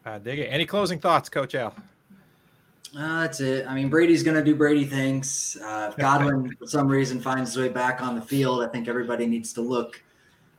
Uh, 0.03 0.17
dig 0.17 0.39
it. 0.39 0.47
Any 0.47 0.65
closing 0.65 0.99
thoughts, 0.99 1.29
Coach 1.29 1.53
Al? 1.53 1.75
Uh, 2.97 3.21
that's 3.21 3.39
it. 3.39 3.65
I 3.67 3.73
mean, 3.73 3.89
Brady's 3.89 4.23
going 4.23 4.37
to 4.37 4.43
do 4.43 4.55
Brady 4.55 4.85
things. 4.85 5.55
Uh, 5.63 5.89
if 5.91 5.97
Godwin, 5.97 6.55
for 6.57 6.67
some 6.67 6.87
reason, 6.87 7.21
finds 7.21 7.53
his 7.53 7.57
way 7.57 7.69
back 7.69 8.01
on 8.01 8.15
the 8.15 8.21
field, 8.21 8.63
I 8.63 8.67
think 8.67 8.87
everybody 8.87 9.27
needs 9.27 9.53
to 9.53 9.61
look 9.61 10.02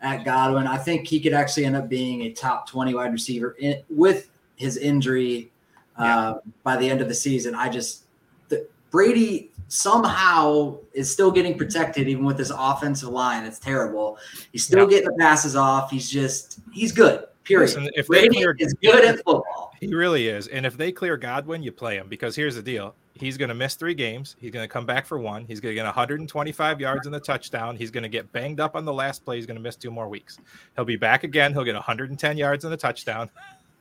at 0.05 0.25
Godwin. 0.25 0.67
I 0.67 0.77
think 0.77 1.09
he 1.09 1.19
could 1.19 1.33
actually 1.33 1.65
end 1.65 1.77
up 1.77 1.89
being 1.89 2.23
a 2.23 2.33
top 2.33 2.69
20 2.69 2.95
wide 2.95 3.13
receiver 3.13 3.57
in, 3.59 3.83
with 3.89 4.31
his 4.57 4.77
injury 4.77 5.51
uh, 5.97 6.35
by 6.63 6.77
the 6.77 6.89
end 6.89 7.01
of 7.01 7.09
the 7.09 7.15
season. 7.15 7.55
I 7.55 7.71
just, 7.71 8.05
the, 8.49 8.69
Brady 8.91 9.51
somehow 9.69 10.77
is 10.93 11.11
still 11.11 11.31
getting 11.31 11.57
protected 11.57 12.07
even 12.07 12.25
with 12.25 12.39
his 12.39 12.53
offensive 12.57 13.09
line. 13.09 13.45
It's 13.45 13.59
terrible. 13.59 14.19
He's 14.53 14.65
still 14.65 14.87
getting 14.87 15.09
the 15.09 15.17
passes 15.19 15.57
off. 15.57 15.91
He's 15.91 16.09
just, 16.11 16.61
he's 16.73 16.93
good. 16.93 17.25
Period. 17.45 17.69
Listen, 17.69 17.89
if 17.95 18.07
Brady 18.07 18.37
clear, 18.37 18.55
is 18.59 18.75
good 18.75 19.05
at 19.05 19.17
football. 19.17 19.73
He 19.81 19.95
really 19.95 20.29
is. 20.29 20.49
And 20.49 20.65
if 20.65 20.77
they 20.77 20.93
clear 20.93 21.17
Godwin, 21.17 21.63
you 21.63 21.73
play 21.73 21.97
him 21.97 22.09
because 22.09 22.37
here's 22.37 22.55
the 22.55 22.63
deal 22.63 22.95
he's 23.15 23.37
going 23.37 23.49
to 23.49 23.55
miss 23.55 23.75
three 23.75 23.95
games. 23.95 24.37
He's 24.39 24.51
going 24.51 24.65
to 24.65 24.73
come 24.73 24.87
back 24.87 25.07
for 25.07 25.19
one. 25.19 25.45
He's 25.47 25.61
going 25.61 25.73
to 25.73 25.75
get 25.75 25.85
125 25.85 26.81
yards 26.81 27.07
in 27.07 27.13
the 27.13 27.21
touchdown. 27.21 27.77
He's 27.77 27.91
going 27.91 28.03
to 28.03 28.09
get 28.09 28.31
banged 28.33 28.61
up 28.61 28.75
on 28.75 28.85
the 28.85 28.93
last 28.93 29.25
play. 29.25 29.37
He's 29.37 29.47
going 29.47 29.57
to 29.57 29.63
miss 29.63 29.77
two 29.77 29.91
more 29.91 30.09
weeks. 30.09 30.39
He'll 30.75 30.85
be 30.85 30.97
back 30.97 31.25
again. 31.25 31.53
He'll 31.53 31.65
get 31.65 31.75
110 31.75 32.37
yards 32.37 32.65
in 32.65 32.71
the 32.71 32.77
touchdown. 32.77 33.31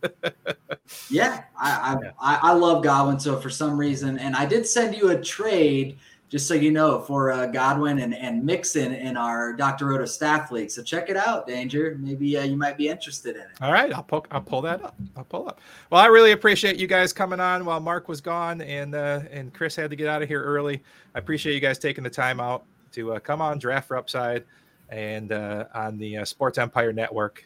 yeah, 1.09 1.43
I, 1.59 1.71
I, 1.71 1.97
yeah. 2.03 2.11
I, 2.19 2.39
I 2.41 2.53
love 2.53 2.83
Godwin. 2.83 3.19
So 3.19 3.39
for 3.39 3.49
some 3.49 3.77
reason, 3.77 4.19
and 4.19 4.35
I 4.35 4.45
did 4.45 4.67
send 4.67 4.95
you 4.95 5.09
a 5.09 5.21
trade 5.21 5.97
just 6.33 6.47
so 6.47 6.55
you 6.55 6.71
know, 6.71 6.99
for 6.99 7.31
uh, 7.31 7.45
Godwin 7.45 7.99
and, 7.99 8.15
and 8.15 8.43
Mixon 8.43 8.91
in 8.91 9.15
our 9.15 9.53
Dr. 9.53 9.85
Roto 9.85 10.05
staff 10.05 10.49
league. 10.49 10.71
So 10.71 10.81
check 10.81 11.11
it 11.11 11.15
out, 11.15 11.45
Danger. 11.45 11.95
Maybe 11.99 12.35
uh, 12.35 12.41
you 12.41 12.57
might 12.57 12.75
be 12.75 12.87
interested 12.89 13.35
in 13.35 13.43
it. 13.43 13.49
All 13.61 13.71
right, 13.71 13.93
I'll 13.93 14.01
poke, 14.01 14.27
I'll 14.31 14.41
pull 14.41 14.63
that 14.63 14.83
up. 14.83 14.95
I'll 15.15 15.25
pull 15.25 15.47
up. 15.47 15.61
Well, 15.91 16.01
I 16.01 16.07
really 16.07 16.31
appreciate 16.31 16.77
you 16.77 16.87
guys 16.87 17.13
coming 17.13 17.39
on 17.39 17.65
while 17.65 17.79
Mark 17.79 18.07
was 18.07 18.19
gone 18.19 18.61
and 18.61 18.95
uh, 18.95 19.21
and 19.29 19.53
Chris 19.53 19.75
had 19.75 19.91
to 19.91 19.95
get 19.95 20.07
out 20.07 20.23
of 20.23 20.27
here 20.27 20.41
early. 20.41 20.81
I 21.13 21.19
appreciate 21.19 21.53
you 21.53 21.59
guys 21.59 21.77
taking 21.77 22.03
the 22.03 22.09
time 22.09 22.39
out 22.39 22.63
to 22.93 23.13
uh, 23.13 23.19
come 23.19 23.39
on 23.39 23.59
Draft 23.59 23.87
for 23.87 23.95
Upside 23.95 24.43
and 24.89 25.31
uh, 25.31 25.65
on 25.75 25.99
the 25.99 26.17
uh, 26.17 26.25
Sports 26.25 26.57
Empire 26.57 26.91
Network. 26.91 27.45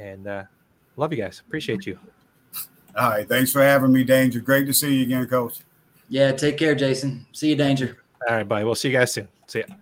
And 0.00 0.26
uh, 0.26 0.42
love 0.96 1.12
you 1.12 1.22
guys. 1.22 1.40
Appreciate 1.46 1.86
you. 1.86 1.96
All 2.96 3.10
right, 3.10 3.28
thanks 3.28 3.52
for 3.52 3.62
having 3.62 3.92
me, 3.92 4.02
Danger. 4.02 4.40
Great 4.40 4.66
to 4.66 4.74
see 4.74 4.96
you 4.96 5.04
again, 5.04 5.28
Coach. 5.28 5.60
Yeah, 6.14 6.30
take 6.30 6.58
care, 6.58 6.76
Jayson. 6.76 7.26
See 7.32 7.48
you, 7.48 7.56
Danger. 7.56 7.96
All 8.28 8.36
right, 8.36 8.46
buddy. 8.46 8.64
We'll 8.64 8.76
see 8.76 8.86
you 8.86 8.96
guys 8.96 9.10
soon. 9.10 9.26
See 9.48 9.64
ya. 9.66 9.74